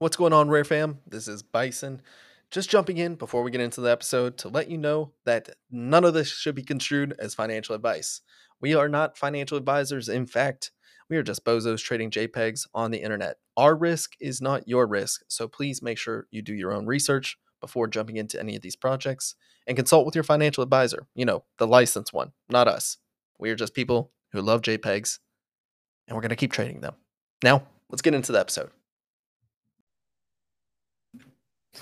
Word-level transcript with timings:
What's 0.00 0.16
going 0.16 0.32
on, 0.32 0.48
Rare 0.48 0.62
Fam? 0.62 1.00
This 1.08 1.26
is 1.26 1.42
Bison. 1.42 2.00
Just 2.52 2.70
jumping 2.70 2.98
in 2.98 3.16
before 3.16 3.42
we 3.42 3.50
get 3.50 3.60
into 3.60 3.80
the 3.80 3.90
episode 3.90 4.38
to 4.38 4.48
let 4.48 4.70
you 4.70 4.78
know 4.78 5.12
that 5.24 5.48
none 5.72 6.04
of 6.04 6.14
this 6.14 6.28
should 6.28 6.54
be 6.54 6.62
construed 6.62 7.16
as 7.18 7.34
financial 7.34 7.74
advice. 7.74 8.20
We 8.60 8.76
are 8.76 8.88
not 8.88 9.18
financial 9.18 9.58
advisors. 9.58 10.08
In 10.08 10.24
fact, 10.24 10.70
we 11.10 11.16
are 11.16 11.24
just 11.24 11.44
bozos 11.44 11.82
trading 11.82 12.12
JPEGs 12.12 12.68
on 12.72 12.92
the 12.92 13.02
internet. 13.02 13.38
Our 13.56 13.74
risk 13.74 14.12
is 14.20 14.40
not 14.40 14.68
your 14.68 14.86
risk, 14.86 15.22
so 15.26 15.48
please 15.48 15.82
make 15.82 15.98
sure 15.98 16.28
you 16.30 16.42
do 16.42 16.54
your 16.54 16.72
own 16.72 16.86
research 16.86 17.36
before 17.60 17.88
jumping 17.88 18.18
into 18.18 18.38
any 18.38 18.54
of 18.54 18.62
these 18.62 18.76
projects 18.76 19.34
and 19.66 19.76
consult 19.76 20.06
with 20.06 20.14
your 20.14 20.22
financial 20.22 20.62
advisor. 20.62 21.08
You 21.16 21.24
know, 21.24 21.42
the 21.58 21.66
licensed 21.66 22.12
one, 22.12 22.30
not 22.48 22.68
us. 22.68 22.98
We 23.40 23.50
are 23.50 23.56
just 23.56 23.74
people 23.74 24.12
who 24.30 24.42
love 24.42 24.62
JPEGs 24.62 25.18
and 26.06 26.14
we're 26.14 26.22
going 26.22 26.28
to 26.28 26.36
keep 26.36 26.52
trading 26.52 26.82
them. 26.82 26.94
Now, 27.42 27.64
let's 27.90 28.02
get 28.02 28.14
into 28.14 28.30
the 28.30 28.38
episode. 28.38 28.70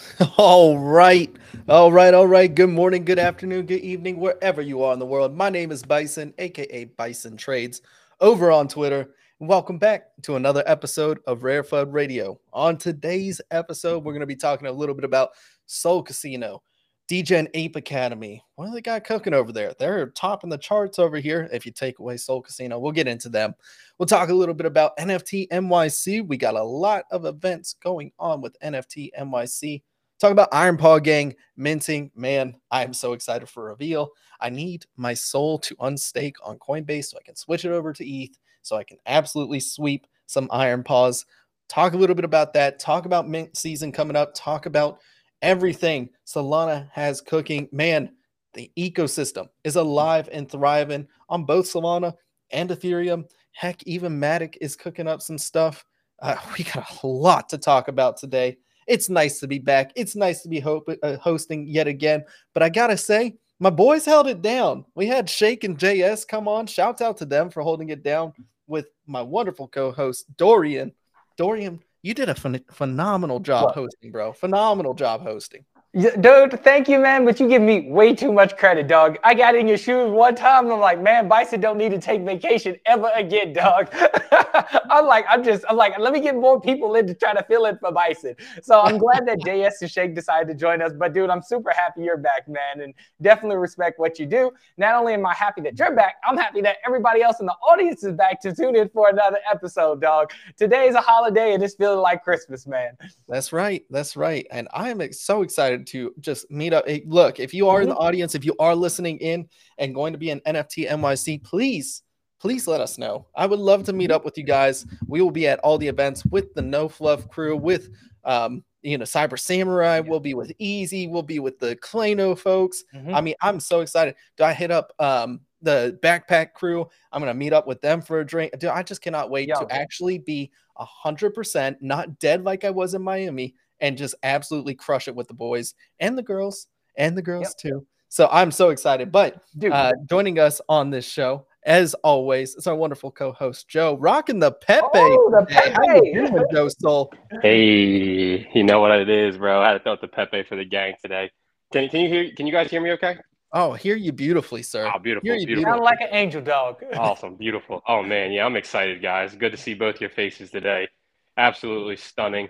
All 0.36 0.78
right. 0.78 1.34
All 1.68 1.92
right. 1.92 2.14
All 2.14 2.26
right. 2.26 2.54
Good 2.54 2.70
morning, 2.70 3.04
good 3.04 3.18
afternoon, 3.18 3.66
good 3.66 3.80
evening, 3.80 4.18
wherever 4.18 4.62
you 4.62 4.82
are 4.82 4.92
in 4.92 4.98
the 4.98 5.06
world. 5.06 5.34
My 5.34 5.50
name 5.50 5.70
is 5.72 5.82
Bison, 5.82 6.32
aka 6.38 6.84
Bison 6.84 7.36
Trades, 7.36 7.82
over 8.20 8.50
on 8.50 8.68
Twitter. 8.68 9.10
Welcome 9.38 9.78
back 9.78 10.08
to 10.22 10.36
another 10.36 10.62
episode 10.66 11.18
of 11.26 11.42
Rare 11.42 11.62
FUD 11.62 11.92
Radio. 11.92 12.38
On 12.52 12.78
today's 12.78 13.40
episode, 13.50 14.04
we're 14.04 14.12
going 14.12 14.20
to 14.20 14.26
be 14.26 14.36
talking 14.36 14.66
a 14.66 14.72
little 14.72 14.94
bit 14.94 15.04
about 15.04 15.30
SolCasino, 15.68 16.60
Degen 17.08 17.48
Ape 17.54 17.76
Academy. 17.76 18.42
What 18.56 18.66
do 18.66 18.72
they 18.72 18.80
got 18.80 19.04
cooking 19.04 19.34
over 19.34 19.52
there? 19.52 19.74
They're 19.78 20.08
topping 20.08 20.50
the 20.50 20.58
charts 20.58 20.98
over 20.98 21.18
here. 21.18 21.48
If 21.52 21.64
you 21.64 21.72
take 21.72 21.98
away 21.98 22.16
SolCasino, 22.16 22.80
we'll 22.80 22.92
get 22.92 23.06
into 23.06 23.28
them. 23.28 23.54
We'll 23.98 24.06
talk 24.06 24.28
a 24.28 24.34
little 24.34 24.54
bit 24.54 24.66
about 24.66 24.96
NFT 24.96 25.48
NYC. 25.48 26.26
We 26.26 26.36
got 26.36 26.54
a 26.54 26.62
lot 26.62 27.04
of 27.10 27.24
events 27.24 27.74
going 27.74 28.10
on 28.18 28.40
with 28.40 28.58
NFT 28.60 29.10
NYC. 29.18 29.82
Talk 30.18 30.32
about 30.32 30.48
Iron 30.52 30.76
Paw 30.76 30.98
Gang 30.98 31.34
minting. 31.56 32.10
Man, 32.16 32.56
I 32.70 32.82
am 32.82 32.92
so 32.92 33.12
excited 33.12 33.48
for 33.48 33.64
reveal. 33.64 34.10
I 34.40 34.50
need 34.50 34.86
my 34.96 35.14
SOL 35.14 35.58
to 35.60 35.76
unstake 35.76 36.36
on 36.42 36.58
Coinbase 36.58 37.06
so 37.06 37.18
I 37.18 37.22
can 37.22 37.36
switch 37.36 37.64
it 37.64 37.70
over 37.70 37.92
to 37.92 38.04
ETH 38.04 38.36
so 38.62 38.76
I 38.76 38.84
can 38.84 38.98
absolutely 39.06 39.60
sweep 39.60 40.06
some 40.26 40.48
Iron 40.50 40.82
Paws. 40.82 41.24
Talk 41.68 41.92
a 41.92 41.96
little 41.96 42.16
bit 42.16 42.24
about 42.24 42.52
that. 42.54 42.78
Talk 42.78 43.06
about 43.06 43.28
mint 43.28 43.56
season 43.56 43.92
coming 43.92 44.16
up. 44.16 44.32
Talk 44.34 44.66
about 44.66 45.00
everything 45.46 46.10
Solana 46.26 46.90
has 46.90 47.20
cooking. 47.20 47.68
Man, 47.70 48.10
the 48.54 48.70
ecosystem 48.76 49.48
is 49.62 49.76
alive 49.76 50.28
and 50.32 50.50
thriving 50.50 51.06
on 51.28 51.44
both 51.44 51.66
Solana 51.66 52.14
and 52.50 52.68
Ethereum. 52.70 53.24
Heck, 53.52 53.80
even 53.84 54.20
Matic 54.20 54.56
is 54.60 54.74
cooking 54.74 55.06
up 55.06 55.22
some 55.22 55.38
stuff. 55.38 55.84
Uh, 56.20 56.36
we 56.58 56.64
got 56.64 57.02
a 57.02 57.06
lot 57.06 57.48
to 57.50 57.58
talk 57.58 57.86
about 57.86 58.16
today. 58.16 58.56
It's 58.88 59.08
nice 59.08 59.38
to 59.40 59.46
be 59.46 59.58
back. 59.60 59.92
It's 59.94 60.16
nice 60.16 60.42
to 60.42 60.48
be 60.48 60.62
uh, 60.62 61.16
hosting 61.18 61.66
yet 61.68 61.86
again. 61.86 62.24
But 62.52 62.62
I 62.62 62.68
got 62.68 62.88
to 62.88 62.96
say, 62.96 63.36
my 63.60 63.70
boys 63.70 64.04
held 64.04 64.26
it 64.26 64.42
down. 64.42 64.84
We 64.94 65.06
had 65.06 65.30
Shake 65.30 65.64
and 65.64 65.78
JS 65.78 66.26
come 66.26 66.48
on. 66.48 66.66
Shouts 66.66 67.02
out 67.02 67.16
to 67.18 67.24
them 67.24 67.50
for 67.50 67.62
holding 67.62 67.90
it 67.90 68.02
down 68.02 68.32
with 68.66 68.88
my 69.06 69.22
wonderful 69.22 69.68
co 69.68 69.92
host, 69.92 70.26
Dorian. 70.36 70.92
Dorian, 71.36 71.82
you 72.02 72.14
did 72.14 72.28
a 72.28 72.34
phen- 72.34 72.64
phenomenal 72.72 73.40
job 73.40 73.64
what? 73.66 73.74
hosting, 73.74 74.12
bro. 74.12 74.32
Phenomenal 74.32 74.94
job 74.94 75.22
hosting. 75.22 75.64
Dude, 75.96 76.62
thank 76.62 76.90
you, 76.90 76.98
man. 76.98 77.24
But 77.24 77.40
you 77.40 77.48
give 77.48 77.62
me 77.62 77.90
way 77.90 78.14
too 78.14 78.30
much 78.30 78.58
credit, 78.58 78.86
dog. 78.86 79.16
I 79.24 79.32
got 79.32 79.54
in 79.54 79.66
your 79.66 79.78
shoes 79.78 80.10
one 80.10 80.34
time 80.34 80.64
and 80.64 80.74
I'm 80.74 80.80
like, 80.80 81.00
man, 81.00 81.26
Bison 81.26 81.58
don't 81.58 81.78
need 81.78 81.90
to 81.92 81.98
take 81.98 82.20
vacation 82.20 82.76
ever 82.84 83.10
again, 83.14 83.54
dog. 83.54 83.88
I'm 84.90 85.06
like, 85.06 85.24
I'm 85.26 85.42
just, 85.42 85.64
I'm 85.70 85.76
like, 85.76 85.98
let 85.98 86.12
me 86.12 86.20
get 86.20 86.34
more 86.34 86.60
people 86.60 86.96
in 86.96 87.06
to 87.06 87.14
try 87.14 87.32
to 87.32 87.42
fill 87.44 87.64
in 87.64 87.78
for 87.78 87.92
Bison. 87.92 88.34
So 88.62 88.82
I'm 88.82 88.98
glad 88.98 89.26
that 89.26 89.38
JS 89.38 89.80
and 89.80 89.90
Shake 89.90 90.14
decided 90.14 90.48
to 90.48 90.54
join 90.54 90.82
us. 90.82 90.92
But 90.92 91.14
dude, 91.14 91.30
I'm 91.30 91.40
super 91.40 91.70
happy 91.70 92.02
you're 92.02 92.18
back, 92.18 92.46
man. 92.46 92.82
And 92.82 92.92
definitely 93.22 93.56
respect 93.56 93.98
what 93.98 94.18
you 94.18 94.26
do. 94.26 94.52
Not 94.76 94.96
only 94.96 95.14
am 95.14 95.24
I 95.24 95.32
happy 95.32 95.62
that 95.62 95.78
you're 95.78 95.96
back, 95.96 96.16
I'm 96.28 96.36
happy 96.36 96.60
that 96.60 96.76
everybody 96.84 97.22
else 97.22 97.40
in 97.40 97.46
the 97.46 97.56
audience 97.66 98.04
is 98.04 98.12
back 98.12 98.42
to 98.42 98.54
tune 98.54 98.76
in 98.76 98.90
for 98.90 99.08
another 99.08 99.38
episode, 99.50 100.02
dog. 100.02 100.30
Today 100.58 100.88
is 100.88 100.94
a 100.94 101.00
holiday 101.00 101.54
and 101.54 101.62
it's 101.62 101.74
feeling 101.74 102.00
like 102.00 102.22
Christmas, 102.22 102.66
man. 102.66 102.98
That's 103.28 103.50
right. 103.50 103.86
That's 103.88 104.14
right. 104.14 104.46
And 104.50 104.68
I 104.74 104.90
am 104.90 105.00
so 105.14 105.40
excited 105.40 105.85
to 105.86 106.14
just 106.20 106.50
meet 106.50 106.72
up. 106.72 106.86
Hey, 106.86 107.02
look, 107.06 107.40
if 107.40 107.54
you 107.54 107.68
are 107.68 107.80
in 107.80 107.88
the 107.88 107.94
mm-hmm. 107.94 108.04
audience, 108.04 108.34
if 108.34 108.44
you 108.44 108.54
are 108.58 108.74
listening 108.74 109.18
in 109.18 109.48
and 109.78 109.94
going 109.94 110.12
to 110.12 110.18
be 110.18 110.30
an 110.30 110.40
NFT 110.46 110.88
NYC, 110.88 111.42
please, 111.42 112.02
please 112.40 112.66
let 112.66 112.80
us 112.80 112.98
know. 112.98 113.26
I 113.34 113.46
would 113.46 113.58
love 113.58 113.84
to 113.84 113.92
meet 113.92 114.10
mm-hmm. 114.10 114.16
up 114.16 114.24
with 114.24 114.38
you 114.38 114.44
guys. 114.44 114.86
We 115.06 115.20
will 115.20 115.30
be 115.30 115.48
at 115.48 115.58
all 115.60 115.78
the 115.78 115.88
events 115.88 116.24
with 116.26 116.54
the 116.54 116.62
No 116.62 116.88
Fluff 116.88 117.28
crew, 117.28 117.56
with 117.56 117.90
um, 118.24 118.64
you 118.82 118.98
know, 118.98 119.04
Cyber 119.04 119.38
Samurai. 119.38 120.00
We'll 120.00 120.20
be 120.20 120.34
with 120.34 120.52
Easy. 120.58 121.08
We'll 121.08 121.22
be 121.22 121.38
with 121.38 121.58
the 121.58 121.76
Clayno 121.76 122.38
folks. 122.38 122.84
Mm-hmm. 122.94 123.14
I 123.14 123.20
mean, 123.20 123.34
I'm 123.40 123.60
so 123.60 123.80
excited. 123.80 124.14
Do 124.36 124.44
I 124.44 124.52
hit 124.52 124.70
up 124.70 124.92
um 124.98 125.40
the 125.62 125.98
backpack 126.02 126.52
crew? 126.52 126.88
I'm 127.10 127.20
gonna 127.20 127.34
meet 127.34 127.52
up 127.52 127.66
with 127.66 127.80
them 127.80 128.00
for 128.00 128.20
a 128.20 128.26
drink. 128.26 128.56
Dude, 128.58 128.70
I 128.70 128.82
just 128.82 129.02
cannot 129.02 129.30
wait 129.30 129.48
to 129.48 129.66
actually 129.70 130.18
be 130.18 130.52
a 130.76 130.84
hundred 130.84 131.34
percent 131.34 131.78
not 131.80 132.18
dead 132.18 132.44
like 132.44 132.64
I 132.64 132.70
was 132.70 132.94
in 132.94 133.02
Miami 133.02 133.54
and 133.80 133.98
just 133.98 134.14
absolutely 134.22 134.74
crush 134.74 135.08
it 135.08 135.14
with 135.14 135.28
the 135.28 135.34
boys 135.34 135.74
and 136.00 136.16
the 136.16 136.22
girls 136.22 136.66
and 136.96 137.16
the 137.16 137.22
girls 137.22 137.48
yep. 137.48 137.72
too. 137.72 137.86
So 138.08 138.28
I'm 138.30 138.50
so 138.50 138.70
excited. 138.70 139.12
But 139.12 139.42
Dude. 139.58 139.72
Uh, 139.72 139.92
joining 140.08 140.38
us 140.38 140.60
on 140.68 140.90
this 140.90 141.04
show, 141.04 141.46
as 141.64 141.94
always, 141.94 142.54
is 142.54 142.66
our 142.66 142.76
wonderful 142.76 143.10
co-host 143.10 143.68
Joe, 143.68 143.96
rocking 143.96 144.38
the 144.38 144.52
Pepe. 144.52 144.86
Oh, 144.94 145.30
the 145.38 145.46
Pepe. 145.46 146.12
Doing, 146.12 146.44
Joe 146.52 146.68
Soul? 146.68 147.12
Hey, 147.42 148.48
you 148.54 148.62
know 148.62 148.80
what 148.80 148.92
it 148.92 149.08
is, 149.08 149.36
bro. 149.36 149.60
I 149.60 149.68
had 149.68 149.72
to 149.74 149.80
throw 149.80 149.96
the 150.00 150.08
Pepe 150.08 150.44
for 150.44 150.56
the 150.56 150.64
gang 150.64 150.94
today. 151.02 151.30
Can, 151.72 151.88
can 151.88 152.00
you 152.00 152.08
hear? 152.08 152.30
Can 152.36 152.46
you 152.46 152.52
guys 152.52 152.70
hear 152.70 152.80
me? 152.80 152.92
Okay. 152.92 153.16
Oh, 153.52 153.72
hear 153.72 153.96
you 153.96 154.12
beautifully, 154.12 154.62
sir. 154.62 154.90
Oh, 154.92 154.98
beautiful. 154.98 155.26
Hear 155.26 155.36
you 155.36 155.46
beautiful. 155.46 155.72
Sound 155.72 155.82
like 155.82 156.00
an 156.00 156.08
angel 156.12 156.42
dog. 156.42 156.82
awesome, 156.94 157.34
beautiful. 157.34 157.82
Oh 157.88 158.02
man, 158.02 158.30
yeah, 158.30 158.44
I'm 158.44 158.56
excited, 158.56 159.02
guys. 159.02 159.34
Good 159.34 159.52
to 159.52 159.58
see 159.58 159.74
both 159.74 160.00
your 160.00 160.10
faces 160.10 160.50
today. 160.50 160.88
Absolutely 161.36 161.96
stunning. 161.96 162.48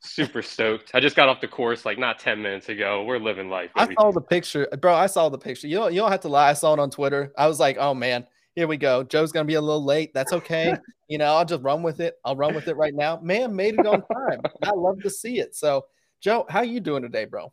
Super 0.00 0.42
stoked. 0.42 0.92
I 0.94 1.00
just 1.00 1.16
got 1.16 1.28
off 1.28 1.40
the 1.40 1.48
course 1.48 1.84
like 1.84 1.98
not 1.98 2.18
10 2.18 2.40
minutes 2.40 2.68
ago. 2.68 3.04
We're 3.04 3.18
living 3.18 3.50
life. 3.50 3.70
I 3.74 3.92
saw 3.94 4.12
the 4.12 4.20
picture. 4.20 4.68
Bro, 4.80 4.94
I 4.94 5.06
saw 5.06 5.28
the 5.28 5.38
picture. 5.38 5.66
You 5.66 5.76
don't, 5.76 5.92
you 5.92 6.00
don't 6.00 6.10
have 6.10 6.20
to 6.20 6.28
lie. 6.28 6.50
I 6.50 6.52
saw 6.52 6.72
it 6.74 6.78
on 6.78 6.90
Twitter. 6.90 7.32
I 7.36 7.48
was 7.48 7.58
like, 7.58 7.78
oh 7.78 7.94
man, 7.94 8.26
here 8.54 8.68
we 8.68 8.76
go. 8.76 9.02
Joe's 9.02 9.32
going 9.32 9.44
to 9.44 9.48
be 9.48 9.54
a 9.54 9.60
little 9.60 9.84
late. 9.84 10.12
That's 10.14 10.32
okay. 10.32 10.74
you 11.08 11.18
know, 11.18 11.34
I'll 11.34 11.44
just 11.44 11.62
run 11.62 11.82
with 11.82 12.00
it. 12.00 12.16
I'll 12.24 12.36
run 12.36 12.54
with 12.54 12.68
it 12.68 12.76
right 12.76 12.94
now. 12.94 13.18
Man, 13.22 13.54
made 13.54 13.74
it 13.74 13.86
on 13.86 14.02
time. 14.02 14.40
I 14.62 14.70
love 14.70 15.00
to 15.02 15.10
see 15.10 15.40
it. 15.40 15.54
So, 15.54 15.86
Joe, 16.20 16.46
how 16.48 16.62
you 16.62 16.80
doing 16.80 17.02
today, 17.02 17.24
bro? 17.24 17.52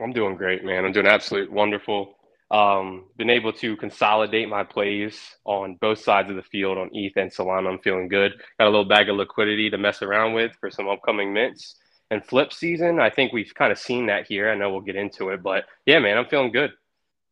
I'm 0.00 0.12
doing 0.12 0.36
great, 0.36 0.64
man. 0.64 0.84
I'm 0.84 0.92
doing 0.92 1.06
absolute 1.06 1.50
wonderful. 1.52 2.16
Um, 2.50 3.06
been 3.16 3.30
able 3.30 3.52
to 3.54 3.76
consolidate 3.76 4.48
my 4.48 4.62
plays 4.62 5.18
on 5.44 5.76
both 5.80 5.98
sides 5.98 6.30
of 6.30 6.36
the 6.36 6.42
field 6.42 6.78
on 6.78 6.90
ETH 6.92 7.16
and 7.16 7.30
Solana. 7.30 7.68
I'm 7.68 7.78
feeling 7.80 8.08
good. 8.08 8.32
Got 8.58 8.66
a 8.66 8.70
little 8.70 8.84
bag 8.84 9.08
of 9.08 9.16
liquidity 9.16 9.70
to 9.70 9.78
mess 9.78 10.02
around 10.02 10.34
with 10.34 10.52
for 10.60 10.70
some 10.70 10.88
upcoming 10.88 11.32
mints 11.32 11.76
and 12.10 12.24
flip 12.24 12.52
season. 12.52 13.00
I 13.00 13.10
think 13.10 13.32
we've 13.32 13.52
kind 13.54 13.72
of 13.72 13.78
seen 13.78 14.06
that 14.06 14.26
here. 14.26 14.50
I 14.50 14.54
know 14.54 14.70
we'll 14.70 14.82
get 14.82 14.96
into 14.96 15.30
it, 15.30 15.42
but 15.42 15.64
yeah, 15.86 15.98
man, 15.98 16.18
I'm 16.18 16.26
feeling 16.26 16.52
good. 16.52 16.72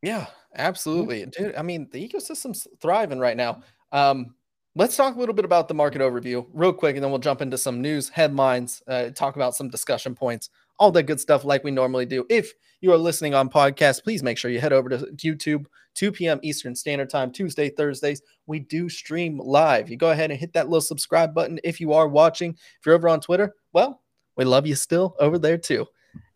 Yeah, 0.03 0.27
absolutely, 0.57 1.27
dude. 1.27 1.55
I 1.55 1.63
mean, 1.63 1.89
the 1.93 2.09
ecosystem's 2.09 2.67
thriving 2.81 3.21
right 3.21 3.37
now. 3.37 3.63
Um, 3.93 4.35
let's 4.75 4.97
talk 4.97 5.15
a 5.15 5.19
little 5.19 5.35
bit 5.35 5.45
about 5.45 5.69
the 5.69 5.75
market 5.75 6.01
overview 6.01 6.47
real 6.53 6.73
quick, 6.73 6.97
and 6.97 7.05
then 7.05 7.11
we'll 7.11 7.21
jump 7.21 7.43
into 7.43 7.59
some 7.59 7.81
news 7.81 8.09
headlines. 8.09 8.83
Uh, 8.89 9.11
talk 9.11 9.37
about 9.37 9.55
some 9.55 9.69
discussion 9.69 10.15
points 10.15 10.49
all 10.83 10.91
that 10.91 11.05
good 11.05 11.21
stuff 11.21 11.45
like 11.45 11.63
we 11.63 11.71
normally 11.71 12.07
do. 12.07 12.27
If 12.29 12.53
you 12.83 12.93
are 12.93 12.99
listening 12.99 13.33
on 13.33 13.49
podcast, 13.49 14.03
please 14.03 14.25
make 14.25 14.37
sure 14.37 14.51
you 14.51 14.61
head 14.61 14.73
over 14.73 14.89
to 14.89 14.99
YouTube, 15.15 15.67
2 15.95 16.11
p.m. 16.11 16.41
Eastern 16.43 16.75
Standard 16.75 17.09
Time, 17.09 17.31
Tuesday, 17.31 17.71
Thursdays. 17.71 18.21
We 18.47 18.59
do 18.59 18.89
stream 18.89 19.39
live. 19.39 19.89
You 19.89 19.97
go 19.97 20.11
ahead 20.11 20.33
and 20.33 20.41
hit 20.41 20.53
that 20.55 20.69
little 20.69 20.81
subscribe 20.81 21.33
button 21.33 21.61
if 21.63 21.81
you 21.81 21.93
are 21.93 22.09
watching. 22.09 22.51
If 22.51 22.85
you're 22.85 22.97
over 22.97 23.09
on 23.09 23.21
Twitter, 23.21 23.55
well, 23.73 24.03
we 24.37 24.45
love 24.45 24.67
you 24.67 24.75
still 24.75 25.15
over 25.21 25.39
there 25.39 25.59
too. 25.59 25.87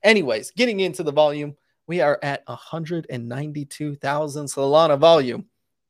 Anyways, 0.04 0.52
getting 0.52 0.80
into 0.80 1.02
the 1.02 1.12
volume, 1.12 1.56
we 1.88 2.00
are 2.00 2.20
at 2.22 2.44
192,000 2.46 4.46
Solana 4.46 4.98
volume. 4.98 5.46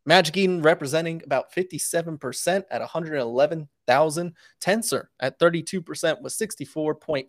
Magic 0.07 0.37
Eden 0.37 0.63
representing 0.63 1.21
about 1.25 1.53
57% 1.53 2.65
at 2.71 2.81
111,000. 2.81 4.35
Tensor 4.61 5.05
at 5.21 5.39
32% 5.39 6.23
with 6.23 6.33
64.5K 6.33 7.27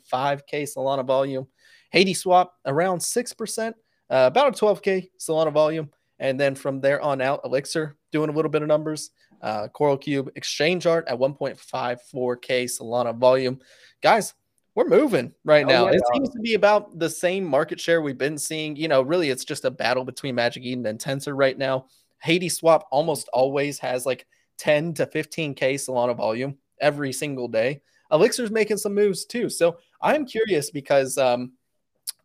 Solana 0.54 1.06
volume. 1.06 1.48
Hadeswap 1.94 2.50
around 2.66 3.00
6%, 3.00 3.70
uh, 3.70 3.74
about 4.10 4.48
a 4.50 4.66
12K 4.66 5.10
Solana 5.20 5.52
volume. 5.52 5.90
And 6.20 6.40
then 6.40 6.56
from 6.56 6.80
there 6.80 7.02
on 7.02 7.22
out, 7.22 7.42
Elixir 7.44 7.98
doing 8.12 8.30
a 8.30 8.34
little 8.34 8.52
bit 8.52 8.62
of 8.62 8.68
numbers. 8.68 9.12
Uh, 9.42 9.68
Coral 9.68 9.98
Cube 9.98 10.32
Exchange 10.36 10.86
Art 10.88 11.08
at 11.08 11.18
1.54K 11.18 12.66
Solana 12.66 13.16
volume. 13.16 13.60
Guys, 14.02 14.34
we're 14.76 14.88
moving 14.88 15.34
right 15.44 15.66
oh, 15.66 15.70
now. 15.70 15.86
Yeah, 15.88 15.94
it 15.94 16.02
seems 16.14 16.30
to 16.30 16.40
be 16.40 16.54
about 16.54 16.98
the 17.00 17.10
same 17.10 17.44
market 17.44 17.80
share 17.80 18.02
we've 18.02 18.18
been 18.18 18.38
seeing. 18.38 18.76
You 18.76 18.88
know, 18.88 19.02
really, 19.02 19.30
it's 19.30 19.46
just 19.46 19.66
a 19.66 19.72
battle 19.72 20.04
between 20.04 20.36
Magic 20.36 20.64
Eden 20.64 20.86
and 20.86 21.00
Tensor 21.00 21.36
right 21.36 21.58
now. 21.58 21.86
Hadeswap 22.26 22.84
almost 22.92 23.30
always 23.34 23.80
has 23.80 24.06
like 24.06 24.26
10 24.58 24.94
to 24.96 25.06
15K 25.06 25.76
Solana 25.76 26.16
volume 26.16 26.58
every 26.80 27.14
single 27.14 27.48
day. 27.48 27.82
Elixir's 28.12 28.52
making 28.52 28.78
some 28.78 28.94
moves 28.94 29.26
too. 29.26 29.50
So 29.50 29.78
I'm 30.02 30.26
curious 30.26 30.72
because 30.72 31.18
um, 31.18 31.54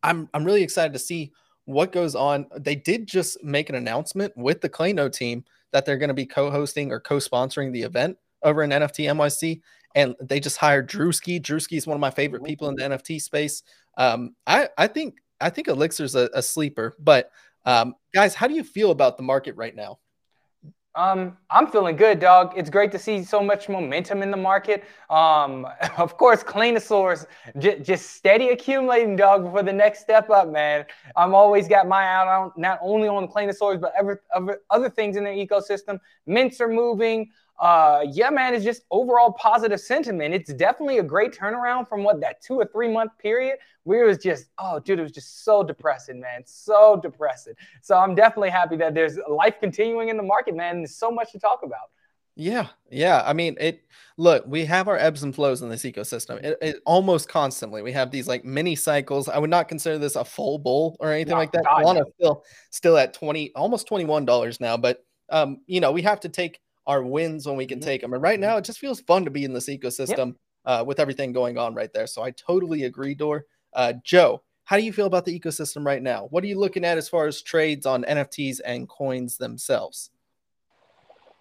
I'm 0.03 0.29
I'm 0.33 0.45
really 0.45 0.63
excited 0.63 0.93
to 0.93 0.99
see 0.99 1.33
what 1.65 1.93
goes 1.93 2.15
on. 2.15 2.47
They 2.59 2.75
did 2.75 3.07
just 3.07 3.43
make 3.43 3.69
an 3.69 3.77
announcement 3.77 4.37
with 4.37 4.61
the 4.61 4.69
Clayno 4.69 5.13
team 5.13 5.45
that 5.73 5.87
they're 5.87 5.99
going 5.99 6.09
to 6.09 6.15
be 6.15 6.27
co-hosting 6.27 6.93
or 6.93 7.01
co-sponsoring 7.01 7.73
the 7.73 7.83
event 7.83 8.17
over 8.43 8.63
in 8.63 8.71
NFT 8.71 9.07
NYC, 9.07 9.61
and 9.95 10.15
they 10.21 10.41
just 10.41 10.59
hired 10.59 10.89
Drewski. 10.89 11.41
Drewski 11.41 11.77
is 11.77 11.87
one 11.87 11.95
of 11.95 12.01
my 12.01 12.11
favorite 12.11 12.45
people 12.45 12.69
in 12.69 12.77
the 12.77 12.83
NFT 12.83 13.21
space. 13.21 13.63
Um, 13.97 14.35
I 14.47 14.69
I 14.79 14.87
think 14.87 15.17
I 15.41 15.51
think 15.51 15.69
Elixir's 15.69 16.15
a, 16.15 16.31
a 16.35 16.43
sleeper, 16.43 16.95
but 16.99 17.31
um, 17.65 17.95
guys, 18.15 18.35
how 18.35 18.47
do 18.47 18.55
you 18.55 18.65
feel 18.65 18.91
about 18.91 19.17
the 19.17 19.23
market 19.23 19.57
right 19.57 19.75
now? 19.75 19.99
Um, 20.95 21.39
I'm 21.49 21.69
feeling 21.69 21.97
good, 21.97 22.21
dog. 22.21 22.53
It's 22.55 22.69
great 22.69 22.93
to 22.93 22.99
see 22.99 23.25
so 23.25 23.43
much 23.43 23.71
momentum 23.71 24.23
in 24.23 24.31
the 24.31 24.37
market. 24.37 24.85
Um, 25.09 25.67
of 25.97 26.19
course, 26.19 26.43
Claynosaurz 26.43 27.27
j- 27.59 27.81
just 27.81 28.11
steady 28.11 28.51
accumulating, 28.51 29.17
dog, 29.17 29.51
for 29.51 29.63
the 29.63 29.73
next 29.73 30.01
step 30.01 30.29
up, 30.29 30.51
man. 30.51 30.85
I'm 31.17 31.35
always 31.35 31.67
got 31.67 31.89
my 31.89 32.03
eye 32.03 32.37
on 32.37 32.53
not 32.59 32.79
only 32.83 33.09
on 33.09 33.27
Claynosaurz, 33.27 33.81
but 33.81 33.95
every, 33.99 34.17
other, 34.35 34.61
other 34.69 34.91
things 34.91 35.17
in 35.17 35.25
their 35.25 35.35
ecosystem. 35.35 35.99
Mints 36.27 36.61
are 36.61 36.69
moving 36.69 37.31
uh, 37.61 38.05
yeah, 38.11 38.31
man, 38.31 38.55
it's 38.55 38.65
just 38.65 38.83
overall 38.91 39.33
positive 39.33 39.81
sentiment. 39.81 40.35
It's 40.35 40.53
definitely 40.53 40.99
a 40.99 41.03
great 41.03 41.33
turnaround 41.33 41.89
from 41.89 42.03
what 42.03 42.21
that 42.21 42.43
two 42.43 42.55
or 42.55 42.67
three 42.67 42.91
month 42.91 43.13
period 43.19 43.59
where 43.85 44.05
it 44.05 44.07
was 44.07 44.19
just, 44.19 44.47
oh, 44.59 44.79
dude, 44.79 44.99
it 44.99 45.03
was 45.03 45.13
just 45.13 45.45
so 45.45 45.63
depressing, 45.63 46.21
man, 46.21 46.43
so 46.45 46.99
depressing. 47.03 47.55
So 47.81 47.97
I'm 47.97 48.15
definitely 48.15 48.51
happy 48.51 48.77
that 48.77 48.95
there's 48.95 49.19
life 49.29 49.57
continuing 49.61 50.09
in 50.09 50.17
the 50.17 50.23
market, 50.23 50.55
man. 50.55 50.79
There's 50.79 50.97
so 50.97 51.11
much 51.11 51.33
to 51.33 51.39
talk 51.39 51.61
about. 51.63 51.91
Yeah, 52.35 52.69
yeah. 52.91 53.23
I 53.27 53.35
mean, 53.35 53.57
it. 53.61 53.83
Look, 54.17 54.45
we 54.47 54.65
have 54.65 54.89
our 54.89 54.97
ebbs 54.97 55.23
and 55.23 55.35
flows 55.35 55.63
in 55.63 55.69
this 55.69 55.83
ecosystem. 55.83 56.43
It, 56.43 56.59
it 56.63 56.77
almost 56.87 57.29
constantly. 57.29 57.83
We 57.83 57.93
have 57.93 58.11
these 58.11 58.27
like 58.27 58.45
mini 58.45 58.75
cycles. 58.75 59.29
I 59.29 59.39
would 59.39 59.51
not 59.51 59.69
consider 59.69 59.99
this 59.99 60.17
a 60.17 60.25
full 60.25 60.59
bull 60.59 60.97
or 60.99 61.13
anything 61.13 61.33
no, 61.33 61.39
like 61.39 61.53
that. 61.53 61.65
Solana 61.65 62.05
still 62.15 62.45
still 62.71 62.97
at 62.97 63.13
twenty, 63.13 63.53
almost 63.55 63.87
twenty 63.87 64.07
one 64.07 64.25
dollars 64.25 64.61
now. 64.61 64.79
But 64.79 65.05
um, 65.29 65.61
you 65.67 65.81
know, 65.81 65.93
we 65.93 66.03
have 66.03 66.21
to 66.21 66.31
take 66.31 66.61
our 66.87 67.03
wins 67.03 67.47
when 67.47 67.57
we 67.57 67.67
can 67.67 67.79
mm-hmm. 67.79 67.87
take 67.87 68.01
them. 68.01 68.13
And 68.13 68.23
right 68.23 68.41
now, 68.41 68.57
it 68.57 68.65
just 68.65 68.79
feels 68.79 69.01
fun 69.01 69.25
to 69.25 69.31
be 69.31 69.45
in 69.45 69.53
this 69.53 69.69
ecosystem 69.69 70.29
yep. 70.29 70.37
uh, 70.65 70.85
with 70.87 71.01
everything 71.01 71.33
going 71.33 71.59
on 71.59 71.75
right 71.75 71.93
there. 71.93 72.07
So 72.07 72.23
I 72.23 72.31
totally 72.33 72.85
agree, 72.85 73.15
Dor. 73.15 73.47
Uh, 73.73 73.95
Joe, 74.05 74.43
how 74.65 74.77
do 74.77 74.83
you 74.83 74.93
feel 74.93 75.07
about 75.07 75.25
the 75.25 75.39
ecosystem 75.39 75.85
right 75.85 76.03
now? 76.03 76.27
What 76.31 76.45
are 76.45 76.47
you 76.47 76.59
looking 76.59 76.85
at 76.85 76.99
as 76.99 77.09
far 77.09 77.27
as 77.27 77.43
trades 77.43 77.87
on 77.87 78.05
NFTs 78.05 78.61
and 78.65 78.89
coins 78.89 79.37
themselves? 79.37 80.11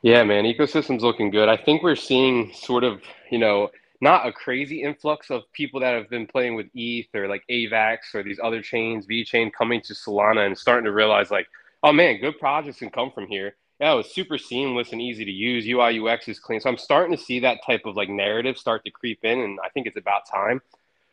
Yeah, 0.01 0.23
man, 0.23 0.45
ecosystem's 0.45 1.03
looking 1.03 1.29
good. 1.29 1.47
I 1.47 1.57
think 1.57 1.83
we're 1.83 1.95
seeing 1.95 2.51
sort 2.53 2.83
of, 2.83 3.01
you 3.29 3.37
know, 3.37 3.69
not 4.01 4.25
a 4.25 4.33
crazy 4.33 4.81
influx 4.81 5.29
of 5.29 5.43
people 5.53 5.79
that 5.79 5.93
have 5.93 6.09
been 6.09 6.25
playing 6.25 6.55
with 6.55 6.65
ETH 6.73 7.13
or 7.13 7.27
like 7.27 7.43
AVAX 7.51 7.97
or 8.15 8.23
these 8.23 8.39
other 8.43 8.61
chains, 8.61 9.05
VeChain 9.05 9.51
coming 9.55 9.79
to 9.81 9.93
Solana 9.93 10.47
and 10.47 10.57
starting 10.57 10.85
to 10.85 10.91
realize 10.91 11.29
like, 11.29 11.45
oh 11.83 11.93
man, 11.93 12.19
good 12.19 12.39
projects 12.39 12.79
can 12.79 12.89
come 12.89 13.11
from 13.11 13.27
here 13.27 13.55
yeah, 13.81 13.93
it 13.93 13.95
was 13.95 14.11
super 14.11 14.37
seamless 14.37 14.91
and 14.91 15.01
easy 15.01 15.25
to 15.25 15.31
use. 15.31 15.67
UI 15.67 15.99
UX 15.99 16.27
is 16.27 16.39
clean. 16.39 16.59
So 16.59 16.69
I'm 16.69 16.77
starting 16.77 17.17
to 17.17 17.21
see 17.21 17.39
that 17.39 17.65
type 17.65 17.81
of 17.85 17.95
like 17.95 18.09
narrative 18.09 18.55
start 18.55 18.85
to 18.85 18.91
creep 18.91 19.19
in, 19.23 19.39
and 19.39 19.59
I 19.65 19.69
think 19.69 19.87
it's 19.87 19.97
about 19.97 20.29
time. 20.29 20.61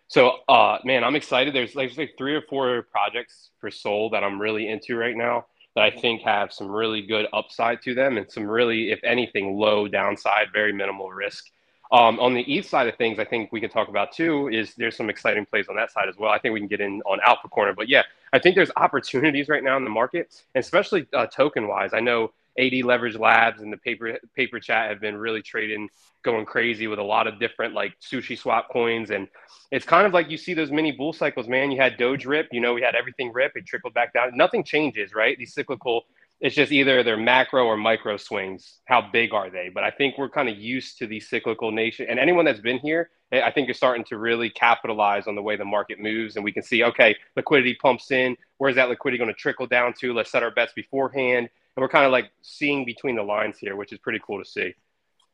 So, 0.06 0.41
uh, 0.50 0.79
man, 0.85 1.03
I'm 1.03 1.17
excited. 1.17 1.55
There's 1.55 1.75
like, 1.75 1.97
like 1.97 2.15
three 2.19 2.35
or 2.35 2.43
four 2.43 2.82
projects 2.82 3.50
for 3.59 3.70
Sol 3.70 4.11
that 4.11 4.23
I'm 4.23 4.38
really 4.38 4.69
into 4.69 4.97
right 4.97 5.17
now 5.17 5.47
that 5.76 5.85
I 5.85 5.91
think 5.91 6.20
have 6.23 6.53
some 6.53 6.69
really 6.69 7.00
good 7.00 7.26
upside 7.32 7.81
to 7.82 7.94
them 7.94 8.19
and 8.19 8.31
some 8.31 8.47
really, 8.47 8.91
if 8.91 9.00
anything, 9.03 9.56
low 9.56 9.88
downside, 9.88 10.49
very 10.53 10.73
minimal 10.73 11.11
risk. 11.11 11.47
Um, 11.91 12.21
on 12.21 12.35
the 12.35 12.53
east 12.53 12.69
side 12.69 12.87
of 12.87 12.97
things, 12.97 13.19
I 13.19 13.25
think 13.25 13.50
we 13.50 13.61
can 13.61 13.71
talk 13.71 13.88
about 13.88 14.12
too 14.12 14.49
is 14.49 14.75
there's 14.75 14.97
some 14.97 15.09
exciting 15.09 15.47
plays 15.47 15.69
on 15.69 15.76
that 15.76 15.91
side 15.91 16.09
as 16.09 16.17
well. 16.19 16.31
I 16.31 16.38
think 16.38 16.53
we 16.53 16.61
can 16.61 16.69
get 16.69 16.82
in 16.82 17.00
on 17.06 17.19
Alpha 17.25 17.49
Corner, 17.49 17.73
but 17.73 17.88
yeah, 17.88 18.03
I 18.35 18.38
think 18.38 18.56
there's 18.56 18.71
opportunities 18.76 19.49
right 19.49 19.64
now 19.64 19.79
in 19.79 19.85
the 19.85 19.91
market, 19.91 20.43
especially 20.55 21.06
uh, 21.14 21.26
token 21.26 21.67
wise. 21.67 21.94
I 21.94 22.00
know 22.00 22.32
AD 22.58 22.84
Leverage 22.84 23.16
Labs 23.16 23.60
and 23.60 23.72
the 23.72 23.76
paper 23.76 24.19
paper 24.34 24.58
chat 24.58 24.90
have 24.90 25.00
been 25.00 25.16
really 25.16 25.43
trading, 25.43 25.88
going 26.25 26.44
crazy 26.44 26.88
with 26.88 26.99
a 26.99 27.02
lot 27.02 27.26
of 27.26 27.38
different 27.38 27.75
like 27.75 27.94
sushi 28.00 28.37
swap 28.37 28.69
coins, 28.70 29.10
and 29.10 29.28
it's 29.70 29.87
kind 29.87 30.06
of 30.06 30.12
like 30.12 30.28
you 30.28 30.37
see 30.37 30.55
those 30.55 30.70
mini 30.70 30.93
bull 30.93 31.12
cycles, 31.12 31.49
man. 31.49 31.70
You 31.70 31.81
had 31.81 31.96
Doge 31.96 32.26
rip, 32.26 32.49
you 32.52 32.60
know, 32.60 32.75
we 32.75 32.82
had 32.82 32.94
everything 32.94 33.32
rip, 33.32 33.52
it 33.55 33.66
trickled 33.66 33.94
back 33.94 34.12
down. 34.12 34.37
Nothing 34.37 34.64
changes, 34.64 35.14
right? 35.14 35.38
These 35.38 35.55
cyclical, 35.55 36.05
it's 36.40 36.55
just 36.55 36.72
either 36.72 37.02
they're 37.02 37.16
macro 37.16 37.64
or 37.64 37.76
micro 37.76 38.16
swings. 38.16 38.78
How 38.87 39.08
big 39.12 39.32
are 39.32 39.50
they? 39.50 39.70
But 39.72 39.84
I 39.84 39.90
think 39.90 40.19
we're 40.19 40.31
kind 40.31 40.49
of 40.49 40.56
used 40.58 40.99
to 40.99 41.06
these 41.06 41.28
cyclical 41.28 41.70
nation, 41.70 42.06
and 42.08 42.19
anyone 42.19 42.44
that's 42.44 42.61
been 42.61 42.78
here, 42.78 43.11
eh, 43.31 43.43
I 43.44 43.52
think 43.52 43.70
is 43.70 43.76
starting 43.76 44.04
to 44.06 44.19
really 44.19 44.50
capitalize 44.50 45.28
on 45.28 45.37
the 45.37 45.43
way 45.43 45.54
the 45.56 45.64
market 45.64 46.00
moves, 46.00 46.34
and 46.34 46.44
we 46.44 46.52
can 46.52 46.62
see, 46.62 46.82
okay, 46.82 47.14
liquidity 47.37 47.75
pumps 47.75 48.11
in. 48.11 48.37
Where's 48.56 48.75
that 48.75 48.88
liquidity 48.88 49.19
going 49.19 49.32
to 49.32 49.40
trickle 49.40 49.69
down 49.69 49.94
to? 50.00 50.12
Let's 50.12 50.32
set 50.32 50.43
our 50.43 50.50
bets 50.50 50.72
beforehand 50.72 51.50
and 51.78 51.82
we're 51.82 51.88
kind 51.88 52.04
of 52.04 52.10
like 52.10 52.32
seeing 52.42 52.84
between 52.84 53.14
the 53.14 53.22
lines 53.22 53.56
here, 53.56 53.76
which 53.76 53.92
is 53.92 54.00
pretty 54.00 54.19
cool 54.26 54.42
to 54.42 54.44
see. 54.44 54.75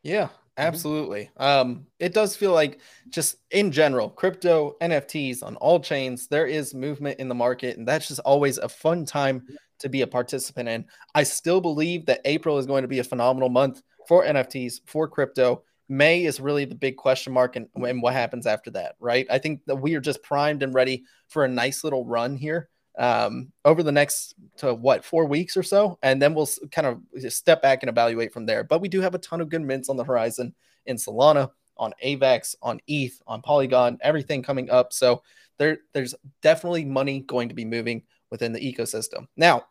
Yeah, 0.03 0.25
mm-hmm. 0.25 0.35
absolutely. 0.59 1.31
Um, 1.39 1.87
it 1.99 2.13
does 2.13 2.37
feel 2.37 2.53
like 2.53 2.81
just 3.09 3.37
in 3.51 3.73
general, 3.73 4.11
crypto 4.11 4.77
NFTs 4.83 5.43
on 5.43 5.57
all 5.57 5.81
chains, 5.81 6.27
there 6.29 6.45
is 6.45 6.75
movement 6.75 7.19
in 7.19 7.31
the 7.31 7.35
market, 7.35 7.79
and 7.79 7.89
that's 7.89 8.09
just 8.09 8.21
always 8.21 8.59
a 8.59 8.69
fun 8.69 9.07
time 9.07 9.47
to 9.79 9.89
be 9.89 10.03
a 10.03 10.07
participant 10.07 10.69
in. 10.69 10.85
I 11.15 11.23
still 11.23 11.63
believe 11.63 12.05
that 12.07 12.21
April 12.27 12.59
is 12.59 12.67
going 12.67 12.83
to 12.83 12.89
be 12.89 12.99
a 12.99 13.05
phenomenal 13.05 13.49
month 13.49 13.81
for 14.07 14.23
NFTs 14.23 14.81
for 14.85 15.09
crypto. 15.09 15.63
May 15.89 16.27
is 16.27 16.41
really 16.41 16.67
the 16.67 16.75
big 16.75 16.99
question 16.99 17.33
mark, 17.33 17.57
and, 17.57 17.69
and 17.75 18.03
what 18.03 18.13
happens 18.13 18.47
after 18.47 18.71
that, 18.73 18.97
right? 19.01 19.27
I 19.31 19.39
think 19.39 19.63
that 19.65 19.77
we 19.77 19.95
are 19.95 20.01
just 20.01 20.23
primed 20.23 20.63
and 20.63 20.75
ready 20.75 21.05
for 21.29 21.47
a 21.47 21.49
nice 21.49 21.85
little 21.85 22.05
run 22.05 22.37
here 22.37 22.69
um, 22.99 23.53
over 23.65 23.83
the 23.83 23.93
next 23.93 24.35
to 24.59 24.75
what 24.75 25.05
four 25.05 25.27
weeks 25.27 25.57
or 25.57 25.63
so, 25.63 25.99
and 26.03 26.21
then 26.21 26.35
we'll 26.35 26.49
kind 26.71 26.87
of 26.87 27.33
step 27.33 27.63
back 27.63 27.83
and 27.83 27.91
evaluate 27.91 28.33
from 28.33 28.47
there. 28.47 28.65
But 28.65 28.81
we 28.81 28.89
do 28.89 29.01
have 29.01 29.15
a 29.15 29.19
ton 29.19 29.41
of 29.41 29.49
good 29.49 29.63
mints 29.63 29.89
on 29.89 29.97
the 29.97 30.05
horizon 30.05 30.55
in 30.87 30.97
Solana, 30.97 31.51
on 31.77 31.93
AVAX, 32.05 32.55
on 32.63 32.81
ETH, 32.87 33.21
on 33.27 33.43
Polygon, 33.43 33.99
everything 34.01 34.43
coming 34.43 34.71
up. 34.71 34.93
So 34.93 35.23
there, 35.59 35.79
there's 35.93 36.15
definitely 36.43 36.85
money 36.85 37.21
going 37.21 37.49
to 37.49 37.55
be 37.55 37.65
moving 37.65 38.03
within 38.31 38.53
the 38.53 38.61
ecosystem. 38.61 39.27
Now, 39.37 39.65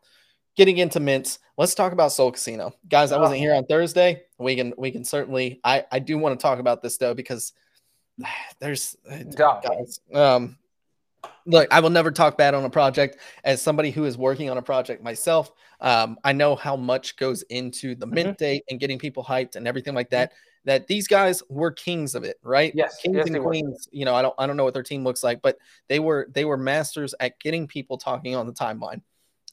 getting 0.56 0.78
into 0.78 1.00
mints, 1.00 1.40
let's 1.58 1.76
talk 1.76 1.94
about 1.94 2.12
Sol 2.12 2.32
Casino, 2.32 2.74
guys. 2.90 3.12
I 3.12 3.20
wasn't 3.20 3.40
here 3.40 3.54
on 3.54 3.66
Thursday. 3.66 4.24
We 4.38 4.56
can 4.56 4.74
we 4.78 4.92
can 4.92 5.04
certainly. 5.04 5.60
I 5.64 5.86
I 5.92 6.00
do 6.00 6.18
want 6.18 6.38
to 6.38 6.42
talk 6.42 6.60
about 6.60 6.82
this 6.82 6.98
though 6.98 7.14
because 7.14 7.54
there's 8.60 8.96
guys, 9.36 10.00
um 10.14 10.58
look, 11.46 11.68
I 11.72 11.80
will 11.80 11.90
never 11.90 12.12
talk 12.12 12.38
bad 12.38 12.54
on 12.54 12.64
a 12.64 12.70
project. 12.70 13.18
As 13.44 13.62
somebody 13.62 13.92
who 13.92 14.06
is 14.06 14.18
working 14.18 14.50
on 14.50 14.58
a 14.58 14.62
project 14.62 15.04
myself, 15.04 15.52
um, 15.82 16.18
I 16.24 16.34
know 16.34 16.56
how 16.56 16.76
much 16.76 17.16
goes 17.18 17.44
into 17.44 17.96
the 17.96 18.06
mint 18.06 18.30
mm-hmm. 18.30 18.44
date 18.44 18.64
and 18.70 18.80
getting 18.80 19.00
people 19.00 19.24
hyped 19.24 19.56
and 19.56 19.68
everything 19.68 19.94
like 19.94 20.10
that. 20.12 20.34
That 20.66 20.88
these 20.88 21.08
guys 21.08 21.44
were 21.50 21.72
kings 21.72 22.16
of 22.16 22.24
it, 22.24 22.38
right? 22.42 22.72
Yes, 22.74 22.98
kings 23.02 23.18
yes, 23.18 23.28
and 23.28 23.44
queens. 23.44 23.90
Were. 23.92 23.98
You 23.98 24.06
know, 24.06 24.16
I 24.16 24.22
don't, 24.22 24.34
I 24.38 24.48
don't 24.48 24.56
know 24.56 24.64
what 24.64 24.74
their 24.74 24.84
team 24.84 25.04
looks 25.04 25.22
like, 25.22 25.42
but 25.42 25.58
they 25.90 26.00
were, 26.00 26.30
they 26.32 26.46
were 26.46 26.56
masters 26.56 27.14
at 27.20 27.38
getting 27.42 27.68
people 27.68 27.98
talking 27.98 28.34
on 28.36 28.48
the 28.48 28.54
timeline. 28.54 29.02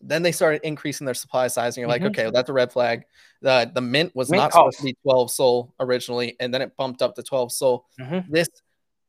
Then 0.00 0.23
they 0.23 0.30
started 0.30 0.61
increasing 0.62 1.04
their 1.04 1.14
supply 1.14 1.49
size, 1.49 1.76
and 1.76 1.82
you're 1.82 1.90
mm-hmm. 1.90 2.04
like, 2.04 2.12
okay, 2.12 2.23
well, 2.25 2.32
that's 2.32 2.49
a 2.49 2.52
red 2.52 2.73
flag. 2.73 3.02
The 3.42 3.70
the 3.75 3.80
mint 3.80 4.14
was 4.14 4.30
mint 4.30 4.40
not 4.40 4.52
supposed 4.52 4.78
to 4.78 4.85
be 4.85 4.97
12 5.02 5.30
SOL 5.30 5.75
originally, 5.80 6.37
and 6.38 6.54
then 6.54 6.62
it 6.62 6.76
bumped 6.76 7.02
up 7.02 7.16
to 7.16 7.23
12 7.23 7.52
SOL. 7.52 7.87
Mm-hmm. 8.00 8.32
This 8.32 8.49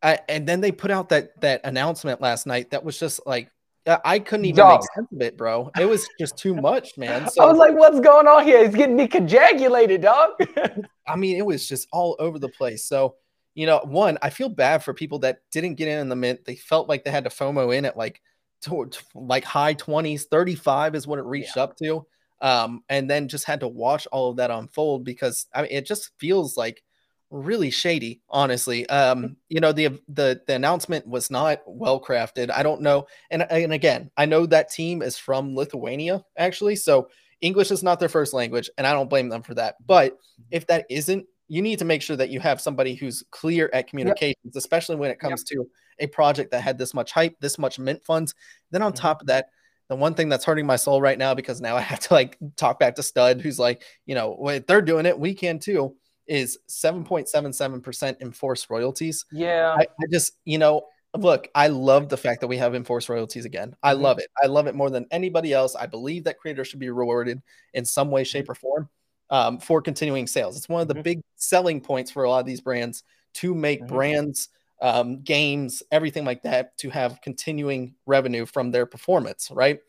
I, 0.03 0.19
and 0.27 0.47
then 0.47 0.61
they 0.61 0.71
put 0.71 0.91
out 0.91 1.09
that 1.09 1.39
that 1.41 1.61
announcement 1.63 2.21
last 2.21 2.47
night 2.47 2.71
that 2.71 2.83
was 2.83 2.99
just 2.99 3.21
like 3.25 3.51
I 3.87 4.19
couldn't 4.19 4.45
even 4.45 4.57
Dog. 4.57 4.81
make 4.81 4.93
sense 4.93 5.11
of 5.11 5.21
it, 5.21 5.37
bro. 5.37 5.71
It 5.79 5.85
was 5.85 6.07
just 6.19 6.37
too 6.37 6.53
much, 6.53 6.97
man. 6.97 7.27
So, 7.29 7.41
I 7.43 7.47
was 7.47 7.57
like, 7.57 7.73
"What's 7.73 7.99
going 7.99 8.27
on 8.27 8.45
here? 8.45 8.63
He's 8.63 8.75
getting 8.75 8.95
me 8.95 9.07
congratulated, 9.07 10.01
dog." 10.01 10.31
I 11.07 11.15
mean, 11.15 11.37
it 11.37 11.45
was 11.45 11.67
just 11.67 11.87
all 11.91 12.15
over 12.19 12.37
the 12.37 12.49
place. 12.49 12.83
So, 12.83 13.15
you 13.55 13.65
know, 13.65 13.81
one, 13.83 14.19
I 14.21 14.29
feel 14.29 14.49
bad 14.49 14.83
for 14.83 14.93
people 14.93 15.19
that 15.19 15.39
didn't 15.51 15.75
get 15.75 15.87
in 15.87 15.97
in 15.97 16.09
the 16.09 16.15
mint. 16.15 16.45
They 16.45 16.55
felt 16.55 16.89
like 16.89 17.03
they 17.03 17.11
had 17.11 17.23
to 17.23 17.31
FOMO 17.31 17.75
in 17.75 17.85
at 17.85 17.97
like, 17.97 18.21
to, 18.61 18.89
like 19.15 19.43
high 19.43 19.73
twenties, 19.73 20.25
thirty 20.25 20.55
five 20.55 20.93
is 20.93 21.07
what 21.07 21.17
it 21.17 21.25
reached 21.25 21.55
yeah. 21.55 21.63
up 21.63 21.75
to, 21.77 22.05
um, 22.41 22.83
and 22.87 23.09
then 23.09 23.27
just 23.27 23.45
had 23.45 23.61
to 23.61 23.67
watch 23.67 24.05
all 24.11 24.29
of 24.29 24.37
that 24.37 24.51
unfold 24.51 25.03
because 25.03 25.47
I 25.55 25.63
mean, 25.63 25.71
it 25.71 25.87
just 25.87 26.11
feels 26.19 26.55
like 26.55 26.83
really 27.31 27.71
shady 27.71 28.21
honestly. 28.29 28.87
Um 28.89 29.37
you 29.49 29.59
know 29.59 29.71
the 29.71 29.99
the 30.07 30.41
the 30.45 30.53
announcement 30.53 31.07
was 31.07 31.31
not 31.31 31.61
well 31.65 31.99
crafted. 31.99 32.51
I 32.51 32.61
don't 32.61 32.81
know. 32.81 33.07
And 33.31 33.43
and 33.49 33.73
again 33.73 34.11
i 34.17 34.25
know 34.25 34.45
that 34.45 34.71
team 34.71 35.01
is 35.01 35.17
from 35.17 35.55
lithuania 35.55 36.23
actually 36.37 36.75
so 36.75 37.07
english 37.39 37.71
is 37.71 37.83
not 37.83 37.99
their 37.99 38.09
first 38.09 38.33
language 38.33 38.69
and 38.77 38.85
i 38.85 38.93
don't 38.93 39.09
blame 39.09 39.29
them 39.29 39.41
for 39.41 39.53
that. 39.55 39.75
But 39.85 40.17
if 40.51 40.67
that 40.67 40.85
isn't 40.89 41.25
you 41.47 41.61
need 41.61 41.79
to 41.79 41.85
make 41.85 42.01
sure 42.01 42.15
that 42.15 42.29
you 42.29 42.39
have 42.39 42.61
somebody 42.61 42.95
who's 42.95 43.23
clear 43.31 43.69
at 43.73 43.87
communications 43.87 44.37
yep. 44.43 44.55
especially 44.55 44.97
when 44.97 45.11
it 45.11 45.19
comes 45.19 45.43
yep. 45.49 45.59
to 45.59 45.69
a 45.99 46.07
project 46.07 46.51
that 46.51 46.61
had 46.61 46.77
this 46.77 46.93
much 46.93 47.11
hype 47.11 47.39
this 47.39 47.57
much 47.57 47.79
mint 47.79 48.03
funds. 48.03 48.35
Then 48.71 48.81
on 48.81 48.91
mm-hmm. 48.91 49.01
top 49.01 49.21
of 49.21 49.27
that 49.27 49.49
the 49.91 49.95
one 49.97 50.13
thing 50.13 50.29
that's 50.29 50.45
hurting 50.45 50.65
my 50.65 50.77
soul 50.77 51.01
right 51.01 51.17
now 51.17 51.33
because 51.33 51.59
now 51.59 51.75
i 51.75 51.81
have 51.81 51.99
to 51.99 52.13
like 52.13 52.37
talk 52.55 52.79
back 52.79 52.95
to 52.95 53.03
stud 53.03 53.41
who's 53.41 53.59
like 53.59 53.83
you 54.05 54.15
know 54.15 54.37
if 54.47 54.65
they're 54.65 54.81
doing 54.81 55.05
it 55.05 55.19
we 55.19 55.33
can 55.33 55.59
too 55.59 55.93
is 56.27 56.59
7.77% 56.69 58.21
enforced 58.21 58.69
royalties. 58.69 59.25
Yeah. 59.31 59.75
I, 59.77 59.81
I, 59.81 60.05
just, 60.11 60.33
you 60.45 60.57
know, 60.57 60.87
look, 61.17 61.49
I 61.55 61.67
love 61.67 62.09
the 62.09 62.17
fact 62.17 62.41
that 62.41 62.47
we 62.47 62.57
have 62.57 62.75
enforced 62.75 63.09
royalties 63.09 63.45
again. 63.45 63.75
I 63.83 63.93
mm-hmm. 63.93 64.03
love 64.03 64.19
it. 64.19 64.27
I 64.41 64.47
love 64.47 64.67
it 64.67 64.75
more 64.75 64.89
than 64.89 65.05
anybody 65.11 65.53
else. 65.53 65.75
I 65.75 65.85
believe 65.85 66.23
that 66.25 66.39
creators 66.39 66.67
should 66.67 66.79
be 66.79 66.89
rewarded 66.89 67.41
in 67.73 67.85
some 67.85 68.11
way, 68.11 68.23
shape, 68.23 68.49
or 68.49 68.55
form 68.55 68.89
um, 69.29 69.59
for 69.59 69.81
continuing 69.81 70.27
sales. 70.27 70.57
It's 70.57 70.69
one 70.69 70.81
of 70.81 70.87
the 70.87 70.93
mm-hmm. 70.93 71.03
big 71.03 71.21
selling 71.35 71.81
points 71.81 72.11
for 72.11 72.23
a 72.23 72.29
lot 72.29 72.39
of 72.39 72.45
these 72.45 72.61
brands 72.61 73.03
to 73.35 73.55
make 73.55 73.79
mm-hmm. 73.81 73.95
brands, 73.95 74.49
um, 74.81 75.21
games, 75.21 75.83
everything 75.91 76.25
like 76.25 76.43
that 76.43 76.77
to 76.79 76.89
have 76.89 77.21
continuing 77.21 77.95
revenue 78.05 78.45
from 78.45 78.71
their 78.71 78.85
performance, 78.85 79.49
right? 79.51 79.79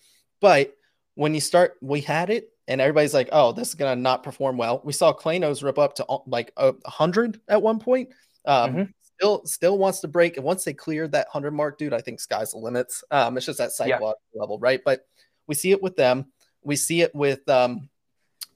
But 0.41 0.75
when 1.15 1.35
you 1.35 1.41
start, 1.41 1.75
we 1.81 2.01
had 2.01 2.31
it, 2.31 2.51
and 2.73 2.81
everybody's 2.81 3.15
like, 3.15 3.29
"Oh, 3.33 3.53
this 3.53 3.69
is 3.69 3.75
gonna 3.75 3.95
not 3.95 4.23
perform 4.23 4.57
well." 4.57 4.81
We 4.83 4.93
saw 4.93 5.13
Claynos 5.13 5.63
rip 5.63 5.79
up 5.79 5.95
to 5.97 6.07
uh, 6.07 6.19
like 6.27 6.53
a 6.57 6.75
hundred 6.87 7.41
at 7.49 7.61
one 7.61 7.79
point. 7.79 8.09
Um, 8.47 8.73
mm-hmm. 8.73 8.83
Still, 9.19 9.43
still 9.45 9.79
wants 9.79 10.01
to 10.01 10.09
break, 10.09 10.37
and 10.37 10.45
once 10.45 10.65
they 10.65 10.73
clear 10.73 11.07
that 11.09 11.29
hundred 11.29 11.53
mark, 11.53 11.79
dude, 11.79 11.93
I 11.93 12.01
think 12.01 12.19
sky's 12.19 12.53
the 12.53 12.59
limits. 12.59 13.05
Um, 13.11 13.37
it's 13.37 13.47
just 13.47 13.59
that 13.59 13.73
psychological 13.73 14.21
yeah. 14.35 14.41
level, 14.41 14.59
right? 14.59 14.81
But 14.85 15.07
we 15.47 15.55
see 15.55 15.71
it 15.71 15.83
with 15.83 15.97
them. 15.97 16.33
We 16.63 16.77
see 16.77 17.03
it 17.03 17.15
with 17.15 17.47
um, 17.49 17.91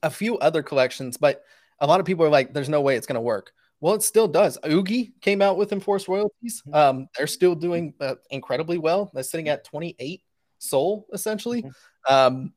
a 0.02 0.10
few 0.10 0.38
other 0.38 0.62
collections, 0.62 1.18
but 1.18 1.44
a 1.78 1.86
lot 1.86 2.00
of 2.00 2.06
people 2.06 2.24
are 2.24 2.30
like, 2.30 2.54
"There's 2.54 2.70
no 2.70 2.80
way 2.80 2.96
it's 2.96 3.06
gonna 3.06 3.20
work." 3.20 3.52
Well, 3.80 3.94
it 3.94 4.02
still 4.02 4.26
does. 4.26 4.56
Oogie 4.66 5.12
came 5.20 5.42
out 5.42 5.58
with 5.58 5.72
enforced 5.72 6.08
royalties. 6.08 6.62
Mm-hmm. 6.66 6.74
Um, 6.74 7.08
they're 7.16 7.26
still 7.26 7.54
doing 7.54 7.92
uh, 8.00 8.14
incredibly 8.30 8.78
well. 8.78 9.10
They're 9.12 9.22
sitting 9.22 9.50
at 9.50 9.64
28 9.64 10.22
SOL 10.58 11.06
essentially. 11.12 11.62
Mm-hmm. 11.62 12.14
Um, 12.14 12.52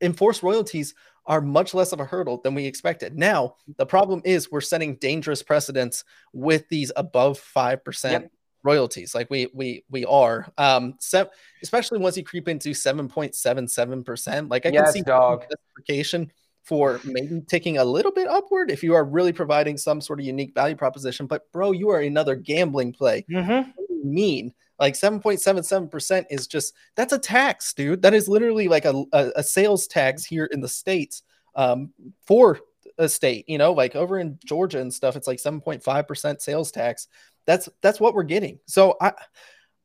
enforced 0.00 0.42
royalties 0.42 0.94
are 1.26 1.40
much 1.40 1.74
less 1.74 1.92
of 1.92 2.00
a 2.00 2.04
hurdle 2.04 2.40
than 2.42 2.54
we 2.54 2.66
expected. 2.66 3.16
Now, 3.16 3.56
the 3.76 3.86
problem 3.86 4.22
is 4.24 4.50
we're 4.50 4.60
setting 4.60 4.96
dangerous 4.96 5.42
precedents 5.42 6.04
with 6.32 6.68
these 6.68 6.90
above 6.96 7.38
five 7.38 7.84
percent 7.84 8.24
yep. 8.24 8.32
royalties, 8.62 9.14
like 9.14 9.30
we 9.30 9.48
we 9.54 9.84
we 9.90 10.04
are. 10.06 10.50
Um, 10.58 10.94
se- 10.98 11.30
especially 11.62 11.98
once 11.98 12.16
you 12.16 12.24
creep 12.24 12.48
into 12.48 12.74
seven 12.74 13.08
point 13.08 13.34
seven 13.34 13.68
seven 13.68 14.02
percent. 14.02 14.48
Like 14.48 14.66
I 14.66 14.70
yes, 14.70 14.86
can 14.86 14.92
see 14.92 15.02
dog 15.02 15.44
justification 15.50 16.32
for 16.62 17.00
maybe 17.04 17.40
taking 17.46 17.78
a 17.78 17.84
little 17.84 18.12
bit 18.12 18.28
upward 18.28 18.70
if 18.70 18.82
you 18.82 18.94
are 18.94 19.04
really 19.04 19.32
providing 19.32 19.76
some 19.76 20.00
sort 20.00 20.20
of 20.20 20.26
unique 20.26 20.54
value 20.54 20.76
proposition. 20.76 21.26
But 21.26 21.50
bro, 21.52 21.72
you 21.72 21.90
are 21.90 22.00
another 22.00 22.34
gambling 22.34 22.92
play. 22.92 23.24
Mm-hmm. 23.30 23.70
What 23.70 23.88
do 23.88 23.94
you 23.94 24.04
mean? 24.04 24.54
Like 24.80 24.94
7.77% 24.94 26.24
is 26.30 26.46
just 26.46 26.74
that's 26.96 27.12
a 27.12 27.18
tax, 27.18 27.74
dude. 27.74 28.02
That 28.02 28.14
is 28.14 28.28
literally 28.28 28.66
like 28.66 28.86
a, 28.86 29.04
a, 29.12 29.30
a 29.36 29.42
sales 29.42 29.86
tax 29.86 30.24
here 30.24 30.46
in 30.46 30.60
the 30.60 30.68
States 30.68 31.22
um, 31.54 31.92
for 32.26 32.58
a 32.98 33.08
state, 33.08 33.48
you 33.48 33.58
know, 33.58 33.72
like 33.72 33.94
over 33.94 34.18
in 34.18 34.38
Georgia 34.44 34.80
and 34.80 34.92
stuff, 34.92 35.16
it's 35.16 35.26
like 35.26 35.38
7.5% 35.38 36.40
sales 36.40 36.70
tax. 36.70 37.08
That's 37.46 37.68
that's 37.82 38.00
what 38.00 38.14
we're 38.14 38.22
getting. 38.22 38.58
So 38.66 38.96
I 39.00 39.12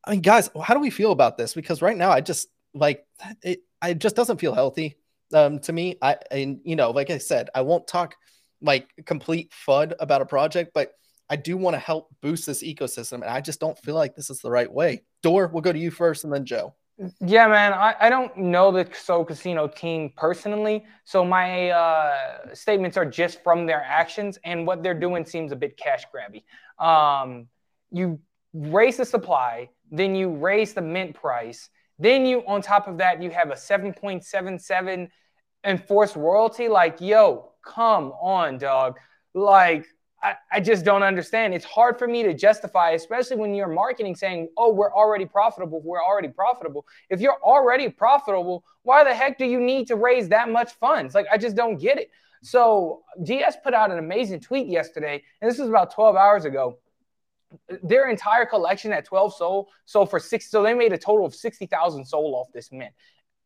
I 0.03 0.11
mean, 0.11 0.21
guys, 0.21 0.49
how 0.61 0.73
do 0.73 0.79
we 0.79 0.89
feel 0.89 1.11
about 1.11 1.37
this? 1.37 1.53
Because 1.53 1.81
right 1.81 1.97
now 1.97 2.11
I 2.11 2.21
just 2.21 2.47
like 2.73 3.05
it, 3.41 3.61
it 3.83 3.99
just 3.99 4.15
doesn't 4.15 4.39
feel 4.39 4.53
healthy 4.53 4.97
um, 5.33 5.59
to 5.59 5.73
me. 5.73 5.97
I 6.01 6.17
and 6.31 6.59
you 6.63 6.75
know, 6.75 6.91
like 6.91 7.09
I 7.09 7.17
said, 7.17 7.49
I 7.55 7.61
won't 7.61 7.87
talk 7.87 8.15
like 8.61 8.89
complete 9.05 9.51
fud 9.67 9.93
about 9.99 10.21
a 10.21 10.25
project, 10.25 10.71
but 10.73 10.91
I 11.29 11.35
do 11.35 11.57
want 11.57 11.75
to 11.75 11.79
help 11.79 12.13
boost 12.21 12.45
this 12.45 12.63
ecosystem, 12.63 13.13
and 13.13 13.25
I 13.25 13.41
just 13.41 13.59
don't 13.59 13.77
feel 13.79 13.95
like 13.95 14.15
this 14.15 14.29
is 14.29 14.39
the 14.39 14.51
right 14.51 14.71
way. 14.71 15.03
Door, 15.23 15.47
we'll 15.47 15.61
go 15.61 15.73
to 15.73 15.79
you 15.79 15.91
first, 15.91 16.23
and 16.23 16.31
then 16.31 16.45
Joe. 16.45 16.75
Yeah, 17.19 17.47
man. 17.47 17.73
I, 17.73 17.95
I 17.99 18.09
don't 18.09 18.37
know 18.37 18.71
the 18.71 18.85
SolCasino 18.85 19.73
team 19.75 20.13
personally, 20.15 20.85
so 21.03 21.25
my 21.25 21.69
uh, 21.69 22.53
statements 22.53 22.95
are 22.95 23.05
just 23.05 23.43
from 23.43 23.65
their 23.65 23.83
actions, 23.83 24.37
and 24.43 24.65
what 24.65 24.83
they're 24.83 24.99
doing 24.99 25.25
seems 25.25 25.51
a 25.51 25.55
bit 25.55 25.77
cash 25.77 26.03
grabby. 26.13 26.43
Um, 26.83 27.47
you 27.91 28.19
raise 28.53 28.97
the 28.97 29.05
supply, 29.05 29.69
then 29.91 30.15
you 30.15 30.29
raise 30.29 30.73
the 30.73 30.81
mint 30.81 31.15
price, 31.15 31.69
then 31.99 32.25
you 32.25 32.43
on 32.47 32.61
top 32.61 32.87
of 32.87 32.97
that 32.97 33.21
you 33.21 33.29
have 33.29 33.49
a 33.49 33.55
7.77 33.55 35.09
enforced 35.63 36.15
royalty. 36.15 36.67
Like, 36.67 37.01
yo, 37.01 37.51
come 37.65 38.11
on, 38.21 38.57
dog. 38.57 38.97
Like 39.33 39.85
I, 40.25 40.35
I 40.53 40.59
just 40.59 40.83
don't 40.83 41.03
understand. 41.03 41.53
It's 41.53 41.65
hard 41.65 41.99
for 41.99 42.07
me 42.07 42.23
to 42.23 42.33
justify, 42.33 42.91
especially 42.91 43.37
when 43.37 43.53
you're 43.53 43.67
marketing 43.67 44.15
saying, 44.15 44.49
oh, 44.57 44.73
we're 44.73 44.91
already 44.91 45.27
profitable. 45.27 45.81
We're 45.83 46.03
already 46.03 46.29
profitable. 46.29 46.87
If 47.11 47.21
you're 47.21 47.37
already 47.43 47.89
profitable, 47.89 48.63
why 48.81 49.03
the 49.03 49.13
heck 49.13 49.37
do 49.37 49.45
you 49.45 49.59
need 49.59 49.85
to 49.87 49.95
raise 49.95 50.27
that 50.29 50.49
much 50.49 50.73
funds? 50.73 51.13
Like, 51.13 51.27
I 51.31 51.37
just 51.37 51.55
don't 51.55 51.77
get 51.77 51.99
it. 51.99 52.09
So, 52.41 53.03
GS 53.23 53.57
put 53.63 53.75
out 53.75 53.91
an 53.91 53.99
amazing 53.99 54.39
tweet 54.39 54.67
yesterday, 54.67 55.21
and 55.41 55.51
this 55.51 55.59
was 55.59 55.69
about 55.69 55.93
12 55.93 56.15
hours 56.15 56.45
ago. 56.45 56.79
Their 57.83 58.09
entire 58.09 58.47
collection 58.47 58.91
at 58.93 59.05
12 59.05 59.35
SOL, 59.35 59.69
so 59.85 60.07
for 60.07 60.19
six, 60.19 60.49
so 60.49 60.63
they 60.63 60.73
made 60.73 60.91
a 60.91 60.97
total 60.97 61.27
of 61.27 61.35
60,000 61.35 62.03
SOL 62.03 62.35
off 62.35 62.51
this 62.51 62.71
mint. 62.71 62.93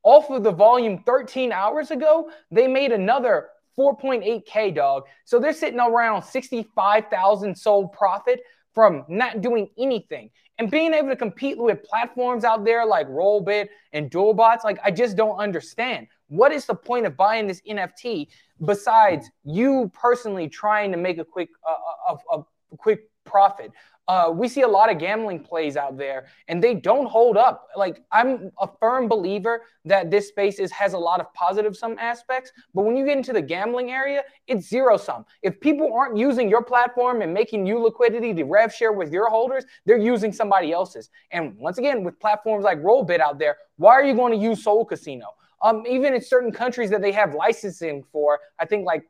Off 0.04 0.30
of 0.30 0.44
the 0.44 0.52
volume 0.52 1.04
13 1.04 1.52
hours 1.52 1.92
ago, 1.92 2.32
they 2.52 2.70
made 2.70 2.94
another 2.94 3.50
4.8K, 3.78 4.76
dog. 4.76 5.04
So 5.26 5.40
they're 5.40 5.54
sitting 5.54 5.80
around 5.80 6.24
65,000 6.24 7.56
sold 7.56 7.92
profit 7.94 8.42
from 8.74 9.06
not 9.08 9.42
doing 9.42 9.70
anything. 9.78 10.30
And 10.58 10.70
being 10.70 10.94
able 10.94 11.10
to 11.10 11.16
compete 11.16 11.58
with 11.58 11.84
platforms 11.84 12.44
out 12.44 12.66
there 12.66 12.86
like 12.86 13.08
Rollbit 13.08 13.70
and 13.94 14.12
Duelbots, 14.12 14.64
like 14.64 14.78
I 14.84 14.92
just 14.92 15.16
don't 15.16 15.38
understand. 15.38 16.08
What 16.28 16.52
is 16.52 16.66
the 16.66 16.76
point 16.76 17.06
of 17.06 17.16
buying 17.16 17.48
this 17.48 17.62
NFT 17.62 18.28
besides 18.66 19.30
you 19.46 19.90
personally 19.94 20.48
trying 20.48 20.92
to 20.92 20.98
make 20.98 21.18
a 21.18 21.26
quick 21.26 21.50
uh, 21.68 22.14
a, 22.14 22.38
a, 22.38 22.40
a 22.74 22.78
quick 22.78 23.10
profit? 23.30 23.72
Uh, 24.10 24.32
we 24.34 24.48
see 24.48 24.64
a 24.64 24.68
lot 24.68 24.92
of 24.92 24.98
gambling 24.98 25.40
plays 25.40 25.78
out 25.78 25.96
there 25.96 26.26
and 26.48 26.64
they 26.64 26.74
don't 26.74 27.06
hold 27.06 27.38
up. 27.38 27.68
Like 27.78 28.02
I'm 28.12 28.50
a 28.60 28.68
firm 28.80 29.08
believer 29.08 29.62
that 29.86 30.10
this 30.10 30.28
space 30.30 30.58
is 30.58 30.72
has 30.72 30.94
a 30.94 30.98
lot 30.98 31.20
of 31.20 31.32
positive 31.36 31.78
some 31.78 31.96
aspects, 32.00 32.52
but 32.74 32.86
when 32.86 32.98
you 32.98 33.06
get 33.06 33.18
into 33.18 33.34
the 33.34 33.42
gambling 33.44 33.92
area, 33.92 34.24
it's 34.48 34.68
zero 34.68 34.98
sum. 34.98 35.26
If 35.44 35.60
people 35.60 35.94
aren't 35.94 36.18
using 36.18 36.50
your 36.50 36.64
platform 36.64 37.22
and 37.22 37.32
making 37.32 37.68
you 37.68 37.78
liquidity 37.78 38.34
to 38.34 38.46
rev 38.46 38.74
share 38.74 38.94
with 38.94 39.14
your 39.14 39.30
holders, 39.30 39.64
they're 39.86 40.00
using 40.00 40.34
somebody 40.34 40.72
else's. 40.72 41.12
And 41.30 41.56
once 41.60 41.78
again, 41.78 42.04
with 42.04 42.20
platforms 42.20 42.64
like 42.66 42.80
Rollbit 42.80 43.20
out 43.20 43.38
there, 43.38 43.58
why 43.78 43.92
are 43.92 44.04
you 44.04 44.16
going 44.16 44.34
to 44.34 44.40
use 44.40 44.66
SolCasino? 44.66 45.28
Um, 45.62 45.84
even 45.88 46.16
in 46.16 46.22
certain 46.22 46.52
countries 46.52 46.90
that 46.90 47.04
they 47.04 47.12
have 47.12 47.36
licensing 47.36 48.04
for, 48.12 48.40
I 48.58 48.66
think 48.66 48.88
like 48.88 49.04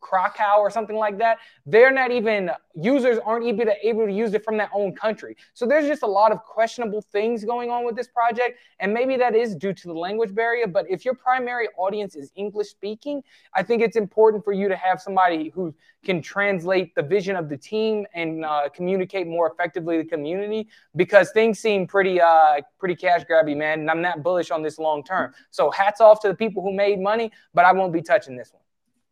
Curaçao 0.00 0.58
or 0.58 0.70
something 0.70 0.96
like 0.96 1.18
that, 1.18 1.38
they're 1.66 1.90
not 1.90 2.10
even 2.10 2.50
users 2.74 3.18
aren't 3.24 3.46
even 3.46 3.70
able 3.82 4.06
to 4.06 4.12
use 4.12 4.34
it 4.34 4.44
from 4.44 4.56
their 4.56 4.70
own 4.72 4.94
country. 4.94 5.36
So 5.54 5.66
there's 5.66 5.86
just 5.86 6.02
a 6.02 6.06
lot 6.06 6.32
of 6.32 6.42
questionable 6.44 7.02
things 7.02 7.44
going 7.44 7.70
on 7.70 7.84
with 7.84 7.96
this 7.96 8.08
project, 8.08 8.58
and 8.78 8.92
maybe 8.92 9.16
that 9.16 9.34
is 9.34 9.54
due 9.54 9.72
to 9.72 9.88
the 9.88 9.94
language 9.94 10.34
barrier. 10.34 10.66
But 10.66 10.86
if 10.88 11.04
your 11.04 11.14
primary 11.14 11.68
audience 11.76 12.16
is 12.16 12.32
English 12.36 12.68
speaking, 12.68 13.22
I 13.54 13.62
think 13.62 13.82
it's 13.82 13.96
important 13.96 14.44
for 14.44 14.52
you 14.52 14.68
to 14.68 14.76
have 14.76 15.00
somebody 15.00 15.50
who 15.50 15.74
can 16.04 16.22
translate 16.22 16.94
the 16.94 17.02
vision 17.02 17.36
of 17.36 17.48
the 17.48 17.56
team 17.56 18.06
and 18.14 18.44
uh, 18.44 18.68
communicate 18.74 19.26
more 19.26 19.50
effectively 19.50 19.98
to 19.98 20.02
the 20.02 20.08
community 20.08 20.68
because 20.96 21.30
things 21.32 21.58
seem 21.58 21.86
pretty 21.86 22.20
uh, 22.20 22.60
pretty 22.78 22.96
cash 22.96 23.22
grabby, 23.30 23.56
man. 23.56 23.80
And 23.80 23.90
I'm 23.90 24.00
not 24.00 24.22
bullish 24.22 24.50
on 24.50 24.62
this 24.62 24.78
long 24.78 25.04
term. 25.04 25.34
So 25.50 25.70
hats 25.70 26.00
off 26.00 26.20
to 26.20 26.28
the 26.28 26.34
people 26.34 26.62
who 26.62 26.72
made 26.72 27.00
money, 27.00 27.30
but 27.52 27.64
I 27.64 27.72
won't 27.72 27.92
be 27.92 28.02
touching 28.02 28.36
this 28.36 28.52
one. 28.52 28.62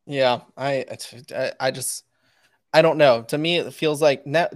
Yeah, 0.09 0.41
I, 0.57 0.87
I 1.61 1.71
just, 1.71 2.05
I 2.73 2.81
don't 2.81 2.97
know. 2.97 3.23
To 3.25 3.39
me, 3.39 3.59
it 3.59 3.73
feels 3.75 4.01
like 4.03 4.27
now. 4.27 4.49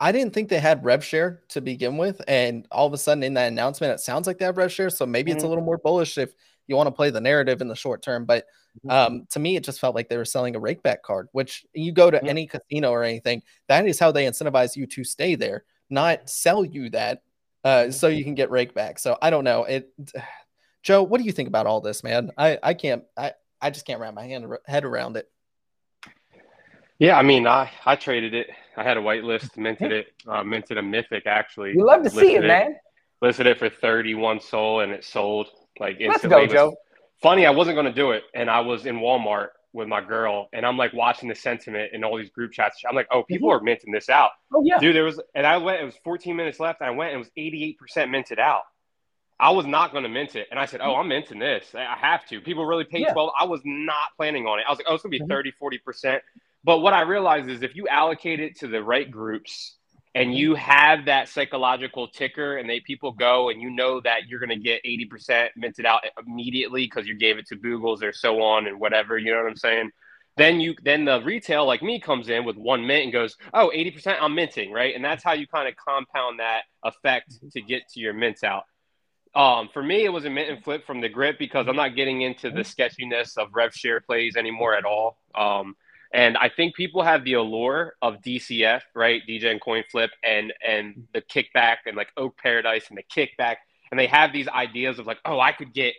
I 0.00 0.12
didn't 0.12 0.32
think 0.32 0.48
they 0.48 0.60
had 0.60 0.82
rev 0.82 1.04
share 1.04 1.42
to 1.48 1.60
begin 1.60 1.98
with, 1.98 2.22
and 2.26 2.66
all 2.70 2.86
of 2.86 2.94
a 2.94 2.98
sudden 2.98 3.22
in 3.22 3.34
that 3.34 3.48
announcement, 3.48 3.92
it 3.92 4.00
sounds 4.00 4.26
like 4.26 4.38
they 4.38 4.46
have 4.46 4.56
rev 4.56 4.72
share. 4.72 4.88
So 4.88 5.04
maybe 5.04 5.30
mm-hmm. 5.30 5.36
it's 5.36 5.42
a 5.42 5.44
mm-hmm. 5.44 5.50
little 5.50 5.64
more 5.64 5.76
bullish 5.76 6.16
if 6.16 6.34
you 6.66 6.76
want 6.76 6.86
to 6.86 6.92
play 6.92 7.10
the 7.10 7.20
narrative 7.20 7.60
in 7.60 7.68
the 7.68 7.76
short 7.76 8.02
term. 8.02 8.24
But 8.24 8.46
mm-hmm. 8.78 8.90
um, 8.90 9.26
to 9.30 9.38
me, 9.38 9.56
it 9.56 9.64
just 9.64 9.80
felt 9.80 9.94
like 9.94 10.08
they 10.08 10.16
were 10.16 10.24
selling 10.24 10.56
a 10.56 10.60
rakeback 10.60 11.02
card. 11.02 11.28
Which 11.32 11.66
you 11.74 11.92
go 11.92 12.10
to 12.10 12.16
mm-hmm. 12.16 12.26
any 12.26 12.46
casino 12.46 12.90
or 12.90 13.04
anything, 13.04 13.42
that 13.68 13.86
is 13.86 13.98
how 13.98 14.10
they 14.10 14.24
incentivize 14.24 14.74
you 14.74 14.86
to 14.86 15.04
stay 15.04 15.34
there, 15.34 15.64
not 15.90 16.30
sell 16.30 16.64
you 16.64 16.88
that 16.90 17.22
uh, 17.62 17.90
so 17.90 18.08
you 18.08 18.24
can 18.24 18.34
get 18.34 18.48
rakeback. 18.48 18.98
So 18.98 19.18
I 19.20 19.28
don't 19.28 19.44
know. 19.44 19.64
It, 19.64 19.92
Joe, 20.82 21.02
what 21.02 21.18
do 21.18 21.24
you 21.24 21.32
think 21.32 21.48
about 21.48 21.66
all 21.66 21.82
this, 21.82 22.02
man? 22.02 22.30
I 22.38 22.58
I 22.62 22.72
can't. 22.72 23.04
I 23.18 23.32
I 23.64 23.70
just 23.70 23.86
can't 23.86 23.98
wrap 23.98 24.12
my 24.12 24.26
hand, 24.26 24.46
head 24.66 24.84
around 24.84 25.16
it. 25.16 25.26
Yeah, 26.98 27.16
I 27.16 27.22
mean, 27.22 27.46
I 27.46 27.70
I 27.86 27.96
traded 27.96 28.34
it. 28.34 28.48
I 28.76 28.82
had 28.82 28.98
a 28.98 29.00
whitelist, 29.00 29.56
minted 29.56 29.90
it, 29.90 30.08
uh, 30.28 30.44
minted 30.44 30.76
a 30.76 30.82
mythic 30.82 31.26
actually. 31.26 31.70
You 31.70 31.86
love 31.86 32.02
to 32.02 32.10
see 32.10 32.34
it, 32.34 32.44
it, 32.44 32.48
man. 32.48 32.76
Listed 33.22 33.46
it 33.46 33.58
for 33.58 33.70
thirty-one 33.70 34.40
SOL, 34.40 34.80
and 34.80 34.92
it 34.92 35.02
sold 35.02 35.48
like 35.80 35.96
instantly. 35.98 36.40
Let's 36.40 36.52
go, 36.52 36.70
Joe. 36.70 36.76
Funny, 37.22 37.46
I 37.46 37.50
wasn't 37.50 37.76
going 37.76 37.86
to 37.86 37.92
do 37.92 38.10
it, 38.10 38.24
and 38.34 38.50
I 38.50 38.60
was 38.60 38.84
in 38.84 38.96
Walmart 38.96 39.48
with 39.72 39.88
my 39.88 40.02
girl, 40.02 40.50
and 40.52 40.66
I'm 40.66 40.76
like 40.76 40.92
watching 40.92 41.30
the 41.30 41.34
sentiment 41.34 41.94
in 41.94 42.04
all 42.04 42.18
these 42.18 42.28
group 42.28 42.52
chats. 42.52 42.82
I'm 42.86 42.94
like, 42.94 43.08
oh, 43.10 43.22
people 43.22 43.48
mm-hmm. 43.48 43.62
are 43.62 43.64
minting 43.64 43.92
this 43.92 44.10
out. 44.10 44.32
Oh 44.52 44.62
yeah, 44.62 44.78
dude. 44.78 44.94
There 44.94 45.04
was, 45.04 45.18
and 45.34 45.46
I 45.46 45.56
went. 45.56 45.80
It 45.80 45.86
was 45.86 45.96
14 46.04 46.36
minutes 46.36 46.60
left. 46.60 46.82
And 46.82 46.88
I 46.88 46.90
went, 46.90 47.12
and 47.12 47.16
it 47.16 47.24
was 47.24 47.30
88 47.34 47.78
percent 47.78 48.10
minted 48.10 48.38
out. 48.38 48.62
I 49.40 49.50
was 49.50 49.66
not 49.66 49.92
going 49.92 50.04
to 50.04 50.08
mint 50.08 50.36
it. 50.36 50.46
And 50.50 50.60
I 50.60 50.66
said, 50.66 50.80
oh, 50.80 50.90
mm-hmm. 50.90 51.00
I'm 51.00 51.08
minting 51.08 51.38
this. 51.38 51.74
I 51.74 51.96
have 52.00 52.24
to. 52.26 52.40
People 52.40 52.66
really 52.66 52.84
paid 52.84 53.02
yeah. 53.02 53.12
12. 53.12 53.30
I 53.38 53.44
was 53.44 53.60
not 53.64 54.08
planning 54.16 54.46
on 54.46 54.60
it. 54.60 54.64
I 54.66 54.70
was 54.70 54.78
like, 54.78 54.86
oh, 54.88 54.94
it's 54.94 55.02
going 55.02 55.12
to 55.12 55.18
be 55.18 55.24
mm-hmm. 55.24 55.30
30, 55.30 55.52
40%. 55.60 56.20
But 56.62 56.78
what 56.78 56.94
I 56.94 57.02
realized 57.02 57.48
is 57.48 57.62
if 57.62 57.74
you 57.74 57.88
allocate 57.88 58.40
it 58.40 58.58
to 58.60 58.68
the 58.68 58.82
right 58.82 59.10
groups 59.10 59.76
and 60.14 60.28
mm-hmm. 60.28 60.36
you 60.36 60.54
have 60.54 61.06
that 61.06 61.28
psychological 61.28 62.08
ticker 62.08 62.56
and 62.56 62.70
they 62.70 62.80
people 62.80 63.12
go 63.12 63.50
and 63.50 63.60
you 63.60 63.70
know 63.70 64.00
that 64.00 64.28
you're 64.28 64.40
going 64.40 64.50
to 64.50 64.56
get 64.56 64.80
80% 64.84 65.48
minted 65.56 65.84
out 65.84 66.04
immediately 66.26 66.86
because 66.86 67.06
you 67.06 67.18
gave 67.18 67.36
it 67.36 67.46
to 67.48 67.56
Boogles 67.56 68.02
or 68.02 68.12
so 68.12 68.40
on 68.40 68.66
and 68.66 68.78
whatever, 68.78 69.18
you 69.18 69.32
know 69.32 69.42
what 69.42 69.50
I'm 69.50 69.56
saying? 69.56 69.90
Then 70.36 70.58
you 70.58 70.74
then 70.82 71.04
the 71.04 71.22
retail 71.22 71.64
like 71.64 71.80
me 71.80 72.00
comes 72.00 72.28
in 72.28 72.44
with 72.44 72.56
one 72.56 72.86
mint 72.86 73.04
and 73.04 73.12
goes, 73.12 73.36
oh, 73.52 73.70
80% 73.72 74.16
I'm 74.20 74.34
minting, 74.34 74.72
right? 74.72 74.94
And 74.94 75.04
that's 75.04 75.22
how 75.22 75.32
you 75.32 75.46
kind 75.46 75.68
of 75.68 75.76
compound 75.76 76.40
that 76.40 76.62
effect 76.82 77.30
mm-hmm. 77.34 77.48
to 77.52 77.60
get 77.60 77.82
to 77.90 78.00
your 78.00 78.14
mints 78.14 78.42
out. 78.42 78.64
Um, 79.34 79.68
for 79.72 79.82
me, 79.82 80.04
it 80.04 80.10
was 80.10 80.24
a 80.24 80.30
mint 80.30 80.48
and 80.50 80.62
flip 80.62 80.86
from 80.86 81.00
the 81.00 81.08
grip 81.08 81.38
because 81.38 81.66
I'm 81.68 81.76
not 81.76 81.96
getting 81.96 82.22
into 82.22 82.50
the 82.50 82.62
sketchiness 82.62 83.36
of 83.36 83.48
rev 83.52 83.74
share 83.74 84.00
plays 84.00 84.36
anymore 84.36 84.74
at 84.74 84.84
all. 84.84 85.18
Um, 85.34 85.74
and 86.12 86.36
I 86.36 86.48
think 86.48 86.76
people 86.76 87.02
have 87.02 87.24
the 87.24 87.32
allure 87.32 87.96
of 88.00 88.22
DCF, 88.22 88.82
right? 88.94 89.20
Degen 89.26 89.58
coin 89.58 89.82
flip 89.90 90.12
and 90.22 90.52
and 90.66 91.08
the 91.12 91.20
kickback 91.20 91.78
and 91.86 91.96
like 91.96 92.08
Oak 92.16 92.38
Paradise 92.38 92.88
and 92.88 92.96
the 92.96 93.02
kickback. 93.02 93.56
And 93.90 93.98
they 93.98 94.06
have 94.06 94.32
these 94.32 94.46
ideas 94.46 95.00
of 95.00 95.06
like, 95.06 95.18
oh, 95.24 95.40
I 95.40 95.50
could 95.50 95.74
get 95.74 95.94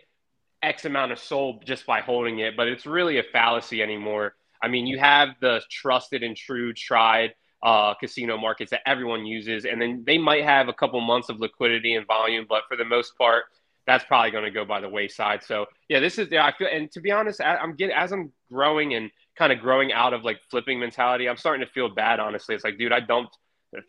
X 0.62 0.86
amount 0.86 1.12
of 1.12 1.18
SOL 1.18 1.60
just 1.64 1.86
by 1.86 2.00
holding 2.00 2.38
it, 2.38 2.56
but 2.56 2.66
it's 2.66 2.86
really 2.86 3.18
a 3.18 3.22
fallacy 3.22 3.82
anymore. 3.82 4.34
I 4.62 4.68
mean, 4.68 4.86
you 4.86 4.98
have 4.98 5.30
the 5.40 5.60
trusted 5.70 6.22
and 6.22 6.34
true 6.34 6.72
tried 6.72 7.34
uh, 7.66 7.94
casino 7.94 8.38
markets 8.38 8.70
that 8.70 8.80
everyone 8.86 9.26
uses, 9.26 9.64
and 9.64 9.82
then 9.82 10.04
they 10.06 10.16
might 10.16 10.44
have 10.44 10.68
a 10.68 10.72
couple 10.72 11.00
months 11.00 11.28
of 11.28 11.40
liquidity 11.40 11.94
and 11.94 12.06
volume, 12.06 12.46
but 12.48 12.62
for 12.68 12.76
the 12.76 12.84
most 12.84 13.18
part, 13.18 13.46
that's 13.88 14.04
probably 14.04 14.30
going 14.30 14.44
to 14.44 14.52
go 14.52 14.64
by 14.64 14.80
the 14.80 14.88
wayside. 14.88 15.42
So 15.42 15.66
yeah, 15.88 15.98
this 15.98 16.16
is 16.16 16.28
yeah, 16.30 16.46
I 16.46 16.52
feel, 16.56 16.68
and 16.72 16.90
to 16.92 17.00
be 17.00 17.10
honest, 17.10 17.40
I'm 17.40 17.74
getting 17.74 17.96
as 17.96 18.12
I'm 18.12 18.32
growing 18.52 18.94
and 18.94 19.10
kind 19.36 19.52
of 19.52 19.58
growing 19.58 19.92
out 19.92 20.14
of 20.14 20.22
like 20.22 20.40
flipping 20.48 20.78
mentality, 20.78 21.28
I'm 21.28 21.36
starting 21.36 21.66
to 21.66 21.72
feel 21.72 21.92
bad. 21.92 22.20
Honestly, 22.20 22.54
it's 22.54 22.62
like, 22.62 22.78
dude, 22.78 22.92
I 22.92 23.00
dumped 23.00 23.36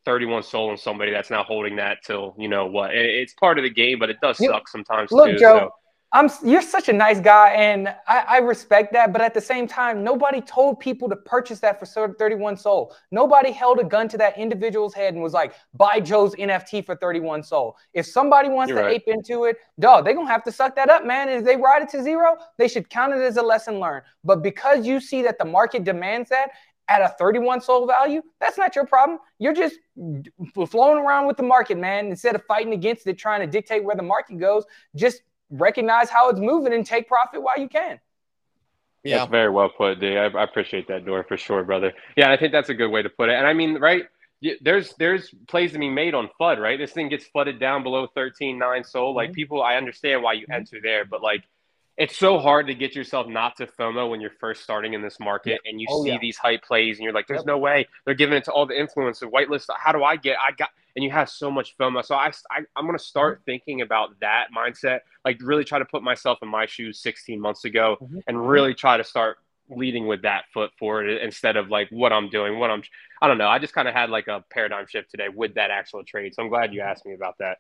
31 0.06 0.42
SOL 0.42 0.72
on 0.72 0.78
somebody 0.78 1.12
that's 1.12 1.30
now 1.30 1.44
holding 1.44 1.76
that 1.76 2.00
till 2.04 2.34
you 2.40 2.48
know 2.48 2.66
what. 2.66 2.96
It's 2.96 3.36
part 3.36 3.60
of 3.60 3.64
the 3.64 3.70
game, 3.70 4.00
but 4.00 4.10
it 4.10 4.18
does 4.24 4.40
suck 4.40 4.68
sometimes 4.68 5.12
Look, 5.12 5.30
too. 5.30 5.38
Joe, 5.38 5.58
so. 5.60 5.72
I'm 6.14 6.30
you're 6.42 6.62
such 6.62 6.88
a 6.88 6.94
nice 6.94 7.20
guy, 7.20 7.50
and 7.50 7.90
I, 8.08 8.24
I, 8.28 8.38
respect 8.38 8.94
that. 8.94 9.12
But 9.12 9.22
at 9.22 9.34
the 9.34 9.42
same 9.42 9.68
time, 9.68 10.06
nobody 10.06 10.40
told 10.40 10.80
people 10.80 11.10
to 11.10 11.18
purchase 11.18 11.60
that 11.60 11.80
for 11.80 12.08
31 12.14 12.56
SOL. 12.56 12.96
Nobody 13.12 13.52
held 13.52 13.80
a 13.80 13.84
gun 13.84 14.08
to 14.10 14.18
that 14.20 14.38
individual's 14.38 14.94
head 14.94 15.16
and 15.16 15.22
was 15.22 15.34
like, 15.34 15.54
"Buy 15.74 16.00
Joe's 16.00 16.34
NFT 16.36 16.86
for 16.86 16.96
31 16.96 17.44
SOL." 17.44 17.76
If 17.94 18.06
somebody 18.06 18.48
wants 18.48 18.70
you're 18.70 18.80
to 18.80 18.86
right. 18.86 18.96
ape 18.96 19.08
into 19.08 19.44
it, 19.46 19.58
dog, 19.80 20.06
they're 20.06 20.14
gonna 20.14 20.30
have 20.30 20.46
to 20.46 20.52
suck 20.52 20.76
that 20.78 20.90
up, 20.90 21.06
man. 21.06 21.28
And 21.28 21.40
if 21.40 21.46
they 21.46 21.58
ride 21.58 21.82
it 21.82 21.90
to 21.90 22.02
zero, 22.02 22.38
they 22.58 22.70
should 22.70 22.90
count 22.90 23.14
it 23.14 23.22
as 23.22 23.36
a 23.36 23.44
lesson 23.44 23.80
learned. 23.80 24.04
But 24.24 24.42
because 24.42 24.88
you 24.88 25.02
see 25.02 25.22
that 25.24 25.38
the 25.38 25.46
market 25.46 25.84
demands 25.84 26.30
that, 26.30 26.52
at 26.88 27.02
a 27.02 27.10
31 27.20 27.62
SOL 27.62 27.86
value, 27.86 28.22
that's 28.40 28.58
not 28.58 28.76
your 28.76 28.86
problem. 28.86 29.20
You're 29.40 29.54
just 29.54 29.80
flowing 30.70 31.04
around 31.04 31.28
with 31.28 31.38
the 31.38 31.44
market, 31.44 31.78
man. 31.78 32.08
Instead 32.08 32.36
of 32.36 32.44
fighting 32.46 32.74
against 32.74 33.06
it, 33.08 33.18
trying 33.18 33.42
to 33.42 33.48
dictate 33.48 33.84
where 33.84 33.96
the 33.96 34.04
market 34.04 34.38
goes, 34.38 34.64
just 34.96 35.22
recognize 35.50 36.10
how 36.10 36.30
it's 36.30 36.40
moving 36.40 36.74
and 36.74 36.86
take 36.86 37.08
profit 37.08 37.42
while 37.42 37.58
you 37.58 37.70
can. 37.70 38.00
Yeah. 39.04 39.20
That's 39.20 39.32
very 39.32 39.50
well 39.50 39.70
put, 39.70 40.00
D. 40.00 40.18
I, 40.18 40.26
I 40.26 40.44
appreciate 40.44 40.88
that, 40.90 41.06
Door, 41.06 41.26
for 41.28 41.38
sure, 41.38 41.64
brother. 41.64 41.94
Yeah, 42.18 42.32
I 42.32 42.38
think 42.38 42.52
that's 42.52 42.70
a 42.70 42.74
good 42.74 42.90
way 42.90 43.02
to 43.02 43.10
put 43.10 43.30
it. 43.30 43.36
And 43.36 43.48
I 43.48 43.54
mean, 43.54 43.80
right, 43.80 44.04
there's 44.62 44.94
there's 45.00 45.34
plays 45.48 45.72
to 45.74 45.80
be 45.80 45.90
made 45.90 46.14
on 46.14 46.30
FUD, 46.40 46.60
right? 46.60 46.78
This 46.78 46.92
thing 46.92 47.10
gets 47.10 47.26
flooded 47.26 47.60
down 47.60 47.84
below 47.84 48.08
13, 48.08 48.58
9 48.58 48.84
SOL. 48.84 49.16
Like, 49.16 49.30
mm-hmm. 49.30 49.36
people, 49.36 49.64
I 49.64 49.76
understand 49.76 50.24
why 50.24 50.34
you 50.34 50.44
mm-hmm. 50.44 50.54
enter 50.54 50.80
there, 50.82 51.06
but 51.06 51.22
like, 51.22 51.44
it's 51.98 52.16
so 52.16 52.38
hard 52.38 52.68
to 52.68 52.76
get 52.76 52.96
yourself 52.96 53.28
not 53.28 53.56
to 53.58 53.66
FOMO 53.66 54.10
when 54.10 54.22
you're 54.22 54.30
first 54.40 54.62
starting 54.62 54.94
in 54.94 55.02
this 55.02 55.20
market 55.20 55.60
yeah. 55.64 55.72
and 55.72 55.82
you 55.82 55.88
oh, 55.90 56.04
see 56.04 56.10
yeah. 56.10 56.18
these 56.22 56.38
hype 56.38 56.64
plays 56.64 56.98
and 56.98 57.04
you're 57.04 57.14
like, 57.14 57.28
there's 57.28 57.40
yep. 57.40 57.48
no 57.48 57.58
way 57.58 57.88
they're 58.06 58.14
giving 58.14 58.38
it 58.38 58.44
to 58.46 58.52
all 58.52 58.66
the 58.66 58.76
influencers, 58.76 59.32
whitelist. 59.32 59.66
How 59.76 59.92
do 59.92 60.04
I 60.04 60.16
get? 60.16 60.38
I 60.40 60.52
got, 60.52 60.70
and 60.96 61.04
you 61.04 61.10
have 61.12 61.30
so 61.30 61.50
much 61.50 61.76
FOMO. 61.78 62.06
So 62.06 62.16
I, 62.16 62.28
I 62.52 62.62
I'm 62.76 62.86
gonna 62.86 63.00
start 63.00 63.40
mm-hmm. 63.40 63.46
thinking 63.46 63.82
about 63.82 64.20
that 64.22 64.48
mindset, 64.56 65.00
like 65.26 65.40
really 65.42 65.64
try 65.64 65.80
to 65.80 65.86
put 65.86 66.04
myself 66.04 66.38
in 66.42 66.50
my 66.50 66.68
shoes 66.68 67.00
16 67.00 67.40
months 67.40 67.66
ago 67.66 67.98
mm-hmm. 68.02 68.20
and 68.28 68.48
really 68.48 68.76
try 68.76 68.98
to 68.98 69.04
start 69.04 69.38
leading 69.70 70.08
with 70.08 70.22
that 70.22 70.46
foot 70.54 70.72
forward 70.80 71.10
instead 71.10 71.58
of 71.58 71.70
like 71.70 71.90
what 71.90 72.14
I'm 72.14 72.30
doing, 72.30 72.60
what 72.60 72.70
I'm. 72.70 72.84
I 73.22 73.28
don't 73.28 73.40
know. 73.40 73.48
I 73.48 73.58
just 73.58 73.74
kind 73.74 73.88
of 73.88 73.96
had 73.96 74.12
like 74.12 74.28
a 74.28 74.44
paradigm 74.52 74.86
shift 74.88 75.10
today 75.10 75.30
with 75.34 75.56
that 75.56 75.72
actual 75.72 76.04
trade. 76.04 76.36
So 76.36 76.44
I'm 76.44 76.50
glad 76.50 76.74
you 76.74 76.82
asked 76.82 77.08
me 77.08 77.16
about 77.16 77.40
that. 77.40 77.58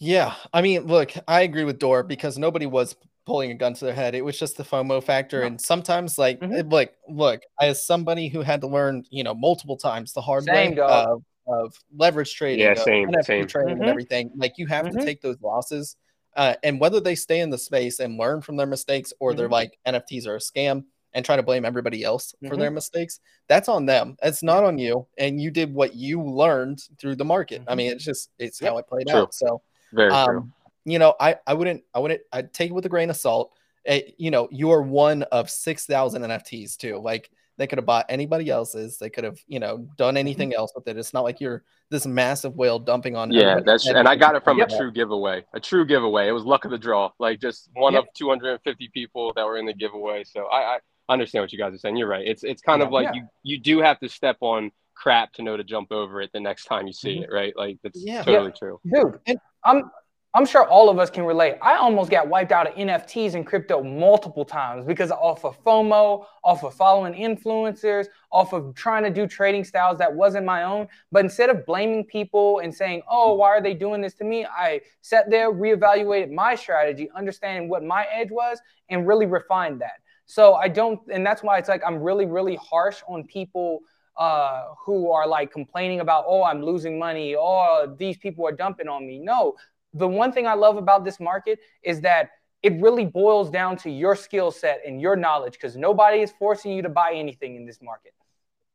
Yeah, 0.00 0.34
I 0.52 0.62
mean, 0.62 0.86
look, 0.86 1.10
I 1.26 1.40
agree 1.40 1.64
with 1.64 1.80
Door 1.80 2.04
because 2.04 2.38
nobody 2.38 2.66
was 2.66 2.94
pulling 3.28 3.50
a 3.50 3.54
gun 3.54 3.74
to 3.74 3.84
their 3.84 3.94
head. 3.94 4.14
It 4.14 4.24
was 4.24 4.38
just 4.38 4.56
the 4.56 4.64
FOMO 4.64 5.04
factor, 5.04 5.42
and 5.42 5.60
sometimes, 5.60 6.16
like, 6.16 6.40
mm-hmm. 6.40 6.54
it, 6.54 6.68
like, 6.70 6.94
look, 7.08 7.42
as 7.60 7.84
somebody 7.84 8.28
who 8.28 8.40
had 8.40 8.62
to 8.62 8.66
learn, 8.66 9.04
you 9.10 9.22
know, 9.22 9.34
multiple 9.34 9.76
times 9.76 10.14
the 10.14 10.22
hard 10.22 10.44
same 10.44 10.74
way 10.74 10.80
of, 10.80 11.22
of, 11.46 11.74
leverage 11.94 12.34
trading, 12.34 12.64
yeah, 12.64 12.72
same, 12.72 13.10
same. 13.22 13.46
trading, 13.46 13.74
mm-hmm. 13.74 13.82
and 13.82 13.90
everything, 13.90 14.30
like, 14.34 14.54
you 14.56 14.66
have 14.66 14.86
mm-hmm. 14.86 14.98
to 14.98 15.04
take 15.04 15.20
those 15.20 15.36
losses, 15.42 15.96
uh, 16.36 16.54
and 16.62 16.80
whether 16.80 17.00
they 17.00 17.14
stay 17.14 17.40
in 17.40 17.50
the 17.50 17.58
space 17.58 18.00
and 18.00 18.18
learn 18.18 18.40
from 18.40 18.56
their 18.56 18.66
mistakes, 18.66 19.12
or 19.20 19.34
they're 19.34 19.46
mm-hmm. 19.46 19.52
like 19.52 19.78
NFTs 19.86 20.26
are 20.26 20.36
a 20.36 20.38
scam 20.38 20.84
and 21.12 21.22
try 21.22 21.36
to 21.36 21.42
blame 21.42 21.66
everybody 21.66 22.04
else 22.04 22.34
for 22.48 22.56
their 22.56 22.68
mm-hmm. 22.68 22.76
mistakes, 22.76 23.20
that's 23.46 23.68
on 23.68 23.84
them. 23.84 24.16
It's 24.22 24.42
not 24.42 24.64
on 24.64 24.78
you, 24.78 25.06
and 25.18 25.38
you 25.38 25.50
did 25.50 25.74
what 25.74 25.94
you 25.94 26.22
learned 26.22 26.80
through 26.98 27.16
the 27.16 27.26
market. 27.26 27.62
I 27.66 27.72
mm-hmm. 27.72 27.76
mean, 27.76 27.92
it's 27.92 28.04
just 28.04 28.30
it's 28.38 28.60
yep. 28.62 28.72
how 28.72 28.78
it 28.78 28.86
played 28.88 29.08
True. 29.08 29.20
out. 29.20 29.34
So. 29.34 29.60
Very 29.90 30.12
um, 30.12 30.26
true 30.26 30.52
you 30.90 30.98
know, 30.98 31.14
I, 31.20 31.36
I 31.46 31.54
wouldn't, 31.54 31.82
I 31.94 31.98
wouldn't, 31.98 32.20
I'd 32.32 32.52
take 32.52 32.70
it 32.70 32.74
with 32.74 32.86
a 32.86 32.88
grain 32.88 33.10
of 33.10 33.16
salt. 33.16 33.52
It, 33.84 34.04
eh, 34.08 34.10
you 34.18 34.30
know, 34.30 34.48
you 34.50 34.70
are 34.70 34.82
one 34.82 35.22
of 35.24 35.50
6,000 35.50 36.22
NFTs 36.22 36.76
too. 36.76 36.98
Like 36.98 37.30
they 37.58 37.66
could 37.66 37.78
have 37.78 37.86
bought 37.86 38.06
anybody 38.08 38.48
else's. 38.48 38.98
They 38.98 39.10
could 39.10 39.24
have, 39.24 39.38
you 39.46 39.58
know, 39.58 39.88
done 39.96 40.10
mm-hmm. 40.10 40.18
anything 40.18 40.54
else 40.54 40.72
with 40.74 40.86
it. 40.88 40.96
It's 40.96 41.12
not 41.12 41.24
like 41.24 41.40
you're 41.40 41.64
this 41.90 42.06
massive 42.06 42.54
whale 42.56 42.78
dumping 42.78 43.16
on. 43.16 43.32
Yeah, 43.32 43.60
that's 43.64 43.86
and 43.86 44.08
I 44.08 44.14
got 44.16 44.36
it 44.36 44.44
from 44.44 44.58
yep. 44.58 44.70
a 44.70 44.76
true 44.76 44.92
giveaway. 44.92 45.44
A 45.54 45.60
true 45.60 45.84
giveaway. 45.84 46.28
It 46.28 46.32
was 46.32 46.44
luck 46.44 46.64
of 46.64 46.70
the 46.70 46.78
draw. 46.78 47.10
Like 47.18 47.40
just 47.40 47.68
one 47.74 47.94
yep. 47.94 48.04
of 48.04 48.08
250 48.14 48.90
people 48.94 49.32
that 49.34 49.44
were 49.44 49.58
in 49.58 49.66
the 49.66 49.74
giveaway. 49.74 50.24
So 50.24 50.46
I, 50.46 50.76
I 50.76 50.78
understand 51.08 51.42
what 51.42 51.52
you 51.52 51.58
guys 51.58 51.74
are 51.74 51.78
saying. 51.78 51.96
You're 51.96 52.08
right. 52.08 52.26
It's 52.26 52.44
it's 52.44 52.62
kind 52.62 52.80
yeah, 52.80 52.86
of 52.86 52.92
like 52.92 53.04
yeah. 53.06 53.14
you 53.14 53.28
you 53.42 53.58
do 53.58 53.80
have 53.80 53.98
to 54.00 54.08
step 54.08 54.36
on 54.40 54.70
crap 54.94 55.32
to 55.32 55.42
know 55.42 55.56
to 55.56 55.64
jump 55.64 55.90
over 55.92 56.20
it 56.20 56.30
the 56.32 56.40
next 56.40 56.64
time 56.64 56.86
you 56.86 56.92
see 56.92 57.16
mm-hmm. 57.16 57.24
it, 57.24 57.32
right? 57.32 57.56
Like 57.56 57.78
that's 57.82 58.00
yeah. 58.04 58.22
totally 58.22 58.52
true. 58.56 58.80
Dude, 58.84 59.18
and 59.26 59.38
I'm 59.64 59.90
I'm 60.38 60.46
sure 60.46 60.64
all 60.64 60.88
of 60.88 61.00
us 61.00 61.10
can 61.10 61.24
relate. 61.24 61.56
I 61.60 61.74
almost 61.74 62.12
got 62.12 62.28
wiped 62.28 62.52
out 62.52 62.68
of 62.68 62.74
NFTs 62.74 63.34
and 63.34 63.44
crypto 63.44 63.82
multiple 63.82 64.44
times 64.44 64.84
because 64.86 65.10
off 65.10 65.44
of 65.44 65.60
FOMO, 65.64 66.26
off 66.44 66.62
of 66.62 66.74
following 66.74 67.12
influencers, 67.12 68.06
off 68.30 68.52
of 68.52 68.72
trying 68.76 69.02
to 69.02 69.10
do 69.10 69.26
trading 69.26 69.64
styles 69.64 69.98
that 69.98 70.14
wasn't 70.14 70.46
my 70.46 70.62
own. 70.62 70.86
But 71.10 71.24
instead 71.24 71.50
of 71.50 71.66
blaming 71.66 72.04
people 72.04 72.60
and 72.60 72.72
saying, 72.72 73.02
oh, 73.10 73.34
why 73.34 73.48
are 73.48 73.60
they 73.60 73.74
doing 73.74 74.00
this 74.00 74.14
to 74.14 74.24
me? 74.24 74.46
I 74.46 74.80
sat 75.00 75.28
there, 75.28 75.50
reevaluated 75.50 76.30
my 76.30 76.54
strategy, 76.54 77.10
understanding 77.16 77.68
what 77.68 77.82
my 77.82 78.06
edge 78.12 78.30
was, 78.30 78.60
and 78.90 79.08
really 79.08 79.26
refined 79.26 79.80
that. 79.80 80.02
So 80.26 80.54
I 80.54 80.68
don't, 80.68 81.00
and 81.12 81.26
that's 81.26 81.42
why 81.42 81.58
it's 81.58 81.68
like 81.68 81.82
I'm 81.84 81.98
really, 82.00 82.26
really 82.26 82.54
harsh 82.62 83.02
on 83.08 83.24
people. 83.24 83.80
Uh, 84.16 84.74
who 84.84 85.12
are 85.12 85.28
like 85.28 85.52
complaining 85.52 86.00
about, 86.00 86.24
oh, 86.26 86.42
I'm 86.42 86.60
losing 86.60 86.98
money, 86.98 87.36
oh, 87.38 87.94
these 88.00 88.16
people 88.16 88.44
are 88.48 88.50
dumping 88.50 88.88
on 88.88 89.06
me. 89.06 89.20
No, 89.20 89.54
the 89.98 90.08
one 90.08 90.32
thing 90.32 90.46
I 90.46 90.54
love 90.54 90.76
about 90.76 91.04
this 91.04 91.20
market 91.20 91.60
is 91.82 92.00
that 92.02 92.30
it 92.62 92.80
really 92.80 93.04
boils 93.04 93.50
down 93.50 93.76
to 93.78 93.90
your 93.90 94.16
skill 94.16 94.50
set 94.50 94.80
and 94.86 95.00
your 95.00 95.16
knowledge 95.16 95.52
because 95.52 95.76
nobody 95.76 96.20
is 96.20 96.32
forcing 96.38 96.72
you 96.72 96.82
to 96.82 96.88
buy 96.88 97.12
anything 97.14 97.56
in 97.56 97.64
this 97.64 97.80
market. 97.80 98.14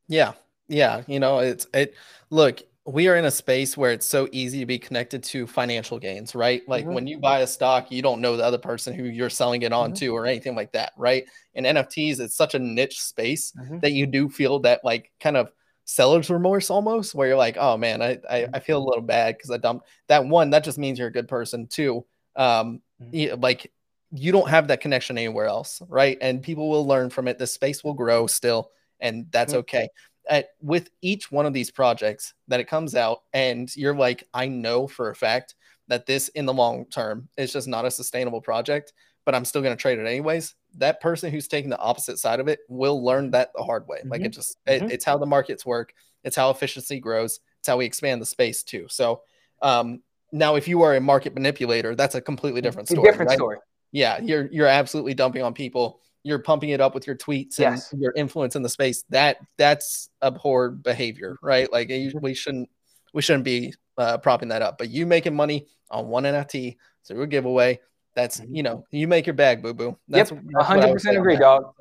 Yeah. 0.08 0.34
Yeah. 0.68 1.04
You 1.08 1.20
know, 1.20 1.40
it's 1.40 1.68
it 1.74 1.96
look, 2.30 2.62
we 2.86 3.08
are 3.08 3.16
in 3.16 3.26
a 3.26 3.32
space 3.32 3.78
where 3.78 3.92
it's 3.92 4.06
so 4.06 4.28
easy 4.32 4.60
to 4.60 4.66
be 4.66 4.78
connected 4.78 5.24
to 5.24 5.48
financial 5.48 6.00
gains, 6.00 6.36
right? 6.36 6.62
Like 6.68 6.86
mm-hmm. 6.86 6.94
when 6.94 7.08
you 7.08 7.18
buy 7.18 7.40
a 7.40 7.48
stock, 7.48 7.92
you 7.92 8.02
don't 8.02 8.22
know 8.22 8.36
the 8.36 8.44
other 8.44 8.58
person 8.58 8.94
who 8.94 9.04
you're 9.04 9.30
selling 9.30 9.62
it 9.62 9.72
on 9.72 9.92
mm-hmm. 9.92 9.96
to 9.96 10.08
or 10.10 10.26
anything 10.26 10.56
like 10.56 10.74
that, 10.74 10.92
right? 10.98 11.26
And 11.56 11.66
NFTs, 11.66 12.20
it's 12.20 12.36
such 12.36 12.56
a 12.56 12.60
niche 12.60 13.02
space 13.02 13.54
mm-hmm. 13.58 13.80
that 13.80 13.92
you 13.92 14.06
do 14.06 14.30
feel 14.30 14.60
that 14.60 14.84
like 14.84 15.12
kind 15.22 15.38
of 15.38 15.52
seller's 15.86 16.30
remorse 16.30 16.70
almost 16.70 17.14
where 17.14 17.28
you're 17.28 17.38
like 17.38 17.58
oh 17.58 17.76
man 17.78 18.02
i 18.02 18.18
i, 18.30 18.42
mm-hmm. 18.42 18.56
I 18.56 18.60
feel 18.60 18.82
a 18.82 18.88
little 18.88 19.02
bad 19.02 19.38
because 19.38 19.52
i 19.52 19.58
dumped 19.58 19.88
that 20.08 20.26
one 20.26 20.50
that 20.52 20.64
just 20.64 20.78
means 20.78 20.98
you're 20.98 21.10
a 21.10 21.12
good 21.12 21.28
person 21.28 21.68
too 21.68 22.06
um 22.36 22.82
mm-hmm. 23.02 23.40
like 23.42 23.72
you 24.12 24.32
don't 24.32 24.50
have 24.50 24.68
that 24.68 24.82
connection 24.82 25.18
anywhere 25.18 25.48
else 25.48 25.82
right 25.90 26.18
and 26.22 26.42
people 26.42 26.70
will 26.70 26.88
learn 26.88 27.10
from 27.10 27.28
it 27.28 27.38
the 27.38 27.48
space 27.48 27.84
will 27.84 27.94
grow 27.94 28.28
still 28.28 28.72
and 29.00 29.26
that's 29.32 29.54
mm-hmm. 29.54 29.60
okay 29.60 29.90
At, 30.30 30.50
with 30.62 30.90
each 31.02 31.32
one 31.32 31.46
of 31.46 31.54
these 31.54 31.72
projects 31.72 32.34
that 32.48 32.60
it 32.60 32.68
comes 32.68 32.96
out 32.96 33.24
and 33.34 33.76
you're 33.76 33.96
like 33.96 34.28
i 34.34 34.48
know 34.48 34.88
for 34.88 35.10
a 35.10 35.16
fact 35.16 35.56
that 35.90 36.06
this 36.06 36.30
in 36.30 36.46
the 36.46 36.54
long 36.54 36.86
term 36.86 37.28
is 37.38 37.52
just 37.52 37.68
not 37.68 37.86
a 37.86 37.92
sustainable 37.92 38.42
project 38.42 38.94
but 39.26 39.36
i'm 39.36 39.46
still 39.46 39.62
going 39.62 39.76
to 39.76 39.82
trade 39.82 40.00
it 40.00 40.06
anyways 40.06 40.56
that 40.76 41.02
person 41.02 41.32
who's 41.32 41.48
taking 41.48 41.70
the 41.70 41.78
opposite 41.78 42.18
side 42.18 42.40
of 42.40 42.48
it 42.48 42.60
will 42.68 43.04
learn 43.04 43.32
that 43.32 43.52
the 43.56 43.64
hard 43.64 43.88
way. 43.88 44.00
Mm-hmm. 44.00 44.10
Like 44.10 44.22
it 44.22 44.30
just, 44.30 44.58
mm-hmm. 44.66 44.90
it's 44.90 45.06
how 45.06 45.18
the 45.18 45.26
markets 45.26 45.66
work. 45.66 45.94
It's 46.24 46.36
how 46.36 46.50
efficiency 46.50 47.00
grows. 47.00 47.40
It's 47.60 47.68
how 47.68 47.78
we 47.78 47.86
expand 47.86 48.22
the 48.22 48.26
space 48.26 48.64
too. 48.64 48.88
So 48.90 49.22
um, 49.62 50.02
now, 50.32 50.56
if 50.56 50.68
you 50.68 50.82
are 50.82 50.96
a 50.96 51.02
market 51.02 51.36
manipulator, 51.36 51.96
that's 51.96 52.16
a 52.16 52.22
completely 52.22 52.62
different 52.62 52.90
story. 52.90 53.10
Different 53.10 53.30
right? 53.30 53.38
story. 53.38 53.58
Yeah, 53.92 54.20
you're 54.20 54.48
you're 54.52 54.68
absolutely 54.68 55.14
dumping 55.14 55.44
on 55.44 55.54
people 55.54 56.00
you're 56.26 56.40
pumping 56.40 56.70
it 56.70 56.80
up 56.80 56.96
with 56.96 57.06
your 57.06 57.18
tweets 57.18 57.60
and 57.60 57.76
Yes. 57.76 57.94
your 57.98 58.14
influence 58.14 58.56
in 58.56 58.62
the 58.64 58.70
space. 58.70 59.04
That 59.10 59.38
that's 59.58 60.10
abhorred 60.22 60.82
behavior, 60.82 61.38
right? 61.42 61.70
Like 61.70 61.90
you- 61.90 62.18
we 62.22 62.34
shouldn't 62.34 62.70
we 63.14 63.22
shouldn't 63.22 63.44
be 63.44 63.74
uh, 63.98 64.18
propping 64.20 64.48
that 64.48 64.62
up. 64.62 64.78
But 64.78 64.90
you 64.90 65.06
making 65.06 65.36
money 65.36 65.68
on 65.92 66.08
one 66.08 66.24
NFT 66.24 66.78
through 67.06 67.24
a 67.24 67.28
giveaway, 67.28 67.80
that's 68.16 68.40
Mhm. 68.40 68.56
you 68.56 68.64
know 68.64 68.86
you 68.92 69.08
make 69.08 69.26
your 69.26 69.34
bag, 69.34 69.62
boo 69.62 69.74
boo. 69.74 69.98
That's 70.08 70.32
yep, 70.32 70.42
that's 70.54 70.70
what 70.70 70.80
I 70.80 70.92
would 70.92 71.02
say 71.02 71.10
100% 71.10 71.18
on 71.18 71.22
agree, 71.22 71.38
dog. 71.38 71.74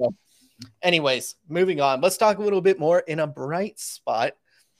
Anyways, 0.82 1.36
moving 1.48 1.80
on. 1.80 2.00
Let's 2.00 2.16
talk 2.16 2.38
a 2.38 2.42
little 2.42 2.60
bit 2.60 2.78
more 2.78 3.00
in 3.00 3.20
a 3.20 3.26
bright 3.26 3.78
spot. 3.80 4.32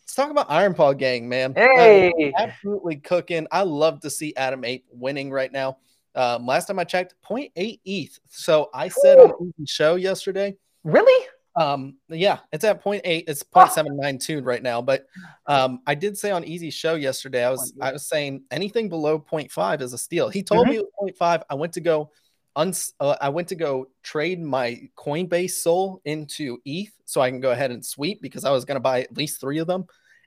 Let's 0.03 0.15
talk 0.15 0.31
about 0.31 0.47
Iron 0.51 0.75
Paw 0.75 0.93
Gang, 0.93 1.29
man. 1.29 1.55
Hey, 1.55 2.33
absolutely 2.37 2.97
cooking. 2.97 3.47
I 3.51 3.63
love 3.63 4.01
to 4.01 4.11
see 4.11 4.35
Adam 4.37 4.65
Ape 4.65 4.85
winning 4.93 5.31
right 5.31 5.51
now. 5.51 5.79
Um, 6.15 6.47
last 6.47 6.67
time 6.67 6.79
I 6.79 6.85
checked, 6.85 7.15
0.8 7.29 7.81
ETH. 7.85 8.19
So 8.29 8.69
I 8.75 8.89
said 8.89 9.19
on 9.19 9.53
the 9.59 9.67
show 9.67 9.95
yesterday, 9.97 10.57
really? 10.85 11.27
Um, 11.55 11.97
yeah, 12.09 12.39
it's 12.53 12.65
at 12.65 12.83
0.8. 12.83 13.25
It's 13.29 13.45
Ah. 13.55 13.67
0.792 13.69 14.45
right 14.45 14.63
now. 14.63 14.81
But 14.81 15.07
um, 15.47 15.81
I 15.87 15.95
did 15.95 16.17
say 16.17 16.31
on 16.31 16.45
Easy 16.45 16.71
Show 16.71 16.95
yesterday, 16.95 17.45
I 17.45 17.51
was 17.51 17.73
I 17.81 17.93
was 17.93 18.07
saying 18.09 18.45
anything 18.51 18.89
below 18.89 19.19
0.5 19.19 19.81
is 19.83 19.93
a 19.93 19.99
steal. 19.99 20.29
He 20.29 20.43
told 20.43 20.67
Mhm. 20.67 20.71
me 20.71 20.77
it 20.77 20.85
was 20.85 21.13
0.5. 21.13 21.43
I 21.51 21.55
went 21.55 21.73
to 21.75 21.81
go 21.81 22.11
uns 22.55 22.93
uh, 23.01 23.17
I 23.21 23.31
went 23.31 23.49
to 23.49 23.55
go 23.55 23.87
trade 24.03 24.39
my 24.41 24.89
Coinbase 24.97 25.53
SOL 25.53 26.01
into 26.05 26.59
ETH 26.67 26.93
so 27.07 27.21
I 27.23 27.31
can 27.31 27.41
go 27.41 27.51
ahead 27.51 27.71
and 27.71 27.85
sweep 27.85 28.21
because 28.21 28.45
I 28.45 28.51
was 28.51 28.65
gonna 28.67 28.81
buy 28.81 29.01
at 29.03 29.17
least 29.17 29.41
three 29.41 29.59
of 29.59 29.67
them. 29.67 29.87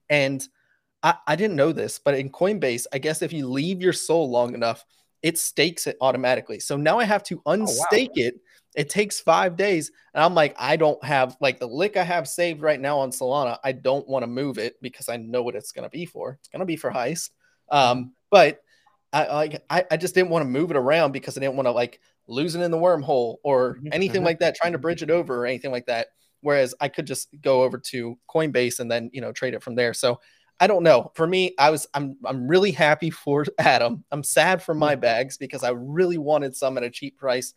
And 0.10 0.48
I, 1.04 1.16
I 1.28 1.36
didn't 1.36 1.56
know 1.56 1.72
this, 1.72 2.00
but 2.00 2.16
in 2.16 2.32
Coinbase, 2.32 2.86
I 2.92 2.98
guess 2.98 3.22
if 3.22 3.32
you 3.32 3.48
leave 3.48 3.80
your 3.82 3.94
SOL 3.94 4.30
long 4.30 4.56
enough, 4.56 4.84
it 5.22 5.38
stakes 5.38 5.86
it 5.88 5.98
automatically. 6.02 6.60
So 6.60 6.78
now 6.78 6.98
I 7.00 7.04
have 7.04 7.22
to 7.26 7.42
unstake 7.48 8.12
it. 8.16 8.36
It 8.76 8.90
takes 8.90 9.20
five 9.20 9.56
days. 9.56 9.92
And 10.14 10.24
I'm 10.24 10.36
like, 10.36 10.56
I 10.58 10.76
don't 10.76 11.04
have 11.04 11.38
like 11.42 11.60
the 11.60 11.68
lick 11.68 11.98
I 11.98 12.04
have 12.04 12.28
saved 12.28 12.62
right 12.62 12.80
now 12.80 13.00
on 13.00 13.12
Solana. 13.12 13.58
I 13.64 13.72
don't 13.72 14.08
want 14.08 14.24
to 14.24 14.28
move 14.28 14.58
it 14.58 14.76
because 14.82 15.10
I 15.10 15.18
know 15.18 15.44
what 15.44 15.56
it's 15.56 15.72
going 15.72 15.84
to 15.86 15.90
be 15.90 16.06
for. 16.06 16.38
It's 16.40 16.50
going 16.50 16.60
to 16.60 16.66
be 16.66 16.76
for 16.76 16.92
heist. 16.92 17.30
Um, 17.70 18.14
but 18.30 18.60
I 19.14 19.34
like 19.34 19.64
I, 19.70 19.86
I 19.90 19.98
just 19.98 20.14
didn't 20.16 20.30
want 20.30 20.44
to 20.44 20.50
move 20.50 20.72
it 20.72 20.78
around 20.78 21.12
because 21.12 21.38
I 21.38 21.42
didn't 21.42 21.56
want 21.56 21.68
to 21.68 21.72
like 21.72 22.00
lose 22.28 22.56
it 22.56 22.62
in 22.62 22.72
the 22.72 22.78
wormhole 22.78 23.38
or 23.44 23.76
Mhm, 23.82 23.94
anything 23.94 24.24
like 24.24 24.40
that, 24.40 24.56
trying 24.56 24.74
to 24.74 24.78
bridge 24.78 25.04
it 25.04 25.12
over 25.12 25.38
or 25.38 25.46
anything 25.46 25.72
like 25.72 25.86
that. 25.86 26.08
Whereas 26.42 26.76
I 26.82 26.90
could 26.90 27.08
just 27.08 27.30
go 27.42 27.64
over 27.64 27.78
to 27.78 28.18
Coinbase 28.30 28.80
and 28.80 28.92
then 28.92 29.10
you 29.14 29.22
know 29.22 29.32
trade 29.32 29.54
it 29.54 29.64
from 29.64 29.76
there. 29.76 29.94
So 29.94 30.20
I 30.60 30.68
don't 30.68 30.84
know. 30.84 31.12
For 31.16 31.26
me, 31.28 31.54
I 31.58 31.70
was 31.70 31.88
I'm 31.94 32.18
I'm 32.26 32.48
really 32.48 32.72
happy 32.72 33.10
for 33.10 33.46
Adam. 33.60 34.04
I'm 34.12 34.24
sad 34.24 34.62
for 34.62 34.74
my 34.74 34.96
bags 34.96 35.38
because 35.38 35.64
I 35.64 35.70
really 35.70 36.18
wanted 36.18 36.56
some 36.56 36.78
at 36.78 36.84
a 36.84 36.90
cheap 36.90 37.18
price. 37.18 37.54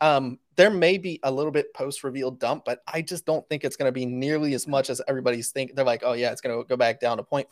Um, 0.00 0.38
there 0.60 0.70
may 0.70 0.98
be 0.98 1.18
a 1.22 1.30
little 1.30 1.50
bit 1.50 1.72
post 1.72 2.04
reveal 2.04 2.30
dump, 2.30 2.66
but 2.66 2.82
I 2.86 3.00
just 3.00 3.24
don't 3.24 3.48
think 3.48 3.64
it's 3.64 3.76
going 3.76 3.88
to 3.88 3.92
be 3.92 4.04
nearly 4.04 4.52
as 4.52 4.68
much 4.68 4.90
as 4.90 5.00
everybody's 5.08 5.52
think. 5.52 5.74
They're 5.74 5.86
like, 5.86 6.02
oh 6.04 6.12
yeah, 6.12 6.32
it's 6.32 6.42
going 6.42 6.54
to 6.54 6.68
go 6.68 6.76
back 6.76 7.00
down 7.00 7.16
to 7.16 7.22
0.5, 7.22 7.48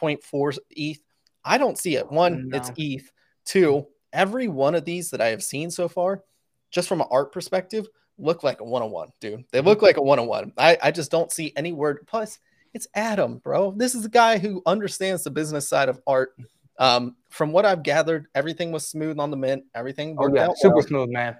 0.4 0.00 0.58
ETH. 0.70 1.02
I 1.44 1.58
don't 1.58 1.76
see 1.76 1.96
it. 1.96 2.10
One, 2.10 2.48
it's 2.54 2.72
ETH. 2.78 3.12
Two, 3.44 3.86
every 4.14 4.48
one 4.48 4.74
of 4.74 4.86
these 4.86 5.10
that 5.10 5.20
I 5.20 5.26
have 5.26 5.42
seen 5.42 5.70
so 5.70 5.88
far, 5.88 6.24
just 6.70 6.88
from 6.88 7.02
an 7.02 7.06
art 7.10 7.32
perspective, 7.32 7.86
look 8.16 8.42
like 8.42 8.62
a 8.62 8.64
one-on-one, 8.64 9.10
dude. 9.20 9.44
They 9.52 9.60
look 9.60 9.82
like 9.82 9.98
a 9.98 10.02
one-on-one. 10.02 10.54
I, 10.56 10.78
I 10.82 10.90
just 10.90 11.10
don't 11.10 11.30
see 11.30 11.52
any 11.54 11.74
word. 11.74 12.06
Plus, 12.06 12.38
it's 12.72 12.88
Adam, 12.94 13.42
bro. 13.44 13.72
This 13.72 13.94
is 13.94 14.06
a 14.06 14.10
guy 14.10 14.38
who 14.38 14.62
understands 14.64 15.22
the 15.22 15.30
business 15.30 15.68
side 15.68 15.90
of 15.90 16.00
art. 16.06 16.34
Um, 16.78 17.16
from 17.28 17.52
what 17.52 17.66
I've 17.66 17.82
gathered, 17.82 18.28
everything 18.34 18.72
was 18.72 18.86
smooth 18.86 19.18
on 19.18 19.30
the 19.30 19.36
mint. 19.36 19.64
Everything 19.74 20.16
Oh 20.18 20.22
worked 20.22 20.36
yeah, 20.36 20.46
out 20.46 20.56
super 20.56 20.76
well. 20.76 20.86
smooth, 20.86 21.10
man. 21.10 21.36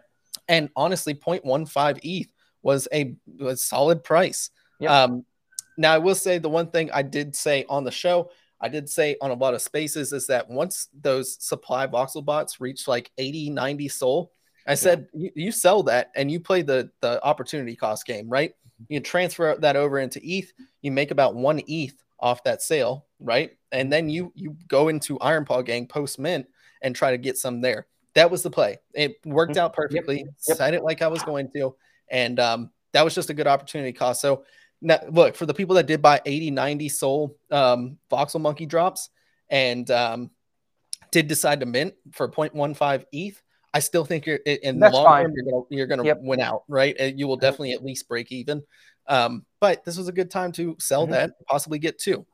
And 0.49 0.71
honestly, 0.75 1.15
0.15 1.15 2.01
ETH 2.03 2.29
was 2.63 2.89
a, 2.93 3.15
was 3.39 3.63
solid 3.63 4.03
price. 4.03 4.51
Yep. 4.81 4.91
Um, 4.91 5.25
now 5.77 5.95
I 5.95 5.99
will 5.99 6.15
say 6.15 6.39
the 6.39 6.49
one 6.49 6.71
thing 6.71 6.91
I 6.93 7.03
did 7.03 7.37
say 7.37 7.65
on 7.69 7.85
the 7.85 7.91
show, 7.91 8.31
I 8.61 8.69
did 8.69 8.89
say 8.89 9.17
on 9.21 9.31
a 9.31 9.35
lot 9.35 9.55
of 9.55 9.63
spaces 9.63 10.13
is 10.13 10.27
that 10.27 10.51
once 10.51 10.89
those 11.01 11.43
supply 11.43 11.87
voxel 11.87 12.25
bots 12.25 12.61
reach 12.61 12.89
like 12.89 13.11
80, 13.19 13.51
90 13.51 13.89
SOL, 13.89 14.33
I 14.67 14.75
said 14.75 15.09
you, 15.15 15.31
you 15.35 15.53
sell 15.53 15.83
that 15.85 16.11
and 16.15 16.31
you 16.31 16.41
play 16.41 16.61
the 16.61 16.91
the 17.01 17.25
opportunity 17.25 17.75
cost 17.75 18.05
game, 18.05 18.29
right? 18.29 18.53
You 18.89 19.01
transfer 19.01 19.57
that 19.61 19.77
over 19.77 19.99
into 19.99 20.21
ETH, 20.23 20.53
you 20.83 20.93
make 20.93 21.11
about 21.11 21.35
one 21.35 21.63
ETH 21.67 21.95
off 22.21 22.45
that 22.45 22.61
sale, 22.61 23.07
right? 23.19 23.53
And 23.73 23.91
then 23.91 24.11
you 24.11 24.31
you 24.35 24.57
go 24.69 24.89
into 24.89 25.19
Iron 25.21 25.47
Paw 25.47 25.63
Gang 25.63 25.87
post 25.87 26.19
mint 26.19 26.47
and 26.83 26.95
try 26.95 27.13
to 27.13 27.19
get 27.19 27.39
some 27.39 27.61
there. 27.61 27.87
That 28.15 28.31
was 28.31 28.43
the 28.43 28.51
play. 28.51 28.79
It 28.95 29.17
worked 29.25 29.57
out 29.57 29.75
perfectly. 29.75 30.19
Yep. 30.47 30.57
Said 30.57 30.75
it 30.75 30.83
like 30.83 31.03
I 31.03 31.09
was 31.09 31.23
going 31.23 31.51
to, 31.55 31.75
and 32.11 32.41
um, 32.41 32.71
that 32.93 33.05
was 33.05 33.15
just 33.15 33.31
a 33.31 33.35
good 33.35 33.47
opportunity 33.47 33.93
cost. 33.93 34.21
So 34.21 34.45
now, 34.81 34.99
look 35.11 35.37
for 35.37 35.47
the 35.47 35.55
people 35.55 35.75
that 35.77 35.87
did 35.87 36.01
buy 36.03 36.21
80, 36.25 36.51
90 36.53 36.89
SOL 36.89 37.37
um, 37.51 37.99
voxel 38.11 38.41
monkey 38.41 38.67
drops 38.67 39.11
and 39.51 39.91
um, 39.91 40.31
did 41.11 41.27
decide 41.29 41.61
to 41.61 41.67
mint 41.67 41.95
for 42.13 42.29
0.15 42.29 43.05
ETH. 43.13 43.43
I 43.75 43.81
still 43.81 44.05
think 44.05 44.25
you're 44.25 44.37
in 44.37 44.79
the 44.81 44.89
long 44.91 45.05
fine. 45.05 45.25
term, 45.27 45.35
you're 45.37 45.45
gonna 45.45 45.65
you're 45.71 45.87
gonna 45.87 46.05
Yep. 46.05 46.19
win 46.23 46.41
out, 46.41 46.63
right? 46.69 46.97
And 46.99 47.19
You 47.19 47.29
will 47.29 47.37
definitely 47.37 47.73
at 47.73 47.85
least 47.85 48.09
break 48.09 48.33
even. 48.33 48.63
Um, 49.07 49.45
but 49.61 49.85
this 49.85 49.97
was 49.99 50.09
a 50.09 50.13
good 50.13 50.31
time 50.31 50.53
to 50.53 50.75
sell 50.81 51.07
Mhm. 51.07 51.11
that, 51.11 51.31
possibly 51.47 51.79
get 51.79 51.99
two. 51.99 52.27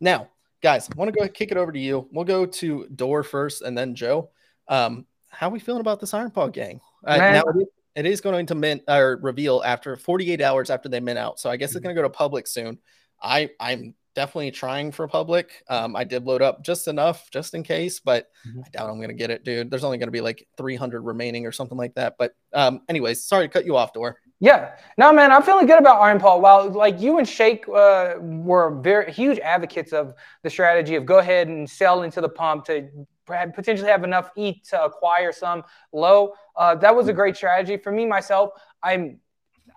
Now, 0.00 0.28
guys, 0.62 0.88
I 0.88 0.92
want 0.96 1.12
to 1.12 1.18
go 1.20 1.28
kick 1.28 1.50
it 1.50 1.56
over 1.56 1.72
to 1.72 1.78
you. 1.78 2.08
We'll 2.12 2.24
go 2.24 2.46
to 2.46 2.86
Door 2.94 3.24
first 3.24 3.62
and 3.62 3.76
then 3.76 3.94
Joe. 3.94 4.30
Um, 4.68 5.06
how 5.28 5.48
are 5.48 5.52
we 5.52 5.58
feeling 5.58 5.80
about 5.80 6.00
this 6.00 6.14
Iron 6.14 6.30
Paw 6.30 6.48
gang? 6.48 6.80
Uh, 7.06 7.16
now 7.16 7.42
it 7.42 7.56
is, 7.56 7.68
it 7.94 8.06
is 8.06 8.20
going 8.20 8.46
to 8.46 8.54
mint 8.54 8.82
or 8.88 9.18
reveal 9.22 9.62
after 9.64 9.96
48 9.96 10.40
hours 10.40 10.70
after 10.70 10.88
they 10.88 11.00
mint 11.00 11.18
out. 11.18 11.38
So 11.38 11.50
I 11.50 11.56
guess 11.56 11.74
it's 11.74 11.82
going 11.82 11.94
to 11.94 12.00
go 12.00 12.06
to 12.06 12.10
public 12.12 12.46
soon. 12.46 12.78
I 13.22 13.50
I'm 13.58 13.94
definitely 14.14 14.50
trying 14.50 14.90
for 14.90 15.06
public. 15.06 15.62
Um, 15.68 15.94
I 15.94 16.02
did 16.02 16.24
load 16.24 16.42
up 16.42 16.64
just 16.64 16.88
enough 16.88 17.30
just 17.30 17.54
in 17.54 17.62
case, 17.62 18.00
but 18.00 18.28
Mhm. 18.46 18.64
I 18.64 18.68
doubt 18.70 18.90
I'm 18.90 18.96
going 18.96 19.08
to 19.08 19.14
get 19.14 19.30
it, 19.30 19.44
dude. 19.44 19.70
There's 19.70 19.84
only 19.84 19.98
going 19.98 20.08
to 20.08 20.12
be 20.12 20.20
like 20.20 20.46
300 20.56 21.02
remaining 21.02 21.46
or 21.46 21.52
something 21.52 21.78
like 21.78 21.94
that. 21.94 22.16
But 22.18 22.34
um, 22.52 22.82
anyways, 22.88 23.24
sorry 23.24 23.46
to 23.46 23.52
cut 23.52 23.64
you 23.64 23.76
off, 23.76 23.92
Door. 23.92 24.18
Yeah, 24.40 24.76
no, 24.96 25.12
man, 25.12 25.32
I'm 25.32 25.42
feeling 25.42 25.66
good 25.66 25.78
about 25.80 26.00
Iron 26.00 26.20
Paw. 26.20 26.38
While 26.38 26.70
like 26.70 27.00
you 27.00 27.18
and 27.18 27.28
Shake 27.28 27.68
uh, 27.68 28.14
were 28.20 28.80
very 28.80 29.12
huge 29.12 29.38
advocates 29.40 29.92
of 29.92 30.14
the 30.42 30.50
strategy 30.50 30.94
of 30.94 31.04
go 31.06 31.18
ahead 31.18 31.48
and 31.48 31.68
sell 31.68 32.02
into 32.02 32.20
the 32.20 32.28
pump 32.28 32.64
to 32.66 32.88
potentially 33.54 33.88
have 33.88 34.04
enough 34.04 34.30
ETH 34.36 34.62
to 34.70 34.84
acquire 34.84 35.32
some 35.32 35.62
low. 35.92 36.32
Uh, 36.56 36.74
that 36.76 36.94
was 36.94 37.08
a 37.08 37.12
great 37.12 37.36
strategy 37.36 37.76
for 37.76 37.92
me 37.92 38.06
myself. 38.06 38.50
I'm 38.82 39.20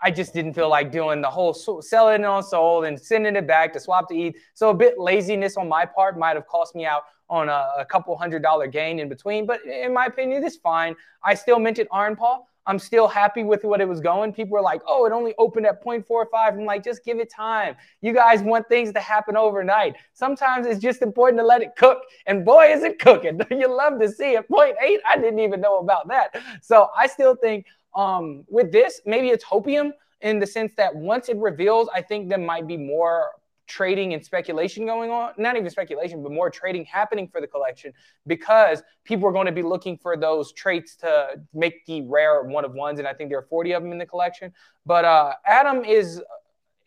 I 0.03 0.09
just 0.09 0.33
didn't 0.33 0.53
feel 0.53 0.69
like 0.69 0.91
doing 0.91 1.21
the 1.21 1.29
whole 1.29 1.53
selling 1.53 2.25
on 2.25 2.41
sold 2.41 2.85
and 2.85 2.99
sending 2.99 3.35
it 3.35 3.45
back 3.45 3.71
to 3.73 3.79
swap 3.79 4.09
to 4.09 4.15
ETH. 4.15 4.35
So 4.55 4.69
a 4.69 4.73
bit 4.73 4.97
laziness 4.97 5.57
on 5.57 5.69
my 5.69 5.85
part 5.85 6.17
might 6.17 6.35
have 6.35 6.47
cost 6.47 6.73
me 6.73 6.85
out 6.85 7.03
on 7.29 7.49
a, 7.49 7.69
a 7.77 7.85
couple 7.85 8.17
hundred 8.17 8.41
dollar 8.41 8.67
gain 8.67 8.99
in 8.99 9.09
between. 9.09 9.45
But 9.45 9.63
in 9.63 9.93
my 9.93 10.05
opinion, 10.05 10.43
it's 10.43 10.57
fine. 10.57 10.95
I 11.23 11.35
still 11.35 11.59
minted 11.59 11.87
Iron 11.91 12.15
Paw. 12.15 12.39
I'm 12.65 12.79
still 12.79 13.07
happy 13.07 13.43
with 13.43 13.63
what 13.63 13.81
it 13.81 13.87
was 13.87 13.99
going. 13.99 14.33
People 14.33 14.53
were 14.53 14.61
like, 14.61 14.81
oh, 14.87 15.05
it 15.05 15.11
only 15.11 15.33
opened 15.37 15.65
at 15.65 15.83
0.45. 15.83 16.25
I'm 16.33 16.65
like, 16.65 16.83
just 16.83 17.03
give 17.03 17.19
it 17.19 17.29
time. 17.29 17.75
You 18.01 18.13
guys 18.13 18.41
want 18.41 18.67
things 18.69 18.93
to 18.93 18.99
happen 18.99 19.35
overnight. 19.35 19.95
Sometimes 20.13 20.67
it's 20.67 20.79
just 20.79 21.01
important 21.01 21.39
to 21.39 21.45
let 21.45 21.61
it 21.61 21.75
cook. 21.75 22.03
And 22.27 22.45
boy, 22.45 22.71
is 22.71 22.83
it 22.83 22.99
cooking. 22.99 23.39
you 23.51 23.67
love 23.67 23.99
to 23.99 24.09
see 24.09 24.35
it. 24.35 24.47
0.8, 24.49 24.73
I 25.07 25.15
didn't 25.15 25.39
even 25.39 25.59
know 25.59 25.79
about 25.79 26.07
that. 26.09 26.39
So 26.61 26.89
I 26.97 27.07
still 27.07 27.35
think 27.35 27.65
um, 27.95 28.45
with 28.47 28.71
this, 28.71 29.01
maybe 29.05 29.29
it's 29.29 29.43
hopium 29.43 29.91
in 30.21 30.39
the 30.39 30.47
sense 30.47 30.73
that 30.77 30.95
once 30.95 31.29
it 31.29 31.37
reveals, 31.37 31.89
I 31.93 32.01
think 32.01 32.29
there 32.29 32.37
might 32.37 32.67
be 32.67 32.77
more 32.77 33.31
trading 33.71 34.13
and 34.13 34.23
speculation 34.23 34.85
going 34.85 35.09
on. 35.09 35.31
Not 35.37 35.55
even 35.55 35.69
speculation, 35.69 36.21
but 36.21 36.31
more 36.31 36.49
trading 36.49 36.83
happening 36.83 37.29
for 37.29 37.39
the 37.39 37.47
collection 37.47 37.93
because 38.27 38.83
people 39.05 39.27
are 39.29 39.31
going 39.31 39.45
to 39.45 39.53
be 39.53 39.61
looking 39.61 39.97
for 39.97 40.17
those 40.17 40.51
traits 40.51 40.95
to 40.97 41.41
make 41.53 41.85
the 41.85 42.01
rare 42.01 42.43
one 42.43 42.65
of 42.65 42.73
ones. 42.73 42.99
And 42.99 43.07
I 43.07 43.13
think 43.13 43.29
there 43.29 43.39
are 43.39 43.47
40 43.49 43.71
of 43.71 43.83
them 43.83 43.93
in 43.93 43.97
the 43.97 44.05
collection. 44.05 44.51
But 44.85 45.05
uh, 45.05 45.33
Adam 45.47 45.85
is 45.85 46.21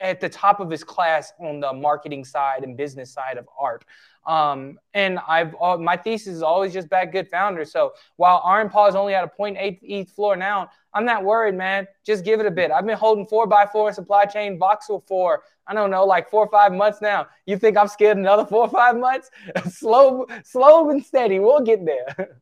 at 0.01 0.21
the 0.21 0.29
top 0.29 0.61
of 0.61 0.71
his 0.71 0.85
class 0.85 1.33
on 1.41 1.61
the 1.61 1.73
marketing 1.73 2.25
side 2.25 2.65
and 2.65 2.77
business 2.77 3.11
side 3.13 3.39
of 3.39 3.49
art. 3.59 3.87
Um, 4.27 4.79
and 4.95 5.19
I've 5.29 5.55
uh, 5.61 5.77
my 5.77 5.97
thesis 5.97 6.35
is 6.35 6.43
always 6.43 6.73
just 6.73 6.89
back 6.89 7.13
good 7.13 7.29
founders. 7.29 7.71
So 7.73 7.93
while 8.17 8.43
Iron 8.45 8.69
Paw 8.71 8.87
is 8.87 8.95
only 8.95 9.15
at 9.15 9.25
a 9.25 9.31
0.8 9.41 9.79
ETH 9.83 10.11
floor 10.11 10.37
now, 10.37 10.71
I'm 10.95 11.05
not 11.05 11.25
worried, 11.25 11.55
man. 11.55 11.87
Just 12.05 12.25
give 12.25 12.41
it 12.41 12.47
a 12.47 12.51
bit. 12.51 12.71
I've 12.71 12.87
been 12.87 12.97
holding 12.97 13.27
four 13.27 13.47
by 13.47 13.67
four 13.67 13.93
supply 13.93 14.25
chain 14.25 14.59
voxel 14.59 15.07
for 15.07 15.43
I 15.67 15.75
don't 15.75 15.91
know, 15.91 16.05
like 16.05 16.31
four 16.31 16.45
or 16.45 16.51
five 16.51 16.73
months 16.73 17.01
now. 17.01 17.27
You 17.47 17.59
think 17.59 17.77
I'm 17.77 17.89
scared 17.89 18.19
another 18.19 18.45
four 18.45 18.63
or 18.63 18.71
five 18.71 18.97
months? 18.97 19.31
slow, 19.71 20.27
slow 20.45 20.91
and 20.91 21.05
steady. 21.05 21.39
We'll 21.39 21.61
get 21.61 21.85
there. 21.85 22.41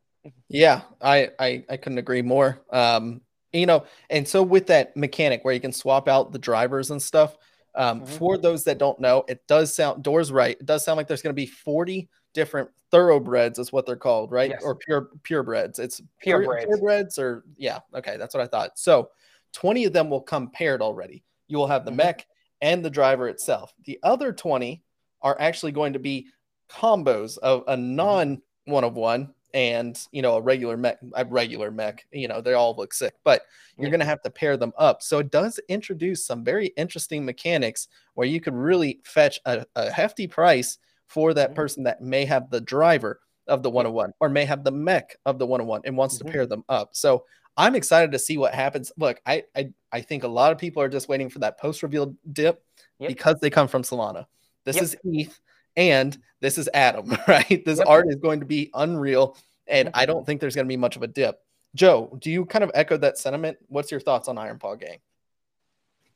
Yeah, 0.48 0.82
I, 1.00 1.30
I 1.38 1.64
I 1.68 1.76
couldn't 1.76 1.98
agree 1.98 2.22
more. 2.22 2.60
Um, 2.70 3.22
you 3.52 3.66
know, 3.66 3.84
and 4.08 4.26
so 4.26 4.42
with 4.42 4.66
that 4.68 4.96
mechanic 4.96 5.44
where 5.44 5.54
you 5.54 5.60
can 5.60 5.72
swap 5.72 6.08
out 6.08 6.32
the 6.32 6.38
drivers 6.38 6.90
and 6.90 7.02
stuff, 7.02 7.36
um, 7.74 8.00
Mhm. 8.02 8.08
for 8.18 8.36
those 8.38 8.64
that 8.64 8.78
don't 8.78 9.00
know, 9.00 9.24
it 9.28 9.46
does 9.46 9.74
sound 9.74 10.02
doors 10.02 10.30
right. 10.32 10.56
It 10.60 10.66
does 10.66 10.84
sound 10.84 10.96
like 10.96 11.06
there's 11.08 11.22
going 11.22 11.34
to 11.34 11.40
be 11.40 11.46
40 11.46 12.08
different 12.34 12.70
thoroughbreds, 12.90 13.58
is 13.58 13.72
what 13.72 13.86
they're 13.86 13.96
called, 13.96 14.30
right? 14.30 14.50
Yes. 14.50 14.62
Or 14.62 14.74
pure 14.74 15.08
purebreds. 15.22 15.78
It's 15.78 16.00
Purebreds. 16.24 16.66
purebreds, 16.66 17.18
or 17.18 17.44
yeah, 17.56 17.78
okay, 17.94 18.16
that's 18.16 18.34
what 18.34 18.42
I 18.42 18.46
thought. 18.46 18.78
So 18.78 19.10
20 19.52 19.84
of 19.86 19.92
them 19.92 20.10
will 20.10 20.20
come 20.20 20.50
paired 20.50 20.82
already. 20.82 21.24
You 21.48 21.58
will 21.58 21.66
have 21.66 21.84
the 21.84 21.90
Mhm. 21.90 21.96
mech 21.96 22.26
and 22.60 22.84
the 22.84 22.90
driver 22.90 23.28
itself. 23.28 23.72
The 23.84 23.98
other 24.02 24.32
20 24.32 24.82
are 25.22 25.36
actually 25.40 25.72
going 25.72 25.92
to 25.94 25.98
be 25.98 26.28
combos 26.68 27.38
of 27.38 27.64
a 27.68 27.76
non 27.76 28.42
one 28.66 28.84
of 28.84 28.94
one 28.94 29.34
and 29.54 30.06
you 30.12 30.22
know 30.22 30.36
a 30.36 30.40
regular 30.40 30.76
mech 30.76 30.98
a 31.14 31.24
regular 31.24 31.70
mech 31.70 32.06
you 32.12 32.26
know 32.28 32.40
they 32.40 32.54
all 32.54 32.74
look 32.76 32.94
sick 32.94 33.14
but 33.24 33.42
you're 33.76 33.86
Yeah. 33.86 33.90
going 33.90 34.00
to 34.00 34.06
have 34.06 34.22
to 34.22 34.30
pair 34.30 34.56
them 34.56 34.72
up 34.78 35.02
so 35.02 35.18
it 35.18 35.30
does 35.30 35.60
introduce 35.68 36.24
some 36.24 36.44
very 36.44 36.68
interesting 36.76 37.24
mechanics 37.24 37.88
where 38.14 38.26
you 38.26 38.40
could 38.40 38.54
really 38.54 39.00
fetch 39.04 39.40
a, 39.46 39.66
a 39.76 39.90
hefty 39.90 40.26
price 40.26 40.78
for 41.06 41.34
that 41.34 41.50
Mhm. 41.52 41.54
person 41.56 41.82
that 41.84 42.00
may 42.00 42.24
have 42.24 42.50
the 42.50 42.60
driver 42.60 43.20
of 43.48 43.62
the 43.62 43.70
101 43.70 44.12
or 44.20 44.28
may 44.28 44.44
have 44.44 44.64
the 44.64 44.70
mech 44.72 45.16
of 45.26 45.38
the 45.38 45.46
101 45.46 45.82
and 45.84 45.96
wants 45.96 46.14
Mhm. 46.16 46.18
to 46.18 46.24
pair 46.32 46.46
them 46.46 46.64
up 46.68 46.90
so 46.94 47.24
i'm 47.58 47.74
excited 47.74 48.10
to 48.12 48.18
see 48.18 48.38
what 48.38 48.54
happens 48.54 48.90
look 48.96 49.20
i 49.26 49.44
i, 49.56 49.70
I 49.92 50.00
think 50.00 50.22
a 50.24 50.28
lot 50.28 50.52
of 50.52 50.58
people 50.58 50.82
are 50.82 50.88
just 50.88 51.08
waiting 51.08 51.28
for 51.28 51.40
that 51.40 51.58
post 51.58 51.82
reveal 51.82 52.14
dip 52.32 52.64
Yep. 53.00 53.08
because 53.08 53.40
they 53.40 53.50
come 53.50 53.68
from 53.68 53.82
solana 53.82 54.26
this 54.64 54.76
Yep. 54.76 54.84
is 54.84 54.96
eth 55.14 55.40
and 55.76 56.16
this 56.40 56.58
is 56.58 56.68
Adam, 56.74 57.16
right? 57.28 57.64
This 57.64 57.78
Yep. 57.78 57.86
art 57.88 58.06
is 58.08 58.16
going 58.16 58.40
to 58.40 58.46
be 58.46 58.70
unreal, 58.74 59.36
and. 59.66 59.90
I 59.94 60.06
don't 60.06 60.26
think 60.26 60.40
there's 60.40 60.54
going 60.54 60.66
to 60.66 60.72
be 60.72 60.76
much 60.76 60.96
of 60.96 61.02
a 61.02 61.06
dip. 61.06 61.38
Joe, 61.74 62.16
do 62.20 62.30
you 62.30 62.44
kind 62.44 62.62
of 62.64 62.70
echo 62.74 62.96
that 62.98 63.16
sentiment? 63.18 63.56
What's 63.68 63.90
your 63.90 64.00
thoughts 64.00 64.28
on 64.28 64.36
Iron 64.36 64.58
Paw 64.58 64.74
Gang? 64.74 64.98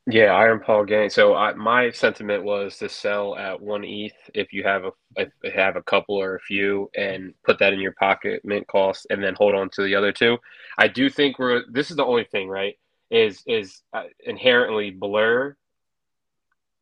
Yeah, 0.09 0.35
Iron 0.35 0.61
Paw 0.61 0.85
Gang. 0.85 1.11
So 1.11 1.35
I, 1.35 1.53
my 1.55 1.91
sentiment 1.91 2.45
was 2.45 2.77
to 2.79 2.89
sell 2.89 3.35
at 3.37 3.61
one 3.61 3.83
ETH 3.83 4.13
if 4.35 4.53
you 4.53 4.63
have 4.63 4.85
a 4.85 4.93
if 5.17 5.31
you 5.43 5.51
have 5.53 5.75
a 5.77 5.83
couple 5.83 6.15
or 6.15 6.37
a 6.37 6.41
few, 6.41 6.91
and 6.95 7.35
put 7.45 7.59
that 7.59 7.73
in 7.73 7.81
your 7.81 7.93
pocket 7.93 8.43
mint 8.45 8.67
cost, 8.69 9.07
and 9.11 9.23
then 9.23 9.35
hold 9.35 9.55
on 9.55 9.69
to 9.71 9.83
the 9.83 9.95
other 9.97 10.13
two. 10.13 10.37
I 10.79 10.87
do 10.89 11.11
think 11.11 11.39
we're. 11.39 11.65
This 11.71 11.91
is 11.91 11.97
the 11.97 12.05
only 12.05 12.25
thing, 12.25 12.49
right? 12.49 12.79
Is 13.11 13.43
is 13.47 13.83
uh, 13.93 14.05
inherently 14.25 14.91
Blur 14.91 15.57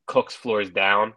cooks 0.07 0.35
floors 0.35 0.69
down 0.69 1.15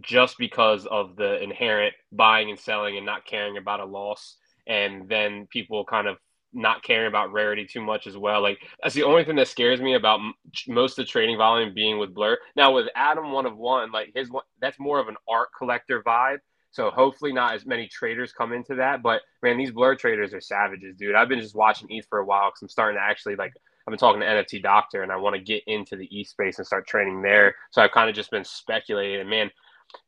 just 0.00 0.38
because 0.38 0.86
of 0.86 1.16
the 1.16 1.42
inherent 1.42 1.94
buying 2.12 2.50
and 2.50 2.58
selling 2.58 2.96
and 2.96 3.06
not 3.06 3.26
caring 3.26 3.56
about 3.56 3.80
a 3.80 3.84
loss, 3.84 4.36
and 4.66 5.08
then 5.08 5.46
people 5.50 5.84
kind 5.84 6.06
of 6.06 6.16
not 6.54 6.82
caring 6.82 7.08
about 7.08 7.32
rarity 7.32 7.66
too 7.66 7.80
much 7.80 8.06
as 8.06 8.16
well. 8.16 8.40
Like 8.40 8.58
that's 8.82 8.94
the 8.94 9.02
only 9.02 9.24
thing 9.24 9.36
that 9.36 9.48
scares 9.48 9.80
me 9.80 9.94
about 9.94 10.20
m- 10.20 10.34
most 10.68 10.98
of 10.98 11.04
the 11.04 11.10
trading 11.10 11.36
volume 11.36 11.74
being 11.74 11.98
with 11.98 12.14
Blur. 12.14 12.38
Now 12.56 12.72
with 12.72 12.86
Adam 12.94 13.32
one 13.32 13.44
of 13.44 13.56
one, 13.56 13.90
like 13.90 14.12
his 14.14 14.30
one, 14.30 14.44
that's 14.60 14.78
more 14.78 15.00
of 15.00 15.08
an 15.08 15.16
art 15.28 15.48
collector 15.56 16.02
vibe. 16.02 16.38
So 16.70 16.90
hopefully 16.90 17.32
not 17.32 17.54
as 17.54 17.66
many 17.66 17.86
traders 17.86 18.32
come 18.32 18.52
into 18.52 18.76
that. 18.76 19.02
But 19.02 19.22
man, 19.42 19.58
these 19.58 19.70
Blur 19.72 19.96
traders 19.96 20.32
are 20.32 20.40
savages, 20.40 20.96
dude. 20.96 21.14
I've 21.14 21.28
been 21.28 21.40
just 21.40 21.54
watching 21.54 21.88
ETH 21.90 22.06
for 22.08 22.20
a 22.20 22.24
while 22.24 22.50
because 22.50 22.62
I'm 22.62 22.68
starting 22.68 22.98
to 22.98 23.02
actually 23.02 23.36
like 23.36 23.52
I've 23.86 23.92
been 23.92 23.98
talking 23.98 24.20
to 24.20 24.26
NFT 24.26 24.62
Doctor 24.62 25.02
and 25.02 25.12
I 25.12 25.16
want 25.16 25.36
to 25.36 25.42
get 25.42 25.62
into 25.66 25.96
the 25.96 26.08
ETH 26.10 26.28
space 26.28 26.58
and 26.58 26.66
start 26.66 26.86
trading 26.86 27.20
there. 27.20 27.54
So 27.70 27.82
I've 27.82 27.92
kind 27.92 28.08
of 28.08 28.16
just 28.16 28.30
been 28.30 28.44
speculating. 28.44 29.20
And 29.20 29.28
man, 29.28 29.50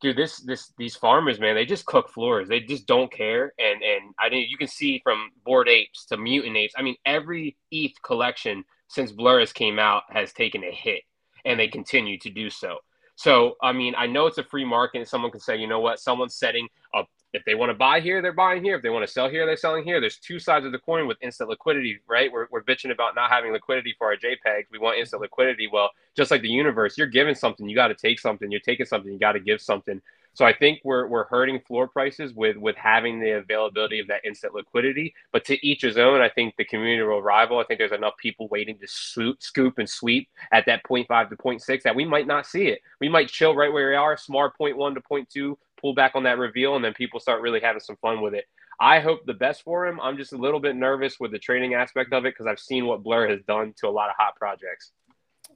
dude, 0.00 0.16
this 0.16 0.40
this 0.40 0.72
these 0.78 0.96
farmers, 0.96 1.40
man, 1.40 1.54
they 1.54 1.66
just 1.66 1.86
cook 1.86 2.10
floors. 2.10 2.48
They 2.48 2.60
just 2.60 2.86
don't 2.86 3.12
care. 3.12 3.52
And 3.58 3.82
and 3.82 4.14
I 4.18 4.28
think 4.28 4.50
you 4.50 4.56
can 4.56 4.68
see 4.68 5.00
from 5.02 5.30
bored 5.44 5.68
apes 5.68 6.06
to 6.06 6.16
mutant 6.16 6.56
apes. 6.56 6.74
I 6.76 6.82
mean, 6.82 6.96
every 7.04 7.56
ETH 7.70 8.00
collection 8.02 8.64
since 8.88 9.12
Blur 9.12 9.40
has 9.40 9.52
came 9.52 9.78
out 9.78 10.02
has 10.10 10.32
taken 10.32 10.62
a 10.64 10.70
hit, 10.70 11.02
and 11.44 11.58
they 11.58 11.68
continue 11.68 12.18
to 12.20 12.30
do 12.30 12.50
so. 12.50 12.78
So 13.16 13.56
I 13.62 13.72
mean, 13.72 13.94
I 13.96 14.06
know 14.06 14.26
it's 14.26 14.38
a 14.38 14.44
free 14.44 14.64
market, 14.64 14.98
and 14.98 15.08
someone 15.08 15.30
can 15.30 15.40
say, 15.40 15.56
you 15.56 15.66
know 15.66 15.80
what, 15.80 16.00
someone's 16.00 16.36
setting 16.36 16.68
up. 16.94 17.08
If 17.36 17.44
they 17.44 17.54
want 17.54 17.70
to 17.70 17.74
buy 17.74 18.00
here, 18.00 18.22
they're 18.22 18.32
buying 18.32 18.64
here. 18.64 18.76
If 18.76 18.82
they 18.82 18.88
want 18.88 19.06
to 19.06 19.12
sell 19.12 19.28
here, 19.28 19.46
they're 19.46 19.56
selling 19.56 19.84
here. 19.84 20.00
There's 20.00 20.16
two 20.18 20.38
sides 20.38 20.64
of 20.64 20.72
the 20.72 20.78
coin 20.78 21.06
with 21.06 21.18
instant 21.20 21.50
liquidity, 21.50 22.00
right? 22.08 22.32
We're, 22.32 22.46
we're 22.50 22.62
bitching 22.62 22.90
about 22.90 23.14
not 23.14 23.30
having 23.30 23.52
liquidity 23.52 23.94
for 23.96 24.06
our 24.08 24.16
JPEGs. 24.16 24.64
We 24.72 24.78
want 24.78 24.98
instant 24.98 25.22
liquidity. 25.22 25.68
Well, 25.72 25.90
just 26.16 26.30
like 26.30 26.42
the 26.42 26.48
universe, 26.48 26.96
you're 26.96 27.06
giving 27.06 27.34
something, 27.34 27.68
you 27.68 27.76
got 27.76 27.88
to 27.88 27.94
take 27.94 28.18
something. 28.18 28.50
You're 28.50 28.60
taking 28.60 28.86
something, 28.86 29.12
you 29.12 29.18
got 29.18 29.32
to 29.32 29.40
give 29.40 29.60
something. 29.60 30.00
So 30.36 30.44
I 30.44 30.52
think 30.52 30.80
we're 30.84 31.06
we're 31.06 31.24
hurting 31.24 31.60
floor 31.60 31.88
prices 31.88 32.34
with 32.34 32.58
with 32.58 32.76
having 32.76 33.20
the 33.20 33.38
availability 33.38 34.00
of 34.00 34.06
that 34.08 34.20
instant 34.22 34.54
liquidity. 34.54 35.14
But 35.32 35.46
to 35.46 35.66
each 35.66 35.80
his 35.80 35.96
own. 35.96 36.20
I 36.20 36.28
think 36.28 36.56
the 36.56 36.64
community 36.64 37.02
will 37.02 37.22
rival. 37.22 37.58
I 37.58 37.64
think 37.64 37.78
there's 37.78 37.92
enough 37.92 38.18
people 38.18 38.48
waiting 38.48 38.78
to 38.78 38.86
swoop, 38.86 39.42
scoop 39.42 39.78
and 39.78 39.88
sweep 39.88 40.28
at 40.52 40.66
that 40.66 40.82
0.5 40.84 41.30
to 41.30 41.36
0.6 41.36 41.82
that 41.82 41.96
we 41.96 42.04
might 42.04 42.26
not 42.26 42.46
see 42.46 42.66
it. 42.66 42.80
We 43.00 43.08
might 43.08 43.28
chill 43.28 43.54
right 43.54 43.72
where 43.72 43.88
we 43.88 43.96
are, 43.96 44.16
smart 44.18 44.52
0.1 44.60 44.94
to 44.94 45.00
0.2, 45.00 45.56
pull 45.80 45.94
back 45.94 46.12
on 46.14 46.24
that 46.24 46.38
reveal, 46.38 46.76
and 46.76 46.84
then 46.84 46.94
people 46.94 47.20
start 47.20 47.42
really 47.42 47.60
having 47.60 47.80
some 47.80 47.96
fun 47.96 48.20
with 48.20 48.34
it. 48.34 48.44
I 48.78 49.00
hope 49.00 49.24
the 49.24 49.34
best 49.34 49.62
for 49.62 49.86
him. 49.86 50.00
I'm 50.00 50.16
just 50.16 50.32
a 50.32 50.36
little 50.36 50.60
bit 50.60 50.76
nervous 50.76 51.18
with 51.18 51.32
the 51.32 51.38
trading 51.38 51.74
aspect 51.74 52.12
of 52.12 52.26
it 52.26 52.34
because 52.34 52.46
I've 52.46 52.60
seen 52.60 52.86
what 52.86 53.02
Blur 53.02 53.28
has 53.28 53.40
done 53.46 53.72
to 53.78 53.88
a 53.88 53.90
lot 53.90 54.10
of 54.10 54.16
hot 54.18 54.36
projects. 54.36 54.92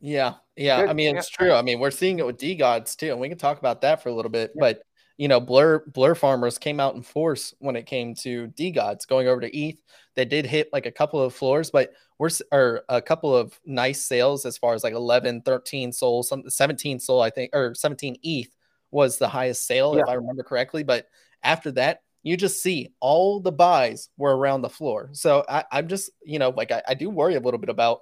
Yeah, 0.00 0.35
yeah. 0.56 0.80
Good, 0.80 0.90
I 0.90 0.92
mean, 0.94 1.14
yeah. 1.14 1.18
it's 1.18 1.28
true. 1.28 1.52
I 1.52 1.62
mean, 1.62 1.80
we're 1.80 1.90
seeing 1.90 2.18
it 2.18 2.26
with 2.26 2.38
DeGods 2.38 2.96
too, 2.96 3.11
and 3.11 3.20
we 3.20 3.28
can 3.28 3.38
talk 3.38 3.59
about 3.59 3.83
that 3.83 4.02
for 4.02 4.09
a 4.09 4.14
little 4.14 4.30
bit. 4.30 4.52
But 4.56 4.83
you 5.18 5.28
know, 5.28 5.40
Blur 5.40 5.85
Blur 5.87 6.14
farmers 6.14 6.56
came 6.56 6.80
out 6.80 6.94
in 6.94 7.02
force 7.02 7.54
when 7.59 7.76
it 7.76 7.85
came 7.85 8.14
to 8.16 8.48
DeGods 8.48 9.06
going 9.06 9.28
over 9.28 9.42
to 9.42 9.54
ETH. 9.54 9.78
They 10.16 10.24
did 10.24 10.46
hit 10.46 10.70
like 10.72 10.87
a 10.87 10.90
couple 10.90 11.20
of 11.20 11.35
floors, 11.35 11.70
but 11.70 11.92
we're 12.18 12.30
or 12.52 12.85
a 12.88 13.02
couple 13.02 13.37
of 13.37 13.59
nice 13.66 14.02
sales 14.02 14.46
as 14.46 14.56
far 14.56 14.72
as 14.72 14.83
like 14.83 14.94
11, 14.94 15.42
13 15.42 15.92
SOL, 15.92 16.22
some 16.22 16.48
17 16.48 17.00
SOL, 17.00 17.20
I 17.20 17.28
think, 17.28 17.50
or 17.54 17.74
17 17.74 18.16
ETH 18.22 18.48
was 18.90 19.18
the 19.18 19.29
highest 19.29 19.66
sale 19.66 19.94
if 19.94 20.09
I 20.09 20.14
remember 20.14 20.42
correctly. 20.42 20.83
But 20.83 21.07
after 21.42 21.70
that, 21.72 22.03
you 22.22 22.37
just 22.37 22.62
see 22.62 22.92
all 23.00 23.40
the 23.40 23.53
buys 23.53 24.11
were 24.18 24.37
around 24.37 24.62
the 24.62 24.68
floor. 24.68 25.09
So 25.12 25.44
I, 25.48 25.64
I'm 25.72 25.88
just, 25.88 26.11
you 26.22 26.38
know, 26.38 26.50
like 26.50 26.70
I, 26.70 26.83
I 26.88 26.94
do 26.94 27.09
worry 27.09 27.35
a 27.35 27.40
little 27.40 27.61
bit 27.61 27.70
about 27.70 28.00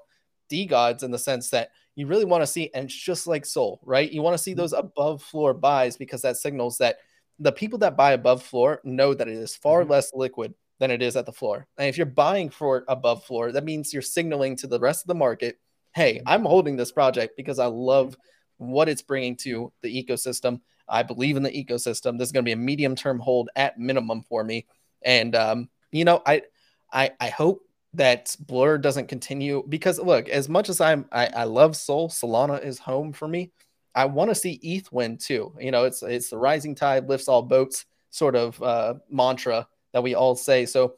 DeGods 0.51 1.03
in 1.03 1.11
the 1.11 1.18
sense 1.18 1.51
that 1.51 1.70
you 1.94 2.07
really 2.07 2.24
want 2.24 2.42
to 2.42 2.46
see, 2.46 2.70
and 2.74 2.85
it's 2.87 2.94
just 2.94 3.27
like 3.27 3.44
SOL, 3.44 3.81
right? 3.85 4.11
You 4.11 4.22
want 4.22 4.35
to 4.35 4.42
see 4.42 4.55
those 4.55 4.72
above 4.72 5.22
floor 5.22 5.53
buys 5.53 5.96
because 5.96 6.22
that 6.22 6.37
signals 6.37 6.79
that 6.79 6.98
the 7.38 7.53
people 7.53 7.79
that 7.81 7.96
buy 7.96 8.12
above 8.12 8.42
floor 8.42 8.81
know 8.85 9.14
that 9.14 9.29
it 9.29 9.37
is 9.37 9.55
far 9.57 9.85
Mhm. 9.85 9.90
less 9.90 10.12
liquid 10.14 10.55
than 10.81 10.90
it 10.90 11.03
is 11.03 11.16
at 11.16 11.27
the 11.27 11.33
floor. 11.33 11.66
And 11.77 11.88
if 11.88 11.96
you're 11.96 12.07
buying 12.07 12.51
for 12.51 12.85
above 12.88 13.24
floor, 13.24 13.53
that 13.53 13.64
means 13.64 13.92
you're 13.92 14.03
signaling 14.03 14.57
to 14.57 14.66
the 14.66 14.81
rest 14.81 15.03
of 15.05 15.09
the 15.09 15.14
market, 15.14 15.59
hey, 15.94 16.20
I'm 16.27 16.44
holding 16.44 16.77
this 16.77 16.92
project 16.92 17.37
because 17.37 17.59
I 17.59 17.66
love 17.66 18.16
what 18.59 18.88
it's 18.88 19.03
bringing 19.03 19.37
to 19.38 19.72
the 19.83 20.05
ecosystem. 20.05 20.61
I 20.88 21.03
believe 21.03 21.37
in 21.37 21.42
the 21.42 21.51
ecosystem. 21.51 22.18
This 22.18 22.29
is 22.29 22.33
going 22.33 22.44
to 22.44 22.48
be 22.48 22.53
a 22.53 22.57
medium 22.57 22.94
term 22.94 23.18
hold 23.18 23.51
at 23.57 23.79
minimum 23.79 24.22
for 24.22 24.44
me. 24.44 24.66
And 25.03 25.35
um, 25.35 25.68
you 25.92 26.05
know, 26.05 26.22
I 26.27 26.42
I 26.92 27.11
I 27.20 27.29
hope 27.29 27.62
that 27.94 28.37
Blur 28.40 28.79
doesn't 28.79 29.09
continue 29.09 29.64
because 29.68 29.98
look, 29.98 30.29
as 30.29 30.48
much 30.48 30.68
as 30.68 30.81
I'm 30.81 31.07
I, 31.12 31.27
I 31.27 31.44
love 31.44 31.77
SOL, 31.77 32.09
Solana 32.09 32.62
is 32.62 32.79
home 32.79 33.12
for 33.12 33.29
me. 33.29 33.53
I 33.94 34.05
want 34.05 34.31
to 34.31 34.35
see 34.35 34.61
ETH 34.62 34.92
win 34.92 35.16
too. 35.16 35.53
You 35.59 35.70
know, 35.70 35.85
it's 35.85 36.03
it's 36.03 36.31
the 36.31 36.38
rising 36.38 36.74
tide 36.74 37.09
lifts 37.09 37.29
all 37.29 37.42
boats 37.42 37.85
sort 38.11 38.37
of 38.37 38.62
uh, 38.62 38.94
mantra 39.11 39.66
that 39.92 40.03
we 40.03 40.14
all 40.14 40.35
say. 40.35 40.66
So 40.66 40.94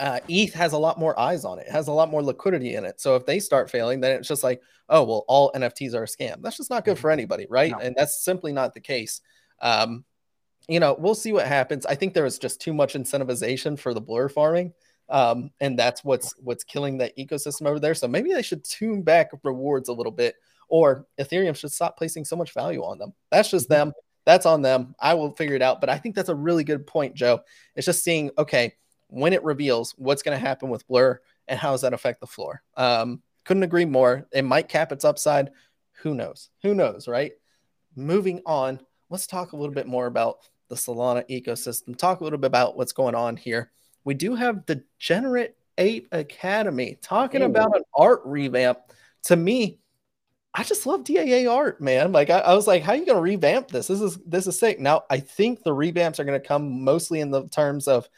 uh, 0.00 0.18
ETH 0.28 0.54
has 0.54 0.72
a 0.72 0.78
lot 0.78 0.98
more 0.98 1.18
eyes 1.20 1.44
on 1.44 1.58
it. 1.58 1.66
It 1.66 1.72
has 1.72 1.88
a 1.88 1.92
lot 1.92 2.10
more 2.10 2.22
liquidity 2.22 2.74
in 2.74 2.84
it. 2.84 3.00
So 3.00 3.16
if 3.16 3.26
they 3.26 3.38
start 3.38 3.70
failing, 3.70 4.00
then 4.00 4.18
it's 4.18 4.28
just 4.28 4.42
like, 4.42 4.62
oh 4.88 5.04
well, 5.04 5.24
all 5.28 5.52
NFTs 5.52 5.94
are 5.94 6.04
a 6.04 6.06
scam. 6.06 6.42
That's 6.42 6.56
just 6.56 6.70
not 6.70 6.86
good 6.86 6.98
for 6.98 7.10
anybody, 7.10 7.46
right? 7.50 7.70
No. 7.72 7.78
And 7.78 7.94
that's 7.96 8.24
simply 8.24 8.52
not 8.52 8.72
the 8.72 8.80
case. 8.80 9.20
Um, 9.60 10.04
you 10.68 10.80
know, 10.80 10.96
we'll 10.98 11.14
see 11.14 11.32
what 11.32 11.46
happens. 11.46 11.84
I 11.84 11.94
think 11.94 12.14
there 12.14 12.24
is 12.24 12.38
just 12.38 12.62
too 12.62 12.72
much 12.72 12.94
incentivization 12.94 13.78
for 13.78 13.92
the 13.92 14.00
blur 14.00 14.28
farming. 14.28 14.72
Um, 15.10 15.50
and 15.60 15.78
that's 15.78 16.02
what's 16.02 16.34
what's 16.38 16.64
killing 16.64 16.98
that 16.98 17.16
ecosystem 17.18 17.66
over 17.66 17.78
there. 17.78 17.94
So 17.94 18.08
maybe 18.08 18.32
they 18.32 18.42
should 18.42 18.64
tune 18.64 19.02
back 19.02 19.30
rewards 19.42 19.90
a 19.90 19.92
little 19.92 20.12
bit, 20.12 20.36
or 20.68 21.06
Ethereum 21.20 21.56
should 21.56 21.72
stop 21.72 21.98
placing 21.98 22.24
so 22.24 22.36
much 22.36 22.54
value 22.54 22.82
on 22.82 22.98
them. 22.98 23.12
That's 23.30 23.50
just 23.50 23.68
them. 23.68 23.92
That's 24.24 24.46
on 24.46 24.62
them. 24.62 24.94
I 24.98 25.14
will 25.14 25.34
figure 25.34 25.56
it 25.56 25.62
out. 25.62 25.80
But 25.80 25.90
I 25.90 25.98
think 25.98 26.14
that's 26.14 26.28
a 26.28 26.34
really 26.34 26.64
good 26.64 26.86
point, 26.86 27.16
Joe. 27.16 27.40
It's 27.74 27.86
just 27.86 28.04
seeing, 28.04 28.30
okay, 28.38 28.74
when 29.10 29.32
it 29.32 29.44
reveals 29.44 29.92
what's 29.98 30.22
going 30.22 30.38
to 30.38 30.46
happen 30.46 30.68
with 30.68 30.86
Blur 30.86 31.20
and 31.48 31.58
how 31.58 31.72
does 31.72 31.82
that 31.82 31.92
affect 31.92 32.20
the 32.20 32.26
floor. 32.26 32.62
Um, 32.76 33.22
couldn't 33.44 33.64
agree 33.64 33.84
more. 33.84 34.26
It 34.32 34.42
might 34.42 34.68
cap 34.68 34.92
its 34.92 35.04
upside. 35.04 35.50
Who 36.02 36.14
knows? 36.14 36.50
Who 36.62 36.74
knows, 36.74 37.08
right? 37.08 37.32
Moving 37.96 38.40
on, 38.46 38.80
let's 39.10 39.26
talk 39.26 39.52
a 39.52 39.56
little 39.56 39.74
bit 39.74 39.86
more 39.86 40.06
about 40.06 40.38
the 40.68 40.76
Solana 40.76 41.28
ecosystem. 41.28 41.96
Talk 41.96 42.20
a 42.20 42.24
little 42.24 42.38
bit 42.38 42.46
about 42.46 42.76
what's 42.76 42.92
going 42.92 43.14
on 43.14 43.36
here. 43.36 43.72
We 44.04 44.14
do 44.14 44.34
have 44.34 44.64
Degenerate 44.66 45.56
Ape 45.78 46.08
Academy 46.12 46.96
talking 47.02 47.42
Ooh. 47.42 47.46
about 47.46 47.76
an 47.76 47.82
art 47.94 48.22
revamp. 48.24 48.78
To 49.24 49.36
me, 49.36 49.78
I 50.54 50.64
just 50.64 50.86
love 50.86 51.04
DAA 51.04 51.46
art, 51.48 51.80
man. 51.80 52.12
Like 52.12 52.30
I, 52.30 52.38
I 52.38 52.54
was 52.54 52.66
like, 52.66 52.82
how 52.82 52.92
are 52.92 52.96
you 52.96 53.06
gonna 53.06 53.20
revamp 53.20 53.68
this? 53.68 53.88
This 53.88 54.00
is 54.00 54.18
this 54.26 54.46
is 54.46 54.58
sick. 54.58 54.80
Now 54.80 55.02
I 55.10 55.20
think 55.20 55.62
the 55.62 55.74
revamps 55.74 56.18
are 56.18 56.24
gonna 56.24 56.40
come 56.40 56.82
mostly 56.82 57.20
in 57.20 57.30
the 57.30 57.48
terms 57.48 57.86
of 57.86 58.08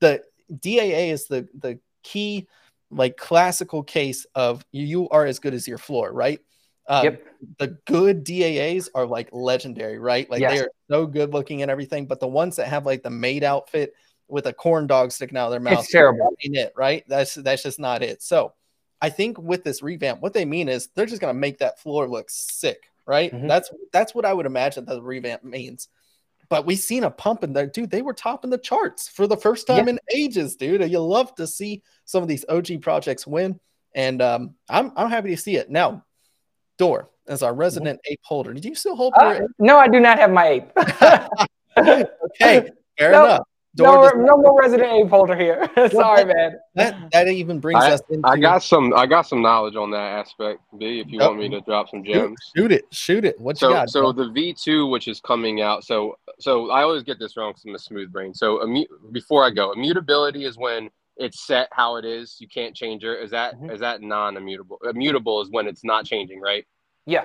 the 0.00 0.22
DAA 0.60 1.10
is 1.10 1.26
the 1.26 1.48
the 1.58 1.78
key 2.02 2.46
like 2.90 3.16
classical 3.16 3.82
case 3.82 4.26
of 4.34 4.64
you 4.70 5.08
are 5.08 5.26
as 5.26 5.38
good 5.38 5.54
as 5.54 5.66
your 5.66 5.78
floor, 5.78 6.12
right? 6.12 6.40
Um, 6.88 7.04
Yep. 7.04 7.22
The 7.58 7.78
good 7.86 8.24
DAAs 8.24 8.88
are 8.94 9.04
like 9.06 9.28
legendary, 9.32 9.98
right? 9.98 10.28
Like 10.30 10.40
they 10.40 10.58
are 10.60 10.70
so 10.90 11.06
good 11.06 11.32
looking 11.32 11.62
and 11.62 11.70
everything, 11.70 12.06
but 12.06 12.20
the 12.20 12.26
ones 12.28 12.56
that 12.56 12.68
have 12.68 12.86
like 12.86 13.02
the 13.02 13.10
maid 13.10 13.44
outfit 13.44 13.94
with 14.28 14.46
a 14.46 14.52
corn 14.52 14.86
dog 14.86 15.12
sticking 15.12 15.36
out 15.36 15.46
of 15.46 15.50
their 15.50 15.60
mouth, 15.60 15.80
It's 15.80 15.90
terrible. 15.90 16.34
that 16.40 16.58
it, 16.58 16.72
right? 16.76 17.04
That's 17.08 17.34
that's 17.34 17.62
just 17.62 17.78
not 17.78 18.02
it. 18.02 18.22
So 18.22 18.54
I 19.00 19.10
think 19.10 19.38
with 19.38 19.64
this 19.64 19.82
revamp, 19.82 20.22
what 20.22 20.32
they 20.32 20.44
mean 20.44 20.68
is 20.68 20.88
they're 20.94 21.06
just 21.06 21.20
gonna 21.20 21.34
make 21.34 21.58
that 21.58 21.80
floor 21.80 22.08
look 22.08 22.30
sick, 22.30 22.84
right? 23.06 23.32
Mhm. 23.32 23.48
That's 23.48 23.70
that's 23.92 24.14
what 24.14 24.24
I 24.24 24.32
would 24.32 24.46
imagine 24.46 24.84
the 24.84 25.02
revamp 25.02 25.44
means. 25.44 25.88
But 26.48 26.66
we 26.66 26.76
seen 26.76 27.04
a 27.04 27.10
pump 27.10 27.42
in 27.44 27.52
there, 27.52 27.66
dude. 27.66 27.90
They 27.90 28.02
were 28.02 28.12
topping 28.12 28.50
the 28.50 28.58
charts 28.58 29.08
for 29.08 29.26
the 29.26 29.36
first 29.36 29.66
time 29.66 29.88
in 29.88 29.98
ages, 30.14 30.56
dude. 30.56 30.88
You 30.90 30.98
love 31.00 31.34
to 31.36 31.46
see 31.46 31.82
some 32.04 32.22
of 32.22 32.28
these 32.28 32.44
OG 32.48 32.82
projects 32.82 33.26
win, 33.26 33.58
and 33.94 34.20
um, 34.20 34.54
I'm 34.68 34.92
I'm 34.96 35.08
happy 35.10 35.30
to 35.30 35.36
see 35.36 35.56
it. 35.56 35.70
Now, 35.70 36.04
Door 36.76 37.10
as 37.28 37.42
our 37.42 37.54
resident 37.54 38.00
ape 38.10 38.20
holder, 38.22 38.52
do 38.52 38.68
you 38.68 38.74
still 38.74 38.96
hold 38.96 39.14
Uh, 39.16 39.40
no, 39.58 39.78
I 39.78 39.88
do 39.88 40.00
not 40.00 40.18
have 40.18 40.30
my 40.30 40.46
ape. 40.48 40.70
ape? 40.76 41.38
Okay, 41.76 42.70
fair 42.98 43.12
No, 43.12 43.24
enough. 43.24 43.46
Door 43.76 44.18
no, 44.18 44.24
no 44.24 44.36
more 44.36 44.60
resident 44.60 44.92
ape 44.92 45.08
holder 45.08 45.34
here. 45.34 45.68
Sorry, 45.90 46.24
man. 46.24 46.58
that 46.76 47.10
that 47.10 47.26
even 47.26 47.58
brings 47.58 47.82
I- 47.82 47.92
us 47.92 48.02
into 48.08 48.28
I 48.28 48.36
got 48.36 48.62
some. 48.62 48.94
I 48.94 49.04
got 49.06 49.22
some 49.22 49.42
knowledge 49.42 49.74
on 49.74 49.90
that 49.90 49.98
aspect, 50.20 50.60
B. 50.78 51.00
If 51.00 51.08
you 51.10 51.18
Yep. 51.18 51.28
want 51.28 51.40
me 51.40 51.48
to 51.48 51.60
drop 51.62 51.88
some 51.88 52.04
gems. 52.04 52.36
shoot 52.56 52.70
it, 52.70 52.84
shoot 52.92 53.24
it. 53.24 53.40
What 53.40 53.56
you 53.60 53.66
So, 53.66 53.72
got? 53.72 53.90
so 53.90 54.12
bro? 54.12 54.12
the 54.12 54.30
V2, 54.30 54.88
which 54.90 55.08
is 55.08 55.18
coming 55.20 55.60
out. 55.60 55.82
So, 55.84 56.16
so 56.38 56.70
I 56.70 56.82
always 56.82 57.02
get 57.02 57.18
this 57.18 57.36
wrong 57.36 57.50
because 57.50 57.64
I'm 57.66 57.74
a 57.74 57.78
smooth 57.80 58.12
brain. 58.12 58.32
So, 58.32 58.58
immu- 58.58 58.86
before 59.10 59.44
I 59.44 59.50
go, 59.50 59.72
immutability 59.72 60.44
is 60.44 60.56
when 60.56 60.88
it's 61.16 61.44
set 61.44 61.68
how 61.72 61.96
it 61.96 62.04
is. 62.04 62.36
You 62.38 62.46
can't 62.46 62.76
change 62.76 63.02
it. 63.02 63.20
Is 63.24 63.32
that 63.32 63.54
is 63.54 63.58
Mhm. 63.58 63.78
that 63.80 64.02
non-immutable? 64.02 64.78
Immutable 64.88 65.42
is 65.42 65.50
when 65.50 65.66
it's 65.66 65.82
not 65.82 66.04
changing, 66.04 66.40
right? 66.40 66.64
Yeah, 67.06 67.24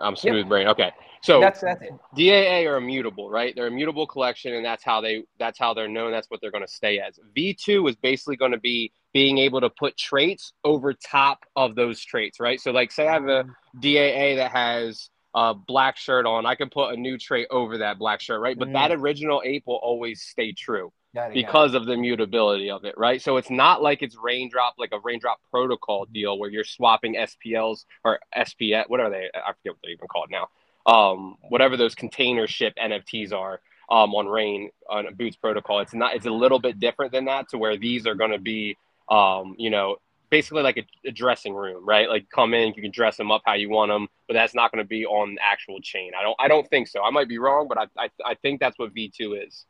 I'm 0.00 0.16
smooth 0.16 0.48
brain. 0.48 0.68
Okay. 0.68 0.92
So 1.22 1.40
that's 1.40 1.60
that's 1.60 1.82
it. 1.82 1.92
DAA 2.16 2.66
are 2.66 2.76
immutable, 2.76 3.30
right? 3.30 3.54
They're 3.54 3.66
a 3.66 3.70
mutable 3.70 4.06
collection, 4.06 4.54
and 4.54 4.64
that's 4.64 4.82
how 4.82 5.00
they 5.00 5.24
that's 5.38 5.58
how 5.58 5.74
they're 5.74 5.88
known. 5.88 6.12
That's 6.12 6.30
what 6.30 6.40
they're 6.40 6.50
going 6.50 6.66
to 6.66 6.72
stay 6.72 6.98
as. 6.98 7.18
V2 7.36 7.90
is 7.90 7.96
basically 7.96 8.36
going 8.36 8.52
to 8.52 8.60
be 8.60 8.92
being 9.12 9.38
able 9.38 9.60
to 9.60 9.70
put 9.70 9.96
traits 9.98 10.52
over 10.64 10.94
top 10.94 11.44
of 11.56 11.74
those 11.74 12.00
traits, 12.02 12.40
right? 12.40 12.60
So, 12.60 12.70
like, 12.70 12.90
say 12.90 13.06
I 13.06 13.12
have 13.12 13.28
a 13.28 13.44
DAA 13.80 14.36
that 14.36 14.52
has 14.52 15.10
a 15.34 15.54
black 15.54 15.96
shirt 15.96 16.26
on, 16.26 16.46
I 16.46 16.54
can 16.54 16.70
put 16.70 16.92
a 16.92 16.96
new 16.96 17.16
trait 17.18 17.46
over 17.50 17.78
that 17.78 17.98
black 17.98 18.20
shirt, 18.20 18.40
right? 18.40 18.58
But 18.58 18.68
Mm. 18.68 18.72
that 18.72 18.92
original 18.92 19.42
ape 19.44 19.64
will 19.66 19.76
always 19.76 20.22
stay 20.22 20.52
true 20.52 20.92
Got 21.14 21.32
it, 21.32 21.34
because 21.34 21.74
of 21.74 21.86
the 21.86 21.96
mutability 21.96 22.70
of 22.70 22.84
it, 22.84 22.94
right? 22.96 23.20
So 23.20 23.36
it's 23.36 23.50
not 23.50 23.82
like 23.82 24.00
it's 24.02 24.16
raindrop, 24.16 24.74
like 24.78 24.92
a 24.92 25.00
raindrop 25.00 25.40
protocol 25.50 26.06
deal 26.06 26.38
where 26.38 26.50
you're 26.50 26.64
swapping 26.64 27.16
SPLs 27.16 27.84
or 28.04 28.20
SPS, 28.36 28.84
what 28.88 29.00
are 29.00 29.10
they? 29.10 29.28
I 29.34 29.52
forget 29.52 29.72
what 29.72 29.78
they're 29.82 29.92
even 29.92 30.06
called 30.06 30.30
now. 30.30 30.48
Um, 30.86 31.36
whatever 31.48 31.76
those 31.76 31.94
container 31.94 32.46
ship 32.46 32.74
NFTs 32.80 33.32
are 33.32 33.60
um, 33.90 34.14
on 34.14 34.28
Rain 34.28 34.70
on 34.88 35.06
a 35.08 35.10
Boots 35.10 35.36
protocol. 35.36 35.80
It's 35.80 35.94
not. 35.94 36.14
It's 36.14 36.26
a 36.26 36.30
little 36.30 36.60
bit 36.60 36.78
different 36.78 37.12
than 37.12 37.24
that 37.24 37.48
to 37.50 37.58
where 37.58 37.76
these 37.76 38.06
are 38.06 38.14
going 38.14 38.30
to 38.30 38.38
be, 38.38 38.76
um, 39.10 39.56
you 39.58 39.68
know, 39.68 39.96
basically 40.30 40.62
like 40.62 40.76
a, 40.76 41.08
a 41.08 41.10
dressing 41.10 41.54
room, 41.54 41.84
right? 41.84 42.08
Like 42.08 42.30
come 42.30 42.54
in, 42.54 42.72
you 42.74 42.82
can 42.82 42.92
dress 42.92 43.16
them 43.16 43.32
up 43.32 43.42
how 43.44 43.54
you 43.54 43.68
want 43.68 43.90
them, 43.90 44.08
but 44.28 44.34
that's 44.34 44.54
not 44.54 44.70
going 44.70 44.82
to 44.82 44.88
be 44.88 45.04
on 45.04 45.34
the 45.34 45.42
actual 45.42 45.80
chain. 45.80 46.12
I 46.18 46.22
don't. 46.22 46.36
I 46.38 46.46
don't 46.46 46.68
think 46.68 46.86
so. 46.86 47.02
I 47.02 47.10
might 47.10 47.28
be 47.28 47.38
wrong, 47.38 47.66
but 47.68 47.78
I 47.78 47.86
I, 47.98 48.10
I 48.24 48.34
think 48.34 48.60
that's 48.60 48.78
what 48.78 48.92
V 48.94 49.12
two 49.14 49.34
is. 49.34 49.66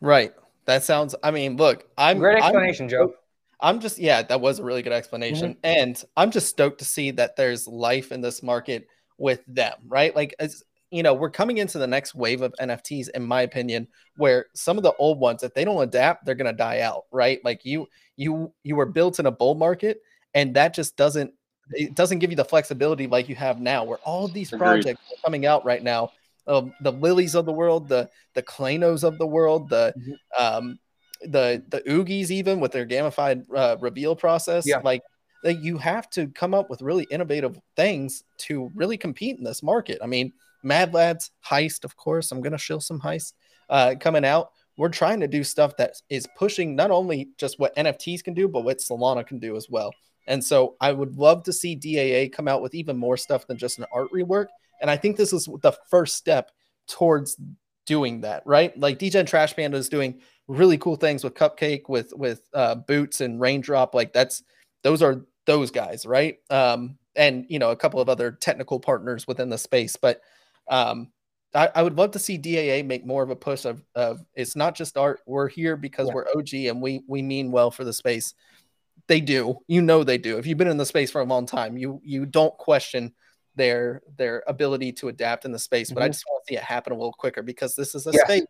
Right. 0.00 0.32
That 0.66 0.84
sounds. 0.84 1.14
I 1.22 1.30
mean, 1.30 1.56
look, 1.56 1.84
I'm 1.96 2.18
Great 2.18 2.36
I'm- 2.36 2.44
explanation, 2.44 2.88
Joe. 2.88 3.14
I'm 3.62 3.78
just 3.80 3.98
yeah, 3.98 4.22
that 4.22 4.40
was 4.40 4.58
a 4.58 4.64
really 4.64 4.80
good 4.82 4.92
explanation. 4.92 5.50
Mm-hmm. 5.54 5.80
And 5.80 6.04
I'm 6.16 6.30
just 6.30 6.48
stoked 6.48 6.78
to 6.78 6.84
see 6.84 7.10
that 7.12 7.36
there's 7.36 7.66
life 7.66 8.10
in 8.10 8.22
this 8.22 8.42
market 8.42 8.86
with 9.18 9.40
them, 9.46 9.74
right? 9.86 10.16
Like 10.16 10.34
as 10.38 10.62
you 10.90 11.02
know, 11.02 11.14
we're 11.14 11.30
coming 11.30 11.58
into 11.58 11.78
the 11.78 11.86
next 11.86 12.14
wave 12.14 12.42
of 12.42 12.54
NFTs, 12.60 13.10
in 13.10 13.22
my 13.22 13.42
opinion, 13.42 13.86
where 14.16 14.46
some 14.54 14.76
of 14.76 14.82
the 14.82 14.94
old 14.94 15.20
ones, 15.20 15.42
if 15.42 15.54
they 15.54 15.64
don't 15.64 15.82
adapt, 15.82 16.24
they're 16.24 16.34
gonna 16.34 16.52
die 16.52 16.80
out, 16.80 17.04
right? 17.12 17.38
Like 17.44 17.64
you, 17.64 17.86
you, 18.16 18.52
you 18.64 18.74
were 18.76 18.86
built 18.86 19.20
in 19.20 19.26
a 19.26 19.30
bull 19.30 19.54
market, 19.54 20.00
and 20.34 20.54
that 20.56 20.74
just 20.74 20.96
doesn't 20.96 21.32
it 21.72 21.94
doesn't 21.94 22.18
give 22.18 22.30
you 22.30 22.36
the 22.36 22.44
flexibility 22.44 23.06
like 23.06 23.28
you 23.28 23.36
have 23.36 23.60
now, 23.60 23.84
where 23.84 23.98
all 23.98 24.24
of 24.24 24.32
these 24.32 24.52
Agreed. 24.52 24.66
projects 24.66 25.00
are 25.12 25.22
coming 25.24 25.46
out 25.46 25.64
right 25.64 25.82
now. 25.82 26.10
Um, 26.50 26.74
the 26.82 26.92
lilies 26.92 27.34
of 27.34 27.46
the 27.46 27.52
world, 27.52 27.88
the 27.88 28.10
the 28.34 28.42
Claynos 28.42 29.04
of 29.04 29.18
the 29.18 29.26
world, 29.26 29.68
the 29.70 29.94
Mhm. 29.96 30.16
um, 30.44 30.78
the 31.22 31.62
the 31.68 31.80
oogies 31.82 32.30
even 32.30 32.60
with 32.60 32.72
their 32.72 32.86
gamified 32.86 33.44
uh, 33.54 33.76
reveal 33.80 34.16
process. 34.16 34.66
Yeah. 34.66 34.80
like 34.84 35.02
like, 35.42 35.58
you 35.62 35.78
have 35.78 36.10
to 36.10 36.26
come 36.28 36.52
up 36.52 36.68
with 36.68 36.82
really 36.82 37.06
innovative 37.10 37.58
things 37.76 38.24
to 38.46 38.70
really 38.74 38.98
compete 38.98 39.38
in 39.38 39.44
this 39.44 39.62
market. 39.62 39.98
I 40.02 40.06
mean 40.06 40.32
mad 40.62 40.92
lads 40.92 41.30
heist 41.46 41.84
of 41.84 41.96
course. 41.96 42.32
I'm 42.32 42.40
gonna 42.42 42.58
show 42.58 42.78
some 42.78 43.00
heist 43.00 43.32
uh, 43.70 43.94
coming 44.00 44.24
out. 44.24 44.50
We're 44.76 44.88
trying 45.02 45.20
to 45.20 45.28
do 45.28 45.44
stuff 45.44 45.76
that 45.76 45.92
is 46.10 46.26
pushing 46.36 46.74
not 46.74 46.90
only 46.90 47.28
just 47.38 47.58
what 47.58 47.74
nfts 47.76 48.24
can 48.24 48.34
do 48.34 48.48
but 48.48 48.64
what 48.64 48.78
solana 48.78 49.26
can 49.26 49.38
do 49.38 49.56
as 49.56 49.68
well. 49.70 49.92
And 50.26 50.42
so 50.44 50.76
i 50.80 50.90
would 50.92 51.16
love 51.16 51.42
to 51.44 51.52
see 51.52 51.74
daa 51.74 52.28
come 52.36 52.48
out 52.48 52.62
with 52.62 52.74
even 52.74 52.96
more 52.96 53.16
stuff 53.16 53.46
than 53.46 53.56
just 53.58 53.78
an 53.78 53.86
art 53.92 54.08
rework 54.14 54.48
and 54.80 54.90
i 54.90 54.96
think 54.96 55.16
this 55.16 55.32
is 55.32 55.48
the 55.62 55.72
first 55.90 56.16
step 56.16 56.50
towards 56.88 57.36
doing 57.86 58.20
that 58.20 58.42
right 58.46 58.78
like 58.78 58.98
dj 58.98 59.26
trash 59.26 59.54
panda 59.54 59.76
is 59.76 59.88
doing 59.88 60.20
really 60.50 60.78
cool 60.78 60.96
things 60.96 61.22
with 61.22 61.34
Cupcake, 61.34 61.88
with 61.88 62.12
with 62.14 62.42
uh, 62.52 62.74
Boots 62.74 63.20
and 63.20 63.40
Raindrop. 63.40 63.94
Like 63.94 64.12
that's 64.12 64.42
those 64.82 65.00
are 65.02 65.24
those 65.46 65.70
guys, 65.70 66.04
right? 66.04 66.38
Um, 66.50 66.98
and 67.16 67.46
you 67.48 67.58
know 67.58 67.70
a 67.70 67.76
couple 67.76 68.00
of 68.00 68.08
other 68.08 68.32
technical 68.32 68.80
partners 68.80 69.26
within 69.26 69.48
the 69.48 69.58
space. 69.58 69.96
But 69.96 70.20
um, 70.68 71.12
I, 71.54 71.70
I 71.74 71.82
would 71.82 71.96
love 71.96 72.10
to 72.12 72.18
see 72.18 72.36
DAA 72.36 72.84
make 72.84 73.06
more 73.06 73.22
of 73.22 73.30
a 73.30 73.36
push 73.36 73.64
of, 73.64 73.82
of 73.94 74.20
it's 74.34 74.56
not 74.56 74.74
just 74.74 74.98
art. 74.98 75.20
We're 75.26 75.48
here 75.48 75.76
because 75.76 76.08
Yeah. 76.08 76.14
we're 76.14 76.26
OG 76.36 76.54
and 76.54 76.82
we 76.82 77.02
we 77.06 77.22
mean 77.22 77.52
well 77.52 77.70
for 77.70 77.84
the 77.84 77.92
space. 77.92 78.34
They 79.06 79.20
do, 79.20 79.56
you 79.66 79.82
know, 79.82 80.04
they 80.04 80.18
do. 80.18 80.38
If 80.38 80.46
you've 80.46 80.58
been 80.58 80.68
in 80.68 80.76
the 80.76 80.86
space 80.86 81.10
for 81.10 81.20
a 81.20 81.24
long 81.24 81.46
time, 81.46 81.78
you 81.78 82.00
you 82.02 82.26
don't 82.26 82.56
question 82.58 83.14
their 83.60 84.00
their 84.16 84.42
ability 84.46 84.90
to 84.94 85.08
adapt 85.08 85.44
in 85.44 85.52
the 85.52 85.58
space. 85.58 85.92
But 85.92 86.02
I 86.02 86.06
Mhm. 86.08 86.12
just 86.12 86.24
want 86.26 86.44
to 86.44 86.48
see 86.50 86.56
it 86.56 86.62
happen 86.62 86.94
a 86.94 86.96
little 86.96 87.12
quicker 87.12 87.42
because 87.42 87.74
this 87.76 87.94
is 87.94 88.06
a 88.06 88.12
space 88.24 88.46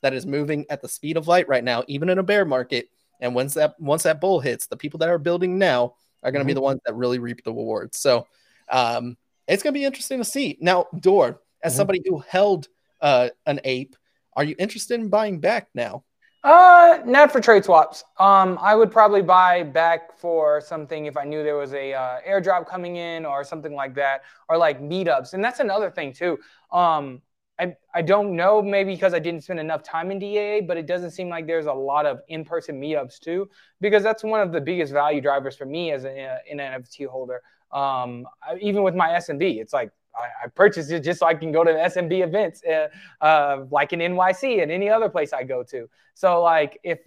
that 0.00 0.14
is 0.14 0.24
moving 0.26 0.64
at 0.70 0.80
the 0.80 0.88
speed 0.88 1.18
of 1.18 1.28
light 1.28 1.46
right 1.48 1.62
now, 1.62 1.84
even 1.86 2.08
in 2.08 2.18
a 2.18 2.22
bear 2.22 2.44
market. 2.46 2.88
And 3.20 3.34
once 3.34 3.52
that 3.54 3.78
once 3.78 4.02
that 4.04 4.20
bull 4.22 4.40
hits, 4.40 4.66
the 4.66 4.76
people 4.76 4.98
that 5.00 5.10
are 5.10 5.18
building 5.18 5.58
now 5.58 5.94
are 6.22 6.32
going 6.32 6.40
to 6.40 6.46
be 6.46 6.52
Mhm. 6.52 6.56
the 6.56 6.68
ones 6.70 6.80
that 6.86 6.94
really 6.94 7.18
reap 7.18 7.44
the 7.44 7.52
rewards. 7.52 7.98
So 7.98 8.26
um, 8.70 9.18
it's 9.46 9.62
going 9.62 9.74
to 9.74 9.78
be 9.78 9.84
interesting 9.84 10.18
to 10.18 10.24
see. 10.24 10.56
Now, 10.60 10.86
Door, 11.00 11.42
as 11.62 11.74
Mhm. 11.74 11.76
somebody 11.76 12.02
who 12.06 12.18
held 12.20 12.68
uh, 13.02 13.28
an 13.44 13.60
ape, 13.64 13.94
are 14.34 14.44
you 14.44 14.56
interested 14.58 14.98
in 14.98 15.10
buying 15.10 15.38
back 15.40 15.68
now? 15.74 16.04
Uh, 16.44 16.98
not 17.06 17.32
for 17.32 17.40
trade 17.40 17.64
swaps. 17.64 18.04
Um, 18.18 18.58
I 18.60 18.74
would 18.74 18.90
probably 18.90 19.22
buy 19.22 19.62
back 19.62 20.18
for 20.18 20.60
something 20.60 21.06
if 21.06 21.16
I 21.16 21.24
knew 21.24 21.42
there 21.42 21.56
was 21.56 21.72
a 21.72 21.94
uh, 21.94 22.18
airdrop 22.28 22.66
coming 22.68 22.96
in 22.96 23.24
or 23.24 23.44
something 23.44 23.72
like 23.74 23.94
that, 23.94 24.24
or 24.50 24.58
like 24.58 24.78
meetups. 24.82 25.32
And 25.32 25.42
that's 25.42 25.60
another 25.60 25.90
thing 25.90 26.12
too. 26.12 26.38
Um, 26.70 27.22
I 27.58 27.74
I 27.94 28.02
don't 28.02 28.36
know, 28.36 28.60
maybe 28.60 28.94
because 28.94 29.14
I 29.14 29.20
didn't 29.20 29.42
spend 29.42 29.58
enough 29.58 29.82
time 29.82 30.10
in 30.10 30.18
DAA, 30.18 30.60
but 30.60 30.76
it 30.76 30.84
doesn't 30.86 31.12
seem 31.12 31.30
like 31.30 31.46
there's 31.46 31.64
a 31.66 31.72
lot 31.72 32.04
of 32.04 32.20
in-person 32.28 32.78
meetups 32.78 33.20
too, 33.20 33.48
because 33.80 34.02
that's 34.02 34.22
one 34.22 34.40
of 34.42 34.52
the 34.52 34.60
biggest 34.60 34.92
value 34.92 35.22
drivers 35.22 35.56
for 35.56 35.64
me 35.64 35.92
as 35.92 36.04
a, 36.04 36.38
an 36.50 36.58
NFT 36.60 37.06
holder. 37.06 37.40
Um, 37.72 38.26
I, 38.42 38.58
even 38.60 38.82
with 38.82 38.94
my 38.94 39.08
SMB, 39.10 39.60
it's 39.60 39.72
like 39.72 39.92
I, 40.16 40.44
I 40.44 40.48
purchased 40.48 40.90
it 40.90 41.00
just 41.00 41.20
so 41.20 41.26
I 41.26 41.34
can 41.34 41.52
go 41.52 41.64
to 41.64 41.70
SMB 41.70 42.24
events, 42.24 42.62
uh, 42.64 42.88
uh, 43.20 43.64
like 43.70 43.92
in 43.92 44.00
NYC 44.00 44.62
and 44.62 44.70
any 44.70 44.88
other 44.88 45.08
place 45.08 45.32
I 45.32 45.44
go 45.44 45.62
to. 45.64 45.88
So 46.14 46.42
like 46.42 46.78
if 46.82 47.00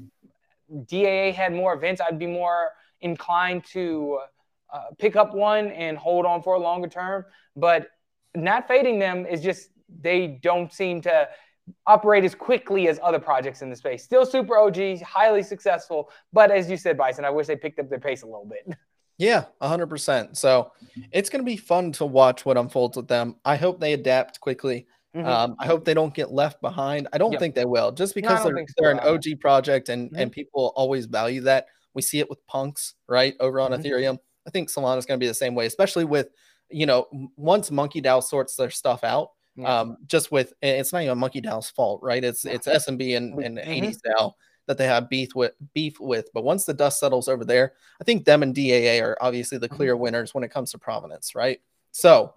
DAA 0.86 1.34
had 1.34 1.54
more 1.54 1.74
events, 1.74 2.02
I'd 2.02 2.20
be 2.20 2.28
more 2.28 2.72
inclined 3.02 3.63
to 3.65 4.20
uh, 4.74 4.80
pick 4.98 5.15
up 5.15 5.34
one 5.34 5.67
and 5.67 5.98
hold 5.98 6.26
on 6.26 6.41
for 6.41 6.56
a 6.56 6.60
longer 6.60 6.88
term. 6.88 7.26
But 7.56 7.88
not 8.36 8.67
fading 8.67 9.00
them 9.00 9.26
is 9.26 9.41
just 9.41 9.70
they 10.02 10.39
don't 10.41 10.72
seem 10.72 11.02
to 11.02 11.30
operate 11.86 12.24
as 12.24 12.36
quickly 12.36 12.88
as 12.88 13.00
other 13.04 13.20
projects 13.20 13.62
in 13.62 13.70
the 13.70 13.76
space. 13.76 14.04
Still 14.04 14.26
super 14.26 14.58
OG, 14.58 15.02
highly 15.02 15.43
successful, 15.43 16.10
but 16.32 16.52
as 16.52 16.70
you 16.70 16.78
said, 16.78 16.98
Bison, 16.98 17.26
I 17.26 17.30
wish 17.30 17.48
they 17.48 17.56
picked 17.56 17.80
up 17.80 17.89
their 17.89 18.00
pace 18.00 18.22
a 18.24 18.26
little 18.26 18.46
bit. 18.46 18.78
Yeah, 19.19 19.45
100%. 19.62 20.38
So 20.38 20.71
it's 21.12 21.30
going 21.30 21.43
to 21.43 21.45
be 21.45 21.57
fun 21.57 21.91
to 21.93 22.05
watch 22.05 22.45
what 22.45 22.57
unfolds 22.57 22.97
with 22.97 23.07
them. 23.07 23.36
I 23.45 23.55
hope 23.55 23.80
they 23.80 23.93
adapt 23.93 24.39
quickly. 24.39 24.88
Mhm. 25.15 25.26
Um, 25.26 25.55
I 25.59 25.65
hope 25.65 25.86
they 25.86 25.95
don't 25.95 26.13
get 26.13 26.32
left 26.32 26.61
behind. 26.61 27.07
I 27.13 27.18
don't 27.18 27.32
Yep. 27.34 27.39
think 27.39 27.55
they 27.55 27.65
will, 27.65 27.91
just 27.91 28.13
because 28.13 28.43
don't 28.43 28.53
they're, 28.53 28.65
so 28.68 28.74
they're 28.78 28.91
an. 28.91 28.99
OG 28.99 29.36
project 29.41 29.89
and, 29.89 30.11
Mhm. 30.11 30.22
and 30.22 30.32
people 30.32 30.72
always 30.76 31.07
value 31.07 31.41
that. 31.41 31.65
We 31.95 32.01
see 32.03 32.20
it 32.20 32.30
with 32.30 32.45
punks, 32.45 32.93
right? 33.07 33.36
Over 33.39 33.59
on 33.59 33.72
Mhm. 33.72 33.80
Ethereum. 33.82 34.20
I 34.45 34.51
think 34.51 34.70
Solana 34.70 34.97
is 34.99 35.05
going 35.07 35.20
to 35.20 35.24
be 35.24 35.28
the 35.28 35.34
same 35.34 35.55
way, 35.55 35.65
especially 35.65 36.05
with, 36.05 36.30
you 36.70 36.86
know, 36.86 37.07
once 37.36 37.72
Monkey 37.72 38.01
DAO 38.01 38.20
sorts 38.22 38.55
their 38.55 38.70
stuff 38.70 39.03
out, 39.03 39.32
um, 39.65 39.97
just 40.05 40.32
with, 40.32 40.53
it's 40.61 40.93
not 40.93 41.01
even 41.01 41.18
Monkey 41.18 41.41
DAO's 41.41 41.70
fault, 41.72 41.99
right? 42.03 42.24
It's, 42.24 42.45
it's 42.45 42.68
SMB 42.68 43.18
and, 43.18 43.41
and 43.41 43.57
Mhm. 43.57 43.63
Hades 43.65 43.97
DAO 44.05 44.34
that 44.68 44.78
they 44.78 44.86
have 44.86 45.09
beef 45.09 45.34
with 45.34 45.53
beef 45.74 45.99
with. 45.99 46.30
But 46.34 46.43
once 46.43 46.65
the 46.65 46.74
dust 46.74 46.99
settles 46.99 47.28
over 47.28 47.43
there, 47.43 47.74
I 47.99 48.03
think 48.03 48.26
them 48.26 48.43
and 48.43 48.53
DAA 48.53 49.01
are 49.01 49.18
obviously 49.20 49.57
the 49.57 49.70
Mhm. 49.70 49.76
clear 49.76 49.97
winners 49.97 50.34
when 50.34 50.43
it 50.43 50.51
comes 50.51 50.72
to 50.72 50.78
provenance, 50.78 51.34
right? 51.34 51.59
So 51.91 52.34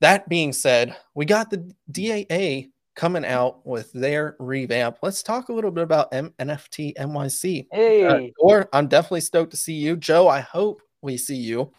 that 0.00 0.28
being 0.28 0.52
said, 0.52 0.96
we 1.14 1.24
got 1.26 1.50
the 1.50 1.72
DAA 1.90 2.70
coming 2.94 3.24
out 3.24 3.64
with 3.66 3.92
their 3.92 4.36
revamp. 4.38 4.98
Let's 5.02 5.22
talk 5.22 5.48
a 5.48 5.52
little 5.52 5.70
bit 5.70 5.84
about 5.84 6.12
M- 6.12 6.34
NFT 6.38 6.94
NYC. 6.98 7.68
hey, 7.70 8.04
Uh, 8.04 8.18
or 8.40 8.68
I'm 8.72 8.88
definitely 8.88 9.20
stoked 9.20 9.52
to 9.52 9.56
see 9.56 9.74
you, 9.74 9.96
Joe. 9.96 10.28
I 10.28 10.40
hope 10.40 10.82
we 11.00 11.16
see 11.16 11.36
you. 11.36 11.72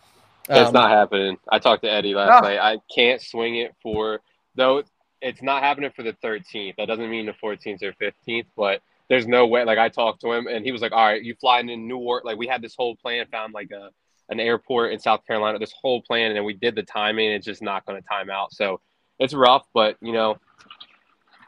it's 0.50 0.68
Um, 0.68 0.74
not 0.74 0.92
happening. 0.92 1.38
I 1.50 1.60
talked 1.60 1.84
to 1.84 1.92
Eddie 1.92 2.16
last 2.16 2.42
No. 2.42 2.50
night. 2.50 2.60
I 2.60 2.78
can't 2.94 3.22
swing 3.22 3.58
it 3.58 3.74
for 3.82 4.22
though. 4.56 4.84
It's 5.22 5.42
not 5.42 5.64
happening 5.64 5.90
for 5.96 6.04
the 6.04 6.14
13th. 6.22 6.76
That 6.78 6.88
doesn't 6.88 7.10
mean 7.10 7.26
the 7.26 7.34
14th 7.34 7.82
or 7.82 7.94
15th, 7.94 8.48
but 8.58 8.82
there's 9.10 9.28
no 9.28 9.46
way. 9.48 9.64
Like 9.64 9.78
I 9.78 9.90
talked 9.90 10.22
to 10.22 10.32
him, 10.32 10.48
and 10.48 10.66
he 10.66 10.72
was 10.72 10.82
like, 10.82 10.92
"All 10.92 11.06
right, 11.06 11.22
you 11.22 11.36
flying 11.40 11.70
in 11.70 11.88
Newark?" 11.88 12.26
Like 12.26 12.38
we 12.38 12.48
had 12.48 12.62
this 12.62 12.76
whole 12.76 12.96
plan, 12.96 13.26
found 13.32 13.54
like 13.54 13.72
a 13.72 13.90
an 14.30 14.40
airport 14.40 14.94
in 14.94 15.00
South 15.00 15.26
Carolina. 15.26 15.60
This 15.60 15.74
whole 15.82 16.02
plan, 16.02 16.36
and 16.36 16.46
we 16.46 16.54
did 16.54 16.76
the 16.76 16.84
timing. 16.84 17.32
It's 17.32 17.46
just 17.46 17.62
not 17.62 17.86
going 17.86 18.02
to 18.02 18.08
time 18.08 18.30
out. 18.30 18.54
So 18.54 18.80
it's 19.20 19.34
rough, 19.34 19.66
but 19.74 19.98
you 20.02 20.14
know, 20.14 20.38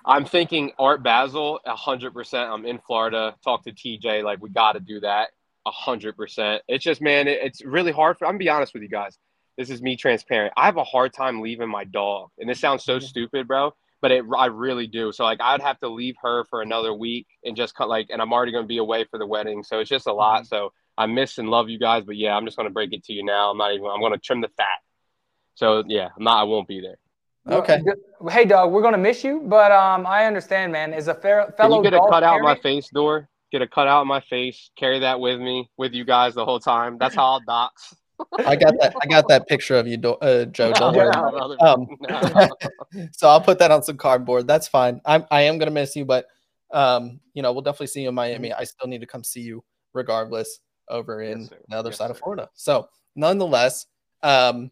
I'm 0.05 0.25
thinking 0.25 0.71
Art 0.77 1.03
Basel, 1.03 1.59
hundred 1.65 2.13
percent. 2.13 2.49
I'm 2.51 2.65
in 2.65 2.79
Florida. 2.79 3.35
Talk 3.43 3.63
to 3.63 3.71
TJ. 3.71 4.23
Like 4.23 4.41
we 4.41 4.49
got 4.49 4.73
to 4.73 4.79
do 4.79 4.99
that, 5.01 5.29
hundred 5.65 6.15
percent. 6.15 6.61
It's 6.67 6.83
just 6.83 7.01
man, 7.01 7.27
it, 7.27 7.39
it's 7.41 7.63
really 7.63 7.91
hard 7.91 8.17
for. 8.17 8.25
I'm 8.25 8.33
gonna 8.33 8.39
be 8.39 8.49
honest 8.49 8.73
with 8.73 8.83
you 8.83 8.89
guys. 8.89 9.17
This 9.57 9.69
is 9.69 9.81
me 9.81 9.95
transparent. 9.95 10.53
I 10.57 10.65
have 10.65 10.77
a 10.77 10.83
hard 10.83 11.13
time 11.13 11.41
leaving 11.41 11.69
my 11.69 11.85
dog, 11.85 12.29
and 12.37 12.49
this 12.49 12.59
sounds 12.59 12.83
so 12.83 12.97
mm-hmm. 12.97 13.05
stupid, 13.05 13.47
bro. 13.47 13.73
But 14.01 14.11
it, 14.11 14.25
I 14.37 14.47
really 14.47 14.87
do. 14.87 15.11
So 15.11 15.23
like, 15.23 15.39
I'd 15.41 15.61
have 15.61 15.79
to 15.79 15.87
leave 15.89 16.15
her 16.21 16.45
for 16.45 16.61
another 16.61 16.93
week 16.93 17.27
and 17.43 17.55
just 17.55 17.75
cut 17.75 17.89
like, 17.89 18.07
and 18.09 18.21
I'm 18.21 18.33
already 18.33 18.51
gonna 18.51 18.67
be 18.67 18.77
away 18.77 19.05
for 19.09 19.17
the 19.17 19.25
wedding, 19.25 19.63
so 19.63 19.79
it's 19.79 19.89
just 19.89 20.07
a 20.07 20.13
lot. 20.13 20.45
So 20.47 20.71
I 20.97 21.05
miss 21.07 21.37
and 21.37 21.49
love 21.49 21.69
you 21.69 21.79
guys, 21.79 22.03
but 22.05 22.15
yeah, 22.15 22.35
I'm 22.35 22.45
just 22.45 22.57
gonna 22.57 22.69
break 22.69 22.93
it 22.93 23.03
to 23.05 23.13
you 23.13 23.23
now. 23.23 23.51
I'm 23.51 23.57
not 23.57 23.73
even. 23.73 23.87
I'm 23.87 24.01
gonna 24.01 24.17
trim 24.17 24.41
the 24.41 24.49
fat. 24.57 24.67
So 25.55 25.83
yeah, 25.87 26.09
I'm 26.17 26.23
not. 26.23 26.39
I 26.39 26.43
won't 26.43 26.67
be 26.67 26.81
there. 26.81 26.97
Okay. 27.47 27.79
Hey, 28.29 28.45
dog, 28.45 28.71
we're 28.71 28.81
gonna 28.81 28.97
miss 28.97 29.23
you, 29.23 29.41
but 29.45 29.71
um, 29.71 30.05
I 30.07 30.25
understand, 30.25 30.71
man. 30.71 30.93
Is 30.93 31.07
a 31.07 31.13
fair, 31.13 31.45
Can 31.45 31.53
fellow 31.55 31.77
you 31.77 31.83
get 31.83 31.93
a 31.93 31.97
dog 31.97 32.09
cut 32.09 32.23
out 32.23 32.41
my 32.41 32.55
face 32.55 32.89
door? 32.89 33.29
Get 33.51 33.61
a 33.61 33.67
cut 33.67 33.87
out 33.87 34.07
my 34.07 34.19
face. 34.21 34.71
Carry 34.75 34.99
that 34.99 35.19
with 35.19 35.39
me, 35.39 35.69
with 35.77 35.93
you 35.93 36.05
guys 36.05 36.33
the 36.33 36.43
whole 36.43 36.59
time. 36.59 36.97
That's 36.99 37.15
how 37.15 37.25
I'll 37.25 37.41
dox. 37.41 37.95
I 38.45 38.55
got 38.55 38.73
that. 38.79 38.95
I 39.01 39.07
got 39.07 39.27
that 39.27 39.47
picture 39.47 39.75
of 39.77 39.87
you, 39.87 39.97
uh, 39.97 40.45
Joe. 40.45 40.71
Don't 40.73 40.95
worry. 40.95 41.09
No, 41.11 41.27
about 41.27 41.51
it. 41.51 41.59
brother. 41.59 42.49
Um, 42.99 43.09
so 43.11 43.27
I'll 43.27 43.41
put 43.41 43.59
that 43.59 43.71
on 43.71 43.83
some 43.83 43.97
cardboard. 43.97 44.47
That's 44.47 44.67
fine. 44.67 45.01
I'm 45.05 45.25
I 45.31 45.41
am 45.43 45.57
gonna 45.57 45.71
miss 45.71 45.95
you, 45.95 46.05
but 46.05 46.27
um, 46.71 47.19
you 47.33 47.41
know, 47.41 47.53
we'll 47.53 47.61
definitely 47.61 47.87
see 47.87 48.01
you 48.03 48.09
in 48.09 48.15
Miami. 48.15 48.53
I 48.53 48.63
still 48.63 48.87
need 48.87 49.01
to 49.01 49.07
come 49.07 49.23
see 49.23 49.41
you 49.41 49.63
regardless 49.93 50.59
over 50.89 51.21
in 51.21 51.41
Yes, 51.41 51.49
the 51.69 51.75
other 51.77 51.89
Yes, 51.89 51.97
side 51.97 52.11
of. 52.11 52.19
Florida. 52.19 52.49
So 52.53 52.89
nonetheless, 53.15 53.87
um, 54.23 54.71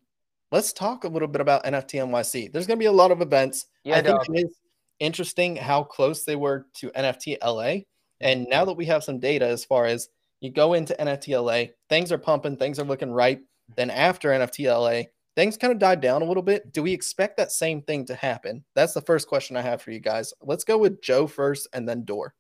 let's 0.52 0.74
talk 0.74 1.04
a 1.04 1.08
little 1.08 1.28
bit 1.28 1.42
about 1.42 1.64
NFT 1.66 2.00
NYC. 2.00 2.52
There's 2.52 2.68
gonna 2.68 2.78
be 2.78 2.86
a 2.86 2.92
lot 2.92 3.12
of 3.12 3.22
events. 3.22 3.68
Yeah, 3.84 3.98
I 3.98 4.02
think 4.02 4.18
dog. 4.18 4.36
it 4.36 4.46
is 4.46 4.58
interesting 5.00 5.56
how 5.56 5.84
close 5.84 6.24
they 6.24 6.36
were 6.36 6.68
to 6.76 6.90
NFT 6.92 7.38
LA. 7.44 7.84
And 8.22 8.48
now 8.50 8.64
that 8.66 8.74
we 8.74 8.86
have 8.86 9.04
some 9.04 9.20
data 9.20 9.46
as 9.46 9.66
far 9.66 9.86
as 9.86 10.08
you 10.44 10.52
go 10.52 10.74
into 10.74 10.94
NFTLA, 11.00 11.72
things 11.88 12.12
are 12.12 12.18
pumping, 12.18 12.58
things 12.58 12.78
are 12.78 12.84
looking 12.84 13.10
right. 13.10 13.40
Then 13.78 13.90
after 13.90 14.30
NFTLA, 14.30 15.06
things 15.38 15.56
kind 15.56 15.72
of 15.72 15.80
died 15.80 16.02
down 16.02 16.22
a 16.22 16.26
little 16.26 16.44
bit. 16.44 16.74
Do 16.74 16.84
we 16.84 16.92
expect 16.92 17.38
that 17.38 17.50
same 17.50 17.82
thing 17.82 18.06
to 18.08 18.14
happen? 18.16 18.66
That's 18.76 18.94
the 18.94 19.02
first 19.02 19.30
question 19.30 19.56
I 19.56 19.62
have 19.62 19.82
for 19.82 19.92
you 19.92 20.02
guys. 20.02 20.34
Let's 20.42 20.66
go 20.66 20.78
with 20.78 21.02
Joe 21.02 21.28
first 21.28 21.70
and 21.72 21.88
then 21.88 22.04
Door. 22.04 22.36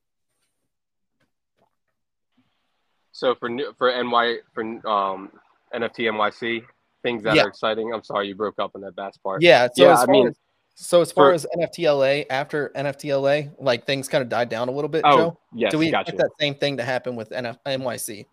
So 3.13 3.35
for 3.35 3.47
new- 3.47 3.73
for 3.77 3.89
NY 3.89 4.39
for 4.53 4.63
um 4.85 5.31
NFT 5.73 6.09
NYC 6.09 6.65
things 7.03 7.23
that 7.23 7.35
Yeah. 7.35 7.43
are 7.43 7.47
exciting. 7.47 7.93
I'm 7.93 8.03
sorry 8.03 8.27
you 8.27 8.35
broke 8.35 8.59
up 8.59 8.71
in 8.75 8.81
that 8.81 8.97
last 8.97 9.23
part. 9.23 9.41
Yeah. 9.41 9.67
So 9.73 9.85
Yeah, 9.85 9.95
I 9.97 10.05
mean, 10.07 10.27
as, 10.27 10.35
so 10.75 11.01
as 11.01 11.11
far 11.11 11.29
for- 11.29 11.33
as 11.33 11.45
NFTLA 11.57 12.25
after 12.29 12.71
NFTLA, 12.75 13.51
like 13.59 13.85
things 13.85 14.07
kind 14.07 14.21
of 14.21 14.29
died 14.29 14.49
down 14.49 14.69
a 14.69 14.71
little 14.71 14.89
bit, 14.89 15.01
Oh 15.05 15.17
Joe. 15.17 15.39
yes, 15.53 15.71
Do 15.71 15.77
we 15.77 15.87
expect 15.87 16.17
that 16.17 16.31
same 16.39 16.55
thing 16.55 16.77
to 16.77 16.83
happen 16.83 17.15
with 17.15 17.29
NF- 17.29 17.59
NYC? 17.65 18.25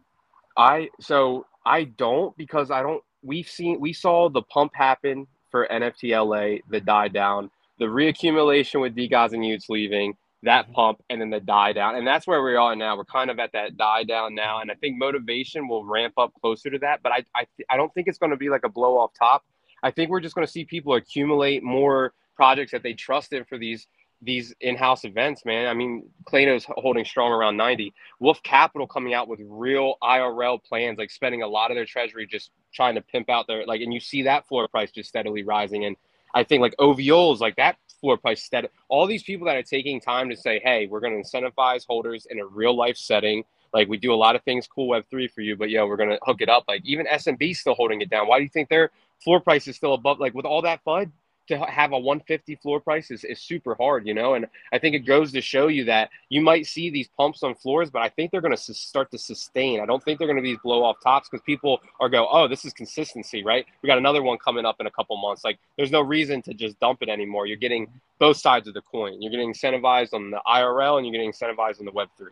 I 0.57 0.89
so 1.01 1.47
I 1.67 1.85
don't 1.85 2.37
because 2.37 2.71
I 2.71 2.83
don't. 2.83 3.03
We've 3.23 3.49
seen 3.49 3.81
we 3.81 3.93
saw 3.93 4.29
the 4.29 4.43
pump 4.43 4.73
happen 4.75 5.27
for 5.51 5.67
NFTLA, 5.71 6.61
the 6.71 6.81
die 6.81 7.09
down, 7.09 7.51
the 7.79 7.85
reaccumulation 7.87 8.81
with 8.81 8.95
DeGods 8.95 9.33
and 9.33 9.43
y00ts 9.43 9.69
leaving, 9.69 10.15
that 10.43 10.65
mm-hmm. 10.65 10.75
pump, 10.75 11.03
and 11.11 11.21
then 11.21 11.31
the 11.31 11.41
die 11.41 11.73
down, 11.73 11.97
and 11.97 12.07
that's 12.07 12.27
where 12.27 12.43
we 12.43 12.57
are 12.57 12.75
now. 12.75 12.97
We're 12.97 13.05
kind 13.05 13.31
of 13.31 13.39
at 13.39 13.53
that 13.53 13.77
die 13.77 14.05
down 14.05 14.35
now, 14.35 14.61
and 14.61 14.71
I 14.71 14.75
think 14.75 14.97
motivation 14.97 15.69
will 15.69 15.85
ramp 15.85 16.15
up 16.17 16.33
closer 16.41 16.71
to 16.71 16.79
that. 16.79 17.03
But 17.03 17.13
I 17.13 17.25
I, 17.35 17.47
I 17.69 17.77
don't 17.77 17.93
think 17.95 18.09
it's 18.09 18.19
going 18.19 18.31
to 18.31 18.37
be 18.37 18.49
like 18.49 18.65
a 18.65 18.69
blow 18.71 18.99
off 18.99 19.13
top. 19.19 19.45
I 19.83 19.91
think 19.91 20.11
we're 20.11 20.21
just 20.21 20.35
going 20.35 20.47
to 20.47 20.53
see 20.53 20.65
people 20.65 20.95
accumulate 20.95 21.63
more 21.63 22.13
projects 22.41 22.73
that 22.73 22.83
they 22.83 22.95
trusted 22.95 23.47
for 23.47 23.59
these 23.59 23.87
these 24.23 24.55
in-house 24.61 25.05
events, 25.05 25.45
man. 25.45 25.67
I 25.67 25.75
mean, 25.75 26.09
Clayno's 26.25 26.65
holding 26.69 27.05
strong 27.05 27.33
around 27.33 27.59
90. 27.59 27.93
Wolf 28.19 28.43
Capital 28.43 28.87
coming 28.87 29.13
out 29.13 29.29
with 29.29 29.41
real 29.43 29.97
IRL 30.03 30.63
plans, 30.63 30.97
like 30.97 31.11
spending 31.11 31.43
a 31.43 31.47
lot 31.47 31.71
of 31.71 31.75
their 31.75 31.85
treasury 31.85 32.27
just 32.27 32.51
trying 32.73 32.95
to 32.95 33.03
pimp 33.03 33.29
out 33.29 33.47
their 33.47 33.67
like, 33.67 33.83
and 33.83 33.93
you 33.93 34.01
see 34.01 34.23
that 34.23 34.47
floor 34.49 34.69
price 34.69 34.91
just 34.91 35.11
steadily 35.11 35.43
rising. 35.43 35.85
And 35.85 35.97
I 36.35 36.45
think 36.45 36.63
like 36.63 36.75
OVOs, 36.79 37.41
like 37.41 37.57
that 37.57 37.77
floor 38.01 38.17
price 38.17 38.43
steady. 38.43 38.69
All 38.89 39.07
these 39.07 39.23
people 39.23 39.47
that 39.47 39.57
are 39.57 39.63
taking 39.63 40.01
time 40.01 40.31
to 40.31 40.37
say, 40.37 40.61
hey, 40.65 40.87
we're 40.87 41.01
going 41.01 41.23
to 41.23 41.29
incentivize 41.29 41.85
holders 41.87 42.27
in 42.31 42.39
a 42.41 42.47
real 42.47 42.75
life 42.75 42.97
setting. 42.97 43.45
Like 43.75 43.89
we 43.89 43.99
do 43.99 44.15
a 44.15 44.23
lot 44.25 44.35
of 44.35 44.43
things 44.45 44.67
cool 44.67 44.89
Web 44.89 45.05
three 45.11 45.29
for 45.29 45.43
you, 45.43 45.57
but 45.57 45.69
yeah, 45.69 45.85
we're 45.85 45.97
going 45.99 46.11
to 46.11 46.19
hook 46.23 46.41
it 46.41 46.49
up. 46.49 46.65
Like 46.69 46.83
even 46.87 47.05
SMB 47.07 47.55
still 47.55 47.75
holding 47.75 48.01
it 48.01 48.09
down. 48.09 48.29
Why 48.29 48.39
do 48.39 48.45
you 48.45 48.51
think 48.51 48.71
their 48.71 48.91
floor 49.23 49.41
price 49.41 49.69
is 49.69 49.77
still 49.77 49.95
above? 49.95 50.19
Like 50.21 50.35
with 50.35 50.47
all 50.47 50.63
that 50.63 50.85
FUD, 50.85 51.11
to 51.51 51.59
have 51.67 51.93
a 51.93 51.99
150 51.99 52.57
floor 52.57 52.81
price 52.81 53.11
is, 53.11 53.25
is 53.25 53.41
super 53.41 53.75
hard, 53.75 54.07
you 54.07 54.15
know. 54.15 54.35
And 54.35 54.47
I 54.73 54.79
think 54.79 54.95
it 54.95 55.01
goes 55.01 55.33
to 55.33 55.41
show 55.41 55.69
you 55.69 55.85
that 55.85 56.11
you 56.29 56.41
might 56.41 56.67
see 56.67 56.91
these 56.91 57.09
pumps 57.17 57.43
on 57.43 57.55
floors, 57.55 57.91
but 57.91 58.03
I 58.03 58.09
think 58.09 58.31
they're 58.31 58.41
going 58.41 58.57
to 58.57 58.75
start 58.75 59.11
to 59.11 59.19
sustain. 59.19 59.81
I 59.81 59.87
don't 59.87 60.03
think 60.03 60.19
they're 60.19 60.29
going 60.29 60.39
to 60.39 60.43
be 60.43 60.53
these 60.53 60.61
blow 60.63 60.83
off 60.83 60.97
tops 61.03 61.29
because 61.29 61.43
people 61.45 61.81
are 62.01 62.09
go, 62.09 62.29
oh, 62.31 62.49
this 62.49 62.65
is 62.65 62.73
consistency, 62.73 63.45
right? 63.45 63.67
We 63.83 63.87
got 63.87 63.99
another 63.99 64.23
one 64.23 64.39
coming 64.39 64.65
up 64.65 64.77
in 64.81 64.87
a 64.87 64.91
couple 64.91 65.17
months. 65.17 65.45
Like, 65.45 65.59
there's 65.77 65.91
no 65.91 66.01
reason 66.01 66.43
to 66.43 66.55
just 66.55 66.79
dump 66.81 67.03
it 67.03 67.09
anymore. 67.09 67.47
You're 67.47 67.57
getting 67.57 67.89
both 68.19 68.37
sides 68.37 68.69
of 68.69 68.75
the 68.75 68.83
coin. 68.83 69.21
You're 69.21 69.31
getting 69.31 69.53
incentivized 69.53 70.15
on 70.15 70.31
the 70.31 70.41
IRL 70.47 70.99
and 70.99 71.07
you're 71.07 71.13
getting 71.13 71.33
incentivized 71.33 71.81
on 71.81 71.87
the 71.87 71.93
Web 71.93 72.09
three. 72.17 72.31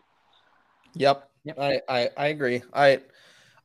Yep. 0.95 1.29
Yep. 1.45 1.59
I, 1.59 1.81
I 1.87 2.09
I 2.17 2.27
agree. 2.27 2.61
I 2.73 2.99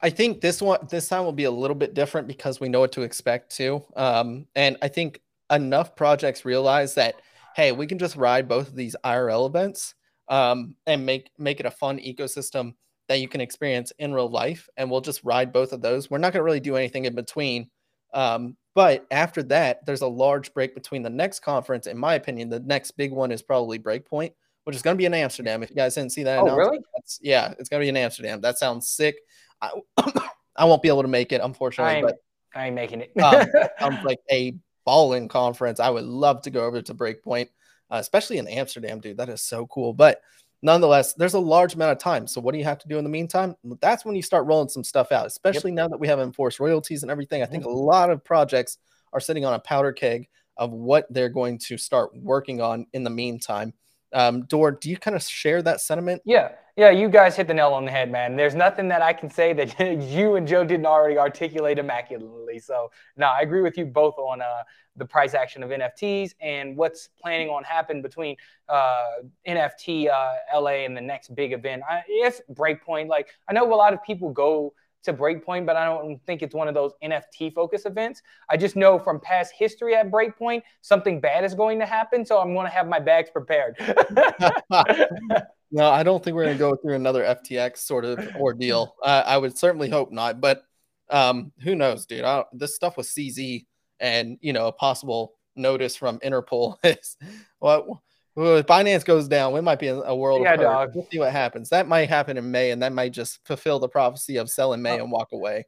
I 0.00 0.10
think 0.10 0.42
this 0.42 0.60
one 0.60 0.86
this 0.90 1.08
time 1.08 1.24
will 1.24 1.32
be 1.32 1.44
a 1.44 1.50
little 1.50 1.74
bit 1.74 1.94
different 1.94 2.28
because 2.28 2.60
we 2.60 2.68
know 2.68 2.80
what 2.80 2.92
to 2.92 3.02
expect 3.02 3.56
too. 3.56 3.82
Um, 3.96 4.46
and 4.54 4.76
I 4.82 4.88
think 4.88 5.20
enough 5.50 5.94
projects 5.96 6.44
realize 6.44 6.94
that 6.94 7.16
hey, 7.56 7.70
we 7.70 7.86
can 7.86 7.98
just 7.98 8.16
ride 8.16 8.48
both 8.48 8.68
of 8.68 8.74
these 8.74 8.96
IRL 9.04 9.46
events 9.46 9.94
um, 10.28 10.74
and 10.86 11.06
make 11.06 11.30
make 11.38 11.60
it 11.60 11.66
a 11.66 11.70
fun 11.70 11.98
ecosystem 11.98 12.74
that 13.08 13.20
you 13.20 13.28
can 13.28 13.40
experience 13.40 13.92
in 13.98 14.12
real 14.14 14.28
life, 14.28 14.68
and 14.76 14.90
we'll 14.90 15.00
just 15.00 15.22
ride 15.24 15.52
both 15.52 15.72
of 15.72 15.82
those. 15.82 16.10
We're 16.10 16.18
not 16.18 16.32
going 16.32 16.40
to 16.40 16.44
really 16.44 16.60
do 16.60 16.76
anything 16.76 17.04
in 17.04 17.14
between. 17.14 17.70
Um, 18.14 18.56
but 18.74 19.06
after 19.10 19.42
that, 19.44 19.84
there's 19.86 20.00
a 20.00 20.06
large 20.06 20.52
break 20.54 20.74
between 20.74 21.02
the 21.02 21.10
next 21.10 21.40
conference. 21.40 21.86
In 21.86 21.98
my 21.98 22.14
opinion, 22.14 22.48
the 22.48 22.60
next 22.60 22.92
big 22.92 23.12
one 23.12 23.30
is 23.30 23.42
probably 23.42 23.78
Breakpoint, 23.78 24.32
which 24.64 24.74
is 24.74 24.82
going 24.82 24.96
to 24.96 24.98
be 24.98 25.04
in 25.04 25.14
Amsterdam. 25.14 25.62
If 25.62 25.70
you 25.70 25.76
guys 25.76 25.94
didn't 25.94 26.12
see 26.12 26.22
that, 26.24 26.40
Oh, 26.40 26.56
really? 26.56 26.78
that's, 26.94 27.20
yeah, 27.22 27.52
it's 27.58 27.68
going 27.68 27.80
to 27.80 27.84
be 27.84 27.88
in 27.88 27.96
Amsterdam. 27.96 28.40
That 28.40 28.58
sounds 28.58 28.88
sick. 28.88 29.16
I, 29.60 29.70
I 30.56 30.64
won't 30.64 30.82
be 30.82 30.88
able 30.88 31.02
to 31.02 31.08
make 31.08 31.30
it, 31.30 31.40
unfortunately, 31.40 32.02
but 32.02 32.16
I 32.54 32.66
ain't 32.66 32.74
making 32.74 33.02
it. 33.02 33.12
um, 33.22 33.46
sounds 33.78 34.04
like 34.04 34.18
a 34.30 34.54
balling 34.84 35.28
conference. 35.28 35.80
I 35.80 35.90
would 35.90 36.04
love 36.04 36.42
to 36.42 36.50
go 36.50 36.64
over 36.64 36.82
to 36.82 36.94
Breakpoint, 36.94 37.48
uh, 37.90 37.96
especially 37.96 38.38
in 38.38 38.48
Amsterdam, 38.48 39.00
dude. 39.00 39.16
That 39.16 39.28
is 39.28 39.42
so 39.42 39.66
cool. 39.66 39.92
But 39.92 40.20
nonetheless, 40.62 41.14
there's 41.14 41.34
a 41.34 41.38
large 41.38 41.74
amount 41.74 41.92
of 41.92 41.98
time. 41.98 42.26
So 42.26 42.40
what 42.40 42.52
do 42.52 42.58
you 42.58 42.64
have 42.64 42.78
to 42.78 42.88
do 42.88 42.98
in 42.98 43.04
the 43.04 43.10
meantime? 43.10 43.54
That's 43.80 44.04
when 44.04 44.16
you 44.16 44.22
start 44.22 44.46
rolling 44.46 44.68
some 44.68 44.84
stuff 44.84 45.12
out, 45.12 45.26
especially 45.26 45.72
now 45.72 45.88
that 45.88 46.00
we 46.00 46.08
have 46.08 46.20
enforced 46.20 46.60
royalties 46.60 47.02
and 47.02 47.10
everything. 47.10 47.42
I 47.42 47.46
think 47.46 47.64
a 47.64 47.70
lot 47.70 48.10
of 48.10 48.24
projects 48.24 48.78
are 49.12 49.20
sitting 49.20 49.44
on 49.44 49.54
a 49.54 49.58
powder 49.58 49.92
keg 49.92 50.28
of 50.56 50.72
what 50.72 51.06
they're 51.12 51.28
going 51.28 51.58
to 51.58 51.76
start 51.76 52.16
working 52.16 52.60
on 52.60 52.86
in 52.92 53.04
the 53.04 53.10
meantime. 53.10 53.72
Um, 54.14 54.44
Dor, 54.44 54.70
do 54.70 54.88
you 54.88 54.96
kind 54.96 55.16
of 55.16 55.22
share 55.22 55.60
that 55.62 55.80
sentiment? 55.80 56.22
Yeah, 56.24 56.50
yeah, 56.76 56.90
you 56.90 57.08
guys 57.08 57.36
hit 57.36 57.46
the 57.46 57.54
nail 57.54 57.72
on 57.72 57.84
the 57.84 57.90
head, 57.90 58.10
man. 58.10 58.36
There's 58.36 58.54
nothing 58.54 58.88
that 58.88 59.02
I 59.02 59.12
can 59.12 59.28
say 59.28 59.52
that 59.52 59.78
you 60.02 60.36
and 60.36 60.46
Joe 60.46 60.64
didn't 60.64 60.86
already 60.86 61.18
articulate 61.18 61.78
immaculately. 61.78 62.58
So, 62.58 62.90
no, 63.16 63.26
I 63.26 63.40
agree 63.40 63.60
with 63.60 63.76
you 63.76 63.84
both 63.84 64.16
on 64.18 64.40
uh, 64.40 64.62
the 64.96 65.04
price 65.04 65.34
action 65.34 65.62
of 65.62 65.70
NFTs 65.70 66.34
and 66.40 66.76
what's 66.76 67.10
planning 67.20 67.48
on 67.48 67.64
happen 67.64 68.02
between 68.02 68.36
uh, 68.68 69.02
NFT 69.46 70.08
uh, 70.08 70.60
LA 70.60 70.84
and 70.84 70.96
the 70.96 71.00
next 71.00 71.34
big 71.34 71.52
event. 71.52 71.82
I, 71.88 72.02
if 72.08 72.40
Breakpoint, 72.52 73.08
like 73.08 73.28
I 73.48 73.52
know 73.52 73.72
a 73.72 73.74
lot 73.74 73.92
of 73.92 74.02
people 74.02 74.30
go 74.30 74.72
to 75.04 75.12
Breakpoint, 75.12 75.66
but 75.66 75.76
I 75.76 75.86
don't 75.86 76.18
think 76.26 76.42
it's 76.42 76.54
one 76.54 76.68
of 76.68 76.74
those 76.74 76.92
NFT 77.02 77.54
focus 77.54 77.86
events. 77.86 78.22
I 78.50 78.56
just 78.56 78.76
know 78.76 78.98
from 78.98 79.20
past 79.20 79.52
history 79.56 79.94
at 79.94 80.10
Breakpoint, 80.10 80.62
something 80.80 81.20
bad 81.20 81.44
is 81.44 81.54
going 81.54 81.78
to 81.78 81.86
happen. 81.86 82.24
So 82.24 82.38
I'm 82.40 82.54
going 82.54 82.66
to 82.66 82.72
have 82.72 82.88
my 82.88 83.00
bags 83.00 83.30
prepared. 83.30 83.76
No, 85.74 85.90
I 85.90 86.04
don't 86.04 86.22
think 86.22 86.36
we're 86.36 86.44
going 86.44 86.56
to 86.56 86.58
go 86.58 86.76
through 86.76 86.94
another 86.94 87.24
FTX 87.24 87.78
sort 87.78 88.04
of 88.04 88.20
ordeal. 88.36 88.94
I 89.02 89.36
would 89.36 89.58
certainly 89.58 89.90
hope 89.90 90.12
not, 90.12 90.40
but 90.40 90.62
um, 91.10 91.50
who 91.64 91.74
knows, 91.74 92.06
dude? 92.06 92.24
This 92.52 92.76
stuff 92.76 92.96
with 92.96 93.08
CZ 93.08 93.66
and 93.98 94.38
you 94.40 94.52
know 94.52 94.68
a 94.68 94.72
possible 94.72 95.34
notice 95.56 95.96
from 95.96 96.20
Interpol 96.20 96.76
is 96.84 97.16
well, 97.60 98.04
well, 98.36 98.56
if 98.56 98.66
Binance 98.66 99.04
goes 99.04 99.28
down, 99.28 99.52
we 99.52 99.60
might 99.60 99.78
be 99.78 99.88
in 99.88 100.02
a 100.04 100.14
world 100.14 100.42
Yeah, 100.42 100.54
of 100.54 100.60
hurt. 100.60 100.94
We'll 100.94 101.06
see 101.10 101.18
what 101.18 101.30
happens. 101.30 101.68
That 101.68 101.86
might 101.86 102.08
happen 102.08 102.36
in 102.36 102.50
May, 102.50 102.72
and 102.72 102.82
that 102.82 102.92
might 102.92 103.12
just 103.12 103.44
fulfill 103.46 103.78
the 103.78 103.88
prophecy 103.88 104.36
of 104.38 104.50
sell 104.50 104.72
in 104.72 104.82
May 104.82 104.98
uh, 104.98 105.04
and 105.04 105.12
walk 105.12 105.28
away. 105.32 105.66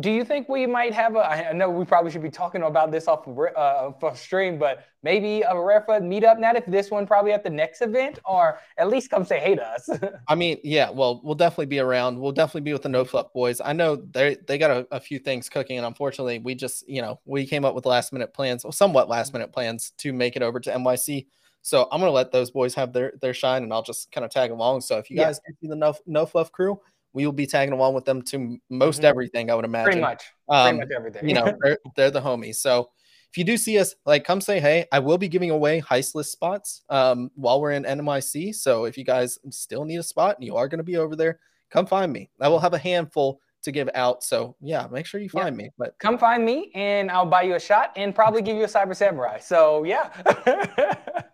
do 0.00 0.10
you 0.10 0.24
think 0.24 0.48
we 0.48 0.66
might 0.66 0.92
have 0.92 1.16
a? 1.16 1.20
I 1.20 1.52
know 1.52 1.70
we 1.70 1.86
probably 1.86 2.10
should 2.10 2.22
be 2.22 2.30
talking 2.30 2.62
about 2.62 2.90
this 2.90 3.08
off 3.08 3.26
of, 3.26 3.38
uh, 3.38 4.14
stream, 4.14 4.58
but 4.58 4.84
maybe 5.02 5.40
a 5.42 5.54
REFA 5.54 6.02
meetup. 6.02 6.38
Not 6.38 6.56
if 6.56 6.66
this 6.66 6.90
one, 6.90 7.06
probably 7.06 7.32
at 7.32 7.42
the 7.42 7.50
next 7.50 7.80
event, 7.80 8.18
or 8.26 8.58
at 8.76 8.88
least 8.88 9.08
come 9.08 9.24
say 9.24 9.38
hey 9.38 9.54
to 9.54 9.66
us. 9.66 9.88
I 10.28 10.34
mean, 10.34 10.58
yeah, 10.64 10.90
well, 10.90 11.22
we'll 11.24 11.34
definitely 11.34 11.66
be 11.66 11.78
around. 11.78 12.20
We'll 12.20 12.32
definitely 12.32 12.62
be 12.62 12.72
with 12.72 12.82
the 12.82 12.90
No 12.90 13.04
mm-hmm. 13.04 13.10
Fluff 13.10 13.32
boys. 13.32 13.62
I 13.64 13.72
know 13.72 13.96
they 13.96 14.36
they 14.46 14.58
got 14.58 14.70
a, 14.70 14.86
a, 14.90 15.00
few 15.00 15.18
things 15.18 15.48
cooking, 15.48 15.78
and 15.78 15.86
unfortunately, 15.86 16.40
we 16.40 16.54
just 16.54 16.86
you 16.88 17.00
know 17.00 17.20
we 17.24 17.46
came 17.46 17.64
up 17.64 17.74
with 17.74 17.86
last 17.86 18.12
minute 18.12 18.34
plans, 18.34 18.66
or 18.66 18.72
somewhat 18.72 19.08
last 19.08 19.28
mm-hmm. 19.28 19.38
minute 19.38 19.52
plans 19.52 19.92
to 19.98 20.12
make 20.12 20.36
it 20.36 20.42
over 20.42 20.60
to 20.60 20.70
NYC. 20.70 21.26
So 21.66 21.88
I'm 21.90 21.98
gonna 21.98 22.12
let 22.12 22.30
those 22.30 22.52
boys 22.52 22.74
have 22.76 22.92
their 22.92 23.14
their 23.20 23.34
shine, 23.34 23.64
and 23.64 23.72
I'll 23.72 23.82
just 23.82 24.12
kind 24.12 24.24
of 24.24 24.30
tag 24.30 24.52
along. 24.52 24.82
So 24.82 24.98
if 24.98 25.10
you 25.10 25.16
guys 25.16 25.40
yeah. 25.48 25.54
see 25.60 25.66
the 25.68 25.74
No 25.74 25.94
No 26.06 26.24
Fluff 26.24 26.52
crew 26.52 26.80
we 27.16 27.24
will 27.24 27.32
be 27.32 27.46
tagging 27.46 27.72
along 27.72 27.94
with 27.94 28.04
them 28.04 28.20
to 28.20 28.58
most 28.68 28.98
mm-hmm. 28.98 29.06
everything. 29.06 29.50
I 29.50 29.54
would 29.54 29.64
imagine. 29.64 29.84
Pretty 29.84 30.00
much. 30.02 30.24
Um, 30.50 30.76
Pretty 30.76 30.78
much 30.80 30.94
everything. 30.94 31.26
you 31.26 31.34
know, 31.34 31.56
they're, 31.62 31.78
they're, 31.96 32.10
the 32.10 32.20
homies. 32.20 32.56
So 32.56 32.90
if 33.30 33.38
you 33.38 33.42
do 33.42 33.56
see 33.56 33.78
us, 33.78 33.94
like, 34.04 34.22
come 34.22 34.42
say 34.42 34.60
hey. 34.60 34.84
I 34.92 34.98
will 34.98 35.16
be 35.16 35.26
giving 35.26 35.50
away 35.50 35.80
heist 35.80 36.14
list 36.14 36.32
spots 36.32 36.82
um, 36.90 37.30
while 37.34 37.58
we're 37.58 37.70
in 37.70 37.84
NMIC. 37.84 38.54
So 38.54 38.84
if 38.84 38.98
you 38.98 39.04
guys 39.04 39.38
still 39.48 39.86
need 39.86 39.96
a 39.96 40.02
spot 40.02 40.36
and 40.36 40.44
you 40.44 40.56
are 40.56 40.68
going 40.68 40.76
to 40.78 40.84
be 40.84 40.98
over 40.98 41.16
there, 41.16 41.40
come 41.70 41.86
find 41.86 42.12
me. 42.12 42.28
I 42.38 42.48
will 42.48 42.60
have 42.60 42.74
a 42.74 42.78
handful 42.78 43.40
to 43.62 43.72
give 43.72 43.88
out. 43.94 44.22
So 44.22 44.54
yeah, 44.60 44.86
make 44.92 45.06
sure 45.06 45.18
you 45.18 45.30
find 45.30 45.58
yeah. 45.58 45.64
me. 45.64 45.70
But 45.78 45.98
come 45.98 46.18
find 46.18 46.44
me 46.44 46.70
and 46.74 47.10
I'll 47.10 47.24
buy 47.24 47.42
you 47.42 47.54
a 47.54 47.60
shot 47.60 47.92
and 47.96 48.14
probably 48.14 48.42
give 48.48 48.58
you 48.58 48.64
a 48.64 48.68
cyber 48.68 48.94
samurai. 48.94 49.38
So 49.38 49.84
yeah. 49.84 50.92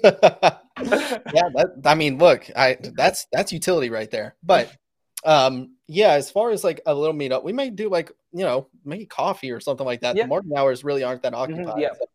yeah, 0.04 1.48
that, 1.54 1.80
I 1.84 1.94
mean, 1.94 2.18
look, 2.18 2.48
I 2.54 2.76
that's 2.80 3.26
that's 3.32 3.52
utility 3.52 3.90
right 3.90 4.10
there. 4.10 4.36
But 4.42 4.74
um, 5.24 5.76
yeah, 5.88 6.12
as 6.12 6.30
far 6.30 6.50
as 6.50 6.64
like 6.64 6.80
a 6.86 6.94
little 6.94 7.14
meetup, 7.14 7.44
we 7.44 7.52
might 7.52 7.76
do 7.76 7.88
like 7.88 8.10
you 8.32 8.44
know 8.44 8.68
maybe 8.84 9.06
coffee 9.06 9.50
or 9.50 9.60
something 9.60 9.86
like 9.86 10.00
that. 10.02 10.16
Yeah. 10.16 10.24
The 10.24 10.28
morning 10.28 10.52
hours 10.56 10.84
really 10.84 11.02
aren't 11.02 11.22
that 11.22 11.32
mm-hmm, 11.32 11.42
occupied. 11.42 11.66
Mm-hmm, 11.66 11.80
yeah. 11.80 11.92
So, 11.98 12.06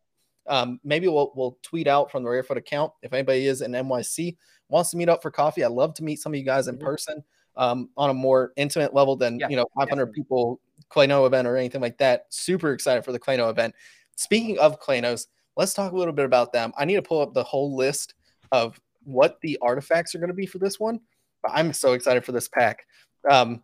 um, 0.46 0.80
maybe 0.84 1.08
we'll 1.08 1.32
we'll 1.34 1.58
tweet 1.62 1.86
out 1.86 2.10
from 2.10 2.22
the 2.22 2.28
RareFUD 2.28 2.56
account 2.56 2.92
if 3.02 3.12
anybody 3.12 3.46
is 3.46 3.62
in 3.62 3.72
NYC 3.72 4.36
wants 4.68 4.90
to 4.90 4.96
meet 4.96 5.08
up 5.08 5.22
for 5.22 5.30
coffee. 5.30 5.64
I'd 5.64 5.70
love 5.70 5.94
to 5.94 6.04
meet 6.04 6.20
some 6.20 6.32
of 6.32 6.38
you 6.38 6.44
guys 6.44 6.68
in 6.68 6.76
mm-hmm. 6.76 6.84
person 6.84 7.24
um, 7.56 7.90
on 7.96 8.10
a 8.10 8.14
more 8.14 8.52
intimate 8.56 8.94
level 8.94 9.16
than 9.16 9.38
yeah, 9.38 9.48
you 9.48 9.56
know 9.56 9.66
500 9.76 9.88
definitely. 9.88 10.14
people 10.14 10.60
Clayno 10.90 11.26
event 11.26 11.46
or 11.48 11.56
anything 11.56 11.80
like 11.80 11.98
that. 11.98 12.26
Super 12.30 12.72
excited 12.72 13.04
for 13.04 13.12
the 13.12 13.20
Clayno 13.20 13.50
event. 13.50 13.74
Speaking 14.16 14.58
of 14.58 14.80
Claynos, 14.80 15.26
let's 15.56 15.74
talk 15.74 15.92
a 15.92 15.96
little 15.96 16.14
bit 16.14 16.24
about 16.24 16.52
them. 16.52 16.72
I 16.76 16.84
need 16.84 16.96
to 16.96 17.02
pull 17.02 17.20
up 17.20 17.34
the 17.34 17.44
whole 17.44 17.76
list 17.76 18.14
of 18.50 18.80
what 19.04 19.38
the 19.40 19.58
artifacts 19.62 20.14
are 20.14 20.18
going 20.18 20.28
to 20.28 20.34
be 20.34 20.46
for 20.46 20.58
this 20.58 20.78
one. 20.78 21.00
I'm 21.48 21.72
so 21.72 21.92
excited 21.92 22.24
for 22.24 22.32
this 22.32 22.48
pack. 22.48 22.86
Um, 23.28 23.62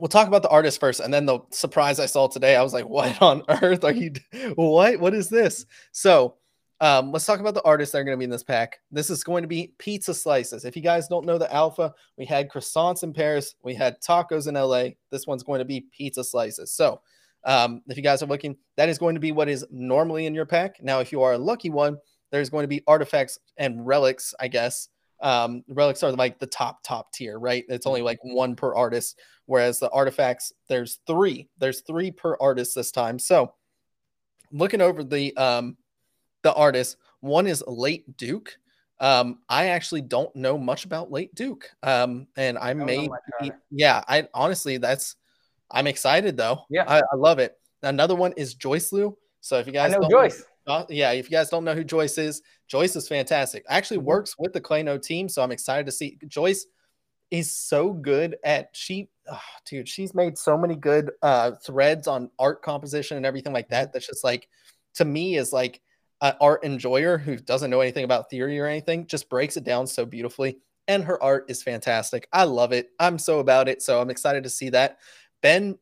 we'll 0.00 0.08
talk 0.08 0.28
about 0.28 0.42
the 0.42 0.48
artist 0.48 0.80
first, 0.80 1.00
and 1.00 1.12
then 1.12 1.26
the 1.26 1.40
surprise 1.50 2.00
I 2.00 2.06
saw 2.06 2.26
today. 2.26 2.56
I 2.56 2.62
was 2.62 2.72
like, 2.72 2.88
"What 2.88 3.20
on 3.22 3.42
earth 3.48 3.84
are 3.84 3.92
you? 3.92 4.12
What? 4.54 5.00
What 5.00 5.14
is 5.14 5.28
this?" 5.28 5.66
So, 5.92 6.34
um, 6.80 7.12
let's 7.12 7.26
talk 7.26 7.40
about 7.40 7.54
the 7.54 7.62
artists 7.62 7.92
that 7.92 7.98
are 7.98 8.04
going 8.04 8.16
to 8.16 8.18
be 8.18 8.24
in 8.24 8.30
this 8.30 8.42
pack. 8.42 8.80
This 8.90 9.10
is 9.10 9.24
going 9.24 9.42
to 9.42 9.48
be 9.48 9.72
pizza 9.78 10.12
slices. 10.12 10.64
If 10.64 10.76
you 10.76 10.82
guys 10.82 11.08
don't 11.08 11.26
know 11.26 11.38
the 11.38 11.52
alpha, 11.52 11.94
we 12.16 12.26
had 12.26 12.50
croissants 12.50 13.02
in 13.02 13.12
Paris, 13.12 13.54
we 13.62 13.74
had 13.74 14.00
tacos 14.00 14.48
in 14.48 14.54
LA. 14.54 14.96
This 15.10 15.26
one's 15.26 15.42
going 15.42 15.60
to 15.60 15.64
be 15.64 15.86
pizza 15.96 16.24
slices. 16.24 16.72
So, 16.72 17.00
um, 17.46 17.80
if 17.88 17.96
you 17.96 18.02
guys 18.02 18.22
are 18.22 18.26
looking, 18.26 18.56
that 18.76 18.88
is 18.88 18.98
going 18.98 19.14
to 19.14 19.20
be 19.20 19.32
what 19.32 19.48
is 19.48 19.64
normally 19.70 20.26
in 20.26 20.34
your 20.34 20.44
pack. 20.44 20.82
Now, 20.82 20.98
if 20.98 21.12
you 21.12 21.22
are 21.22 21.34
a 21.34 21.38
lucky 21.38 21.70
one, 21.70 21.96
there's 22.30 22.50
going 22.50 22.64
to 22.64 22.68
be 22.68 22.82
artifacts 22.86 23.38
and 23.56 23.86
relics, 23.86 24.34
I 24.40 24.48
guess. 24.48 24.88
Um, 25.22 25.62
relics 25.68 26.02
are 26.02 26.12
like 26.12 26.38
the 26.38 26.48
top 26.48 26.82
top 26.82 27.12
tier, 27.12 27.38
right? 27.38 27.64
It's 27.68 27.86
only 27.86 28.02
like 28.02 28.18
one 28.22 28.56
per 28.56 28.74
artist, 28.74 29.18
whereas 29.46 29.78
the 29.78 29.88
artifacts 29.90 30.52
there's 30.68 30.98
three. 31.06 31.48
There's 31.58 31.80
three 31.82 32.10
per 32.10 32.36
artist 32.40 32.74
this 32.74 32.90
time. 32.90 33.18
So, 33.18 33.54
looking 34.52 34.82
over 34.82 35.02
the 35.04 35.34
um 35.36 35.76
the 36.42 36.52
artists, 36.52 36.96
one 37.20 37.46
is 37.46 37.64
Late 37.66 38.16
Duke. 38.16 38.58
Um, 38.98 39.38
I 39.48 39.68
actually 39.68 40.02
don't 40.02 40.34
know 40.34 40.58
much 40.58 40.84
about 40.84 41.12
Late 41.12 41.34
Duke. 41.34 41.70
Um, 41.82 42.26
and 42.36 42.58
I, 42.58 42.70
I 42.70 42.74
may, 42.74 43.08
yeah, 43.70 44.02
I 44.08 44.26
honestly 44.34 44.78
that's 44.78 45.16
I'm 45.70 45.86
excited 45.86 46.36
though. 46.36 46.64
Yeah, 46.70 46.84
I, 46.86 46.98
I 46.98 47.16
love 47.16 47.38
it. 47.38 47.58
Another 47.82 48.14
one 48.14 48.32
is 48.36 48.54
Joyce 48.54 48.92
Liu. 48.92 49.16
So 49.40 49.58
if 49.58 49.66
you 49.66 49.72
guys 49.72 49.94
I 49.94 49.98
know 49.98 50.08
Joyce. 50.08 50.44
Uh, 50.66 50.84
yeah, 50.88 51.12
if 51.12 51.30
you 51.30 51.36
guys 51.36 51.48
don't 51.48 51.64
know 51.64 51.74
who 51.74 51.84
Joyce 51.84 52.18
is, 52.18 52.42
Joyce 52.66 52.96
is 52.96 53.06
fantastic. 53.06 53.64
Actually 53.68 53.98
mm-hmm. 53.98 54.06
works 54.06 54.34
with 54.38 54.52
the 54.52 54.60
Clayno 54.60 55.00
team, 55.00 55.28
so 55.28 55.42
I'm 55.42 55.52
excited 55.52 55.86
to 55.86 55.92
see 55.92 56.18
Joyce 56.26 56.66
is 57.30 57.52
so 57.54 57.92
good 57.92 58.36
at 58.44 58.70
she 58.72 59.08
oh, 59.30 59.40
dude, 59.64 59.88
she's 59.88 60.14
made 60.14 60.38
so 60.38 60.56
many 60.56 60.76
good 60.76 61.10
uh 61.22 61.52
threads 61.64 62.06
on 62.06 62.30
art 62.38 62.62
composition 62.62 63.16
and 63.16 63.26
everything 63.26 63.52
like 63.52 63.68
that. 63.68 63.92
That's 63.92 64.06
just 64.06 64.24
like 64.24 64.48
to 64.94 65.04
me 65.04 65.36
is 65.36 65.52
like 65.52 65.80
an 66.20 66.34
art 66.40 66.64
enjoyer 66.64 67.18
who 67.18 67.36
doesn't 67.36 67.70
know 67.70 67.80
anything 67.80 68.04
about 68.04 68.30
theory 68.30 68.58
or 68.58 68.66
anything, 68.66 69.06
just 69.06 69.28
breaks 69.28 69.56
it 69.56 69.64
down 69.64 69.86
so 69.86 70.04
beautifully. 70.06 70.58
And 70.88 71.04
her 71.04 71.22
art 71.22 71.46
is 71.50 71.62
fantastic. 71.62 72.28
I 72.32 72.44
love 72.44 72.72
it. 72.72 72.90
I'm 72.98 73.18
so 73.18 73.40
about 73.40 73.68
it. 73.68 73.82
So 73.82 74.00
I'm 74.00 74.10
excited 74.10 74.44
to 74.44 74.50
see 74.50 74.70
that. 74.70 74.98
Ben, 75.42 75.78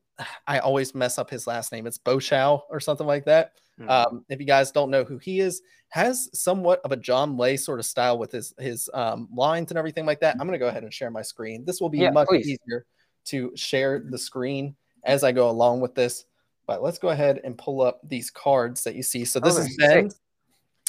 I 0.46 0.58
always 0.58 0.94
mess 0.94 1.18
up 1.18 1.30
his 1.30 1.46
last 1.46 1.72
name. 1.72 1.86
It's 1.86 1.98
Bochow 1.98 2.62
or 2.70 2.80
something 2.80 3.06
like 3.06 3.24
that. 3.24 3.52
Mm-hmm. 3.80 3.90
Um, 3.90 4.24
if 4.28 4.38
you 4.38 4.46
guys 4.46 4.70
don't 4.70 4.90
know 4.90 5.04
who 5.04 5.18
he 5.18 5.40
is, 5.40 5.62
has 5.88 6.28
somewhat 6.32 6.80
of 6.84 6.92
a 6.92 6.96
John 6.96 7.36
Lay 7.36 7.56
sort 7.56 7.80
of 7.80 7.86
style 7.86 8.18
with 8.18 8.32
his 8.32 8.54
his 8.58 8.88
um, 8.94 9.28
lines 9.34 9.70
and 9.70 9.78
everything 9.78 10.06
like 10.06 10.20
that. 10.20 10.36
I'm 10.38 10.46
gonna 10.46 10.58
go 10.58 10.68
ahead 10.68 10.84
and 10.84 10.92
share 10.92 11.10
my 11.10 11.22
screen. 11.22 11.64
This 11.64 11.80
will 11.80 11.88
be 11.88 11.98
yeah, 11.98 12.10
much 12.10 12.28
please. 12.28 12.46
easier 12.46 12.86
to 13.26 13.52
share 13.56 14.04
the 14.08 14.18
screen 14.18 14.76
as 15.04 15.24
I 15.24 15.32
go 15.32 15.50
along 15.50 15.80
with 15.80 15.94
this. 15.94 16.26
But 16.66 16.82
let's 16.82 16.98
go 16.98 17.08
ahead 17.08 17.40
and 17.44 17.58
pull 17.58 17.82
up 17.82 18.00
these 18.08 18.30
cards 18.30 18.84
that 18.84 18.94
you 18.94 19.02
see. 19.02 19.24
So 19.24 19.38
this 19.38 19.58
is 19.58 19.76
Ben. 19.76 20.10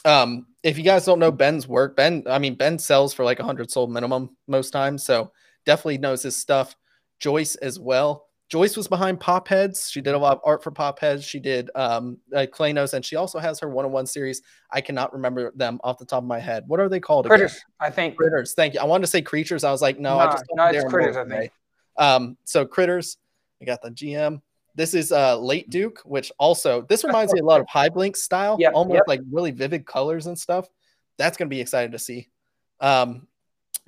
Um, 0.05 0.45
if 0.63 0.77
you 0.77 0.83
guys 0.83 1.03
don't 1.03 1.19
know 1.19 1.31
Ben's 1.31 1.67
work, 1.67 1.95
Ben, 1.95 2.23
I 2.27 2.37
mean 2.37 2.55
Ben 2.55 2.77
sells 2.77 3.13
for 3.13 3.25
like 3.25 3.39
100 3.39 3.71
sold 3.71 3.91
minimum 3.91 4.35
most 4.47 4.69
times, 4.69 5.03
so 5.03 5.31
definitely 5.65 5.97
knows 5.97 6.23
his 6.23 6.37
stuff. 6.37 6.75
Joyce 7.19 7.55
as 7.55 7.79
well. 7.79 8.24
Joyce 8.47 8.77
was 8.77 8.87
behind 8.87 9.19
Pop 9.19 9.47
Heads. 9.47 9.89
She 9.89 10.01
did 10.01 10.13
a 10.13 10.17
lot 10.17 10.37
of 10.37 10.41
art 10.45 10.63
for 10.63 10.69
Pop 10.69 10.99
Heads. 10.99 11.23
She 11.23 11.39
did 11.39 11.71
um, 11.73 12.17
uh, 12.33 12.45
Claynos, 12.51 12.93
and 12.93 13.03
she 13.03 13.15
also 13.15 13.39
has 13.39 13.59
her 13.59 13.69
one-on-one 13.69 14.05
series. 14.05 14.43
I 14.69 14.81
cannot 14.81 15.13
remember 15.13 15.51
them 15.55 15.79
off 15.83 15.97
the 15.97 16.05
top 16.05 16.21
of 16.21 16.27
my 16.27 16.39
head. 16.39 16.63
What 16.67 16.79
are 16.79 16.87
they 16.87 16.99
called? 16.99 17.25
Critters, 17.25 17.53
again? 17.53 17.61
I 17.79 17.89
think. 17.89 18.17
Critters. 18.17 18.53
Thank 18.53 18.75
you. 18.75 18.79
I 18.79 18.83
wanted 18.83 19.01
to 19.01 19.11
say 19.11 19.23
creatures. 19.23 19.63
I 19.63 19.71
was 19.71 19.81
like, 19.81 19.99
no, 19.99 20.17
no 20.17 20.19
I 20.19 20.25
just 20.31 20.45
no, 20.53 20.65
it's 20.67 20.85
critters. 20.85 21.17
I 21.17 21.25
think. 21.25 21.51
Um, 21.97 22.37
so 22.43 22.65
critters. 22.65 23.17
I 23.61 23.65
got 23.65 23.81
the 23.81 23.89
GM. 23.89 24.41
This 24.75 24.93
is 24.93 25.11
uh, 25.11 25.39
Late 25.39 25.69
Duke, 25.69 26.01
which 26.05 26.31
also 26.37 26.83
this 26.83 27.03
reminds 27.03 27.33
me 27.33 27.39
a 27.39 27.43
lot 27.43 27.61
of 27.61 27.67
High 27.67 27.89
Blink 27.89 28.15
style, 28.15 28.57
yep, 28.59 28.73
almost 28.75 28.95
yep. 28.95 29.03
like 29.07 29.21
really 29.31 29.51
vivid 29.51 29.85
colors 29.85 30.27
and 30.27 30.37
stuff. 30.37 30.67
That's 31.17 31.37
gonna 31.37 31.49
be 31.49 31.61
exciting 31.61 31.93
to 31.93 31.99
see. 31.99 32.27
Um, 32.81 33.27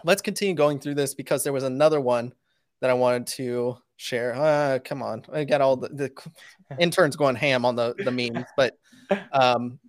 let's 0.04 0.22
continue 0.22 0.56
going 0.56 0.80
through 0.80 0.96
this 0.96 1.14
because 1.14 1.44
there 1.44 1.54
was 1.54 1.64
another 1.64 2.00
one 2.00 2.34
that 2.80 2.90
I 2.90 2.94
wanted 2.94 3.28
to 3.28 3.78
share. 3.98 4.34
Uh, 4.36 4.80
come 4.84 5.04
on, 5.04 5.24
I 5.34 5.44
got 5.44 5.62
all 5.62 5.76
the, 5.76 5.90
the 5.90 6.12
interns 6.80 7.16
going 7.16 7.36
ham 7.36 7.66
on 7.66 7.76
the 7.76 7.94
the 7.98 8.12
memes, 8.12 8.46
but 8.56 8.78
um, 9.34 9.80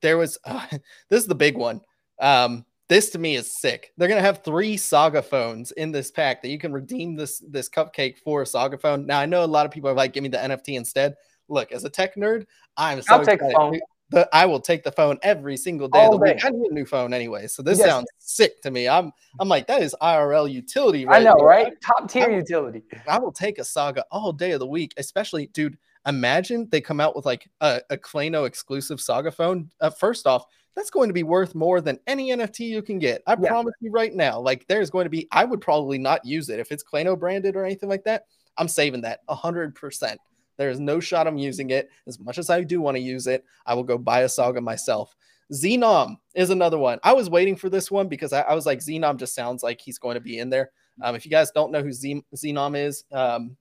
there 0.00 0.16
was 0.16 0.38
uh, 0.44 0.66
this 1.10 1.20
is 1.20 1.26
the 1.26 1.34
big 1.34 1.56
one. 1.56 1.80
Um, 2.20 2.64
this 2.88 3.10
to 3.10 3.18
me 3.18 3.36
is 3.36 3.60
sick. 3.60 3.92
They're 3.98 4.08
gonna 4.08 4.22
have 4.22 4.42
three 4.42 4.76
saga 4.76 5.22
phones 5.22 5.72
in 5.72 5.92
this 5.92 6.10
pack 6.10 6.40
that 6.42 6.48
you 6.48 6.58
can 6.58 6.72
redeem 6.72 7.16
this 7.16 7.42
this 7.46 7.68
cupcake 7.68 8.18
for 8.18 8.42
a 8.42 8.46
saga 8.46 8.78
phone. 8.78 9.04
Now 9.04 9.20
I 9.20 9.26
know 9.26 9.44
a 9.44 9.46
lot 9.46 9.66
of 9.66 9.72
people 9.72 9.90
are 9.90 9.94
like, 9.94 10.14
give 10.14 10.22
me 10.22 10.30
the 10.30 10.38
NFT 10.38 10.76
instead. 10.76 11.14
Look, 11.48 11.72
as 11.72 11.84
a 11.84 11.90
tech 11.90 12.14
nerd, 12.14 12.46
I'm 12.76 13.02
so 13.02 13.14
I'll 13.14 13.24
take 13.24 13.40
excited. 13.42 13.80
The 14.10 14.28
I 14.32 14.46
will 14.46 14.60
take 14.60 14.84
the 14.84 14.92
phone 14.92 15.18
every 15.22 15.56
single 15.56 15.88
day 15.88 15.98
All 15.98 16.14
of 16.14 16.20
the 16.20 16.26
day. 16.26 16.34
week. 16.34 16.44
I 16.44 16.50
need 16.50 16.70
a 16.70 16.74
new 16.74 16.86
phone 16.86 17.12
anyway, 17.12 17.46
so 17.46 17.62
this 17.62 17.78
yes. 17.78 17.88
sounds 17.88 18.08
sick 18.18 18.62
to 18.62 18.70
me. 18.70 18.88
I'm 18.88 19.12
I'm 19.38 19.48
like 19.48 19.66
that 19.66 19.82
is 19.82 19.94
IRL 20.00 20.50
utility. 20.50 21.04
Right 21.04 21.20
I 21.20 21.24
know, 21.24 21.34
there. 21.38 21.46
right? 21.46 21.72
Top 21.80 22.10
tier 22.10 22.30
I, 22.30 22.36
utility. 22.36 22.82
I 23.06 23.18
will 23.18 23.32
take 23.32 23.58
a 23.58 23.64
saga 23.64 24.04
all 24.10 24.32
day 24.32 24.52
of 24.52 24.60
the 24.60 24.66
week, 24.66 24.94
especially, 24.96 25.48
dude. 25.48 25.76
Imagine 26.06 26.66
they 26.70 26.80
come 26.80 27.00
out 27.00 27.14
with 27.14 27.26
like 27.26 27.50
a, 27.60 27.82
a 27.90 27.96
Clayno 27.96 28.46
exclusive 28.46 29.00
saga 29.00 29.30
phone. 29.30 29.70
Uh, 29.80 29.90
first 29.90 30.26
off, 30.26 30.46
that's 30.74 30.90
going 30.90 31.08
to 31.08 31.12
be 31.12 31.24
worth 31.24 31.54
more 31.54 31.80
than 31.80 31.98
any 32.06 32.30
NFT 32.30 32.60
you 32.60 32.82
can 32.82 32.98
get. 32.98 33.20
I 33.26 33.32
yeah. 33.32 33.48
promise 33.48 33.74
you 33.80 33.90
right 33.90 34.14
now. 34.14 34.38
Like 34.40 34.66
there's 34.68 34.90
going 34.90 35.04
to 35.04 35.10
be, 35.10 35.26
I 35.32 35.44
would 35.44 35.60
probably 35.60 35.98
not 35.98 36.24
use 36.24 36.48
it 36.48 36.60
if 36.60 36.70
it's 36.70 36.84
Clayno 36.84 37.18
branded 37.18 37.56
or 37.56 37.64
anything 37.64 37.88
like 37.88 38.04
that. 38.04 38.24
I'm 38.56 38.68
saving 38.68 39.00
that 39.02 39.20
hundred 39.28 39.74
percent. 39.74 40.20
There 40.58 40.70
is 40.70 40.80
no 40.80 41.00
shot 41.00 41.26
I'm 41.26 41.38
using 41.38 41.70
it. 41.70 41.88
As 42.06 42.18
much 42.18 42.36
as 42.36 42.50
I 42.50 42.62
do 42.62 42.80
want 42.80 42.96
to 42.96 43.02
use 43.02 43.26
it, 43.26 43.44
I 43.64 43.74
will 43.74 43.84
go 43.84 43.96
buy 43.96 44.22
a 44.22 44.28
saga 44.28 44.60
myself. 44.60 45.14
Xenom 45.52 46.16
is 46.34 46.50
another 46.50 46.78
one. 46.78 46.98
I 47.02 47.14
was 47.14 47.30
waiting 47.30 47.56
for 47.56 47.70
this 47.70 47.90
one 47.90 48.08
because 48.08 48.32
I, 48.32 48.42
I 48.42 48.54
was 48.54 48.66
like, 48.66 48.80
Xenom 48.80 49.16
just 49.16 49.34
sounds 49.34 49.62
like 49.62 49.80
he's 49.80 49.98
going 49.98 50.14
to 50.14 50.20
be 50.20 50.38
in 50.38 50.50
there. 50.50 50.70
Um, 51.02 51.14
if 51.14 51.24
you 51.24 51.30
guys 51.30 51.50
don't 51.52 51.72
know 51.72 51.82
who 51.82 51.92
Z- 51.92 52.24
Xenom 52.34 52.76
is, 52.76 53.04
um, 53.12 53.56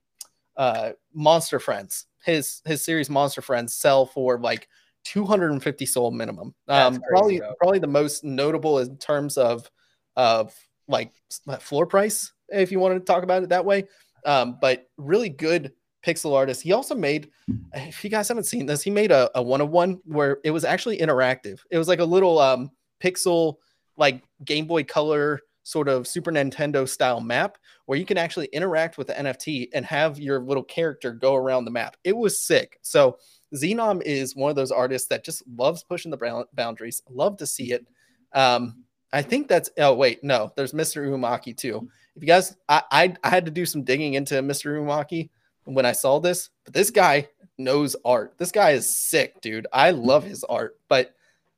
uh, 0.57 0.91
Monster 1.13 1.59
Friends, 1.59 2.07
his 2.25 2.61
his 2.65 2.83
series 2.83 3.09
Monster 3.09 3.41
Friends 3.41 3.75
sell 3.75 4.07
for 4.07 4.39
like 4.39 4.67
250 5.05 5.85
SOL 5.85 6.11
minimum. 6.11 6.53
Um, 6.67 6.99
probably 7.09 7.41
probably 7.59 7.79
the 7.79 7.87
most 7.87 8.23
notable 8.23 8.79
in 8.79 8.97
terms 8.97 9.37
of 9.37 9.69
of 10.15 10.53
like 10.87 11.13
floor 11.59 11.85
price, 11.85 12.33
if 12.49 12.71
you 12.71 12.79
want 12.79 12.95
to 12.95 12.99
talk 12.99 13.23
about 13.23 13.43
it 13.43 13.49
that 13.49 13.65
way. 13.65 13.85
Um, 14.25 14.57
but 14.59 14.87
really 14.97 15.29
good 15.29 15.73
pixel 16.07 16.33
artist. 16.33 16.61
He 16.61 16.71
also 16.71 16.95
made, 16.95 17.29
if 17.73 18.03
you 18.03 18.09
guys 18.09 18.27
haven't 18.29 18.45
seen 18.45 18.65
this, 18.65 18.81
he 18.81 18.89
made 18.89 19.11
a, 19.11 19.29
a 19.35 19.41
one 19.41 19.61
of 19.61 19.69
one 19.69 19.99
where 20.05 20.37
it 20.43 20.51
was 20.51 20.63
actually 20.63 20.99
interactive. 20.99 21.59
It 21.69 21.77
was 21.77 21.87
like 21.87 21.99
a 21.99 22.05
little 22.05 22.39
um, 22.39 22.71
pixel, 23.03 23.55
like 23.97 24.23
Game 24.45 24.67
Boy 24.67 24.83
Color 24.83 25.41
sort 25.63 25.89
of 25.89 26.07
Super 26.07 26.31
Nintendo 26.31 26.87
style 26.87 27.19
map 27.19 27.57
where 27.87 27.99
you 27.99 28.05
can 28.05 28.17
actually 28.17 28.47
interact 28.47 28.97
with 28.97 29.07
the 29.07 29.13
NFT 29.13 29.67
and 29.73 29.85
have 29.85 30.17
your 30.17 30.39
little 30.39 30.63
character 30.63 31.11
go 31.11 31.35
around 31.35 31.65
the 31.65 31.71
map. 31.71 31.97
It 32.05 32.15
was 32.15 32.45
sick. 32.45 32.79
So 32.81 33.17
Xenom 33.53 34.01
is 34.03 34.35
one 34.35 34.49
of 34.49 34.55
those 34.55 34.71
artists 34.71 35.09
that 35.09 35.25
just 35.25 35.43
loves 35.57 35.83
pushing 35.83 36.09
the 36.09 36.45
boundaries. 36.53 37.01
Love 37.09 37.35
to 37.37 37.45
see 37.45 37.73
it. 37.73 37.85
Um, 38.33 38.85
I 39.11 39.21
think 39.21 39.47
that's 39.47 39.69
oh 39.77 39.93
wait 39.93 40.23
no, 40.23 40.51
there's 40.55 40.73
Mr. 40.73 41.07
Umaki 41.07 41.55
too. 41.55 41.89
If 42.15 42.21
you 42.21 42.27
guys, 42.27 42.55
I, 42.67 42.83
I 42.91 43.15
I 43.23 43.29
had 43.29 43.45
to 43.45 43.51
do 43.51 43.65
some 43.65 43.83
digging 43.83 44.15
into 44.15 44.35
Mr. 44.35 44.77
Umaki 44.77 45.29
when 45.67 45.85
I 45.85 45.91
saw 45.91 46.19
this, 46.19 46.49
but 46.65 46.73
this 46.73 46.89
guy 46.89 47.27
knows 47.57 47.95
art. 48.05 48.33
This 48.37 48.51
guy 48.51 48.71
is 48.71 48.97
sick, 48.97 49.41
dude. 49.41 49.67
I 49.73 49.91
love 49.91 50.23
his 50.23 50.43
art. 50.43 50.77
But 50.87 51.13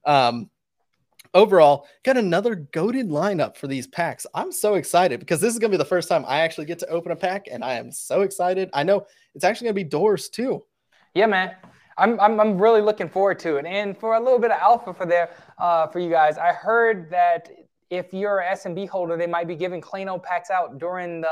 um, 0.05 0.49
overall, 1.33 1.85
got 2.03 2.17
another 2.17 2.55
goaded 2.55 3.09
lineup 3.09 3.55
for 3.55 3.67
these 3.67 3.87
packs. 3.87 4.25
I'm 4.33 4.51
so 4.51 4.75
excited 4.75 5.19
because 5.19 5.41
this 5.41 5.53
is 5.53 5.59
gonna 5.59 5.71
be 5.71 5.77
the 5.77 5.85
first 5.85 6.09
time 6.09 6.25
I 6.27 6.41
actually 6.41 6.65
get 6.65 6.79
to 6.79 6.87
open 6.87 7.11
a 7.11 7.15
pack, 7.15 7.47
and 7.51 7.63
I 7.63 7.73
am 7.73 7.91
so 7.91 8.21
excited. 8.21 8.69
I 8.73 8.83
know 8.83 9.05
it's 9.35 9.43
actually 9.43 9.65
gonna 9.65 9.75
be 9.75 9.83
doors 9.83 10.29
too. 10.29 10.63
Yeah, 11.13 11.27
man. 11.27 11.55
I'm, 11.97 12.17
I'm, 12.19 12.39
I'm 12.39 12.61
really 12.61 12.81
looking 12.81 13.09
forward 13.09 13.39
to 13.39 13.57
it. 13.57 13.65
And 13.65 13.97
for 13.97 14.15
a 14.15 14.19
little 14.19 14.39
bit 14.39 14.51
of 14.51 14.59
alpha 14.59 14.93
for 14.93 15.05
there 15.05 15.31
uh, 15.57 15.87
for 15.87 15.99
you 15.99 16.09
guys, 16.09 16.37
I 16.37 16.53
heard 16.53 17.11
that 17.11 17.49
if 17.89 18.13
you're 18.13 18.39
an 18.39 18.55
SMB 18.55 18.87
holder, 18.87 19.17
they 19.17 19.27
might 19.27 19.47
be 19.47 19.55
giving 19.55 19.81
Clayno 19.81 20.21
packs 20.21 20.49
out 20.49 20.79
during 20.79 21.21
the 21.21 21.27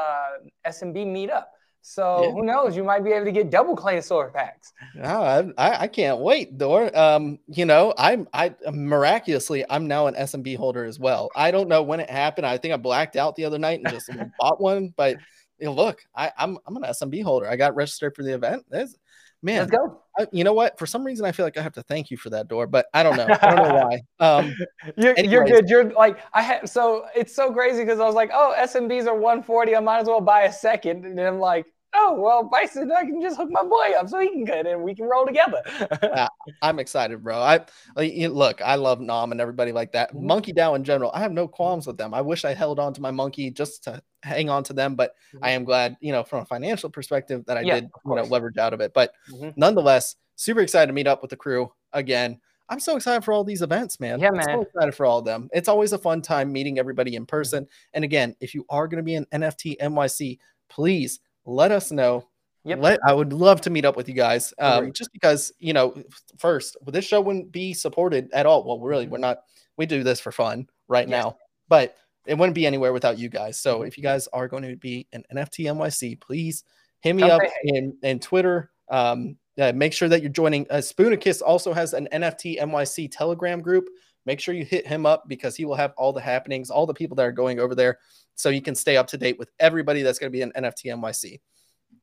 SMB 0.68 1.06
meetup. 1.06 1.46
So 1.90 2.22
yeah. 2.22 2.32
who 2.32 2.44
knows? 2.44 2.76
You 2.76 2.84
might 2.84 3.06
be 3.06 3.12
able 3.14 3.24
to 3.26 3.32
get 3.32 3.50
double 3.50 3.74
Claysaur 3.74 4.34
packs. 4.34 4.74
Oh, 5.02 5.54
I, 5.58 5.84
I 5.84 5.88
can't 5.88 6.20
wait, 6.20 6.58
Door. 6.58 6.96
Um, 6.98 7.40
you 7.48 7.64
know, 7.64 7.94
I'm 7.98 8.28
I 8.34 8.54
miraculously 8.74 9.64
I'm 9.70 9.88
now 9.88 10.08
an 10.08 10.16
SMB 10.16 10.58
holder 10.58 10.84
as 10.84 11.00
well. 11.00 11.30
I 11.34 11.50
don't 11.50 11.70
know 11.70 11.82
when 11.82 12.02
it 12.02 12.10
happened. 12.10 12.46
I 12.46 12.58
think 12.58 12.74
I 12.74 12.78
blacked 12.78 13.16
out 13.16 13.38
the 13.38 13.46
other 13.46 13.58
night 13.58 13.80
and 13.82 13.90
just 13.90 14.10
bought 14.40 14.60
one. 14.60 14.94
But 14.98 15.16
you 15.60 15.68
know, 15.68 15.74
look, 15.74 16.04
I, 16.14 16.30
I'm 16.38 16.58
I'm 16.68 16.76
an 16.76 16.84
SMB 16.84 17.24
holder. 17.24 17.50
I 17.50 17.56
got 17.56 17.74
registered 17.74 18.18
for 18.18 18.24
the 18.24 18.34
event. 18.34 18.66
There's, 18.70 18.98
man, 19.42 19.60
let's 19.60 19.72
go. 19.72 20.02
I, 20.20 20.28
you 20.34 20.44
know 20.44 20.54
what? 20.54 20.78
For 20.78 20.86
some 20.86 21.06
reason, 21.06 21.26
I 21.26 21.32
feel 21.32 21.46
like 21.46 21.56
I 21.56 21.62
have 21.62 21.74
to 21.76 21.84
thank 21.84 22.12
you 22.12 22.18
for 22.18 22.30
that 22.32 22.50
door, 22.50 22.68
but 22.68 22.88
I 22.94 23.02
don't 23.02 23.16
know. 23.16 23.28
I 23.42 23.56
don't 23.56 23.70
know 23.70 23.88
why. 23.90 24.02
Um, 24.20 24.54
you're, 24.98 25.18
you're 25.18 25.46
good. 25.46 25.70
You're 25.70 25.90
like 25.94 26.20
I 26.34 26.42
had. 26.42 26.68
So 26.68 27.06
it's 27.16 27.34
so 27.34 27.54
crazy 27.54 27.84
because 27.84 28.02
I 28.02 28.06
was 28.06 28.14
like, 28.14 28.32
oh, 28.34 28.54
SMBs 28.60 29.08
are 29.08 29.16
140. 29.16 29.74
I 29.74 29.80
might 29.80 30.00
as 30.00 30.08
well 30.08 30.20
buy 30.20 30.42
a 30.42 30.52
second, 30.52 31.06
and 31.06 31.18
then 31.18 31.26
I'm 31.26 31.40
like, 31.40 31.66
oh 31.94 32.16
well, 32.20 32.44
Bison, 32.44 32.92
I 32.92 33.04
can 33.04 33.22
just 33.22 33.38
hook 33.38 33.50
my 33.52 33.64
boy 33.64 33.94
up 33.98 34.10
so 34.10 34.20
he 34.20 34.30
can 34.30 34.46
get 34.46 34.68
and 34.68 34.84
we 34.84 34.96
can 34.96 35.06
roll 35.06 35.26
together. 35.26 35.62
yeah, 36.04 36.28
I'm 36.62 36.80
excited, 36.80 37.24
bro. 37.24 37.40
I 37.40 37.66
look, 37.96 38.62
I 38.62 38.76
love 38.76 39.00
Nom 39.00 39.32
and 39.32 39.42
everybody 39.42 39.72
like 39.72 39.92
that. 39.94 40.14
Mm-hmm. 40.14 40.28
Monkey 40.28 40.54
DAO 40.54 40.76
in 40.76 40.84
general, 40.84 41.12
I 41.14 41.20
have 41.20 41.32
no 41.32 41.48
qualms 41.48 41.88
with 41.88 41.98
them. 41.98 42.14
I 42.14 42.22
wish 42.22 42.46
I 42.46 42.54
held 42.54 42.80
on 42.80 42.94
to 42.94 43.02
my 43.02 43.12
monkey 43.12 43.52
just 43.52 43.84
to 43.86 44.02
hang 44.24 44.50
on 44.50 44.64
to 44.66 44.74
them, 44.74 44.96
but 44.96 45.12
mm-hmm. 45.34 45.44
I 45.44 45.52
am 45.52 45.64
glad, 45.64 45.98
you 46.00 46.12
know, 46.12 46.24
from 46.24 46.42
a 46.42 46.46
financial 46.46 46.90
perspective 46.90 47.44
that 47.48 47.58
I 47.58 47.62
yeah, 47.62 47.76
did, 47.76 47.90
you 48.06 48.16
know, 48.16 48.24
leverage 48.24 48.58
out 48.58 48.74
of 48.74 48.82
it. 48.82 48.94
But 48.94 49.14
mm-hmm. 49.32 49.50
nonetheless, 49.56 50.16
super 50.36 50.62
excited 50.62 50.88
to 50.88 50.94
meet 50.94 51.08
up 51.08 51.22
with 51.22 51.32
the 51.32 51.38
crew 51.38 51.72
again. 51.94 52.40
I'm 52.70 52.80
so 52.80 52.98
excited 52.98 53.24
for 53.24 53.32
all 53.32 53.46
these 53.46 53.62
events, 53.62 54.00
man. 54.00 54.20
Yeah, 54.20 54.32
man. 54.32 54.42
I'm 54.50 54.56
so 54.56 54.62
excited 54.64 54.96
for 54.96 55.06
all 55.06 55.20
of 55.20 55.26
them. 55.26 55.50
It's 55.54 55.70
always 55.70 55.94
a 55.94 55.98
fun 55.98 56.22
time 56.22 56.52
meeting 56.52 56.80
everybody 56.80 57.16
in 57.16 57.26
person. 57.26 57.66
And 57.94 58.04
again, 58.04 58.36
if 58.42 58.54
you 58.54 58.66
are 58.70 58.88
going 58.88 58.98
to 58.98 59.04
be 59.04 59.16
an 59.16 59.26
NFT 59.34 59.78
NYC, 59.78 60.38
please 60.70 61.20
let 61.48 61.72
us 61.72 61.92
know. 61.92 62.28
Yep. 62.66 62.80
Let, 62.82 63.00
I 63.08 63.14
would 63.14 63.32
love 63.32 63.62
to 63.62 63.70
meet 63.70 63.86
up 63.86 63.96
with 63.96 64.10
you 64.10 64.14
guys. 64.14 64.54
Um, 64.60 64.92
just 64.92 65.14
because, 65.14 65.54
you 65.58 65.72
know, 65.72 65.96
first, 66.38 66.76
this 66.86 67.06
show 67.06 67.22
wouldn't 67.22 67.52
be 67.52 67.74
supported 67.74 68.30
at 68.34 68.46
all. 68.46 68.66
Well, 68.66 68.80
really, 68.80 69.08
we're 69.08 69.20
not, 69.20 69.40
we 69.78 69.86
do 69.86 70.04
this 70.04 70.20
for 70.20 70.34
fun 70.34 70.68
right 70.90 71.08
yes. 71.08 71.24
now, 71.24 71.38
but 71.70 71.96
it 72.26 72.38
wouldn't 72.38 72.56
be 72.56 72.66
anywhere 72.66 72.92
without 72.92 73.18
you 73.18 73.30
guys. 73.30 73.58
So 73.58 73.84
if 73.84 73.98
you 73.98 74.04
guys 74.04 74.28
are 74.34 74.50
going 74.50 74.64
to 74.64 74.76
be 74.76 75.08
an 75.14 75.24
NFT 75.34 75.66
NYC, 75.66 76.20
please 76.20 76.66
hit 77.00 77.14
me 77.14 77.24
up 77.24 77.42
in, 77.64 77.96
in 78.04 78.20
Twitter. 78.20 78.70
Um, 78.90 79.38
uh, 79.58 79.72
make 79.74 79.94
sure 79.94 80.10
that 80.10 80.22
you're 80.22 80.30
joining. 80.30 80.68
Uh, 80.70 80.76
Spoonicus 80.76 81.42
also 81.42 81.72
has 81.74 81.94
an 81.94 82.10
NFT 82.12 82.60
NYC 82.60 83.10
Telegram 83.12 83.62
group. 83.62 83.88
Make 84.28 84.42
sure 84.42 84.54
you 84.54 84.66
hit 84.66 84.86
him 84.86 85.06
up 85.06 85.30
because 85.30 85.56
he 85.56 85.64
will 85.64 85.76
have 85.76 85.94
all 85.96 86.12
the 86.12 86.20
happenings, 86.20 86.70
all 86.70 86.86
the 86.86 86.94
people 86.94 87.16
that 87.16 87.26
are 87.26 87.32
going 87.32 87.62
over 87.62 87.74
there 87.74 88.00
so 88.36 88.50
you 88.50 88.62
can 88.62 88.76
stay 88.76 88.98
up 88.98 89.08
to 89.08 89.18
date 89.18 89.40
with 89.40 89.50
everybody 89.58 90.02
that's 90.02 90.20
going 90.20 90.30
to 90.30 90.38
be 90.38 90.42
in 90.42 90.52
NFT 90.52 90.94
NYC. 90.94 91.40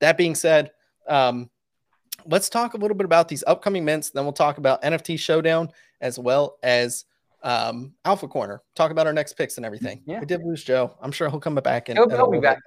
That 0.01 0.17
being 0.17 0.35
said, 0.35 0.73
um, 1.07 1.51
let's 2.25 2.49
talk 2.49 2.73
a 2.73 2.79
little 2.79 2.97
bit 2.97 3.05
about 3.05 3.29
these 3.29 3.45
upcoming 3.47 3.85
mints. 3.85 4.09
Then 4.09 4.25
we'll 4.25 4.33
talk 4.33 4.57
about 4.57 4.81
NFT 4.81 5.19
Showdown 5.19 5.69
as 6.01 6.19
well 6.19 6.57
as 6.63 7.05
um, 7.43 7.93
Alpha 8.07 8.27
Corner. 8.27 8.63
Talk 8.75 8.91
about 8.91 9.07
our 9.07 9.13
next 9.13 9.35
picks 9.35 9.59
and 9.59 9.67
everything. 9.67 10.03
Yeah. 10.07 10.21
We 10.21 10.25
did 10.25 10.43
lose 10.43 10.65
Joe. 10.65 10.97
I'm 11.03 11.13
sure 11.13 11.29
he'll 11.29 11.41
come 11.41 11.57
back 11.57 11.91
and 11.91 11.99
he'll, 11.99 12.09
he'll 12.09 12.31
be 12.31 12.41
back. 12.41 12.59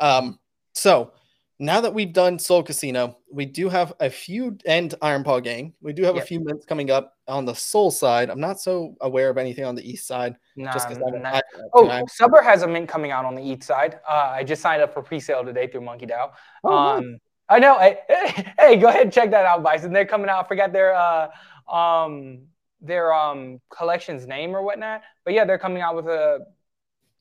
Um, 0.00 0.38
so 0.72 1.12
now 1.60 1.80
that 1.80 1.92
we've 1.92 2.12
done 2.12 2.38
SolCasino, 2.38 3.16
we 3.32 3.44
do 3.44 3.68
have 3.68 3.92
a 3.98 4.08
few 4.08 4.56
and 4.64 4.94
Iron 5.02 5.24
Paw 5.24 5.40
Gang. 5.40 5.72
We 5.80 5.92
do 5.92 6.04
have 6.04 6.14
yep. 6.14 6.24
a 6.24 6.26
few 6.26 6.40
mints 6.40 6.64
coming 6.64 6.90
up 6.90 7.16
on 7.26 7.44
the 7.44 7.54
Soul 7.54 7.90
side. 7.90 8.30
I'm 8.30 8.40
not 8.40 8.60
so 8.60 8.94
aware 9.00 9.28
of 9.28 9.38
anything 9.38 9.64
on 9.64 9.74
the 9.74 9.88
East 9.88 10.06
side. 10.06 10.36
Nah, 10.56 10.72
just 10.72 10.88
nah. 10.90 11.40
oh, 11.74 12.04
Subber 12.08 12.42
has 12.42 12.62
a 12.62 12.68
mint 12.68 12.88
coming 12.88 13.10
out 13.10 13.24
on 13.24 13.34
the 13.34 13.42
East 13.42 13.64
side. 13.64 13.98
Uh, 14.08 14.30
I 14.34 14.44
just 14.44 14.62
signed 14.62 14.82
up 14.82 14.94
for 14.94 15.02
pre-sale 15.02 15.44
today 15.44 15.66
through 15.66 15.80
Monkey 15.80 16.06
DAO. 16.06 16.30
Oh, 16.62 16.76
um, 16.76 17.18
I 17.48 17.58
know. 17.58 17.78
Hey, 17.78 17.98
hey, 18.58 18.76
go 18.76 18.88
ahead 18.88 19.02
and 19.02 19.12
check 19.12 19.30
that 19.32 19.44
out, 19.44 19.62
Bison. 19.62 19.92
They're 19.92 20.06
coming 20.06 20.28
out. 20.28 20.44
I 20.44 20.48
forgot 20.48 20.72
their 20.72 20.94
uh, 20.94 21.28
um, 21.74 22.42
their 22.80 23.12
um, 23.12 23.60
collection's 23.76 24.26
name 24.26 24.54
or 24.54 24.62
whatnot. 24.62 25.02
But 25.24 25.34
yeah, 25.34 25.44
they're 25.44 25.58
coming 25.58 25.82
out 25.82 25.96
with 25.96 26.06
a 26.06 26.46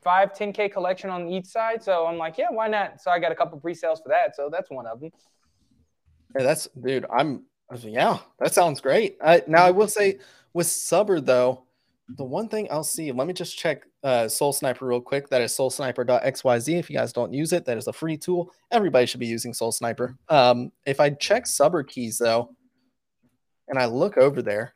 five, 0.07 0.31
10K 0.31 0.71
collection 0.71 1.09
on 1.09 1.27
each 1.27 1.47
side. 1.47 1.83
So 1.83 2.07
I'm 2.07 2.17
like, 2.17 2.37
yeah, 2.37 2.47
why 2.49 2.69
not? 2.69 3.01
So 3.01 3.11
I 3.11 3.19
got 3.19 3.33
a 3.33 3.35
couple 3.35 3.59
pre-sales 3.59 3.99
for 3.99 4.07
that. 4.07 4.37
So 4.37 4.49
that's 4.49 4.69
one 4.69 4.87
of 4.87 5.01
them. 5.01 5.11
Hey, 6.33 6.45
that's 6.45 6.69
dude. 6.81 7.05
I'm 7.13 7.43
yeah, 7.83 8.19
that 8.39 8.53
sounds 8.53 8.79
great. 8.79 9.17
I, 9.21 9.43
now 9.47 9.65
I 9.65 9.71
will 9.71 9.89
say 9.89 10.19
with 10.53 10.67
Subber 10.67 11.19
though, 11.19 11.65
the 12.07 12.23
one 12.23 12.47
thing 12.47 12.69
I'll 12.71 12.85
see, 12.85 13.11
let 13.11 13.27
me 13.27 13.33
just 13.33 13.57
check 13.57 13.83
uh, 14.01 14.27
SolSniper 14.27 14.83
real 14.83 15.01
quick. 15.01 15.27
That 15.27 15.41
is 15.41 15.51
solsniper.xyz. 15.51 16.79
If 16.79 16.89
you 16.89 16.95
guys 16.95 17.11
don't 17.11 17.33
use 17.33 17.51
it, 17.51 17.65
that 17.65 17.77
is 17.77 17.87
a 17.87 17.93
free 17.93 18.15
tool. 18.15 18.53
Everybody 18.71 19.07
should 19.07 19.19
be 19.19 19.27
using 19.27 19.51
SolSniper. 19.51 20.15
Um, 20.29 20.71
if 20.85 21.01
I 21.01 21.09
check 21.09 21.45
Subber 21.47 21.83
keys 21.83 22.17
though, 22.17 22.55
and 23.67 23.77
I 23.77 23.87
look 23.87 24.15
over 24.15 24.41
there, 24.41 24.73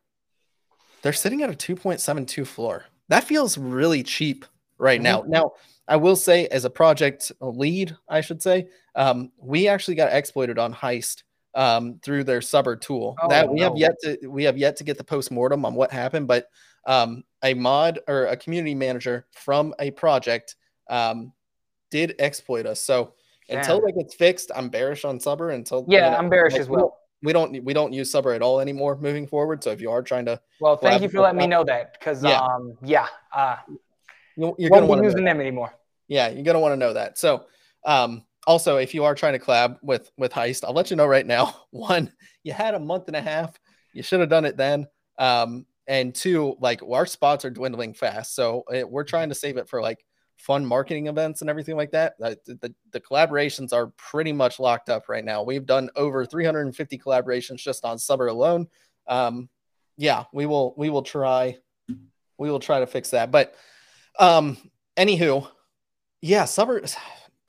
they're 1.04 1.14
sitting 1.14 1.42
at 1.42 1.50
a 1.50 1.54
2.72 1.54 2.46
floor. 2.46 2.84
That 3.08 3.24
feels 3.24 3.58
really 3.58 4.04
cheap 4.04 4.46
right 4.82 5.02
mm-hmm. 5.02 5.04
now. 5.04 5.24
Now, 5.28 5.52
I 5.88 5.96
will 5.96 6.16
say, 6.16 6.48
as 6.48 6.66
a 6.66 6.70
project 6.70 7.32
lead, 7.40 7.96
I 8.10 8.22
should 8.22 8.42
say, 8.42 8.68
um, 8.96 9.32
we 9.38 9.68
actually 9.68 9.96
got 9.96 10.14
exploited 10.14 10.58
on 10.58 10.74
Heist 10.74 11.24
um, 11.54 12.00
through 12.04 12.24
their 12.24 12.42
Subber 12.42 12.76
tool. 12.76 13.16
Oh, 13.22 13.30
that 13.30 13.50
we 13.50 13.60
no. 13.60 13.66
have 13.66 13.78
yet 13.78 13.92
to 14.04 14.28
we 14.28 14.44
have 14.44 14.58
yet 14.58 14.76
to 14.78 14.84
get 14.84 14.98
the 14.98 15.04
post 15.04 15.32
mortem 15.32 15.66
on 15.66 15.76
what 15.76 15.92
happened, 15.92 16.28
but 16.28 16.48
um, 16.88 17.24
a 17.44 17.54
mod 17.54 18.00
or 18.08 18.26
a 18.26 18.38
community 18.38 18.76
manager 18.76 19.28
from 19.32 19.74
a 19.80 19.92
project 19.92 20.56
um, 20.90 21.32
did 21.90 22.16
exploit 22.20 22.66
us. 22.66 22.80
So 22.80 23.14
Damn. 23.48 23.60
until 23.60 23.82
that 23.82 23.94
gets 23.98 24.16
fixed, 24.16 24.52
I'm 24.56 24.70
bearish 24.70 25.06
on 25.06 25.20
Subber. 25.20 25.52
Until 25.52 25.86
yeah, 25.88 26.06
you 26.06 26.12
know, 26.12 26.18
I'm 26.18 26.30
bearish 26.30 26.54
like, 26.54 26.62
as 26.62 26.70
well. 26.70 26.98
We 27.24 27.34
don't 27.34 27.64
we 27.64 27.74
don't 27.74 27.94
use 27.94 28.10
Subber 28.10 28.32
at 28.32 28.42
all 28.42 28.60
anymore 28.60 28.98
moving 28.98 29.28
forward. 29.28 29.64
So 29.64 29.72
if 29.72 29.82
you 29.82 29.92
are 29.92 30.02
trying 30.02 30.26
to, 30.26 30.40
well, 30.60 30.78
thank 30.78 31.04
you 31.04 31.10
for 31.10 31.20
letting 31.20 31.38
me 31.38 31.48
know 31.48 31.64
that 31.66 32.00
because 32.00 32.24
yeah, 32.24 32.40
um, 32.40 32.78
yeah, 32.82 33.08
uh, 33.36 33.58
you're 34.58 34.70
going 34.70 34.82
to 34.82 34.88
want 34.88 35.02
to 35.02 35.06
using 35.06 35.24
them 35.24 35.40
anymore. 35.40 35.74
Yeah, 36.08 36.30
you're 36.30 36.44
going 36.44 36.56
to 36.56 36.60
want 36.60 36.74
to 36.74 36.78
know 36.78 36.94
that. 36.94 37.18
So, 37.18 37.46
um, 37.86 38.24
also, 38.48 38.78
if 38.78 38.94
you 38.94 39.04
are 39.04 39.16
trying 39.16 39.34
to 39.34 39.40
collab 39.40 39.78
with 39.82 40.12
with 40.18 40.32
Heist, 40.32 40.64
I'll 40.64 40.74
let 40.74 40.90
you 40.90 40.98
know 40.98 41.06
right 41.06 41.26
now. 41.26 41.56
One, 41.72 42.12
you 42.44 42.54
had 42.54 42.74
a 42.74 42.80
month 42.80 43.08
and 43.08 43.16
a 43.16 43.22
half. 43.22 43.58
You 43.94 44.04
should 44.04 44.20
have 44.20 44.30
done 44.30 44.46
it 44.46 44.58
then. 44.58 44.88
Um, 45.20 45.66
and 45.88 46.16
two, 46.16 46.56
like 46.60 46.82
our 46.84 47.06
spots 47.06 47.46
are 47.46 47.50
dwindling 47.50 47.94
fast, 47.94 48.36
so 48.36 48.64
it, 48.72 48.90
we're 48.90 49.04
trying 49.04 49.30
to 49.30 49.36
save 49.36 49.58
it 49.58 49.70
for 49.70 49.82
like 49.82 50.04
fun 50.38 50.66
marketing 50.66 51.08
events 51.08 51.42
and 51.42 51.50
everything 51.50 51.78
like 51.78 51.92
that. 51.92 52.14
The, 52.18 52.36
the, 52.48 52.74
the, 52.92 53.00
collaborations 53.00 53.74
are 53.74 53.88
pretty 53.96 54.34
much 54.34 54.60
locked 54.60 54.90
up 54.90 55.08
right 55.08 55.24
now. 55.24 55.44
We've 55.44 55.66
done 55.66 55.92
over 55.96 56.26
350 56.26 56.98
collaborations 56.98 57.58
just 57.58 57.86
on 57.86 58.00
Subber 58.00 58.28
alone. 58.28 58.68
Um, 59.08 59.50
yeah, 59.98 60.24
we 60.34 60.48
will 60.48 60.74
we 60.78 60.90
will 60.90 61.04
try 61.04 61.58
we 62.38 62.50
will 62.50 62.60
try 62.60 62.80
to 62.80 62.88
fix 62.88 63.12
that. 63.12 63.30
But 63.30 63.54
um, 64.20 64.58
anywho, 64.98 65.48
yeah, 66.22 66.46
Subber 66.46 66.82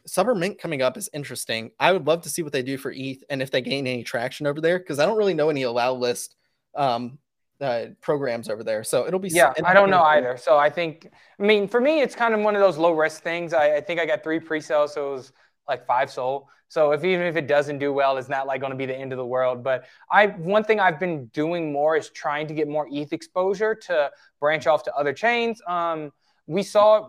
Subber 0.06 0.34
Mint 0.34 0.58
coming 0.58 0.82
up 0.82 0.96
is 0.96 1.08
interesting. 1.12 1.70
I 1.78 1.92
would 1.92 2.06
love 2.06 2.22
to 2.22 2.28
see 2.28 2.42
what 2.42 2.52
they 2.52 2.62
do 2.62 2.76
for 2.76 2.92
ETH 2.94 3.22
and 3.30 3.40
if 3.40 3.50
they 3.50 3.60
gain 3.60 3.86
any 3.86 4.02
traction 4.02 4.46
over 4.46 4.60
there 4.60 4.78
because 4.78 4.98
I 4.98 5.06
don't 5.06 5.16
really 5.16 5.34
know 5.34 5.50
any 5.50 5.62
allow 5.62 5.92
list 5.92 6.34
um, 6.74 7.18
uh, 7.60 7.86
programs 8.00 8.48
over 8.48 8.64
there. 8.64 8.82
So 8.82 9.06
it'll 9.06 9.20
be 9.20 9.28
yeah. 9.28 9.52
I 9.64 9.72
don't 9.72 9.90
know 9.90 10.02
either. 10.02 10.36
So 10.36 10.58
I 10.58 10.70
think 10.70 11.08
I 11.38 11.42
mean 11.42 11.68
for 11.68 11.80
me 11.80 12.00
it's 12.00 12.14
kind 12.14 12.34
of 12.34 12.40
one 12.40 12.54
of 12.56 12.60
those 12.60 12.76
low 12.76 12.92
risk 12.92 13.22
things. 13.22 13.54
I, 13.54 13.76
I 13.76 13.80
think 13.80 14.00
I 14.00 14.06
got 14.06 14.22
three 14.22 14.40
pre 14.40 14.60
sales, 14.60 14.94
so 14.94 15.10
it 15.10 15.12
was 15.12 15.32
like 15.68 15.86
five 15.86 16.10
SOL. 16.10 16.48
So 16.68 16.92
if 16.92 17.04
even 17.04 17.26
if 17.26 17.36
it 17.36 17.46
doesn't 17.46 17.78
do 17.78 17.92
well, 17.92 18.16
it's 18.16 18.30
not 18.30 18.46
like 18.46 18.60
going 18.60 18.72
to 18.72 18.76
be 18.76 18.86
the 18.86 18.96
end 18.96 19.12
of 19.12 19.18
the 19.18 19.26
world. 19.26 19.62
But 19.62 19.84
I 20.10 20.28
one 20.28 20.64
thing 20.64 20.80
I've 20.80 20.98
been 20.98 21.26
doing 21.26 21.70
more 21.70 21.96
is 21.96 22.08
trying 22.10 22.46
to 22.48 22.54
get 22.54 22.66
more 22.66 22.88
ETH 22.90 23.12
exposure 23.12 23.74
to 23.74 24.10
branch 24.40 24.66
off 24.66 24.82
to 24.84 24.94
other 24.94 25.12
chains. 25.12 25.60
Um, 25.68 26.12
we 26.46 26.62
saw, 26.62 27.08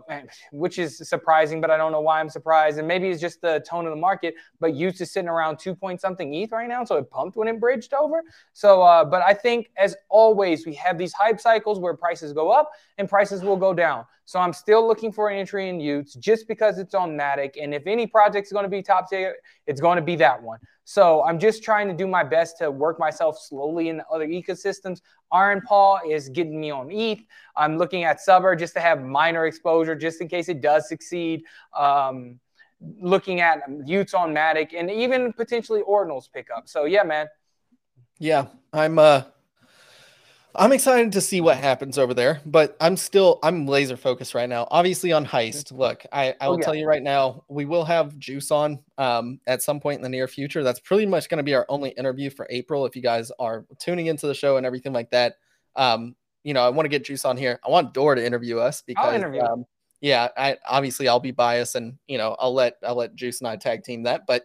which 0.52 0.78
is 0.78 0.96
surprising, 1.08 1.60
but 1.60 1.70
I 1.70 1.76
don't 1.76 1.92
know 1.92 2.00
why 2.00 2.20
I'm 2.20 2.28
surprised. 2.28 2.78
And 2.78 2.86
maybe 2.86 3.08
it's 3.08 3.20
just 3.20 3.40
the 3.40 3.64
tone 3.68 3.84
of 3.84 3.90
the 3.90 4.00
market. 4.00 4.34
But 4.60 4.74
used 4.74 4.98
to 4.98 5.06
sitting 5.06 5.28
around 5.28 5.58
two 5.58 5.74
point 5.74 6.00
something 6.00 6.32
ETH 6.34 6.52
right 6.52 6.68
now, 6.68 6.84
so 6.84 6.96
it 6.96 7.10
pumped 7.10 7.36
when 7.36 7.48
it 7.48 7.58
bridged 7.58 7.94
over. 7.94 8.22
So, 8.52 8.82
uh, 8.82 9.04
but 9.04 9.22
I 9.22 9.34
think 9.34 9.70
as 9.76 9.96
always, 10.08 10.66
we 10.66 10.74
have 10.74 10.98
these 10.98 11.12
hype 11.12 11.40
cycles 11.40 11.78
where 11.80 11.94
prices 11.94 12.32
go 12.32 12.50
up 12.50 12.70
and 12.98 13.08
prices 13.08 13.42
will 13.42 13.56
go 13.56 13.74
down. 13.74 14.04
So 14.24 14.38
I'm 14.38 14.52
still 14.52 14.86
looking 14.86 15.12
for 15.12 15.28
an 15.28 15.38
entry 15.38 15.68
in 15.68 15.78
y00ts 15.78 16.18
just 16.18 16.48
because 16.48 16.78
it's 16.78 16.94
on 16.94 17.10
Matic. 17.10 17.56
And 17.60 17.74
if 17.74 17.86
any 17.86 18.06
project 18.06 18.46
is 18.46 18.52
going 18.52 18.64
to 18.64 18.70
be 18.70 18.82
top 18.82 19.10
tier, 19.10 19.36
it's 19.66 19.80
going 19.80 19.96
to 19.96 20.02
be 20.02 20.16
that 20.16 20.42
one. 20.42 20.58
So 20.84 21.22
I'm 21.24 21.38
just 21.38 21.62
trying 21.62 21.88
to 21.88 21.94
do 21.94 22.06
my 22.06 22.22
best 22.22 22.58
to 22.58 22.70
work 22.70 22.98
myself 22.98 23.38
slowly 23.38 23.88
in 23.88 24.02
other 24.12 24.26
ecosystems. 24.26 25.00
Iron 25.32 25.60
Paw 25.62 25.98
is 26.08 26.28
getting 26.28 26.60
me 26.60 26.70
on 26.70 26.90
ETH. 26.90 27.20
I'm 27.56 27.78
looking 27.78 28.04
at 28.04 28.20
Subber 28.20 28.54
just 28.56 28.74
to 28.74 28.80
have 28.80 29.02
minor 29.02 29.46
exposure 29.46 29.94
just 29.94 30.20
in 30.20 30.28
case 30.28 30.48
it 30.48 30.60
does 30.60 30.88
succeed. 30.88 31.42
Um, 31.76 32.38
looking 33.00 33.40
at 33.40 33.66
y00ts 33.68 34.14
on 34.14 34.34
Matic 34.34 34.74
and 34.76 34.90
even 34.90 35.32
potentially 35.32 35.82
Ordinals 35.88 36.30
pickup. 36.30 36.68
So 36.68 36.84
yeah, 36.84 37.02
man. 37.02 37.28
Yeah, 38.18 38.46
I'm 38.72 38.98
uh 38.98 39.22
I'm 40.56 40.72
excited 40.72 41.12
to 41.12 41.20
see 41.20 41.40
what 41.40 41.56
happens 41.56 41.98
over 41.98 42.14
there, 42.14 42.40
but 42.46 42.76
I'm 42.80 42.96
still 42.96 43.38
I'm 43.42 43.66
laser 43.66 43.96
focused 43.96 44.34
right 44.34 44.48
now. 44.48 44.68
Obviously 44.70 45.12
on 45.12 45.26
heist. 45.26 45.72
Look, 45.72 46.04
I, 46.12 46.34
I 46.40 46.48
will 46.48 46.54
oh, 46.54 46.58
yeah. 46.58 46.64
tell 46.64 46.74
you 46.74 46.86
right 46.86 47.02
now, 47.02 47.44
we 47.48 47.64
will 47.64 47.84
have 47.84 48.16
Juice 48.18 48.50
on 48.50 48.78
um, 48.96 49.40
at 49.46 49.62
some 49.62 49.80
point 49.80 49.96
in 49.96 50.02
the 50.02 50.08
near 50.08 50.28
future. 50.28 50.62
That's 50.62 50.80
pretty 50.80 51.06
much 51.06 51.28
going 51.28 51.38
to 51.38 51.44
be 51.44 51.54
our 51.54 51.66
only 51.68 51.90
interview 51.90 52.30
for 52.30 52.46
April. 52.50 52.86
If 52.86 52.94
you 52.94 53.02
guys 53.02 53.32
are 53.38 53.64
tuning 53.80 54.06
into 54.06 54.26
the 54.26 54.34
show 54.34 54.56
and 54.56 54.64
everything 54.64 54.92
like 54.92 55.10
that, 55.10 55.36
um, 55.74 56.14
you 56.44 56.54
know, 56.54 56.64
I 56.64 56.68
want 56.68 56.84
to 56.84 56.90
get 56.90 57.04
Juice 57.04 57.24
on 57.24 57.36
here. 57.36 57.58
I 57.66 57.70
want 57.70 57.92
Door 57.92 58.16
to 58.16 58.24
interview 58.24 58.58
us 58.58 58.82
because 58.82 59.14
interview. 59.14 59.42
Um, 59.42 59.64
yeah, 60.00 60.28
I 60.36 60.58
obviously 60.68 61.08
I'll 61.08 61.20
be 61.20 61.30
biased 61.32 61.74
and 61.74 61.98
you 62.06 62.18
know 62.18 62.36
I'll 62.38 62.54
let 62.54 62.76
I'll 62.86 62.94
let 62.94 63.14
Juice 63.16 63.40
and 63.40 63.48
I 63.48 63.56
tag 63.56 63.82
team 63.82 64.04
that, 64.04 64.26
but 64.26 64.44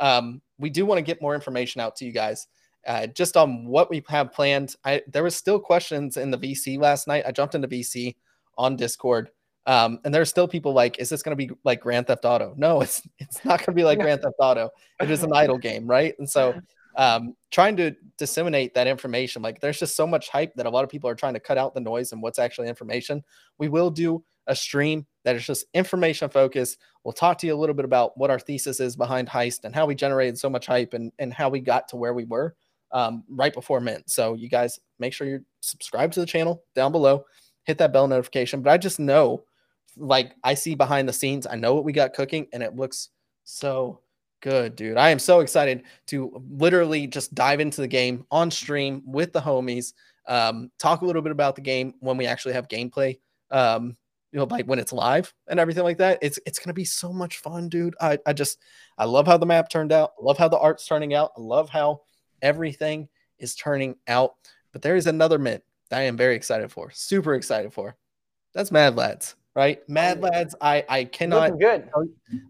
um, 0.00 0.40
we 0.58 0.70
do 0.70 0.86
want 0.86 0.98
to 0.98 1.02
get 1.02 1.20
more 1.20 1.34
information 1.34 1.80
out 1.80 1.96
to 1.96 2.04
you 2.06 2.12
guys 2.12 2.46
uh, 2.86 3.06
just 3.08 3.36
on 3.36 3.66
what 3.66 3.90
we 3.90 4.02
have 4.08 4.32
planned. 4.32 4.76
I 4.84 5.02
there 5.08 5.22
was 5.22 5.36
still 5.36 5.58
questions 5.58 6.16
in 6.16 6.30
the 6.30 6.38
VC 6.38 6.78
last 6.78 7.06
night. 7.06 7.24
I 7.26 7.32
jumped 7.32 7.54
into 7.54 7.68
VC 7.68 8.16
on 8.56 8.76
Discord. 8.76 9.30
Um, 9.66 10.00
and 10.04 10.14
there's 10.14 10.30
still 10.30 10.48
people 10.48 10.72
like, 10.72 10.98
is 10.98 11.08
this 11.08 11.22
going 11.22 11.36
to 11.36 11.46
be 11.46 11.54
like 11.64 11.80
Grand 11.80 12.06
Theft 12.06 12.24
Auto? 12.24 12.54
No, 12.58 12.80
it's 12.80 13.02
it's 13.18 13.44
not 13.44 13.58
going 13.58 13.66
to 13.66 13.72
be 13.72 13.84
like 13.84 13.98
Grand 13.98 14.22
Theft 14.22 14.36
Auto. 14.38 14.70
It 15.00 15.10
is 15.10 15.22
an 15.22 15.32
idle 15.34 15.58
game, 15.58 15.86
right? 15.86 16.14
And 16.18 16.28
so, 16.28 16.54
um, 16.96 17.34
trying 17.50 17.76
to 17.76 17.94
disseminate 18.18 18.74
that 18.74 18.86
information, 18.86 19.42
like 19.42 19.60
there's 19.60 19.78
just 19.78 19.96
so 19.96 20.06
much 20.06 20.28
hype 20.28 20.54
that 20.54 20.66
a 20.66 20.70
lot 20.70 20.84
of 20.84 20.90
people 20.90 21.08
are 21.08 21.14
trying 21.14 21.34
to 21.34 21.40
cut 21.40 21.58
out 21.58 21.74
the 21.74 21.80
noise 21.80 22.12
and 22.12 22.22
what's 22.22 22.38
actually 22.38 22.68
information. 22.68 23.22
We 23.58 23.68
will 23.68 23.90
do 23.90 24.24
a 24.46 24.56
stream 24.56 25.06
that 25.24 25.36
is 25.36 25.46
just 25.46 25.66
information 25.74 26.28
focused. 26.28 26.78
We'll 27.04 27.12
talk 27.12 27.38
to 27.38 27.46
you 27.46 27.54
a 27.54 27.60
little 27.60 27.74
bit 27.74 27.84
about 27.84 28.16
what 28.18 28.30
our 28.30 28.38
thesis 28.38 28.80
is 28.80 28.96
behind 28.96 29.28
Heist 29.28 29.64
and 29.64 29.74
how 29.74 29.86
we 29.86 29.94
generated 29.94 30.38
so 30.38 30.50
much 30.50 30.66
hype 30.66 30.94
and 30.94 31.12
and 31.18 31.32
how 31.32 31.48
we 31.50 31.60
got 31.60 31.88
to 31.88 31.96
where 31.96 32.14
we 32.14 32.24
were 32.24 32.56
um, 32.92 33.24
right 33.28 33.52
before 33.52 33.80
mint. 33.80 34.10
So 34.10 34.34
you 34.34 34.48
guys 34.48 34.78
make 34.98 35.12
sure 35.12 35.26
you 35.26 35.44
subscribe 35.60 36.12
to 36.12 36.20
the 36.20 36.26
channel 36.26 36.62
down 36.74 36.92
below, 36.92 37.24
hit 37.64 37.78
that 37.78 37.92
bell 37.92 38.08
notification. 38.08 38.62
But 38.62 38.70
I 38.70 38.78
just 38.78 38.98
know, 38.98 39.44
like 39.96 40.34
I 40.44 40.54
see 40.54 40.74
behind 40.74 41.08
the 41.08 41.12
scenes, 41.12 41.46
I 41.46 41.56
know 41.56 41.74
what 41.74 41.84
we 41.84 41.92
got 41.92 42.14
cooking, 42.14 42.46
and 42.52 42.62
it 42.62 42.76
looks 42.76 43.10
so 43.44 44.00
good, 44.40 44.76
dude. 44.76 44.96
I 44.96 45.10
am 45.10 45.18
so 45.18 45.40
excited 45.40 45.84
to 46.08 46.42
literally 46.50 47.06
just 47.06 47.34
dive 47.34 47.60
into 47.60 47.80
the 47.80 47.88
game 47.88 48.26
on 48.30 48.50
stream 48.50 49.02
with 49.04 49.32
the 49.32 49.40
homies. 49.40 49.92
Um, 50.26 50.70
talk 50.78 51.02
a 51.02 51.04
little 51.04 51.22
bit 51.22 51.32
about 51.32 51.56
the 51.56 51.62
game 51.62 51.94
when 52.00 52.16
we 52.16 52.26
actually 52.26 52.54
have 52.54 52.68
gameplay. 52.68 53.18
Um, 53.50 53.96
you 54.32 54.38
know, 54.38 54.44
like 54.44 54.66
when 54.66 54.78
it's 54.78 54.92
live 54.92 55.32
and 55.48 55.58
everything 55.58 55.82
like 55.82 55.98
that. 55.98 56.18
It's 56.22 56.38
it's 56.46 56.58
gonna 56.58 56.74
be 56.74 56.84
so 56.84 57.12
much 57.12 57.38
fun, 57.38 57.68
dude. 57.68 57.96
I, 58.00 58.18
I 58.26 58.32
just 58.32 58.58
I 58.96 59.04
love 59.04 59.26
how 59.26 59.36
the 59.36 59.46
map 59.46 59.68
turned 59.68 59.92
out. 59.92 60.12
I 60.20 60.24
love 60.24 60.38
how 60.38 60.48
the 60.48 60.58
art's 60.58 60.86
turning 60.86 61.14
out. 61.14 61.32
I 61.36 61.40
love 61.40 61.68
how 61.68 62.02
everything 62.42 63.08
is 63.38 63.54
turning 63.54 63.96
out. 64.08 64.34
But 64.72 64.82
there 64.82 64.96
is 64.96 65.06
another 65.06 65.38
mint 65.38 65.62
that 65.88 65.98
I 65.98 66.02
am 66.02 66.16
very 66.16 66.36
excited 66.36 66.70
for, 66.70 66.90
super 66.90 67.34
excited 67.34 67.72
for. 67.72 67.96
That's 68.54 68.70
Mad 68.70 68.96
Lads, 68.96 69.36
right? 69.54 69.86
Mad 69.88 70.20
Lads. 70.20 70.54
I 70.60 70.84
I 70.88 71.04
cannot 71.04 71.52
Looking 71.52 71.58
good. 71.58 71.90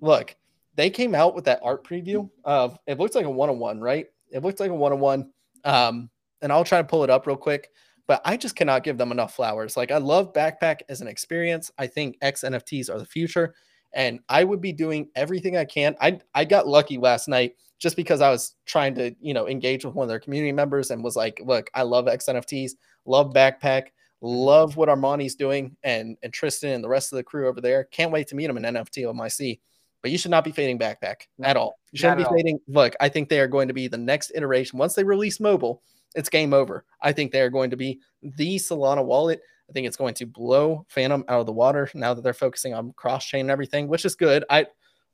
Look, 0.00 0.36
they 0.74 0.90
came 0.90 1.14
out 1.14 1.34
with 1.34 1.44
that 1.44 1.60
art 1.62 1.84
preview 1.84 2.28
of 2.44 2.78
it 2.86 2.98
looks 2.98 3.14
like 3.14 3.26
a 3.26 3.30
one 3.30 3.50
on 3.50 3.58
one, 3.58 3.80
right? 3.80 4.06
It 4.30 4.42
looks 4.42 4.60
like 4.60 4.70
a 4.70 4.74
one 4.74 4.92
on 4.92 5.00
one. 5.00 5.30
Um, 5.64 6.10
and 6.42 6.52
I'll 6.52 6.64
try 6.64 6.78
to 6.78 6.88
pull 6.88 7.04
it 7.04 7.10
up 7.10 7.26
real 7.26 7.36
quick. 7.36 7.70
But 8.06 8.22
I 8.24 8.36
just 8.36 8.56
cannot 8.56 8.82
give 8.82 8.98
them 8.98 9.12
enough 9.12 9.34
flowers. 9.34 9.76
Like 9.76 9.92
I 9.92 9.98
love 9.98 10.32
backpack 10.32 10.80
as 10.88 11.00
an 11.00 11.06
experience. 11.06 11.70
I 11.78 11.86
think 11.86 12.16
X 12.22 12.42
NFTs 12.42 12.90
are 12.90 12.98
the 12.98 13.04
future, 13.04 13.54
and 13.92 14.20
I 14.28 14.42
would 14.42 14.60
be 14.60 14.72
doing 14.72 15.10
everything 15.14 15.56
I 15.56 15.64
can. 15.64 15.94
I 16.00 16.18
I 16.34 16.44
got 16.44 16.66
lucky 16.66 16.98
last 16.98 17.28
night 17.28 17.54
just 17.80 17.96
because 17.96 18.20
I 18.20 18.30
was 18.30 18.54
trying 18.66 18.94
to, 18.96 19.14
you 19.20 19.34
know, 19.34 19.48
engage 19.48 19.84
with 19.84 19.94
one 19.94 20.04
of 20.04 20.08
their 20.08 20.20
community 20.20 20.52
members 20.52 20.90
and 20.90 21.02
was 21.02 21.16
like, 21.16 21.40
look, 21.44 21.70
I 21.74 21.82
love 21.82 22.04
XNFTs, 22.04 22.72
love 23.06 23.32
Backpack, 23.32 23.86
love 24.20 24.76
what 24.76 24.90
Armani's 24.90 25.34
doing 25.34 25.76
and, 25.82 26.16
and 26.22 26.32
Tristan 26.32 26.74
and 26.74 26.84
the 26.84 26.88
rest 26.88 27.10
of 27.12 27.16
the 27.16 27.24
crew 27.24 27.48
over 27.48 27.60
there. 27.60 27.84
Can't 27.84 28.12
wait 28.12 28.28
to 28.28 28.36
meet 28.36 28.46
them 28.46 28.58
in 28.58 28.74
NFT 28.74 29.08
on 29.08 29.16
my 29.16 29.28
C. 29.28 29.60
But 30.02 30.10
you 30.10 30.18
should 30.18 30.30
not 30.30 30.44
be 30.44 30.52
fading 30.52 30.78
Backpack 30.78 31.26
at 31.42 31.56
all. 31.56 31.78
You 31.92 31.98
shouldn't 31.98 32.18
be 32.18 32.36
fading. 32.36 32.58
Look, 32.68 32.94
I 33.00 33.08
think 33.08 33.28
they 33.28 33.40
are 33.40 33.48
going 33.48 33.68
to 33.68 33.74
be 33.74 33.88
the 33.88 33.98
next 33.98 34.32
iteration. 34.34 34.78
Once 34.78 34.94
they 34.94 35.04
release 35.04 35.40
mobile, 35.40 35.82
it's 36.14 36.30
game 36.30 36.54
over. 36.54 36.84
I 37.02 37.12
think 37.12 37.32
they 37.32 37.40
are 37.40 37.50
going 37.50 37.70
to 37.70 37.76
be 37.76 38.00
the 38.22 38.56
Solana 38.56 39.04
wallet. 39.04 39.42
I 39.68 39.72
think 39.72 39.86
it's 39.86 39.96
going 39.96 40.14
to 40.14 40.26
blow 40.26 40.86
Phantom 40.88 41.24
out 41.28 41.40
of 41.40 41.46
the 41.46 41.52
water 41.52 41.88
now 41.94 42.14
that 42.14 42.22
they're 42.22 42.32
focusing 42.32 42.74
on 42.74 42.92
cross 42.92 43.24
chain 43.26 43.42
and 43.42 43.50
everything, 43.50 43.88
which 43.88 44.04
is 44.04 44.14
good. 44.14 44.44
I 44.50 44.66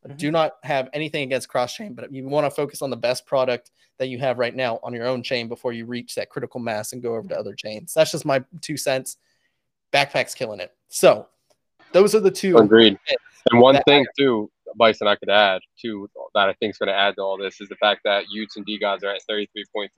Mm-hmm. 0.06 0.16
Do 0.16 0.30
not 0.30 0.54
have 0.62 0.88
anything 0.92 1.24
against 1.24 1.48
cross 1.48 1.74
chain, 1.74 1.94
but 1.94 2.12
you 2.12 2.26
want 2.28 2.46
to 2.46 2.50
focus 2.50 2.82
on 2.82 2.90
the 2.90 2.96
best 2.96 3.26
product 3.26 3.70
that 3.98 4.08
you 4.08 4.18
have 4.18 4.38
right 4.38 4.54
now 4.54 4.78
on 4.82 4.92
your 4.92 5.06
own 5.06 5.22
chain 5.22 5.48
before 5.48 5.72
you 5.72 5.86
reach 5.86 6.14
that 6.14 6.30
critical 6.30 6.60
mass 6.60 6.92
and 6.92 7.02
go 7.02 7.16
over 7.16 7.28
to 7.28 7.38
other 7.38 7.54
chains. 7.54 7.94
That's 7.94 8.12
just 8.12 8.24
my 8.24 8.44
two 8.60 8.76
cents. 8.76 9.16
Backpack's 9.92 10.34
killing 10.34 10.60
it. 10.60 10.74
So 10.88 11.26
those 11.92 12.14
are 12.14 12.20
the 12.20 12.30
two. 12.30 12.56
Agreed. 12.58 12.98
And 13.50 13.60
one 13.60 13.80
thing 13.84 14.02
I, 14.02 14.12
too, 14.18 14.50
Bison, 14.76 15.06
I 15.06 15.16
could 15.16 15.30
add 15.30 15.62
to 15.82 16.08
that 16.34 16.48
I 16.48 16.52
think 16.54 16.72
is 16.72 16.78
going 16.78 16.88
to 16.88 16.94
add 16.94 17.16
to 17.16 17.22
all 17.22 17.38
this 17.38 17.60
is 17.60 17.68
the 17.68 17.76
fact 17.76 18.02
that 18.04 18.24
y00ts 18.24 18.56
and 18.56 18.66
DeGods 18.66 19.04
are 19.04 19.14
at 19.14 19.22
33.3% 19.30 19.88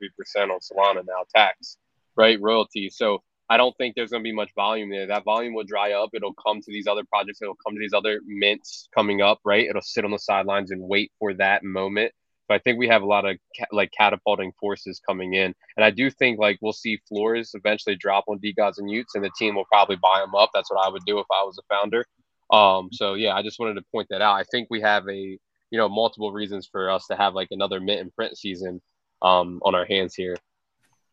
on 0.50 0.58
Solana 0.60 1.04
now, 1.06 1.24
tax, 1.34 1.78
right? 2.16 2.40
Royalty. 2.40 2.90
So 2.90 3.22
I 3.50 3.56
don't 3.56 3.76
think 3.78 3.94
there's 3.94 4.10
going 4.10 4.22
to 4.22 4.28
be 4.28 4.34
much 4.34 4.50
volume 4.54 4.90
there. 4.90 5.06
That 5.06 5.24
volume 5.24 5.54
will 5.54 5.64
dry 5.64 5.92
up. 5.92 6.10
It'll 6.12 6.34
come 6.34 6.60
to 6.60 6.70
these 6.70 6.86
other 6.86 7.04
projects. 7.04 7.40
It'll 7.40 7.56
come 7.66 7.74
to 7.74 7.80
these 7.80 7.94
other 7.94 8.20
mints 8.26 8.88
coming 8.94 9.22
up, 9.22 9.40
right? 9.44 9.66
It'll 9.66 9.80
sit 9.80 10.04
on 10.04 10.10
the 10.10 10.18
sidelines 10.18 10.70
and 10.70 10.82
wait 10.82 11.12
for 11.18 11.32
that 11.34 11.64
moment. 11.64 12.12
But 12.46 12.54
I 12.54 12.58
think 12.58 12.78
we 12.78 12.88
have 12.88 13.02
a 13.02 13.06
lot 13.06 13.26
of 13.26 13.36
ca- 13.56 13.66
like 13.72 13.90
catapulting 13.96 14.52
forces 14.58 15.00
coming 15.06 15.34
in, 15.34 15.54
and 15.76 15.84
I 15.84 15.90
do 15.90 16.10
think 16.10 16.38
like 16.38 16.58
we'll 16.62 16.72
see 16.72 16.98
floors 17.06 17.50
eventually 17.54 17.94
drop 17.94 18.24
on 18.26 18.38
DeGods 18.38 18.78
and 18.78 18.88
y00ts, 18.88 19.14
and 19.14 19.22
the 19.22 19.30
team 19.38 19.54
will 19.54 19.66
probably 19.66 19.96
buy 19.96 20.20
them 20.20 20.34
up. 20.34 20.50
That's 20.54 20.70
what 20.70 20.84
I 20.84 20.88
would 20.88 21.04
do 21.04 21.18
if 21.18 21.26
I 21.30 21.44
was 21.44 21.58
a 21.58 21.74
founder. 21.74 22.06
Um, 22.50 22.88
so 22.90 23.14
yeah, 23.14 23.34
I 23.34 23.42
just 23.42 23.58
wanted 23.58 23.74
to 23.74 23.82
point 23.92 24.08
that 24.10 24.22
out. 24.22 24.34
I 24.34 24.44
think 24.44 24.68
we 24.70 24.80
have 24.80 25.06
a 25.08 25.38
you 25.70 25.78
know 25.78 25.90
multiple 25.90 26.32
reasons 26.32 26.66
for 26.66 26.90
us 26.90 27.06
to 27.08 27.16
have 27.16 27.34
like 27.34 27.48
another 27.50 27.80
mint 27.80 28.00
and 28.00 28.14
print 28.14 28.38
season 28.38 28.80
um, 29.20 29.60
on 29.62 29.74
our 29.74 29.84
hands 29.84 30.14
here. 30.14 30.36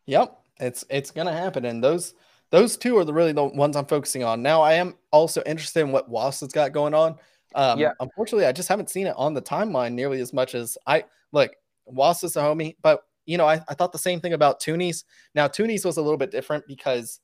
Yep, 0.05 0.39
it's 0.61 0.85
it's 0.89 1.11
gonna 1.11 1.33
happen, 1.33 1.65
and 1.65 1.83
those 1.83 2.13
those 2.51 2.77
two 2.77 2.97
are 2.97 3.05
the 3.05 3.13
really 3.13 3.31
the 3.31 3.43
ones 3.43 3.75
I'm 3.75 3.85
focusing 3.85 4.23
on. 4.23 4.41
Now 4.41 4.61
I 4.61 4.73
am 4.73 4.95
also 5.11 5.41
interested 5.45 5.81
in 5.81 5.91
what 5.91 6.09
Was 6.09 6.39
has 6.39 6.51
got 6.51 6.71
going 6.71 6.93
on. 6.93 7.15
Um, 7.53 7.79
yeah. 7.79 7.91
Unfortunately, 7.99 8.45
I 8.45 8.51
just 8.51 8.69
haven't 8.69 8.89
seen 8.89 9.07
it 9.07 9.15
on 9.17 9.33
the 9.33 9.41
timeline 9.41 9.93
nearly 9.93 10.19
as 10.19 10.33
much 10.33 10.55
as 10.55 10.77
I 10.85 11.05
look. 11.31 11.51
Was 11.85 12.23
is 12.23 12.35
a 12.35 12.41
homie, 12.41 12.75
but 12.81 13.01
you 13.25 13.37
know 13.37 13.45
I, 13.45 13.61
I 13.67 13.73
thought 13.73 13.91
the 13.91 13.97
same 13.97 14.19
thing 14.19 14.33
about 14.33 14.61
Toonies. 14.61 15.03
Now 15.33 15.47
Toonies 15.47 15.85
was 15.85 15.97
a 15.97 16.01
little 16.01 16.17
bit 16.17 16.31
different 16.31 16.65
because 16.67 17.19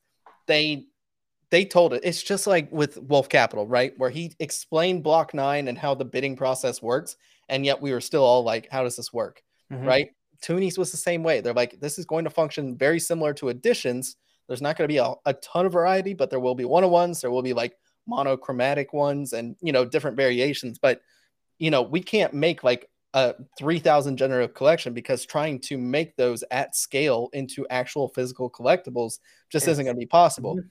they 0.46 0.86
they 1.50 1.66
told 1.66 1.92
it. 1.92 2.00
It's 2.02 2.22
just 2.22 2.46
like 2.46 2.72
with 2.72 2.96
Wolf 2.96 3.28
Capital, 3.28 3.66
right? 3.66 3.92
Where 3.98 4.08
he 4.08 4.32
explained 4.40 5.02
Block 5.02 5.34
Nine 5.34 5.68
and 5.68 5.76
how 5.76 5.94
the 5.94 6.04
bidding 6.04 6.34
process 6.34 6.80
works, 6.80 7.16
and 7.48 7.66
yet 7.66 7.80
we 7.80 7.92
were 7.92 8.00
still 8.00 8.24
all 8.24 8.42
like, 8.42 8.68
"How 8.70 8.82
does 8.82 8.96
this 8.96 9.12
work?" 9.12 9.42
Mm-hmm. 9.70 9.84
Right? 9.84 10.08
Toonies 10.42 10.78
was 10.78 10.90
the 10.90 10.96
same 10.96 11.22
way. 11.22 11.40
They're 11.40 11.52
like, 11.52 11.78
"This 11.78 11.98
is 11.98 12.06
going 12.06 12.24
to 12.24 12.30
function 12.30 12.76
very 12.76 12.98
similar 12.98 13.34
to 13.34 13.50
additions." 13.50 14.16
There's 14.52 14.60
not 14.62 14.76
going 14.76 14.86
to 14.86 14.92
be 14.92 14.98
a, 14.98 15.14
a 15.24 15.32
ton 15.34 15.64
of 15.66 15.72
variety, 15.72 16.12
but 16.14 16.28
there 16.28 16.40
will 16.40 16.54
be 16.54 16.66
one 16.66 16.84
on 16.84 16.90
ones. 16.90 17.20
There 17.22 17.30
will 17.30 17.42
be 17.42 17.54
like 17.54 17.74
monochromatic 18.06 18.92
ones 18.92 19.32
and, 19.32 19.56
you 19.62 19.72
know, 19.72 19.84
different 19.84 20.16
variations. 20.16 20.78
But, 20.78 21.00
you 21.58 21.70
know, 21.70 21.80
we 21.82 22.00
can't 22.02 22.34
make 22.34 22.62
like 22.62 22.88
a 23.14 23.34
3000 23.58 24.16
generative 24.16 24.54
collection 24.54 24.92
because 24.92 25.24
trying 25.24 25.58
to 25.60 25.78
make 25.78 26.16
those 26.16 26.44
at 26.50 26.76
scale 26.76 27.30
into 27.32 27.66
actual 27.70 28.08
physical 28.08 28.50
collectibles 28.50 29.18
just 29.50 29.66
isn't 29.68 29.84
going 29.84 29.96
to 29.96 30.00
be 30.00 30.06
possible. 30.06 30.56
Mm-hmm. 30.56 30.68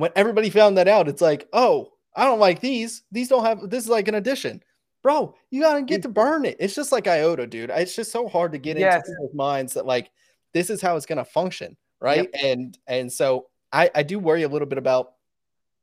When 0.00 0.10
everybody 0.16 0.48
found 0.48 0.78
that 0.78 0.88
out, 0.88 1.08
it's 1.08 1.20
like, 1.20 1.48
oh, 1.52 1.92
I 2.16 2.24
don't 2.24 2.38
like 2.40 2.60
these. 2.60 3.02
These 3.12 3.28
don't 3.28 3.44
have 3.44 3.68
this 3.70 3.84
is 3.84 3.90
like 3.90 4.08
an 4.08 4.14
addition. 4.16 4.62
bro, 5.02 5.34
you 5.50 5.60
gotta 5.60 5.82
get 5.82 6.02
to 6.02 6.08
burn 6.08 6.44
it. 6.44 6.56
It's 6.60 6.74
just 6.74 6.92
like 6.92 7.08
IOTA, 7.08 7.46
dude. 7.48 7.70
It's 7.70 7.96
just 7.96 8.12
so 8.12 8.28
hard 8.28 8.52
to 8.52 8.58
get 8.58 8.78
Yes. 8.78 8.96
into 8.96 9.16
people's 9.16 9.34
minds 9.34 9.74
that 9.74 9.84
like 9.84 10.10
this 10.54 10.70
is 10.70 10.80
how 10.80 10.96
it's 10.96 11.06
gonna 11.06 11.24
function, 11.24 11.76
right? 12.02 12.28
And 12.42 12.76
and 12.86 13.10
so 13.10 13.48
I 13.72 13.90
I 13.94 14.02
do 14.02 14.18
worry 14.18 14.42
a 14.42 14.48
little 14.48 14.68
bit 14.68 14.78
about 14.78 15.12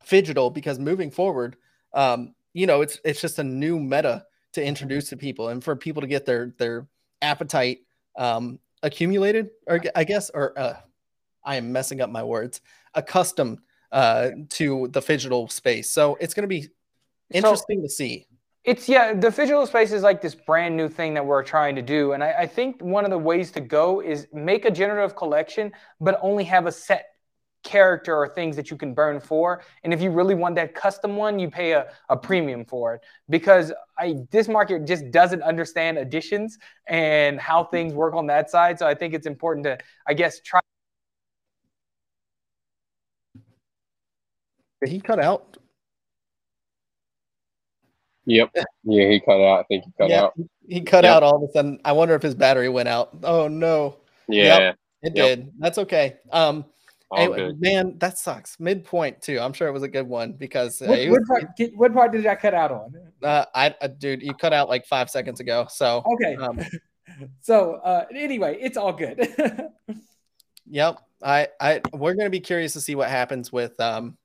Fidgetal 0.05 0.53
because 0.53 0.77
moving 0.79 1.11
forward, 1.11 1.55
um, 1.93 2.35
you 2.53 2.67
know, 2.67 2.81
it's 2.81 2.99
it's 3.03 3.21
just 3.21 3.39
a 3.39 3.43
new 3.43 3.79
meta 3.79 4.25
to 4.53 4.63
introduce 4.63 5.09
to 5.09 5.17
people 5.17 5.49
and 5.49 5.63
for 5.63 5.75
people 5.75 6.01
to 6.01 6.07
get 6.07 6.25
their 6.25 6.53
their 6.57 6.87
appetite 7.21 7.79
um 8.17 8.59
accumulated, 8.83 9.49
or 9.67 9.81
I 9.95 10.03
guess, 10.03 10.29
or 10.29 10.57
uh, 10.57 10.77
I 11.43 11.55
am 11.55 11.71
messing 11.71 12.01
up 12.01 12.09
my 12.09 12.23
words, 12.23 12.61
accustomed 12.93 13.59
uh 13.91 14.29
to 14.49 14.87
the 14.91 15.01
Fidgetal 15.01 15.51
space. 15.51 15.89
So 15.89 16.17
it's 16.19 16.33
gonna 16.33 16.47
be 16.47 16.67
interesting 17.31 17.81
to 17.81 17.89
see. 17.89 18.27
It's 18.69 18.87
yeah, 18.87 19.15
the 19.15 19.31
digital 19.31 19.65
space 19.65 19.91
is 19.91 20.03
like 20.03 20.21
this 20.21 20.35
brand 20.35 20.77
new 20.77 20.89
thing 20.89 21.15
that 21.15 21.25
we're 21.25 21.41
trying 21.41 21.75
to 21.75 21.81
do. 21.81 22.11
And 22.11 22.23
I, 22.23 22.33
I 22.41 22.45
think 22.45 22.79
one 22.83 23.03
of 23.03 23.09
the 23.09 23.17
ways 23.17 23.49
to 23.53 23.61
go 23.61 23.99
is 23.99 24.27
make 24.31 24.65
a 24.65 24.69
generative 24.69 25.15
collection, 25.15 25.71
but 25.99 26.19
only 26.21 26.43
have 26.43 26.67
a 26.67 26.71
set 26.71 27.07
character 27.63 28.15
or 28.15 28.27
things 28.27 28.55
that 28.57 28.69
you 28.69 28.77
can 28.77 28.93
burn 28.93 29.19
for. 29.21 29.63
And 29.83 29.91
if 29.91 30.03
you 30.03 30.11
really 30.11 30.35
want 30.35 30.53
that 30.57 30.75
custom 30.75 31.15
one, 31.15 31.39
you 31.39 31.49
pay 31.49 31.71
a, 31.71 31.87
a 32.09 32.15
premium 32.15 32.63
for 32.63 32.93
it. 32.93 33.01
Because 33.27 33.73
I 33.97 34.17
this 34.29 34.47
market 34.47 34.85
just 34.85 35.09
doesn't 35.09 35.41
understand 35.41 35.97
additions 35.97 36.59
and 36.85 37.39
how 37.39 37.63
things 37.63 37.95
work 37.95 38.13
on 38.13 38.27
that 38.27 38.51
side. 38.51 38.77
So 38.77 38.85
I 38.85 38.93
think 38.93 39.15
it's 39.15 39.25
important 39.25 39.63
to, 39.63 39.79
I 40.07 40.13
guess, 40.13 40.41
try 40.41 40.59
he 44.85 45.01
cut 45.01 45.19
out? 45.19 45.57
Yep. 48.25 48.51
Yeah, 48.83 49.07
he 49.09 49.19
cut 49.19 49.39
out. 49.41 49.59
I 49.59 49.63
think 49.63 49.83
he 49.85 49.91
cut 49.97 50.09
yeah, 50.09 50.23
out. 50.23 50.33
he 50.67 50.81
cut 50.81 51.03
Yep. 51.03 51.13
out 51.15 51.23
all 51.23 51.35
of 51.43 51.49
a 51.49 51.51
sudden. 51.51 51.79
I 51.85 51.91
wonder 51.91 52.15
if 52.15 52.21
his 52.21 52.33
battery 52.35 52.69
went 52.69 52.87
out. 52.89 53.09
Oh 53.23 53.47
no, 53.47 53.97
Yeah. 54.27 54.73
it 55.03 55.13
Yep. 55.13 55.13
did. 55.15 55.51
That's 55.59 55.77
okay. 55.79 56.17
Um, 56.31 56.65
All 57.11 57.19
anyway, 57.19 57.37
good. 57.49 57.61
man, 57.61 57.97
that 57.99 58.17
sucks. 58.17 58.59
Midpoint 58.59 59.21
too. 59.21 59.39
I'm 59.39 59.53
sure 59.53 59.67
it 59.67 59.71
was 59.71 59.83
a 59.83 59.87
good 59.87 60.07
one 60.07 60.33
because 60.33 60.81
uh, 60.81 60.85
What, 60.87 60.99
it 60.99 61.09
what, 61.09 61.19
was- 61.21 61.27
part, 61.29 61.55
get- 61.57 61.75
what 61.77 61.93
part 61.93 62.11
did 62.11 62.25
I 62.25 62.35
cut 62.35 62.53
out 62.53 62.71
on? 62.71 62.93
uh, 63.23 63.45
I, 63.53 63.75
uh, 63.81 63.87
dude, 63.87 64.21
you 64.23 64.33
cut 64.33 64.53
out 64.53 64.69
like 64.69 64.85
five 64.85 65.09
seconds 65.09 65.39
ago. 65.39 65.67
So, 65.69 66.03
Okay. 66.13 66.35
um, 66.35 66.59
So 67.41 67.73
uh, 67.83 68.05
anyway, 68.15 68.57
it's 68.61 68.77
all 68.77 68.93
good. 68.93 69.27
yep. 70.69 70.97
I, 71.21 71.49
I, 71.59 71.81
we're 71.91 72.13
gonna 72.13 72.29
be 72.29 72.39
curious 72.39 72.73
to 72.73 72.81
see 72.81 72.95
what 72.95 73.09
happens 73.09 73.51
with, 73.51 73.77
um, 73.79 74.17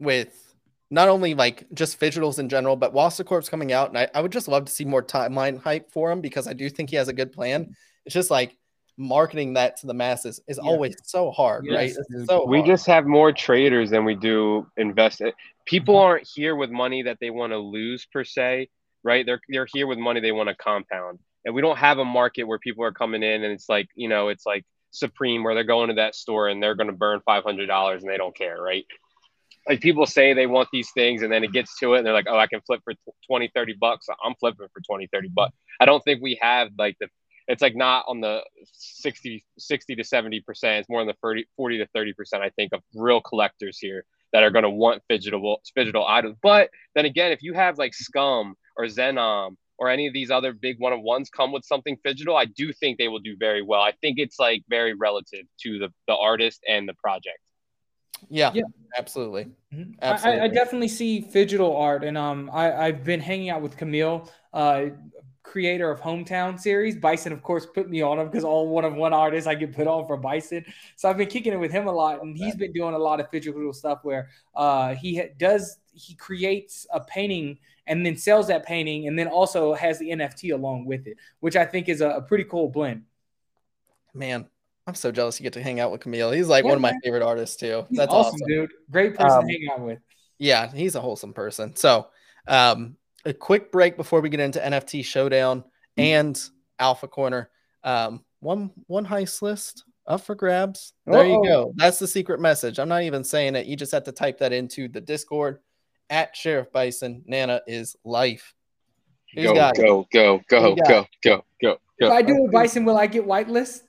with 0.00 0.47
not 0.90 1.08
only 1.08 1.34
like 1.34 1.66
just 1.74 2.00
Fidgetals 2.00 2.38
in 2.38 2.48
general, 2.48 2.76
but 2.76 2.94
Wasacorp's 2.94 3.48
coming 3.48 3.72
out, 3.72 3.88
and 3.88 3.98
I, 3.98 4.08
I 4.14 4.20
would 4.22 4.32
just 4.32 4.48
love 4.48 4.64
to 4.66 4.72
see 4.72 4.84
more 4.84 5.02
timeline 5.02 5.58
hype 5.60 5.90
for 5.90 6.10
him 6.10 6.20
because 6.20 6.46
I 6.46 6.52
do 6.54 6.68
think 6.70 6.90
he 6.90 6.96
has 6.96 7.08
a 7.08 7.12
good 7.12 7.32
plan. 7.32 7.74
It's 8.06 8.14
just 8.14 8.30
like 8.30 8.56
marketing 8.96 9.54
that 9.54 9.76
to 9.78 9.86
the 9.86 9.94
masses 9.94 10.40
is 10.48 10.58
Yeah. 10.62 10.68
always 10.70 10.96
so 11.04 11.30
hard, 11.30 11.64
Yes, 11.66 11.74
right? 11.76 11.90
It's 12.10 12.26
so 12.26 12.46
we 12.46 12.58
hard. 12.58 12.66
just 12.66 12.86
have 12.86 13.06
more 13.06 13.32
traders 13.32 13.90
than 13.90 14.04
we 14.04 14.14
do 14.14 14.66
invest. 14.76 15.22
People 15.66 15.94
Mm-hmm. 15.94 16.04
aren't 16.04 16.28
here 16.34 16.56
with 16.56 16.70
money 16.70 17.02
that 17.02 17.18
they 17.20 17.30
want 17.30 17.52
to 17.52 17.58
lose 17.58 18.06
per 18.12 18.24
se, 18.24 18.68
right? 19.04 19.24
They're 19.26 19.40
they're 19.50 19.68
here 19.72 19.86
with 19.86 19.98
money 19.98 20.20
they 20.20 20.32
want 20.32 20.48
to 20.48 20.54
compound, 20.56 21.18
and 21.44 21.54
we 21.54 21.60
don't 21.60 21.78
have 21.78 21.98
a 21.98 22.04
market 22.04 22.44
where 22.44 22.58
people 22.58 22.82
are 22.82 22.92
coming 22.92 23.22
in 23.22 23.44
and 23.44 23.52
it's 23.52 23.68
like 23.68 23.88
you 23.94 24.08
know 24.08 24.28
it's 24.28 24.46
like 24.46 24.64
Supreme 24.90 25.44
where 25.44 25.54
they're 25.54 25.64
going 25.64 25.88
to 25.88 25.94
that 25.96 26.14
store 26.14 26.48
and 26.48 26.62
they're 26.62 26.74
going 26.74 26.86
to 26.88 26.92
burn 26.96 27.20
five 27.26 27.44
hundred 27.44 27.66
dollars 27.66 28.02
and 28.02 28.10
they 28.10 28.16
don't 28.16 28.34
care, 28.34 28.60
right? 28.60 28.86
Like 29.66 29.80
people 29.80 30.06
say 30.06 30.34
they 30.34 30.46
want 30.46 30.68
these 30.72 30.90
things 30.92 31.22
and 31.22 31.32
then 31.32 31.44
it 31.44 31.52
gets 31.52 31.78
to 31.78 31.94
it 31.94 31.98
and 31.98 32.06
they're 32.06 32.14
like, 32.14 32.26
oh, 32.28 32.38
I 32.38 32.46
can 32.46 32.60
flip 32.62 32.80
for 32.84 32.94
20, 33.26 33.50
30 33.54 33.74
bucks. 33.80 34.06
I'm 34.24 34.34
flipping 34.40 34.66
for 34.72 34.80
20, 34.80 35.08
30 35.12 35.28
bucks. 35.28 35.54
I 35.80 35.86
don't 35.86 36.02
think 36.02 36.22
we 36.22 36.38
have 36.40 36.68
like 36.78 36.96
the 37.00 37.08
it's 37.48 37.62
like 37.62 37.74
not 37.74 38.04
on 38.06 38.20
the 38.20 38.42
60, 38.72 39.42
60 39.58 39.94
to 39.96 40.04
70 40.04 40.40
percent. 40.42 40.80
It's 40.80 40.88
more 40.88 41.00
on 41.00 41.06
the 41.06 41.16
30, 41.22 41.46
40 41.56 41.78
to 41.78 41.86
30 41.94 42.12
percent, 42.12 42.42
I 42.42 42.50
think, 42.50 42.72
of 42.74 42.82
real 42.94 43.20
collectors 43.20 43.78
here 43.78 44.04
that 44.32 44.42
are 44.42 44.50
going 44.50 44.64
to 44.64 44.70
want 44.70 45.02
fidgetable 45.10 45.56
fidgetable 45.76 46.04
items. 46.06 46.36
But 46.42 46.70
then 46.94 47.06
again, 47.06 47.32
if 47.32 47.42
you 47.42 47.54
have 47.54 47.78
like 47.78 47.94
Scum 47.94 48.54
or 48.76 48.84
Zenom 48.84 49.56
or 49.78 49.88
any 49.88 50.06
of 50.06 50.12
these 50.12 50.30
other 50.30 50.52
big 50.52 50.78
one 50.78 50.92
of 50.92 51.00
ones 51.00 51.30
come 51.30 51.52
with 51.52 51.64
something 51.64 51.96
fidgetable, 52.06 52.38
I 52.38 52.44
do 52.44 52.72
think 52.72 52.98
they 52.98 53.08
will 53.08 53.20
do 53.20 53.36
very 53.38 53.62
well. 53.62 53.80
I 53.80 53.92
think 54.02 54.18
it's 54.18 54.38
like 54.38 54.62
very 54.68 54.94
relative 54.94 55.46
to 55.62 55.78
the 55.78 55.88
the 56.06 56.16
artist 56.16 56.62
and 56.68 56.86
the 56.86 56.94
project. 56.94 57.38
Yeah, 58.28 58.50
Yeah. 58.54 58.62
absolutely. 58.96 59.48
Mhm. 59.72 59.94
I- 60.02 60.30
I, 60.38 60.44
I 60.44 60.48
definitely 60.48 60.88
see 60.88 61.20
digital 61.20 61.76
art, 61.76 62.04
and 62.04 62.16
um, 62.18 62.50
I, 62.52 62.72
I've 62.72 63.04
been 63.04 63.20
hanging 63.20 63.50
out 63.50 63.62
with 63.62 63.76
Camille, 63.76 64.30
uh, 64.52 64.86
creator 65.42 65.90
of 65.90 66.00
Hometown 66.00 66.60
series. 66.60 66.96
Bison, 66.96 67.32
of 67.32 67.42
course, 67.42 67.64
put 67.64 67.88
me 67.88 68.02
on 68.02 68.18
him 68.18 68.26
because 68.28 68.44
all 68.44 68.68
one 68.68 68.84
of 68.84 68.94
one 68.94 69.14
artist 69.14 69.46
I 69.46 69.54
get 69.54 69.74
put 69.74 69.86
on 69.86 70.06
for 70.06 70.16
Bison. 70.18 70.64
So 70.96 71.08
I've 71.08 71.16
been 71.16 71.28
kicking 71.28 71.52
it 71.54 71.56
with 71.56 71.72
him 71.72 71.86
a 71.86 71.92
lot, 71.92 72.22
and 72.22 72.36
he's 72.36 72.54
been 72.54 72.72
doing 72.72 72.94
a 72.94 72.98
lot 72.98 73.18
of 73.20 73.30
digital 73.30 73.72
stuff 73.72 74.00
where 74.02 74.28
uh, 74.54 74.94
he 74.94 75.22
does 75.38 75.78
he 75.94 76.14
creates 76.14 76.86
a 76.92 77.00
painting 77.00 77.58
and 77.86 78.04
then 78.04 78.16
sells 78.16 78.46
that 78.48 78.66
painting, 78.66 79.08
and 79.08 79.18
then 79.18 79.26
also 79.28 79.72
has 79.74 79.98
the 79.98 80.10
NFT 80.10 80.52
along 80.52 80.84
with 80.84 81.06
it, 81.06 81.16
which 81.40 81.56
I 81.56 81.64
think 81.64 81.88
is 81.88 82.02
a, 82.02 82.10
a 82.10 82.22
pretty 82.22 82.44
cool 82.44 82.68
blend. 82.68 83.04
Man, 84.14 84.46
I'm 84.88 84.94
so 84.94 85.12
jealous 85.12 85.38
you 85.38 85.44
get 85.44 85.52
to 85.52 85.62
hang 85.62 85.80
out 85.80 85.92
with 85.92 86.00
Camille. 86.00 86.30
He's 86.30 86.48
like 86.48 86.64
Yeah, 86.64 86.70
one 86.70 86.76
of 86.76 86.80
my 86.82 86.92
man. 86.92 87.00
favorite 87.04 87.22
artists 87.22 87.56
too. 87.56 87.84
He's 87.90 87.98
That's 87.98 88.10
awesome, 88.12 88.34
awesome. 88.36 88.48
dude. 88.48 88.70
Great 88.90 89.14
person 89.16 89.30
Um, 89.38 89.46
to 89.46 89.52
hang 89.52 89.68
out 89.70 89.80
with. 89.80 89.98
Yeah, 90.38 90.72
he's 90.72 90.94
a 90.94 91.00
wholesome 91.00 91.34
person. 91.34 91.76
So, 91.76 92.06
um, 92.46 92.96
a 93.26 93.34
quick 93.34 93.70
break 93.70 93.96
before 93.98 94.22
we 94.22 94.30
get 94.30 94.40
into 94.40 94.60
NFT 94.64 95.04
Showdown 95.04 95.62
and 95.98 96.40
Alpha 96.78 97.06
Corner. 97.06 97.50
Um, 97.84 98.24
one 98.40 98.70
one 98.86 99.04
heist 99.04 99.42
list 99.42 99.84
up 100.06 100.22
for 100.22 100.34
grabs. 100.34 100.94
There 101.04 101.26
you 101.26 101.34
Uh-oh. 101.34 101.42
go. 101.44 101.72
That's 101.76 101.98
the 101.98 102.06
secret 102.06 102.40
message. 102.40 102.78
I'm 102.78 102.88
not 102.88 103.02
even 103.02 103.24
saying 103.24 103.56
it. 103.56 103.66
You 103.66 103.76
just 103.76 103.92
have 103.92 104.04
to 104.04 104.12
type 104.12 104.38
that 104.38 104.54
into 104.54 104.88
the 104.88 105.02
Discord 105.02 105.58
at 106.08 106.34
Sheriff 106.34 106.72
Bison. 106.72 107.22
Nana 107.26 107.60
is 107.66 107.94
life. 108.04 108.54
Who's 109.34 109.44
Go, 109.44 109.54
got 109.54 109.78
it? 109.78 109.82
go, 109.82 110.06
go, 110.10 110.40
go, 110.48 110.74
go, 110.76 111.04
go, 111.22 111.44
go, 111.60 111.76
If. 111.98 112.10
I 112.10 112.22
do 112.22 112.46
a 112.46 112.48
Bison, 112.50 112.86
will 112.86 112.96
I 112.96 113.06
get 113.06 113.26
whitelist? 113.26 113.82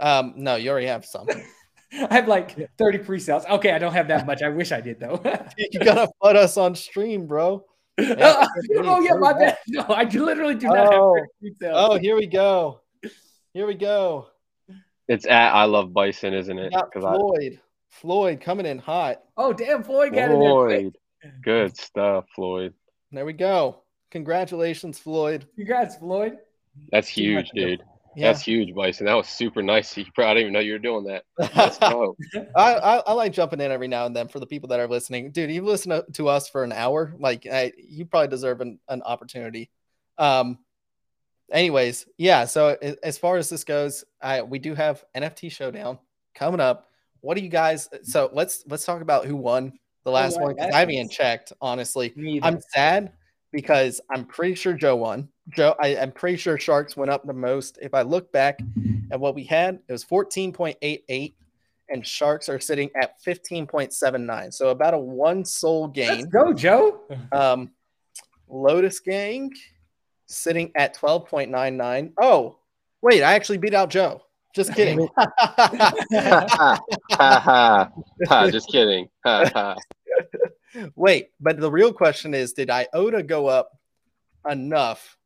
Um, 0.00 0.34
no, 0.36 0.56
you 0.56 0.70
already 0.70 0.86
have 0.86 1.04
some. 1.04 1.26
I 1.92 2.14
have 2.14 2.28
like 2.28 2.70
30 2.76 2.98
pre-sales. 2.98 3.44
Okay, 3.46 3.72
I 3.72 3.78
don't 3.78 3.94
have 3.94 4.08
that 4.08 4.26
much. 4.26 4.42
I 4.42 4.48
wish 4.50 4.72
I 4.72 4.80
did 4.80 5.00
though. 5.00 5.20
you 5.58 5.80
gotta 5.80 6.10
put 6.22 6.36
us 6.36 6.56
on 6.56 6.74
stream, 6.74 7.26
bro. 7.26 7.64
oh 7.98 9.00
yeah, 9.00 9.14
my 9.14 9.32
bad. 9.32 9.58
No, 9.68 9.82
I 9.88 10.04
literally 10.04 10.54
do 10.54 10.66
not 10.68 10.92
Oh. 10.94 11.14
have 11.16 11.24
pre-sales. 11.40 11.74
Oh, 11.76 11.98
here 11.98 12.14
we 12.16 12.26
go. 12.26 12.80
Here 13.54 13.66
we 13.66 13.74
go. 13.74 14.28
It's 15.08 15.26
at 15.26 15.54
I 15.54 15.64
love 15.64 15.92
Bison, 15.94 16.34
isn't 16.34 16.58
it? 16.58 16.72
got 16.72 16.92
'Cause 16.92 17.04
I- 17.04 17.14
Floyd. 17.16 17.60
Floyd 17.90 18.40
coming 18.42 18.66
in 18.66 18.78
hot. 18.78 19.22
Oh, 19.38 19.52
damn, 19.54 19.82
Floyd 19.82 20.12
got 20.12 20.30
in 20.30 20.38
there. 20.40 20.52
quick. 20.66 20.80
Floyd. 20.80 20.98
Good 21.42 21.76
stuff, 21.76 22.26
Floyd. 22.34 22.74
There 23.10 23.24
we 23.24 23.32
go. 23.32 23.82
Congratulations, 24.10 24.98
Floyd. 24.98 25.46
Congrats, 25.56 25.96
Floyd. 25.96 26.36
That's 26.92 27.08
huge, 27.08 27.48
dude. 27.54 27.82
Yeah. 28.18 28.32
That's 28.32 28.42
huge, 28.42 28.74
Bison. 28.74 29.06
That 29.06 29.14
was 29.14 29.28
super 29.28 29.62
nice. 29.62 29.96
You 29.96 30.04
probably 30.14 30.30
I 30.30 30.34
didn't 30.34 30.40
even 30.40 30.52
know 30.54 30.60
you 30.60 30.72
were 30.72 30.78
doing 30.80 31.04
that. 31.04 31.24
Let's. 31.38 31.78
I, 32.56 32.74
I, 32.74 32.96
I 33.06 33.12
like 33.12 33.32
jumping 33.32 33.60
in 33.60 33.70
every 33.70 33.86
now 33.86 34.06
and 34.06 34.16
then 34.16 34.26
for 34.26 34.40
the 34.40 34.46
people 34.46 34.68
that 34.70 34.80
are 34.80 34.88
listening. 34.88 35.30
Dude, 35.30 35.52
you 35.52 35.62
listen 35.62 35.90
to, 35.90 36.04
to 36.14 36.28
us 36.28 36.48
for 36.48 36.64
an 36.64 36.72
hour. 36.72 37.14
Like, 37.20 37.46
I, 37.46 37.72
you 37.76 38.06
probably 38.06 38.26
deserve 38.26 38.60
an, 38.60 38.80
an 38.88 39.02
opportunity. 39.02 39.70
Um, 40.18 40.58
anyways, 41.52 42.06
yeah. 42.16 42.44
So 42.46 42.76
as 43.04 43.18
far 43.18 43.36
as 43.36 43.48
this 43.48 43.62
goes, 43.62 44.04
I 44.20 44.42
we 44.42 44.58
do 44.58 44.74
have 44.74 45.04
NFT 45.16 45.52
showdown 45.52 45.98
coming 46.34 46.60
up. 46.60 46.88
What 47.20 47.36
do 47.36 47.44
you 47.44 47.50
guys? 47.50 47.88
So 48.02 48.30
let's 48.32 48.64
let's 48.66 48.84
talk 48.84 49.00
about 49.00 49.26
who 49.26 49.36
won 49.36 49.78
the 50.02 50.10
last 50.10 50.38
right, 50.38 50.56
one 50.56 50.60
I 50.60 50.76
haven't 50.76 50.94
even 50.94 51.08
checked. 51.08 51.52
Honestly, 51.60 52.12
I'm 52.42 52.60
sad 52.72 53.12
because 53.52 54.00
I'm 54.10 54.24
pretty 54.24 54.54
sure 54.54 54.74
Joe 54.74 54.96
won. 54.96 55.28
Joe, 55.50 55.74
I, 55.80 55.96
I'm 55.96 56.12
pretty 56.12 56.36
sure 56.36 56.58
Sharks 56.58 56.96
went 56.96 57.10
up 57.10 57.26
the 57.26 57.32
most. 57.32 57.78
If 57.80 57.94
I 57.94 58.02
look 58.02 58.30
back 58.32 58.58
at 59.10 59.18
what 59.18 59.34
we 59.34 59.44
had, 59.44 59.80
it 59.88 59.92
was 59.92 60.04
14.88, 60.04 61.34
and 61.88 62.06
Sharks 62.06 62.48
are 62.48 62.60
sitting 62.60 62.90
at 63.00 63.22
15.79. 63.22 64.52
So 64.52 64.68
about 64.68 64.94
a 64.94 64.98
one 64.98 65.44
SOL 65.44 65.92
Let's 65.96 66.26
go, 66.26 66.52
Joe. 66.52 67.00
Um, 67.32 67.70
Lotus 68.48 69.00
Gang 69.00 69.52
sitting 70.26 70.72
at 70.74 70.96
12.99. 70.96 72.12
Oh, 72.20 72.58
wait, 73.02 73.22
I 73.22 73.34
actually 73.34 73.58
beat 73.58 73.74
out 73.74 73.90
Joe. 73.90 74.22
Just 74.54 74.74
kidding. 74.74 75.08
ha, 75.16 76.78
ha, 77.10 77.90
ha. 78.28 78.50
Just 78.50 78.68
kidding. 78.70 79.08
Ha, 80.74 80.80
ha. 80.80 80.86
wait, 80.96 81.30
but 81.40 81.58
the 81.60 81.70
real 81.70 81.92
question 81.92 82.34
is 82.34 82.52
did 82.52 82.70
IOTA 82.70 83.22
go 83.24 83.46
up 83.46 83.70
enough 84.48 85.16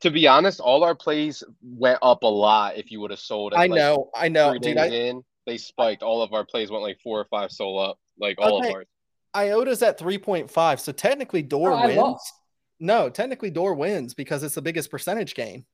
to 0.00 0.10
be 0.10 0.28
honest, 0.28 0.60
all 0.60 0.84
our 0.84 0.94
plays 0.94 1.42
went 1.62 1.98
up 2.02 2.22
a 2.22 2.26
lot 2.26 2.76
if 2.76 2.90
you 2.90 3.00
would 3.00 3.10
have 3.10 3.18
sold 3.18 3.54
it. 3.54 3.56
I 3.56 3.66
like, 3.66 3.78
know, 3.78 4.10
I 4.14 4.28
know, 4.28 4.50
three 4.50 4.58
dude. 4.58 4.76
I, 4.78 4.86
in, 4.88 5.22
they 5.46 5.56
spiked. 5.56 6.02
All 6.02 6.20
of 6.22 6.34
our 6.34 6.44
plays 6.44 6.70
went 6.70 6.82
like 6.82 6.98
four 7.02 7.18
or 7.18 7.24
five 7.30 7.50
sold 7.50 7.88
up. 7.88 7.98
Like 8.20 8.36
all 8.38 8.58
Okay. 8.58 8.68
of 8.68 8.74
ours. 8.74 8.86
IOTA's 9.34 9.82
at 9.82 9.98
3.5. 9.98 10.80
So 10.80 10.92
technically, 10.92 11.42
Door 11.42 11.72
Oh, 11.72 11.86
wins. 11.86 12.32
No, 12.78 13.08
technically 13.08 13.50
Door 13.50 13.74
wins 13.74 14.12
because 14.12 14.42
it's 14.42 14.54
the 14.54 14.62
biggest 14.62 14.90
percentage 14.90 15.34
gain. 15.34 15.64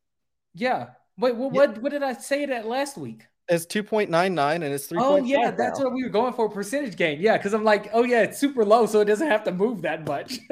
Yeah. 0.54 0.90
Wait, 1.18 1.34
well, 1.34 1.50
Yeah. 1.52 1.66
what 1.66 1.78
what 1.82 1.90
did 1.92 2.02
I 2.04 2.12
say 2.12 2.46
that 2.46 2.66
last 2.66 2.96
week? 2.96 3.26
It's 3.48 3.66
2.99 3.66 4.54
and 4.54 4.64
it's 4.64 4.86
3. 4.86 4.98
Oh 5.00 5.16
yeah, 5.16 5.50
that's 5.50 5.80
what 5.80 5.92
we 5.92 6.02
were 6.04 6.08
going 6.08 6.32
for 6.32 6.48
percentage 6.48 6.96
gain. 6.96 7.20
Yeah, 7.20 7.36
because 7.36 7.52
I'm 7.54 7.64
like, 7.64 7.90
oh 7.92 8.04
yeah, 8.04 8.22
it's 8.22 8.38
super 8.38 8.64
low, 8.64 8.86
so 8.86 9.00
it 9.00 9.06
doesn't 9.06 9.26
have 9.26 9.44
to 9.44 9.52
move 9.52 9.82
that 9.82 10.06
much. 10.06 10.38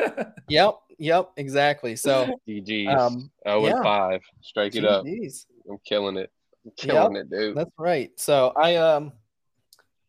Yep, 0.49 0.74
yep, 0.99 1.30
exactly. 1.36 1.95
So 1.95 2.36
GG's. 2.49 3.01
Um, 3.01 3.30
oh, 3.47 3.64
yeah. 3.64 3.76
and 3.76 3.84
five. 3.84 4.20
Strike 4.41 4.74
it 4.74 4.84
up. 4.84 5.07
I'm 5.07 5.78
killing 5.84 6.16
it. 6.16 6.32
I'm 6.64 6.72
killing 6.76 7.14
it, 7.14 7.30
dude. 7.30 7.57
That's 7.57 7.70
right. 7.78 8.11
So 8.16 8.53
I 8.57 8.74
um 8.76 9.12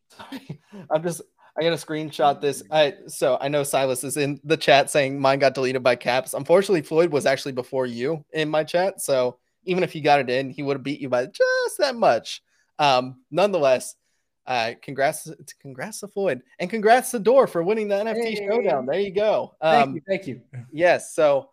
sorry, 0.09 0.59
I'm 0.91 1.03
just 1.03 1.21
I 1.57 1.63
gotta 1.63 1.75
screenshot 1.75 2.41
this. 2.41 2.63
I 2.71 2.95
so 3.07 3.37
I 3.39 3.47
know 3.49 3.63
Silas 3.63 4.03
is 4.03 4.17
in 4.17 4.39
the 4.43 4.57
chat 4.57 4.89
saying 4.89 5.19
mine 5.19 5.39
got 5.39 5.53
deleted 5.53 5.83
by 5.83 5.95
caps. 5.95 6.33
Unfortunately, 6.33 6.81
Floyd 6.81 7.11
was 7.11 7.25
actually 7.25 7.51
before 7.51 7.85
you 7.85 8.25
in 8.33 8.49
my 8.49 8.63
chat. 8.63 9.01
So 9.01 9.37
even 9.65 9.83
if 9.83 9.91
he 9.91 10.01
got 10.01 10.19
it 10.19 10.29
in, 10.29 10.49
he 10.49 10.63
would 10.63 10.77
have 10.77 10.83
beat 10.83 11.01
you 11.01 11.09
by 11.09 11.25
just 11.25 11.77
that 11.77 11.95
much. 11.95 12.41
Um, 12.81 13.21
nonetheless, 13.29 13.95
uh, 14.47 14.71
congrats, 14.81 15.29
congrats 15.61 15.99
to 15.99 16.07
Floyd, 16.07 16.41
and 16.59 16.69
congrats 16.69 17.11
to 17.11 17.19
Door 17.19 17.47
for 17.47 17.61
winning 17.63 17.87
the 17.87 17.95
NFT 17.95 18.23
Hey. 18.23 18.35
showdown. 18.47 18.85
There 18.87 18.99
you 18.99 19.11
go. 19.11 19.55
thank 19.61 19.87
Um, 19.87 19.95
you, 19.95 20.01
thank 20.07 20.25
you. 20.27 20.41
Yes. 20.71 21.13
So 21.13 21.51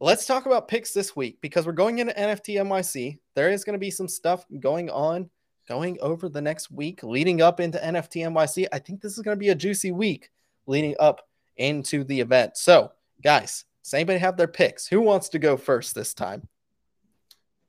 let's 0.00 0.26
talk 0.26 0.46
about 0.46 0.66
picks 0.66 0.92
this 0.92 1.14
week 1.14 1.38
because 1.42 1.66
we're 1.66 1.72
going 1.72 1.98
into 1.98 2.14
NFT 2.14 2.56
NYC. 2.56 3.18
There 3.34 3.50
is 3.50 3.62
going 3.62 3.74
to 3.74 3.78
be 3.78 3.90
some 3.90 4.08
stuff 4.08 4.46
going 4.58 4.88
on 4.90 5.28
going 5.68 5.98
over 6.00 6.28
the 6.28 6.40
next 6.40 6.70
week 6.70 7.02
leading 7.04 7.42
up 7.42 7.60
into 7.60 7.78
NFT 7.78 8.22
NYC. 8.26 8.66
I 8.72 8.78
think 8.78 9.00
this 9.02 9.16
is 9.16 9.22
going 9.22 9.36
to 9.36 9.38
be 9.40 9.50
a 9.50 9.54
juicy 9.54 9.92
week 9.92 10.30
leading 10.66 10.96
up 10.98 11.28
into 11.58 12.04
the 12.04 12.18
event. 12.20 12.56
So, 12.56 12.90
guys, 13.22 13.66
does 13.84 13.94
anybody 13.94 14.18
have 14.18 14.36
their 14.38 14.48
picks? 14.48 14.86
Who 14.88 15.00
wants 15.02 15.28
to 15.28 15.38
go 15.38 15.56
first 15.58 15.94
this 15.94 16.14
time? 16.14 16.48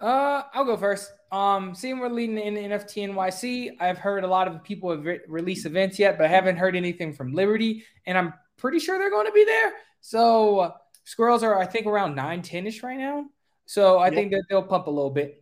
Uh, 0.02 0.43
I'll 0.54 0.66
go 0.66 0.76
first. 0.76 1.12
Um, 1.32 1.74
seeing 1.76 1.99
we're 1.99 2.10
leading 2.10 2.38
in 2.38 2.56
NFT 2.56 3.08
NYC, 3.10 3.78
I've 3.80 3.97
heard 3.97 4.24
a 4.24 4.28
lot 4.28 4.47
of 4.47 4.64
people 4.64 4.89
have 4.91 5.06
re- 5.06 5.20
released 5.28 5.66
events 5.66 5.97
yet, 5.99 6.18
but 6.18 6.26
I 6.26 6.30
haven't 6.30 6.58
heard 6.58 6.76
anything 6.76 7.14
from 7.14 7.34
Liberty, 7.34 7.86
and 8.06 8.18
I'm 8.18 8.34
pretty 8.58 8.80
sure 8.80 8.97
they're 8.99 9.10
going 9.12 9.28
to 9.28 9.32
be 9.32 9.45
there. 9.45 9.74
So 10.02 10.60
uh, 10.60 10.72
squirrels 11.06 11.43
are, 11.43 11.58
I 11.58 11.66
think, 11.66 11.86
around 11.86 12.16
nine 12.16 12.41
ten 12.41 12.68
ish 12.68 12.84
right 12.84 12.97
now. 12.97 13.26
So 13.66 13.99
I 13.99 14.08
Yep. 14.08 14.14
think 14.16 14.32
that 14.32 14.43
they'll 14.49 14.64
pump 14.64 14.88
a 14.88 14.89
little 14.89 15.12
bit. 15.12 15.41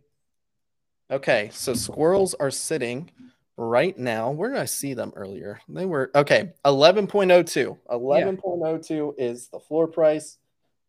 Okay, 1.10 1.50
so 1.52 1.74
squirrels 1.74 2.34
are 2.34 2.52
sitting 2.52 3.10
right 3.56 3.98
now. 3.98 4.30
Where 4.30 4.50
did 4.50 4.58
I 4.60 4.66
see 4.66 4.94
them 4.94 5.12
earlier? 5.16 5.60
They 5.68 5.86
were 5.86 6.12
okay, 6.14 6.52
11.02. 6.64 7.76
11.02 7.90 9.14
is 9.18 9.48
the 9.48 9.58
floor 9.58 9.88
price 9.88 10.38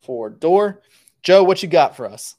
for 0.03 0.30
door. 0.30 0.82
Joe, 1.24 1.43
what 1.43 1.63
you 1.63 1.69
got 1.69 1.95
for 1.95 2.05
us? 2.05 2.36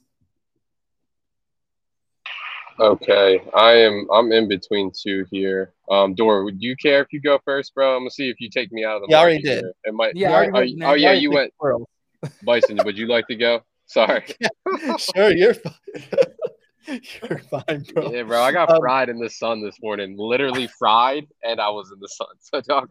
Okay, 2.81 3.41
I 3.55 3.73
am. 3.73 4.09
I'm 4.13 4.33
in 4.33 4.49
between 4.49 4.91
two 4.91 5.25
here. 5.31 5.73
Um, 5.91 6.15
Dora, 6.15 6.45
would 6.45 6.61
you 6.61 6.75
care 6.77 7.01
if 7.03 7.09
you 7.13 7.21
go 7.21 7.39
first, 7.45 7.75
bro? 7.75 7.95
I'm 7.95 8.01
gonna 8.01 8.11
see 8.11 8.29
if 8.31 8.41
you 8.41 8.49
take 8.51 8.73
me 8.73 8.85
out 8.85 8.97
of 8.97 9.03
the. 9.03 9.09
Yeah, 9.11 9.19
I 9.19 9.23
already 9.23 9.43
market 9.45 9.63
did. 9.63 9.73
It 9.85 9.95
might. 9.95 10.17
Yeah, 10.17 10.29
You 10.31 10.35
I 10.35 10.37
already 10.37 10.51
Oh, 10.51 10.55
already 10.57 10.71
you- 10.73 10.79
went, 10.79 10.91
oh 10.91 10.95
yeah, 10.95 11.13
you 11.13 11.31
went. 11.31 11.53
squirrels. 11.55 11.87
Bison, 12.43 12.79
would 12.85 12.97
you 12.99 13.07
like 13.07 13.27
to 13.29 13.37
go? 13.37 13.61
Sorry. 13.87 14.25
sure, 14.99 15.31
you're 15.33 15.55
fine. 15.55 15.75
you're 16.89 17.39
fine, 17.51 17.85
bro. 17.95 18.11
Yeah, 18.11 18.23
bro. 18.25 18.43
I 18.43 18.53
got 18.53 18.71
Um, 18.71 18.81
fried 18.81 19.09
in 19.09 19.19
the 19.19 19.31
sun 19.31 19.63
this 19.63 19.77
morning. 19.83 20.17
Literally 20.19 20.69
fried, 20.79 21.27
and 21.43 21.61
I 21.61 21.69
was 21.71 21.91
in 21.93 22.01
the 22.01 22.09
sun. 22.09 22.29
So 22.41 22.61
dog, 22.61 22.89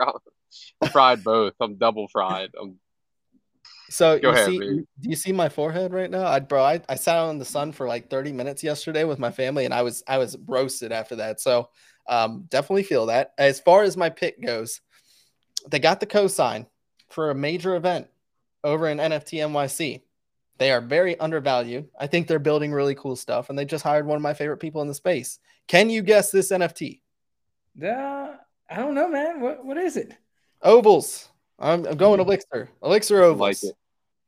I'm 0.82 0.90
fried 0.90 1.24
both. 1.24 1.54
I'm 1.60 1.76
double 1.76 2.08
fried. 2.10 2.52
I'm 2.60 2.78
So 3.92 4.18
Go 4.18 4.30
you 4.30 4.34
ahead, 4.34 4.46
see, 4.48 4.60
B. 4.60 4.66
do 5.02 5.10
you 5.10 5.16
see 5.18 5.34
my 5.34 5.50
forehead 5.50 5.92
right 5.94 6.10
now? 6.10 6.26
I, 6.26 6.39
bro, 6.39 6.64
I, 6.64 6.80
I 6.88 6.96
sat 6.96 7.18
out 7.18 7.30
in 7.32 7.39
the 7.39 7.46
sun 7.46 7.74
for 7.74 7.88
like 7.89 8.10
30 8.10 8.32
minutes 8.32 8.64
yesterday 8.64 9.04
with 9.04 9.20
my 9.20 9.32
family, 9.32 9.66
and 9.66 9.74
I 9.74 9.82
was 9.82 10.02
I 10.08 10.18
was 10.18 10.38
roasted 10.48 10.94
after 10.94 11.18
that. 11.18 11.42
So 11.42 11.68
um, 12.08 12.46
definitely 12.48 12.84
feel 12.84 13.08
that. 13.08 13.34
As 13.38 13.60
far 13.60 13.84
as 13.84 13.98
my 13.98 14.10
pick 14.10 14.42
goes, 14.42 14.80
they 15.70 15.80
got 15.80 16.00
the 16.00 16.06
cosign 16.06 16.68
for 17.10 17.32
a 17.32 17.36
major 17.36 17.76
event 17.76 18.08
over 18.64 18.88
in 18.88 18.98
NFT 18.98 19.39
NYC. 19.39 20.02
They 20.58 20.72
are 20.72 20.80
very 20.80 21.20
undervalued. 21.20 21.89
I 22.00 22.08
think 22.08 22.28
they're 22.28 22.39
building 22.39 22.72
really 22.72 22.96
cool 22.96 23.18
stuff, 23.18 23.50
and 23.50 23.60
they 23.60 23.66
just 23.66 23.84
hired 23.84 24.06
one 24.08 24.16
of 24.16 24.22
my 24.22 24.34
favorite 24.34 24.58
people 24.58 24.82
in 24.82 24.88
the 24.88 24.94
space. 24.94 25.38
Can 25.68 25.89
you 25.89 26.02
guess 26.02 26.32
this 26.32 26.52
NFT? 26.54 27.02
Uh, 27.84 28.36
I 28.70 28.76
don't 28.78 28.96
know, 28.96 29.10
man. 29.10 29.42
What 29.42 29.66
what 29.66 29.76
is 29.76 29.98
it? 29.98 30.14
Ovols. 30.64 31.28
I'm, 31.60 31.86
I'm 31.86 31.98
going 31.98 32.22
Elixir. 32.22 32.70
Elixir 32.82 33.20
Ovols. 33.22 33.38
like 33.38 33.64
it. 33.64 33.76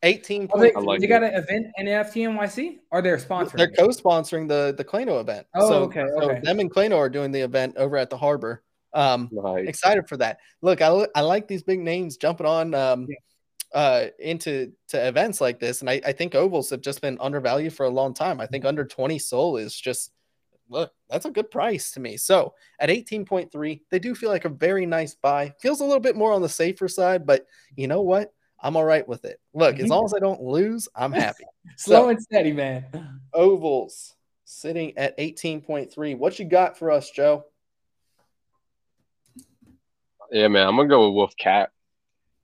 18 0.04 0.50
Oh, 0.54 0.60
they, 0.60 0.72
like 0.74 1.00
they 1.00 1.06
it. 1.06 1.10
got 1.10 1.24
an 1.24 1.34
event 1.34 1.68
in 1.78 1.88
NFT 1.88 2.28
NYC, 2.28 2.80
Are 2.92 3.02
they're 3.02 3.18
sponsoring? 3.18 3.58
They're 3.58 3.72
co-sponsoring 3.72 4.48
the 4.48 4.74
the 4.78 4.84
Clayno 4.86 5.20
event. 5.22 5.48
Oh, 5.56 5.68
so, 5.70 5.76
okay, 5.84 6.06
so 6.20 6.38
them 6.44 6.60
and 6.60 6.72
Clayno 6.72 6.98
are 6.98 7.10
doing 7.10 7.32
the 7.32 7.40
event 7.42 7.76
over 7.78 7.98
at 7.98 8.10
the 8.10 8.18
harbor. 8.18 8.64
Um, 8.94 9.30
Nice. 9.32 9.68
excited 9.68 10.08
for 10.08 10.18
that. 10.18 10.38
Look, 10.62 10.82
I, 10.82 11.08
I 11.16 11.22
like 11.22 11.48
these 11.48 11.64
big 11.64 11.80
names 11.80 12.18
jumping 12.18 12.46
on 12.46 12.76
um, 12.76 13.08
Yeah. 13.10 13.80
uh, 13.80 14.08
into 14.20 14.74
to 14.90 15.08
events 15.08 15.42
like 15.42 15.60
this, 15.60 15.82
and 15.82 15.90
I, 15.90 16.00
I 16.06 16.12
think 16.12 16.34
ovols 16.34 16.70
have 16.70 16.82
just 16.82 17.02
been 17.02 17.18
undervalued 17.20 17.74
for 17.74 17.86
a 17.86 17.90
long 17.90 18.14
time. 18.14 18.40
I 18.40 18.46
think 18.46 18.66
under 18.66 18.86
20 18.86 19.18
SOL 19.18 19.58
is 19.58 19.74
just 19.76 20.12
look, 20.70 20.92
that's 21.10 21.26
a 21.26 21.32
good 21.32 21.52
price 21.52 21.92
to 21.92 22.00
me. 22.00 22.18
So 22.18 22.54
at 22.80 22.90
18.3, 22.90 23.82
they 23.92 24.00
do 24.00 24.16
feel 24.16 24.30
like 24.30 24.46
a 24.46 24.50
very 24.50 24.86
nice 24.86 25.14
buy. 25.14 25.54
Feels 25.62 25.82
a 25.82 25.86
little 25.86 26.00
bit 26.00 26.16
more 26.16 26.32
on 26.32 26.42
the 26.42 26.50
safer 26.50 26.88
side, 26.88 27.26
but 27.26 27.46
you 27.76 27.88
know 27.88 28.02
what? 28.02 28.34
I'm 28.64 28.76
all 28.78 28.86
right 28.86 29.06
with 29.08 29.26
it. 29.26 29.40
Look, 29.54 29.78
as 29.78 29.86
Mhm. 29.88 29.90
long 29.90 30.06
as 30.06 30.14
I 30.14 30.20
don't 30.20 30.42
lose, 30.42 30.88
I'm 30.96 31.12
happy. 31.36 31.44
Slow 31.78 32.04
So- 32.04 32.10
and 32.10 32.22
steady, 32.22 32.54
man. 32.54 33.20
ovols 33.36 34.14
sitting 34.46 34.98
at 34.98 35.14
18.3. 35.20 36.16
What 36.16 36.40
you 36.40 36.46
got 36.46 36.78
for 36.78 36.90
us, 36.90 37.10
Joe? 37.12 37.46
Yeah, 40.32 40.48
man. 40.48 40.68
I'm 40.68 40.76
gonna 40.76 40.88
go 40.90 41.08
with 41.08 41.16
Wolf 41.16 41.34
Cat. 41.38 41.70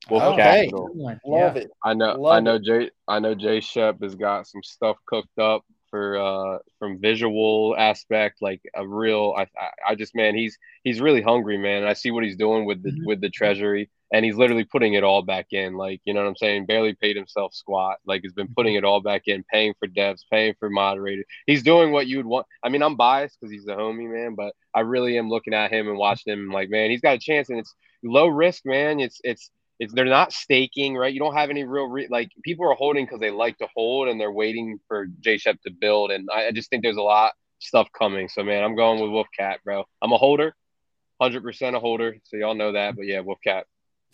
Wolf 0.09 0.23
Okay. 0.23 0.65
Capital. 0.67 0.89
Love 1.25 1.55
Yeah. 1.55 1.61
it. 1.63 1.71
I 1.83 1.93
know. 1.93 2.19
Love 2.19 2.33
I 2.33 2.39
know. 2.39 2.55
it. 2.55 2.63
Jay. 2.63 2.91
I 3.07 3.19
know. 3.19 3.33
Jay 3.35 3.59
Shep 3.61 4.01
has 4.01 4.15
got 4.15 4.47
some 4.47 4.61
stuff 4.63 4.97
cooked 5.05 5.37
up 5.39 5.65
for 5.89 6.17
uh 6.19 6.59
from 6.79 6.99
visual 7.01 7.75
aspect, 7.77 8.41
like 8.41 8.61
a 8.75 8.87
real. 8.87 9.33
I. 9.37 9.47
I, 9.87 9.95
just 9.95 10.15
man, 10.15 10.35
he's 10.35 10.57
he's 10.83 11.01
really 11.01 11.21
hungry, 11.21 11.57
man. 11.57 11.83
I 11.83 11.93
see 11.93 12.11
what 12.11 12.23
he's 12.23 12.35
doing 12.37 12.65
with 12.65 12.83
the 12.83 12.91
Mhm. 12.91 13.05
with 13.05 13.21
the 13.21 13.29
treasury, 13.29 13.89
and 14.13 14.23
he's 14.25 14.35
literally 14.35 14.63
putting 14.63 14.93
it 14.93 15.03
all 15.03 15.21
back 15.21 15.47
in. 15.51 15.75
Like 15.75 16.01
you 16.05 16.13
know 16.13 16.21
what 16.21 16.29
I'm 16.29 16.35
saying? 16.35 16.65
Barely 16.65 16.93
paid 16.93 17.15
himself 17.15 17.53
squat. 17.53 17.97
Like 18.05 18.21
he's 18.21 18.33
been 18.33 18.53
putting 18.55 18.75
it 18.75 18.83
all 18.83 19.01
back 19.01 19.23
in, 19.27 19.43
paying 19.51 19.73
for 19.79 19.87
devs, 19.87 20.21
paying 20.31 20.53
for 20.59 20.69
moderators. 20.69 21.25
He's 21.47 21.63
doing 21.63 21.91
what 21.91 22.07
you'd 22.07 22.25
want. 22.25 22.45
I 22.63 22.69
mean, 22.69 22.83
I'm 22.83 22.95
biased 22.95 23.37
because 23.39 23.51
he's 23.51 23.65
the 23.65 23.73
homie, 23.75 24.11
man, 24.11 24.35
but 24.35 24.53
I 24.73 24.81
really 24.81 25.17
am 25.17 25.29
looking 25.29 25.53
at 25.53 25.71
him 25.71 25.87
and 25.87 25.97
watching 25.97 26.33
him. 26.33 26.49
Like, 26.51 26.69
man, 26.69 26.89
he's 26.91 27.01
got 27.01 27.15
a 27.15 27.19
chance, 27.19 27.49
and 27.49 27.59
it's 27.59 27.73
low 28.03 28.27
risk, 28.27 28.65
man. 28.65 28.99
It's 28.99 29.19
it's 29.23 29.49
it's 29.79 29.93
they're 29.93 30.05
not 30.05 30.33
staking, 30.33 30.95
right? 30.97 31.13
You 31.13 31.19
don't 31.19 31.35
have 31.35 31.49
any 31.49 31.63
real 31.63 31.85
re- 31.87 32.07
like 32.09 32.29
people 32.43 32.69
are 32.69 32.75
holding 32.75 33.05
because 33.05 33.19
they 33.19 33.31
like 33.31 33.57
to 33.59 33.67
hold 33.75 34.09
and 34.09 34.19
they're 34.19 34.31
waiting 34.31 34.79
for 34.87 35.07
J 35.21 35.37
Shep 35.37 35.61
to 35.61 35.71
build. 35.71 36.11
And 36.11 36.27
I, 36.33 36.47
I 36.47 36.51
just 36.51 36.69
think 36.69 36.83
there's 36.83 36.97
a 36.97 37.01
lot 37.01 37.27
of 37.27 37.31
stuff 37.59 37.87
coming. 37.97 38.27
So 38.27 38.43
man, 38.43 38.63
I'm 38.63 38.75
going 38.75 39.01
with 39.01 39.09
Wolf 39.11 39.27
Cat, 39.37 39.59
bro. 39.63 39.85
I'm 40.01 40.11
a 40.11 40.17
holder, 40.17 40.53
hundred 41.21 41.43
percent 41.43 41.75
a 41.75 41.79
holder. 41.79 42.17
So 42.25 42.35
y'all 42.37 42.55
know 42.55 42.73
that. 42.73 42.95
But 42.95 43.05
yeah, 43.05 43.21
Wolf 43.21 43.39
Cat. 43.43 43.65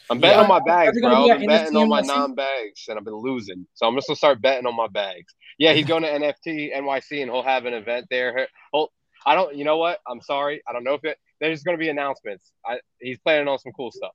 I'm 0.10 0.20
betting 0.20 0.38
Yeah. 0.38 0.44
on 0.44 0.50
my 0.50 0.60
bags, 0.60 1.00
bro. 1.02 1.30
I've 1.32 1.40
been 1.40 1.48
betting 1.48 1.76
on 1.78 1.88
my 1.90 2.02
NFTNYC? 2.02 2.08
non-bags, 2.08 2.86
and 2.90 3.00
I've 3.00 3.06
been 3.06 3.16
losing. 3.16 3.66
So 3.74 3.88
I'm 3.88 3.96
just 3.96 4.08
gonna 4.08 4.18
start 4.18 4.42
betting 4.42 4.68
on 4.68 4.76
my 4.76 4.88
bags. 4.88 5.34
Yeah, 5.58 5.72
he's 5.74 5.86
going 5.86 6.04
to 6.04 6.10
NFT 6.10 6.76
NYC, 6.76 7.22
and 7.22 7.32
he'll 7.32 7.42
have 7.44 7.66
an 7.66 7.74
event 7.74 8.08
there. 8.12 8.48
He'll, 8.74 8.92
I 9.26 9.34
don't. 9.36 9.56
You 9.56 9.64
know 9.64 9.78
what? 9.78 10.00
I'm 10.06 10.22
sorry. 10.22 10.62
I 10.68 10.74
don't 10.74 10.84
know 10.84 10.94
if 10.96 11.04
it. 11.06 11.18
There's 11.40 11.64
gonna 11.64 11.78
be 11.78 11.90
announcements. 11.90 12.52
I, 12.66 12.80
he's 13.00 13.18
planning 13.20 13.48
on 13.48 13.58
some 13.58 13.72
cool 13.72 13.90
stuff. 13.92 14.12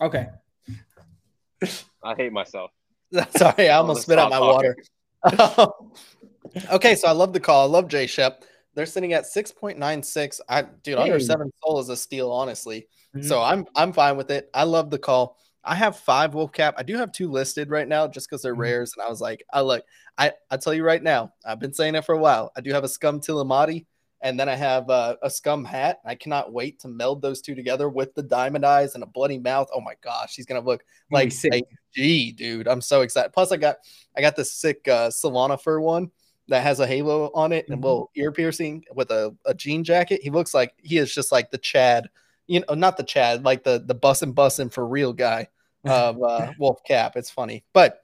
Okay. 0.00 0.26
I 2.02 2.14
hate 2.14 2.32
myself. 2.32 2.70
Sorry, 3.36 3.68
I 3.68 3.76
almost 3.76 4.02
spit 4.02 4.18
out 4.18 4.30
my 4.30 4.36
stop 4.36 4.54
water. 4.54 4.76
okay, 6.72 6.94
so 6.94 7.08
I 7.08 7.12
love 7.12 7.32
the 7.32 7.40
call. 7.40 7.66
I 7.66 7.70
love 7.70 7.88
J 7.88 8.06
Shep. 8.06 8.44
They're 8.74 8.86
sitting 8.86 9.14
at 9.14 9.24
6.96. 9.24 10.40
I 10.48 10.62
dude, 10.62 10.98
under 10.98 11.18
seven 11.18 11.50
SOL 11.62 11.80
is 11.80 11.88
a 11.88 11.96
steal, 11.96 12.30
honestly. 12.30 12.88
Mhm. 13.16 13.24
So 13.24 13.42
I'm 13.42 13.64
I'm 13.74 13.92
fine 13.92 14.16
with 14.16 14.30
it. 14.30 14.50
I 14.52 14.64
love 14.64 14.90
the 14.90 14.98
call. 14.98 15.38
I 15.64 15.74
have 15.74 15.96
five 15.96 16.34
wolf 16.34 16.52
cap. 16.52 16.74
I 16.78 16.82
do 16.82 16.96
have 16.96 17.10
two 17.10 17.30
listed 17.30 17.70
right 17.70 17.88
now 17.88 18.06
just 18.06 18.28
because 18.28 18.42
they're 18.42 18.54
Mhm. 18.54 18.60
rares. 18.60 18.92
And 18.96 19.04
I 19.04 19.08
was 19.08 19.20
like, 19.20 19.44
I 19.52 19.62
look, 19.62 19.84
I 20.18 20.32
I 20.50 20.58
tell 20.58 20.74
you 20.74 20.84
right 20.84 21.02
now, 21.02 21.32
I've 21.44 21.58
been 21.58 21.72
saying 21.72 21.94
it 21.94 22.04
for 22.04 22.14
a 22.14 22.18
while. 22.18 22.52
I 22.56 22.60
do 22.60 22.72
have 22.72 22.84
a 22.84 22.88
scum 22.88 23.20
Tilamati, 23.20 23.86
and 24.22 24.38
then 24.40 24.48
I 24.48 24.54
have 24.54 24.88
uh, 24.90 25.16
a 25.22 25.30
scum 25.30 25.64
hat. 25.64 25.98
I 26.04 26.14
cannot 26.14 26.52
wait 26.52 26.78
to 26.80 26.88
meld 26.88 27.20
those 27.22 27.40
two 27.40 27.54
together 27.54 27.88
with 27.88 28.14
the 28.14 28.22
diamond 28.22 28.64
eyes 28.64 28.94
and 28.94 29.02
a 29.04 29.06
bloody 29.06 29.38
mouth. 29.38 29.68
Oh 29.74 29.80
my 29.80 29.94
gosh, 30.02 30.34
he's 30.34 30.46
gonna 30.46 30.60
look 30.60 30.84
like 31.10 31.32
a 31.52 31.62
G, 31.94 32.32
dude. 32.32 32.66
I'm 32.68 32.80
so 32.80 33.02
excited. 33.02 33.32
Plus, 33.32 33.52
I 33.52 33.56
got 33.56 33.76
I 34.16 34.20
got 34.20 34.36
this 34.36 34.52
sick 34.52 34.86
uh, 34.88 35.08
Solana 35.08 35.60
fur 35.60 35.80
one 35.80 36.10
that 36.48 36.62
has 36.62 36.80
a 36.80 36.86
halo 36.86 37.30
on 37.34 37.52
it 37.52 37.68
and 37.68 37.78
Mhm. 37.78 37.84
a 37.84 37.86
little 37.86 38.10
ear 38.16 38.30
piercing 38.32 38.84
with 38.94 39.10
a, 39.10 39.34
a 39.46 39.52
jean 39.54 39.82
jacket. 39.82 40.20
He 40.22 40.30
looks 40.30 40.54
like 40.54 40.72
he 40.78 40.96
is 40.98 41.12
just 41.12 41.32
like 41.32 41.50
the 41.50 41.58
Chad, 41.58 42.08
you 42.46 42.60
know, 42.68 42.74
not 42.74 42.96
the 42.96 43.02
Chad, 43.02 43.44
like 43.44 43.64
the 43.64 43.82
the 43.84 43.94
bussin' 43.94 44.32
bussin' 44.32 44.72
for 44.72 44.86
real 44.86 45.12
guy 45.12 45.48
of 45.84 46.22
uh, 46.22 46.52
Wolf 46.58 46.78
Cap. 46.84 47.16
It's 47.16 47.30
funny, 47.30 47.64
but 47.72 48.00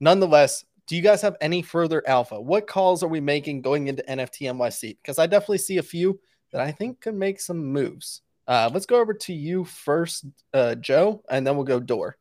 nonetheless, 0.00 0.64
do 0.92 0.96
you 0.96 1.02
guys 1.02 1.22
have 1.22 1.38
any 1.40 1.62
further 1.62 2.06
alpha? 2.06 2.38
What 2.38 2.66
calls 2.66 3.02
are 3.02 3.08
we 3.08 3.18
making 3.18 3.62
going 3.62 3.86
into 3.86 4.02
NFT 4.02 4.42
NYC? 4.42 4.98
Because 5.00 5.18
I 5.18 5.26
definitely 5.26 5.56
see 5.56 5.78
a 5.78 5.82
few 5.82 6.20
that 6.52 6.60
I 6.60 6.70
think 6.70 7.00
could 7.00 7.14
make 7.14 7.40
some 7.40 7.64
moves. 7.64 8.20
Uh, 8.46 8.68
let's 8.70 8.84
go 8.84 9.00
over 9.00 9.14
to 9.14 9.32
you 9.32 9.64
first, 9.64 10.26
uh, 10.52 10.74
Joe, 10.74 11.22
and 11.30 11.46
then 11.46 11.56
we'll 11.56 11.64
go 11.64 11.80
Door. 11.80 12.18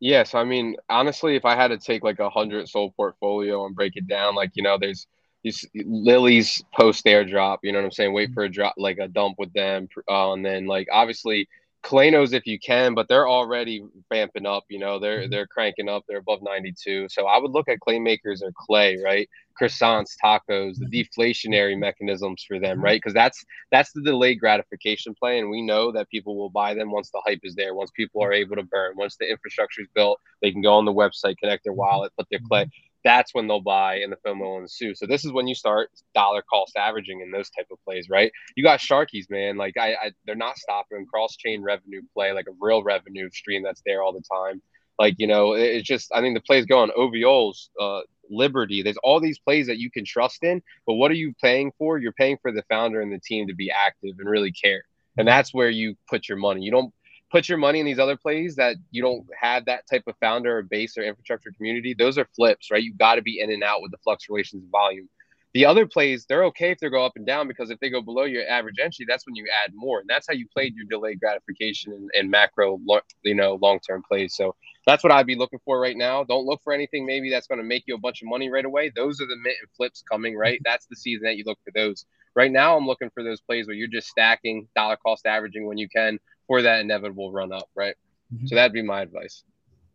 Yes, 0.00 0.34
I 0.34 0.44
mean, 0.44 0.76
honestly, 0.88 1.36
if 1.36 1.44
I 1.44 1.54
had 1.54 1.68
to 1.68 1.76
take 1.76 2.02
like 2.02 2.20
a 2.20 2.30
hundred 2.30 2.70
SOL 2.70 2.92
portfolio 2.92 3.66
and 3.66 3.76
break 3.76 3.96
it 3.96 4.08
down, 4.08 4.34
like 4.34 4.52
you 4.54 4.62
know, 4.62 4.78
there's 4.80 5.06
these 5.44 5.68
Lily's 5.74 6.64
post 6.72 7.04
airdrop. 7.04 7.58
You 7.62 7.72
know 7.72 7.80
what 7.80 7.84
I'm 7.84 7.90
saying? 7.90 8.14
Wait 8.14 8.30
mm-hmm. 8.30 8.34
for 8.34 8.44
a 8.44 8.48
drop, 8.48 8.76
like 8.78 8.96
a 8.96 9.08
dump 9.08 9.34
with 9.36 9.52
them, 9.52 9.90
uh, 10.08 10.32
and 10.32 10.42
then 10.42 10.66
like 10.66 10.88
obviously 10.90 11.50
Claynos 11.86 12.32
if 12.32 12.46
you 12.46 12.58
can, 12.58 12.94
but 12.94 13.06
they're 13.06 13.28
already 13.28 13.84
vamping 14.12 14.44
up. 14.44 14.64
You 14.68 14.80
know, 14.80 14.98
they're 14.98 15.20
mm-hmm. 15.20 15.30
they're 15.30 15.46
cranking 15.46 15.88
up. 15.88 16.04
They're 16.08 16.18
above 16.18 16.40
92. 16.42 17.06
So 17.08 17.26
I 17.26 17.38
would 17.38 17.52
look 17.52 17.68
at 17.68 17.78
clay 17.78 18.00
makers 18.00 18.42
or 18.42 18.50
clay, 18.56 18.98
right? 19.02 19.28
Croissants, 19.60 20.16
tacos, 20.22 20.78
the 20.78 20.86
mm-hmm. 20.86 21.20
deflationary 21.20 21.78
mechanisms 21.78 22.44
for 22.46 22.58
them, 22.58 22.82
right? 22.82 22.96
Because 22.96 23.14
that's 23.14 23.44
that's 23.70 23.92
the 23.92 24.02
delayed 24.02 24.40
gratification 24.40 25.14
play, 25.14 25.38
and 25.38 25.48
we 25.48 25.62
know 25.62 25.92
that 25.92 26.10
people 26.10 26.36
will 26.36 26.50
buy 26.50 26.74
them 26.74 26.90
once 26.90 27.10
the 27.10 27.22
hype 27.24 27.40
is 27.44 27.54
there, 27.54 27.74
once 27.74 27.92
people 27.94 28.20
are 28.20 28.32
able 28.32 28.56
to 28.56 28.64
burn, 28.64 28.94
once 28.96 29.16
the 29.16 29.30
infrastructure 29.30 29.82
is 29.82 29.88
built, 29.94 30.20
they 30.42 30.50
can 30.50 30.62
go 30.62 30.74
on 30.74 30.86
the 30.86 30.92
website, 30.92 31.38
connect 31.38 31.62
their 31.62 31.72
wallet, 31.72 32.12
put 32.18 32.26
their 32.30 32.40
clay 32.48 32.66
that's 33.06 33.32
when 33.32 33.46
they'll 33.46 33.60
buy 33.60 33.98
and 33.98 34.12
the 34.12 34.16
film 34.16 34.40
will 34.40 34.58
ensue. 34.58 34.92
So 34.96 35.06
this 35.06 35.24
is 35.24 35.30
when 35.30 35.46
you 35.46 35.54
start 35.54 35.90
dollar 36.12 36.42
cost 36.42 36.76
averaging 36.76 37.20
in 37.20 37.30
those 37.30 37.48
type 37.50 37.68
of 37.70 37.78
plays, 37.84 38.08
right? 38.10 38.32
You 38.56 38.64
got 38.64 38.80
Sharkies, 38.80 39.30
man. 39.30 39.56
Like 39.56 39.76
I, 39.78 39.92
I 39.92 40.10
they're 40.26 40.34
not 40.34 40.58
stopping 40.58 41.06
cross 41.06 41.36
chain 41.36 41.62
revenue 41.62 42.02
play, 42.14 42.32
like 42.32 42.48
a 42.48 42.56
real 42.60 42.82
revenue 42.82 43.30
stream 43.30 43.62
that's 43.62 43.80
there 43.86 44.02
all 44.02 44.12
the 44.12 44.24
time. 44.28 44.60
Like 44.98 45.14
you 45.18 45.28
know, 45.28 45.52
it's 45.52 45.86
just 45.86 46.10
I 46.12 46.20
think 46.20 46.36
the 46.36 46.42
plays 46.42 46.66
go 46.66 46.80
on 46.80 46.90
OVOs, 46.98 47.68
uh, 47.80 48.00
Liberty. 48.28 48.82
There's 48.82 48.98
all 49.04 49.20
these 49.20 49.38
plays 49.38 49.68
that 49.68 49.78
you 49.78 49.88
can 49.88 50.04
trust 50.04 50.42
in, 50.42 50.60
but 50.84 50.94
what 50.94 51.12
are 51.12 51.14
you 51.14 51.32
paying 51.40 51.70
for? 51.78 51.98
You're 51.98 52.12
paying 52.12 52.38
for 52.42 52.50
the 52.50 52.64
founder 52.68 53.00
and 53.00 53.12
the 53.12 53.20
team 53.20 53.46
to 53.46 53.54
be 53.54 53.70
active 53.70 54.16
and 54.18 54.28
really 54.28 54.50
care, 54.50 54.82
and 55.16 55.28
that's 55.28 55.54
where 55.54 55.70
you 55.70 55.94
put 56.10 56.28
your 56.28 56.38
money. 56.38 56.62
You 56.62 56.72
don't 56.72 56.92
put 57.30 57.48
your 57.48 57.58
money 57.58 57.80
in 57.80 57.86
these 57.86 57.98
other 57.98 58.16
plays 58.16 58.56
that 58.56 58.76
you 58.90 59.02
don't 59.02 59.24
have 59.38 59.64
that 59.66 59.84
type 59.90 60.04
of 60.06 60.14
founder 60.20 60.58
or 60.58 60.62
base 60.62 60.96
or 60.96 61.02
infrastructure 61.02 61.50
community, 61.56 61.94
those 61.94 62.18
are 62.18 62.28
flips, 62.36 62.70
right? 62.70 62.82
You 62.82 62.94
got 62.94 63.16
to 63.16 63.22
be 63.22 63.40
in 63.40 63.50
and 63.50 63.62
out 63.62 63.82
with 63.82 63.90
the 63.90 63.98
fluctuations 63.98 64.62
of 64.62 64.70
volume. 64.70 65.08
The 65.54 65.64
other 65.64 65.86
plays, 65.86 66.26
they're 66.28 66.44
okay 66.44 66.72
if 66.72 66.80
they 66.80 66.90
go 66.90 67.04
up 67.04 67.14
and 67.16 67.26
down 67.26 67.48
because 67.48 67.70
if 67.70 67.80
they 67.80 67.88
go 67.88 68.02
below 68.02 68.24
your 68.24 68.46
average 68.46 68.76
entry, 68.78 69.06
that's 69.08 69.26
when 69.26 69.36
you 69.36 69.46
add 69.64 69.72
more, 69.74 70.00
and 70.00 70.08
that's 70.08 70.26
how 70.28 70.34
you 70.34 70.46
played 70.52 70.74
your 70.76 70.84
delayed 70.84 71.18
gratification 71.18 71.94
and, 71.94 72.10
and 72.12 72.30
macro, 72.30 72.78
you 73.22 73.34
know, 73.34 73.54
long 73.62 73.80
term 73.80 74.02
plays. 74.06 74.34
So 74.36 74.54
that's 74.86 75.02
what 75.02 75.12
I'd 75.12 75.26
be 75.26 75.34
looking 75.34 75.58
for 75.64 75.80
right 75.80 75.96
now. 75.96 76.24
Don't 76.24 76.44
look 76.44 76.60
for 76.62 76.74
anything 76.74 77.06
maybe 77.06 77.30
that's 77.30 77.46
going 77.46 77.58
to 77.58 77.64
make 77.64 77.84
you 77.86 77.94
a 77.94 77.98
bunch 77.98 78.20
of 78.20 78.28
money 78.28 78.50
right 78.50 78.66
away. 78.66 78.92
Those 78.94 79.18
are 79.22 79.26
the 79.26 79.36
mint 79.36 79.56
and 79.60 79.70
flips 79.76 80.02
coming, 80.02 80.36
right? 80.36 80.60
That's 80.62 80.86
the 80.86 80.96
season 80.96 81.24
that 81.24 81.38
you 81.38 81.44
look 81.46 81.58
for 81.64 81.72
those. 81.74 82.04
Right 82.34 82.52
now, 82.52 82.76
I'm 82.76 82.86
looking 82.86 83.08
for 83.08 83.22
those 83.22 83.40
plays 83.40 83.66
where 83.66 83.74
you're 83.74 83.88
just 83.88 84.08
stacking 84.08 84.68
dollar 84.76 84.98
cost 84.98 85.24
averaging 85.24 85.66
when 85.66 85.78
you 85.78 85.88
can 85.88 86.18
for 86.46 86.62
that 86.62 86.80
inevitable 86.80 87.32
run 87.32 87.52
up, 87.52 87.68
right? 87.74 87.94
Mm-hmm. 88.34 88.46
So 88.46 88.54
that'd 88.54 88.72
be 88.72 88.82
my 88.82 89.02
advice. 89.02 89.44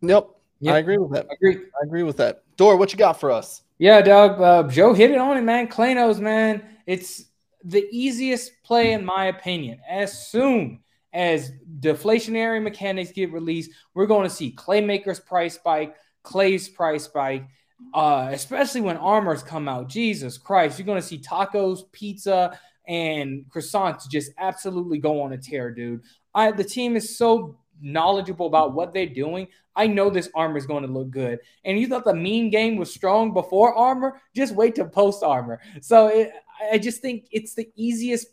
Nope. 0.02 0.42
Yep. 0.60 0.76
I 0.76 0.78
agree 0.78 0.98
with 0.98 1.12
that. 1.14 1.28
I 1.30 1.34
agree. 1.34 1.56
I 1.82 1.86
agree 1.86 2.04
with 2.04 2.18
that. 2.18 2.44
Door, 2.56 2.78
what 2.78 2.92
you 2.92 2.98
got 2.98 3.20
for 3.20 3.32
us? 3.32 3.64
Yeah, 3.80 4.02
Doug. 4.02 4.40
Uh, 4.40 4.68
Joe 4.70 4.94
hit 4.94 5.10
it 5.10 5.18
on 5.18 5.38
it, 5.38 5.42
man. 5.42 5.68
Claynos, 5.68 6.20
man. 6.20 6.64
It's 6.86 7.26
the 7.64 7.88
easiest 7.92 8.52
play 8.64 8.94
in 8.94 9.04
my 9.04 9.26
opinion. 9.26 9.80
As 9.90 10.28
soon 10.28 10.82
as 11.14 11.52
deflationary 11.80 12.62
mechanics 12.62 13.12
get 13.12 13.34
released, 13.34 13.72
we're 13.94 14.06
going 14.06 14.28
to 14.28 14.34
see 14.34 14.54
Claymaker's 14.54 15.20
price 15.20 15.56
spike, 15.56 15.96
Clay's 16.24 16.70
price 16.70 17.06
spike, 17.06 17.48
uh, 17.94 18.30
especially 18.32 18.82
when 18.82 18.98
armors 18.98 19.42
come 19.42 19.68
out. 19.68 19.90
Jesus 19.90 20.38
Christ, 20.38 20.78
you're 20.78 20.86
going 20.86 21.02
to 21.02 21.08
see 21.08 21.18
tacos, 21.18 21.92
pizza, 21.92 22.58
and 22.88 23.46
croissants 23.50 24.10
just 24.10 24.32
absolutely 24.38 25.00
go 25.00 25.22
on 25.22 25.34
a 25.34 25.38
tear, 25.38 25.72
dude. 25.72 26.02
I 26.34 26.52
the 26.52 26.64
team 26.64 26.96
is 26.96 27.18
so 27.18 27.58
knowledgeable 27.82 28.46
about 28.46 28.74
what 28.74 28.94
they're 28.94 29.06
doing. 29.06 29.48
I 29.76 29.88
know 29.88 30.10
this 30.10 30.30
armor 30.36 30.58
is 30.58 30.66
going 30.66 30.86
to 30.86 30.92
look 30.92 31.10
good. 31.10 31.40
And 31.66 31.80
you 31.80 31.88
thought 31.88 32.04
the 32.04 32.14
mean 32.14 32.50
game 32.50 32.78
was 32.78 32.94
strong 32.94 33.34
before 33.34 33.74
armor? 33.74 34.22
Just 34.36 34.54
wait 34.54 34.76
to 34.76 34.86
post 34.86 35.24
armor. 35.24 35.60
So 35.82 36.08
it, 36.08 36.32
I 36.72 36.78
just 36.78 37.02
think 37.02 37.28
it's 37.32 37.56
the 37.56 37.70
easiest 37.76 38.28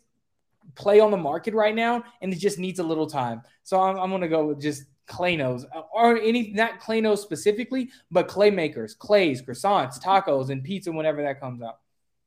play 0.75 0.99
on 0.99 1.11
the 1.11 1.17
market 1.17 1.53
right 1.53 1.75
now, 1.75 2.03
and 2.21 2.31
it 2.31 2.37
just 2.37 2.59
needs 2.59 2.79
a 2.79 2.83
little 2.83 3.07
time. 3.07 3.41
So 3.63 3.81
I'm, 3.81 3.97
I'm 3.97 4.09
going 4.09 4.21
to 4.21 4.27
go 4.27 4.47
with 4.47 4.61
just 4.61 4.83
Claynos 5.07 5.65
or 5.91 6.17
any 6.17 6.51
not 6.51 6.79
Claynos 6.79 7.17
specifically, 7.17 7.89
but 8.11 8.27
clay 8.27 8.51
makers, 8.51 8.93
clays, 8.93 9.41
croissants, 9.41 9.99
tacos, 9.99 10.49
and 10.49 10.63
pizza 10.63 10.91
whenever 10.91 11.23
that 11.23 11.39
comes 11.39 11.61
out. 11.63 11.79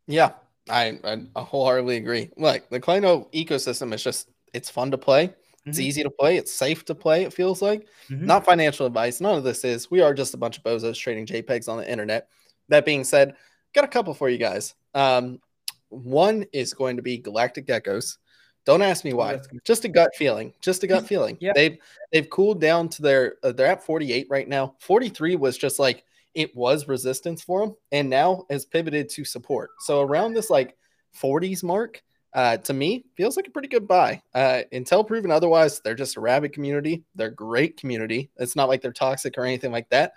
Yeah, 0.08 0.32
I, 0.68 0.98
I 1.04 1.40
wholeheartedly 1.40 1.96
agree. 1.96 2.30
Like 2.36 2.68
the 2.70 2.80
Clayno 2.80 3.32
ecosystem 3.32 3.94
is 3.94 4.02
just 4.02 4.30
it's 4.52 4.68
fun 4.68 4.90
to 4.90 4.98
play. 4.98 5.32
It's 5.64 5.78
mm-hmm. 5.78 5.86
easy 5.86 6.02
to 6.02 6.10
play. 6.10 6.36
It's 6.36 6.52
safe 6.52 6.84
to 6.86 6.94
play. 6.94 7.22
It 7.22 7.32
feels 7.32 7.62
like 7.62 7.86
mm-hmm. 8.08 8.26
not 8.26 8.44
financial 8.44 8.86
advice. 8.86 9.20
None 9.20 9.36
of 9.36 9.44
this 9.44 9.64
is. 9.64 9.90
We 9.90 10.00
are 10.00 10.12
just 10.12 10.34
a 10.34 10.36
bunch 10.36 10.58
of 10.58 10.64
bozos 10.64 10.98
trading 10.98 11.26
JPEGs 11.26 11.68
on 11.68 11.78
the 11.78 11.90
internet. 11.90 12.28
That 12.68 12.84
being 12.84 13.04
said, 13.04 13.36
got 13.72 13.84
a 13.84 13.88
couple 13.88 14.12
for 14.14 14.28
you 14.28 14.38
guys. 14.38 14.74
Um, 14.94 15.40
one 15.88 16.46
is 16.52 16.74
going 16.74 16.96
to 16.96 17.02
be 17.02 17.18
Galactic 17.18 17.66
Geckos. 17.66 18.18
Don't 18.64 18.82
ask 18.82 19.04
me 19.04 19.12
why. 19.12 19.40
Just 19.64 19.84
a 19.84 19.88
gut 19.88 20.10
feeling. 20.16 20.52
Just 20.60 20.82
a 20.82 20.86
gut 20.86 21.06
feeling. 21.08 21.36
yeah. 21.40 21.52
They've 21.54 21.78
they've 22.12 22.28
cooled 22.28 22.60
down 22.60 22.88
to 22.90 23.02
their 23.02 23.34
uh, 23.42 23.52
they're 23.52 23.66
at 23.66 23.84
48 23.84 24.26
right 24.30 24.48
now. 24.48 24.74
43 24.80 25.36
was 25.36 25.58
just 25.58 25.78
like 25.78 26.04
it 26.34 26.54
was 26.56 26.88
resistance 26.88 27.42
for 27.42 27.60
them 27.60 27.76
and 27.90 28.08
now 28.08 28.46
has 28.50 28.64
pivoted 28.64 29.08
to 29.10 29.24
support. 29.24 29.70
So 29.80 30.00
around 30.00 30.34
this 30.34 30.48
like 30.48 30.76
40s 31.20 31.62
mark, 31.62 32.02
uh, 32.34 32.56
to 32.58 32.72
me, 32.72 33.04
feels 33.16 33.36
like 33.36 33.46
a 33.46 33.50
pretty 33.50 33.68
good 33.68 33.86
buy. 33.86 34.22
Uh, 34.34 34.62
until 34.72 35.04
proven 35.04 35.30
otherwise, 35.30 35.80
they're 35.80 35.94
just 35.94 36.16
a 36.16 36.20
rabid 36.20 36.52
community. 36.52 37.04
They're 37.14 37.30
great 37.30 37.76
community. 37.76 38.30
It's 38.36 38.56
not 38.56 38.68
like 38.68 38.80
they're 38.80 38.92
toxic 38.92 39.36
or 39.36 39.44
anything 39.44 39.72
like 39.72 39.88
that. 39.90 40.14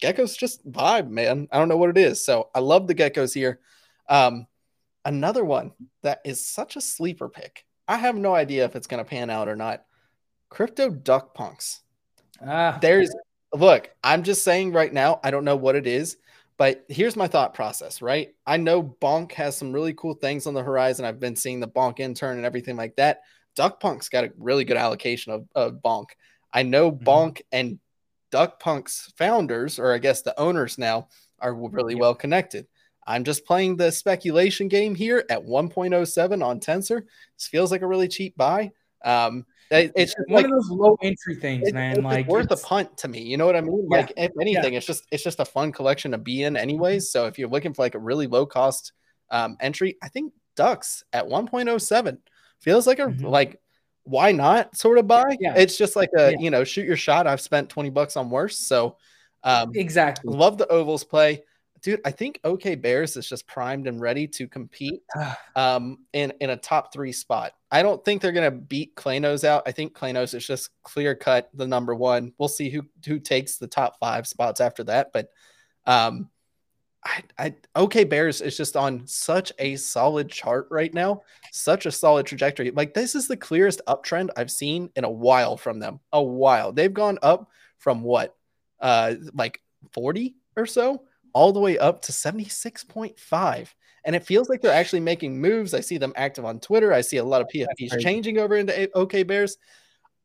Geckos 0.00 0.38
just 0.38 0.68
vibe, 0.70 1.08
man. 1.08 1.48
I 1.50 1.58
don't 1.58 1.68
know 1.68 1.76
what 1.76 1.90
it 1.90 1.98
is. 1.98 2.24
So 2.24 2.50
I 2.54 2.60
love 2.60 2.86
the 2.86 2.94
geckos 2.94 3.34
here. 3.34 3.60
Um, 4.08 4.46
another 5.04 5.44
one 5.44 5.72
that 6.02 6.20
is 6.24 6.46
such 6.46 6.76
a 6.76 6.80
sleeper 6.80 7.28
pick. 7.28 7.64
I 7.88 7.96
have 7.96 8.16
no 8.16 8.34
idea 8.34 8.64
if 8.64 8.76
it's 8.76 8.86
going 8.86 9.02
to 9.02 9.08
pan 9.08 9.30
out 9.30 9.48
or 9.48 9.56
not. 9.56 9.84
Crypto 10.48 10.90
duck 10.90 11.34
punks. 11.34 11.80
Ah. 12.46 12.78
There's 12.80 13.10
look, 13.54 13.90
I'm 14.04 14.22
just 14.22 14.44
saying 14.44 14.72
right 14.72 14.92
now, 14.92 15.20
I 15.24 15.30
don't 15.30 15.44
know 15.44 15.56
what 15.56 15.76
it 15.76 15.86
is. 15.86 16.16
But 16.58 16.84
here's 16.88 17.16
my 17.16 17.28
thought 17.28 17.52
process, 17.52 18.00
right? 18.00 18.34
I 18.46 18.56
know 18.56 18.82
Bonk 18.82 19.32
has 19.32 19.56
some 19.56 19.72
really 19.72 19.92
cool 19.92 20.14
things 20.14 20.46
on 20.46 20.54
the 20.54 20.62
horizon. 20.62 21.04
I've 21.04 21.20
been 21.20 21.36
seeing 21.36 21.60
the 21.60 21.68
Bonk 21.68 22.00
intern 22.00 22.38
and 22.38 22.46
everything 22.46 22.76
like 22.76 22.96
that. 22.96 23.22
Duck 23.54 23.80
Punk's 23.80 24.08
got 24.08 24.24
a 24.24 24.32
really 24.38 24.64
good 24.64 24.76
allocation 24.76 25.32
of, 25.32 25.48
of 25.54 25.82
Bonk. 25.84 26.06
I 26.52 26.62
know 26.62 26.90
mm-hmm. 26.90 27.04
Bonk 27.04 27.42
and 27.52 27.78
Duck 28.30 28.60
Punk's 28.60 29.12
founders, 29.18 29.78
or 29.78 29.92
I 29.92 29.98
guess 29.98 30.22
the 30.22 30.38
owners 30.38 30.78
now, 30.78 31.08
are 31.40 31.54
really 31.54 31.94
yep. 31.94 32.00
well 32.00 32.14
connected. 32.14 32.66
I'm 33.06 33.24
just 33.24 33.46
playing 33.46 33.76
the 33.76 33.92
speculation 33.92 34.68
game 34.68 34.94
here 34.94 35.24
at 35.30 35.44
1.07 35.44 36.44
on 36.44 36.60
Tensor. 36.60 37.02
This 37.36 37.46
feels 37.46 37.70
like 37.70 37.82
a 37.82 37.86
really 37.86 38.08
cheap 38.08 38.36
buy. 38.36 38.72
Um, 39.04 39.46
it's 39.70 40.14
one 40.26 40.42
like, 40.42 40.44
of 40.46 40.50
those 40.52 40.70
low 40.70 40.96
entry 41.02 41.36
things, 41.36 41.72
man. 41.72 41.96
It's 41.96 42.02
like 42.02 42.28
worth 42.28 42.50
a 42.50 42.56
punt 42.56 42.96
to 42.98 43.08
me. 43.08 43.22
You 43.22 43.36
know 43.36 43.46
what 43.46 43.56
I 43.56 43.60
mean? 43.60 43.86
Yeah, 43.90 43.96
like 43.98 44.12
if 44.16 44.32
anything, 44.40 44.72
yeah. 44.72 44.78
it's 44.78 44.86
just 44.86 45.04
it's 45.10 45.22
just 45.22 45.40
a 45.40 45.44
fun 45.44 45.72
collection 45.72 46.12
to 46.12 46.18
be 46.18 46.42
in, 46.42 46.56
anyways. 46.56 47.10
So 47.10 47.26
if 47.26 47.38
you're 47.38 47.48
looking 47.48 47.74
for 47.74 47.82
like 47.82 47.94
a 47.94 47.98
really 47.98 48.26
low 48.26 48.46
cost 48.46 48.92
um, 49.30 49.56
entry, 49.60 49.96
I 50.02 50.08
think 50.08 50.32
Ducks 50.54 51.04
at 51.12 51.26
1.07 51.26 52.18
feels 52.60 52.86
like 52.86 52.98
a 52.98 53.06
mm-hmm. 53.06 53.26
like 53.26 53.60
why 54.04 54.32
not 54.32 54.76
sort 54.76 54.98
of 54.98 55.06
buy. 55.06 55.36
Yeah. 55.40 55.54
It's 55.56 55.76
just 55.76 55.96
like 55.96 56.10
a 56.16 56.34
you 56.38 56.50
know 56.50 56.64
shoot 56.64 56.86
your 56.86 56.96
shot. 56.96 57.26
I've 57.26 57.40
spent 57.40 57.68
20 57.68 57.90
bucks 57.90 58.16
on 58.16 58.30
worse, 58.30 58.58
so 58.58 58.96
um, 59.42 59.72
exactly 59.74 60.34
love 60.34 60.58
the 60.58 60.66
ovols 60.66 61.08
play 61.08 61.44
dude, 61.82 62.00
I 62.04 62.10
think 62.10 62.40
OK 62.44 62.74
Bears 62.74 63.16
is 63.16 63.28
just 63.28 63.46
primed 63.46 63.86
and 63.86 64.00
ready 64.00 64.26
to 64.28 64.48
compete 64.48 65.02
um, 65.56 65.98
in 66.12 66.32
in 66.40 66.50
a 66.50 66.56
top 66.56 66.92
three 66.92 67.12
spot. 67.12 67.52
I 67.70 67.82
don't 67.82 68.04
think 68.04 68.22
they're 68.22 68.32
gonna 68.32 68.50
beat 68.50 68.94
Claynos 68.96 69.44
out. 69.44 69.62
I 69.66 69.72
think 69.72 69.96
Claynos 69.96 70.34
is 70.34 70.46
just 70.46 70.70
clear 70.82 71.14
cut 71.14 71.50
the 71.54 71.66
number 71.66 71.94
one. 71.94 72.32
We'll 72.38 72.48
see 72.48 72.70
who 72.70 72.82
who 73.04 73.18
takes 73.18 73.56
the 73.56 73.66
top 73.66 73.98
five 73.98 74.26
spots 74.26 74.60
after 74.60 74.84
that. 74.84 75.12
But 75.12 75.30
um, 75.86 76.30
I, 77.04 77.22
I 77.38 77.54
OK 77.74 78.04
Bears 78.04 78.40
is 78.40 78.56
just 78.56 78.76
on 78.76 79.06
such 79.06 79.52
a 79.58 79.76
solid 79.76 80.28
chart 80.28 80.66
right 80.70 80.92
now, 80.92 81.22
such 81.52 81.86
a 81.86 81.92
solid 81.92 82.26
trajectory. 82.26 82.70
Like 82.70 82.94
this 82.94 83.14
is 83.14 83.28
the 83.28 83.36
clearest 83.36 83.80
uptrend 83.86 84.30
I've 84.36 84.50
seen 84.50 84.90
in 84.96 85.04
a 85.04 85.10
while 85.10 85.56
from 85.56 85.78
them. 85.78 86.00
A 86.12 86.22
while. 86.22 86.72
They've 86.72 86.92
gone 86.92 87.18
up 87.22 87.48
from 87.78 88.02
what, 88.02 88.34
uh, 88.80 89.14
like 89.34 89.60
40 89.92 90.34
or 90.56 90.66
so 90.66 91.02
all 91.36 91.52
the 91.52 91.60
way 91.60 91.76
up 91.78 92.00
to 92.00 92.12
76.5. 92.12 93.68
And 94.06 94.16
it 94.16 94.24
feels 94.24 94.48
like 94.48 94.62
they're 94.62 94.72
actually 94.72 95.00
making 95.00 95.38
moves. 95.38 95.74
I 95.74 95.80
see 95.80 95.98
them 95.98 96.14
active 96.16 96.46
on 96.46 96.60
Twitter. 96.60 96.94
I 96.94 97.02
see 97.02 97.18
a 97.18 97.24
lot 97.24 97.42
of 97.42 97.48
PFPs 97.54 98.00
changing 98.00 98.38
over 98.38 98.56
into 98.56 98.90
OK 98.94 99.22
Bears. 99.24 99.58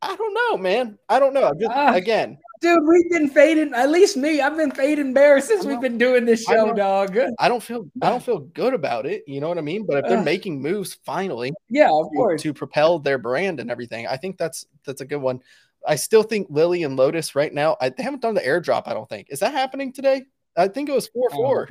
I 0.03 0.15
don't 0.15 0.33
know, 0.33 0.57
man. 0.57 0.97
I 1.09 1.19
don't 1.19 1.33
know. 1.33 1.51
Just, 1.59 1.71
Ah. 1.75 1.93
again, 1.93 2.37
Dude, 2.61 2.79
we've 2.87 3.09
been 3.09 3.27
fading. 3.29 3.73
At 3.73 3.89
least 3.89 4.15
me, 4.17 4.39
I've 4.39 4.55
been 4.55 4.71
fading 4.71 5.13
bears 5.13 5.45
since 5.45 5.65
we've 5.65 5.81
been 5.81 5.97
doing 5.97 6.25
this 6.25 6.43
show, 6.43 6.67
know. 6.67 6.73
dog. 6.75 7.17
I 7.39 7.47
don't 7.49 7.61
feel 7.61 7.87
I 8.03 8.09
don't 8.09 8.23
feel 8.23 8.39
good 8.39 8.73
about 8.75 9.05
it. 9.07 9.23
You 9.27 9.41
know 9.41 9.49
what 9.49 9.57
I 9.57 9.61
mean? 9.61 9.83
But 9.85 9.97
if 9.97 10.05
they're 10.09 10.19
Ugh. 10.19 10.25
making 10.25 10.61
moves 10.61 10.93
finally 11.03 11.51
Yeah, 11.69 11.89
of 11.91 12.05
to, 12.11 12.15
course. 12.15 12.41
to 12.43 12.53
propel 12.53 12.99
their 12.99 13.17
brand 13.17 13.59
and 13.59 13.69
everything, 13.71 14.05
I 14.07 14.15
think 14.15 14.37
that's 14.37 14.65
that's 14.85 15.01
a 15.01 15.05
good 15.05 15.21
one. 15.21 15.39
I 15.87 15.95
still 15.95 16.21
think 16.23 16.47
Lily 16.51 16.83
and 16.83 16.95
Lotus 16.95 17.35
right 17.35 17.51
now. 17.51 17.77
I, 17.81 17.89
they 17.89 18.03
haven't 18.03 18.21
done 18.21 18.35
the 18.35 18.41
airdrop. 18.41 18.83
I 18.85 18.93
don't 18.93 19.09
think 19.09 19.27
is 19.31 19.39
that 19.39 19.53
happening 19.53 19.91
today. 19.91 20.21
I 20.57 20.67
think 20.67 20.89
it 20.89 20.93
was 20.93 21.07
four 21.07 21.29
four. 21.29 21.67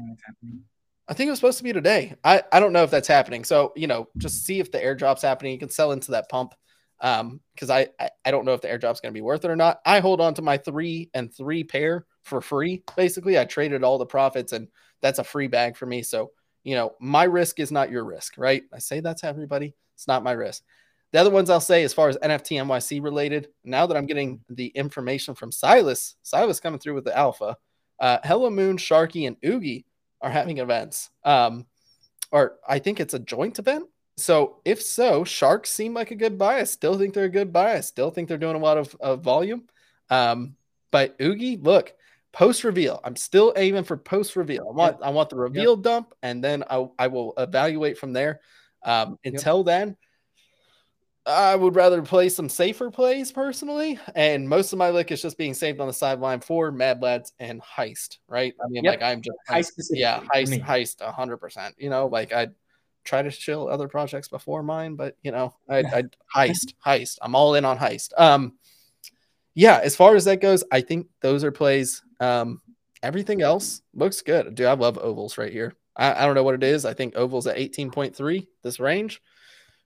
I 1.09 1.15
think 1.15 1.27
it 1.27 1.31
was 1.31 1.41
supposed 1.41 1.59
to 1.59 1.65
be 1.65 1.73
today. 1.73 2.15
I, 2.23 2.43
I 2.53 2.61
don't 2.61 2.73
know 2.73 2.85
if 2.85 2.91
that's 2.91 3.09
happening. 3.09 3.43
So, 3.43 3.73
you 3.75 3.89
know, 3.89 4.07
just 4.17 4.45
see 4.45 4.61
if 4.61 4.71
the 4.71 4.79
airdrop's 4.79 5.23
happening. 5.23 5.53
You 5.53 5.59
can 5.59 5.69
sell 5.69 5.91
into 5.91 6.13
that 6.13 6.29
pump. 6.29 6.55
Um, 7.01 7.41
because 7.55 7.71
I, 7.71 7.89
I 7.99 8.11
I 8.27 8.31
don't 8.31 8.45
know 8.45 8.53
if 8.53 8.61
the 8.61 8.69
airdrop's 8.69 9.01
gonna 9.01 9.13
be 9.13 9.23
worth 9.23 9.45
it 9.45 9.51
or 9.51 9.57
not. 9.57 9.81
I 9.87 10.01
hold 10.01 10.21
on 10.21 10.35
to 10.35 10.43
my 10.43 10.59
three 10.59 11.11
and 11.15 11.35
three 11.35 11.65
pair 11.65 12.07
for 12.23 12.41
free. 12.41 12.85
Basically, 12.95 13.39
I 13.39 13.45
traded 13.45 13.83
all 13.83 13.99
the 13.99 14.07
profits 14.07 14.53
and 14.53 14.69
that's 15.01 15.19
a 15.19 15.25
free 15.25 15.47
bag 15.47 15.77
for 15.77 15.87
me. 15.87 16.03
So, 16.03 16.31
you 16.63 16.75
know, 16.75 16.95
my 17.01 17.25
risk 17.25 17.59
is 17.59 17.73
not 17.73 17.91
your 17.91 18.05
risk, 18.05 18.35
right? 18.37 18.63
I 18.73 18.79
say 18.79 19.01
that 19.01 19.17
to 19.19 19.27
everybody. 19.27 19.75
It's 19.95 20.07
not 20.07 20.23
my 20.23 20.33
risk. 20.33 20.63
The 21.13 21.19
other 21.19 21.31
ones 21.31 21.51
I'll 21.51 21.61
say, 21.61 21.83
as 21.83 21.93
far 21.93 22.09
as 22.09 22.17
NFT 22.19 22.63
NYC 22.63 23.03
related, 23.03 23.49
now 23.65 23.87
that 23.87 23.97
I'm 23.97 24.07
getting 24.07 24.41
the 24.49 24.67
information 24.67 25.35
from 25.35 25.51
Silas, 25.51 26.15
Silas 26.23 26.61
coming 26.61 26.79
through 26.79 26.95
with 26.95 27.05
the 27.05 27.17
alpha, 27.17 27.57
uh, 28.01 28.19
Hello 28.25 28.51
Moon, 28.51 28.77
Sharky, 28.77 29.27
and 29.27 29.37
Oogie 29.45 29.85
are 30.21 30.31
having 30.31 30.59
events. 30.59 31.11
Um, 31.25 31.67
or 32.33 32.59
I 32.69 32.79
think 32.79 33.01
it's 33.01 33.15
a 33.15 33.19
joint 33.19 33.59
event. 33.59 33.87
So 34.17 34.61
if 34.65 34.83
so, 34.83 35.25
Sharks 35.25 35.71
seem 35.71 35.95
like 35.95 36.11
a 36.11 36.17
good 36.17 36.39
buy. 36.39 36.59
I 36.59 36.65
still 36.65 36.99
think 36.99 37.15
they're 37.15 37.25
a 37.25 37.29
good 37.29 37.53
buy. 37.53 37.77
I 37.77 37.81
still 37.81 38.11
think 38.11 38.29
they're 38.29 38.39
doing 38.39 38.57
a 38.57 38.61
lot 38.61 38.79
of, 38.79 38.95
of 39.01 39.23
volume. 39.23 39.65
Um, 40.11 40.57
but 40.91 41.17
Oogie, 41.21 41.57
look, 41.57 41.95
post 42.33 42.65
reveal. 42.65 43.01
I'm 43.03 43.17
still 43.17 43.53
aiming 43.57 43.85
for 43.85 43.97
post 43.97 44.37
reveal. 44.37 44.67
I 44.69 44.73
want 44.73 44.99
I 45.03 45.11
want 45.11 45.31
the 45.31 45.37
reveal 45.37 45.77
dump, 45.77 46.15
and 46.23 46.43
then 46.43 46.65
I, 46.69 46.87
I 46.99 47.07
will 47.07 47.35
evaluate 47.39 47.99
from 47.99 48.13
there. 48.13 48.41
Um, 48.83 49.19
until 49.25 49.63
then, 49.65 49.97
I 51.27 51.55
would 51.55 51.77
rather 51.77 52.01
play 52.03 52.29
some 52.31 52.49
safer 52.49 52.91
plays 52.91 53.31
personally, 53.31 53.99
and 54.15 54.49
most 54.49 54.73
of 54.73 54.79
my 54.79 54.91
lick 54.91 55.13
is 55.13 55.21
just 55.21 55.37
being 55.37 55.53
saved 55.55 55.79
on 55.81 55.87
the 55.87 55.93
sideline 55.93 56.41
for 56.41 56.73
Mad 56.73 57.03
Lads 57.03 57.35
and 57.39 57.61
Heist, 57.63 58.19
right? 58.27 58.55
I 58.65 58.69
mean, 58.69 58.85
Yep. 58.85 58.95
like 58.95 59.03
I'm 59.03 59.21
just 59.21 59.37
Heist 59.49 59.89
yeah, 59.91 60.21
heist, 60.35 60.49
me. 60.49 60.59
heist, 60.61 61.03
hundred 61.03 61.37
percent. 61.37 61.75
You 61.79 61.91
know, 61.91 62.07
like 62.07 62.33
I 62.33 62.49
try 63.05 63.21
to 63.23 63.31
chill 63.31 63.69
other 63.69 63.87
projects 63.87 64.29
before 64.29 64.63
mine, 64.63 64.95
but 64.97 65.17
you 65.23 65.31
know, 65.31 65.55
I, 65.69 65.79
I 65.81 66.05
heist, 66.35 66.75
heist. 66.85 67.19
I'm 67.21 67.35
all 67.35 67.55
in 67.55 67.65
on 67.67 67.79
heist. 67.79 68.13
Um, 68.19 68.55
yeah, 69.55 69.79
as 69.83 69.95
far 69.97 70.17
as 70.17 70.25
that 70.25 70.41
goes, 70.41 70.65
I 70.73 70.81
think 70.81 71.07
those 71.21 71.45
are 71.45 71.53
plays. 71.53 72.03
Um, 72.19 72.63
everything 73.03 73.43
else 73.43 73.83
looks 73.95 74.23
good. 74.23 74.55
Dude, 74.55 74.67
I 74.67 74.73
love 74.73 74.97
ovols 74.97 75.37
right 75.37 75.53
here. 75.53 75.75
I, 75.97 76.23
I 76.23 76.27
don't 76.27 76.35
know 76.35 76.45
what 76.45 76.55
it 76.55 76.63
is. 76.63 76.85
I 76.87 76.95
think 76.95 77.15
ovols 77.15 77.47
at 77.51 77.57
18.3, 77.59 78.47
this 78.63 78.81
range 78.81 79.21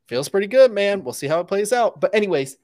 feels 0.07 0.29
pretty 0.29 0.47
good, 0.47 0.73
man. 0.73 1.05
We'll 1.05 1.15
see 1.15 1.29
how 1.29 1.41
it 1.41 1.49
plays 1.49 1.73
out. 1.73 2.01
But, 2.01 2.15
anyways, 2.15 2.57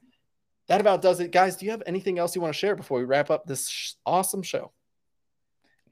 that 0.67 0.81
about 0.81 1.01
does 1.01 1.19
it. 1.19 1.31
Guys, 1.31 1.55
do 1.57 1.65
you 1.65 1.71
have 1.71 1.83
anything 1.85 2.19
else 2.19 2.35
you 2.35 2.41
want 2.41 2.53
to 2.53 2.59
share 2.59 2.75
before 2.75 2.99
we 2.99 3.05
wrap 3.05 3.29
up 3.29 3.45
this 3.45 3.67
sh- 3.67 3.93
awesome 4.05 4.43
show? 4.43 4.71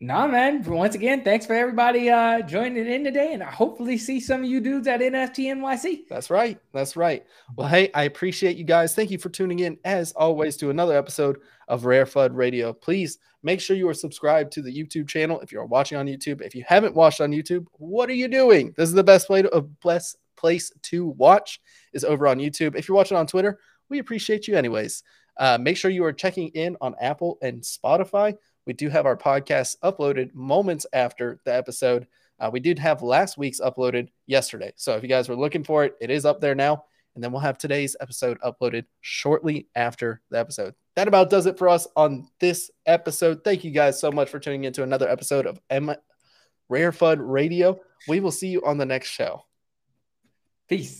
Nah, 0.01 0.27
man. 0.27 0.63
Once 0.63 0.95
again, 0.95 1.25
thanks 1.25 1.45
for 1.45 1.53
everybody 1.53 2.09
uh 2.09 2.41
joining 2.43 2.87
in 2.87 3.03
today, 3.03 3.33
and 3.33 3.43
I 3.43 3.51
hopefully 3.51 3.97
see 3.97 4.21
some 4.21 4.45
of 4.45 4.49
you 4.49 4.61
dudes 4.61 4.87
at 4.87 5.01
NFT 5.01 5.47
NYC. 5.47 6.07
That's 6.07 6.29
right. 6.29 6.57
That's 6.71 6.95
right. 6.95 7.25
Well, 7.57 7.67
hey, 7.67 7.91
I 7.93 8.03
appreciate 8.03 8.55
you 8.55 8.63
guys. 8.63 8.95
Thank 8.95 9.11
you 9.11 9.17
for 9.17 9.27
tuning 9.27 9.59
in, 9.59 9.77
as 9.83 10.13
always, 10.13 10.55
to 10.57 10.69
another 10.69 10.97
episode 10.97 11.39
of 11.67 11.81
RareFUD 11.81 12.33
Radio. 12.33 12.71
Please 12.71 13.17
make 13.43 13.59
sure 13.59 13.75
you 13.75 13.89
are 13.89 13.93
subscribed 13.93 14.53
to 14.53 14.61
the 14.61 14.73
YouTube 14.73 15.09
channel 15.09 15.41
if 15.41 15.51
you 15.51 15.59
are 15.59 15.65
watching 15.65 15.97
on 15.97 16.07
YouTube. 16.07 16.41
If 16.41 16.55
you 16.55 16.63
haven't 16.65 16.95
watched 16.95 17.19
on 17.19 17.31
YouTube, 17.31 17.65
what 17.73 18.09
are 18.09 18.13
you 18.13 18.29
doing? 18.29 18.73
This 18.77 18.87
is 18.87 18.95
the 18.95 19.03
best 19.03 19.29
way 19.29 19.41
to 19.41 19.51
uh, 19.51 19.61
best 19.83 20.17
place 20.39 20.71
to 20.83 21.07
watch 21.09 21.59
is 21.93 22.03
over 22.03 22.27
on 22.27 22.39
YouTube. 22.39 22.75
If 22.75 22.87
you're 22.87 22.95
watching 22.95 23.17
on 23.17 23.27
Twitter, 23.27 23.59
we 23.89 23.99
appreciate 23.99 24.47
you 24.47 24.55
anyways. 24.55 25.03
Uh, 25.37 25.57
make 25.59 25.77
sure 25.77 25.91
you 25.91 26.03
are 26.03 26.13
checking 26.13 26.49
in 26.49 26.77
on 26.81 26.95
Apple 26.99 27.37
and 27.41 27.61
Spotify. 27.61 28.35
We 28.65 28.73
do 28.73 28.89
have 28.89 29.05
our 29.05 29.17
podcast 29.17 29.77
uploaded 29.83 30.33
moments 30.33 30.85
after 30.93 31.39
the 31.45 31.53
episode. 31.53 32.07
Uh, 32.39 32.49
we 32.51 32.59
did 32.59 32.79
have 32.79 33.01
last 33.01 33.37
week's 33.37 33.59
uploaded 33.59 34.09
yesterday. 34.27 34.71
So 34.75 34.95
if 34.95 35.03
you 35.03 35.09
guys 35.09 35.27
were 35.27 35.35
looking 35.35 35.63
for 35.63 35.85
it, 35.85 35.95
it 35.99 36.09
is 36.09 36.25
up 36.25 36.39
there 36.39 36.55
now. 36.55 36.83
And 37.15 37.23
then 37.23 37.31
we'll 37.31 37.41
have 37.41 37.57
today's 37.57 37.95
episode 37.99 38.39
uploaded 38.41 38.85
shortly 39.01 39.67
after 39.75 40.21
the 40.29 40.39
episode. 40.39 40.73
That 40.95 41.07
about 41.07 41.29
does 41.29 41.47
it 41.47 41.57
for 41.57 41.67
us 41.67 41.87
on 41.95 42.29
this 42.39 42.69
episode. 42.85 43.43
Thank 43.43 43.63
you 43.63 43.71
guys 43.71 43.99
so 43.99 44.11
much 44.11 44.29
for 44.29 44.39
tuning 44.39 44.65
into 44.65 44.83
another 44.83 45.09
episode 45.09 45.45
of 45.45 45.59
M 45.69 45.93
RareFUD 46.71 47.17
Radio. 47.19 47.79
We 48.07 48.19
will 48.19 48.31
see 48.31 48.49
you 48.49 48.63
on 48.63 48.77
the 48.77 48.85
next 48.85 49.09
show. 49.09 49.43
Peace. 50.69 50.97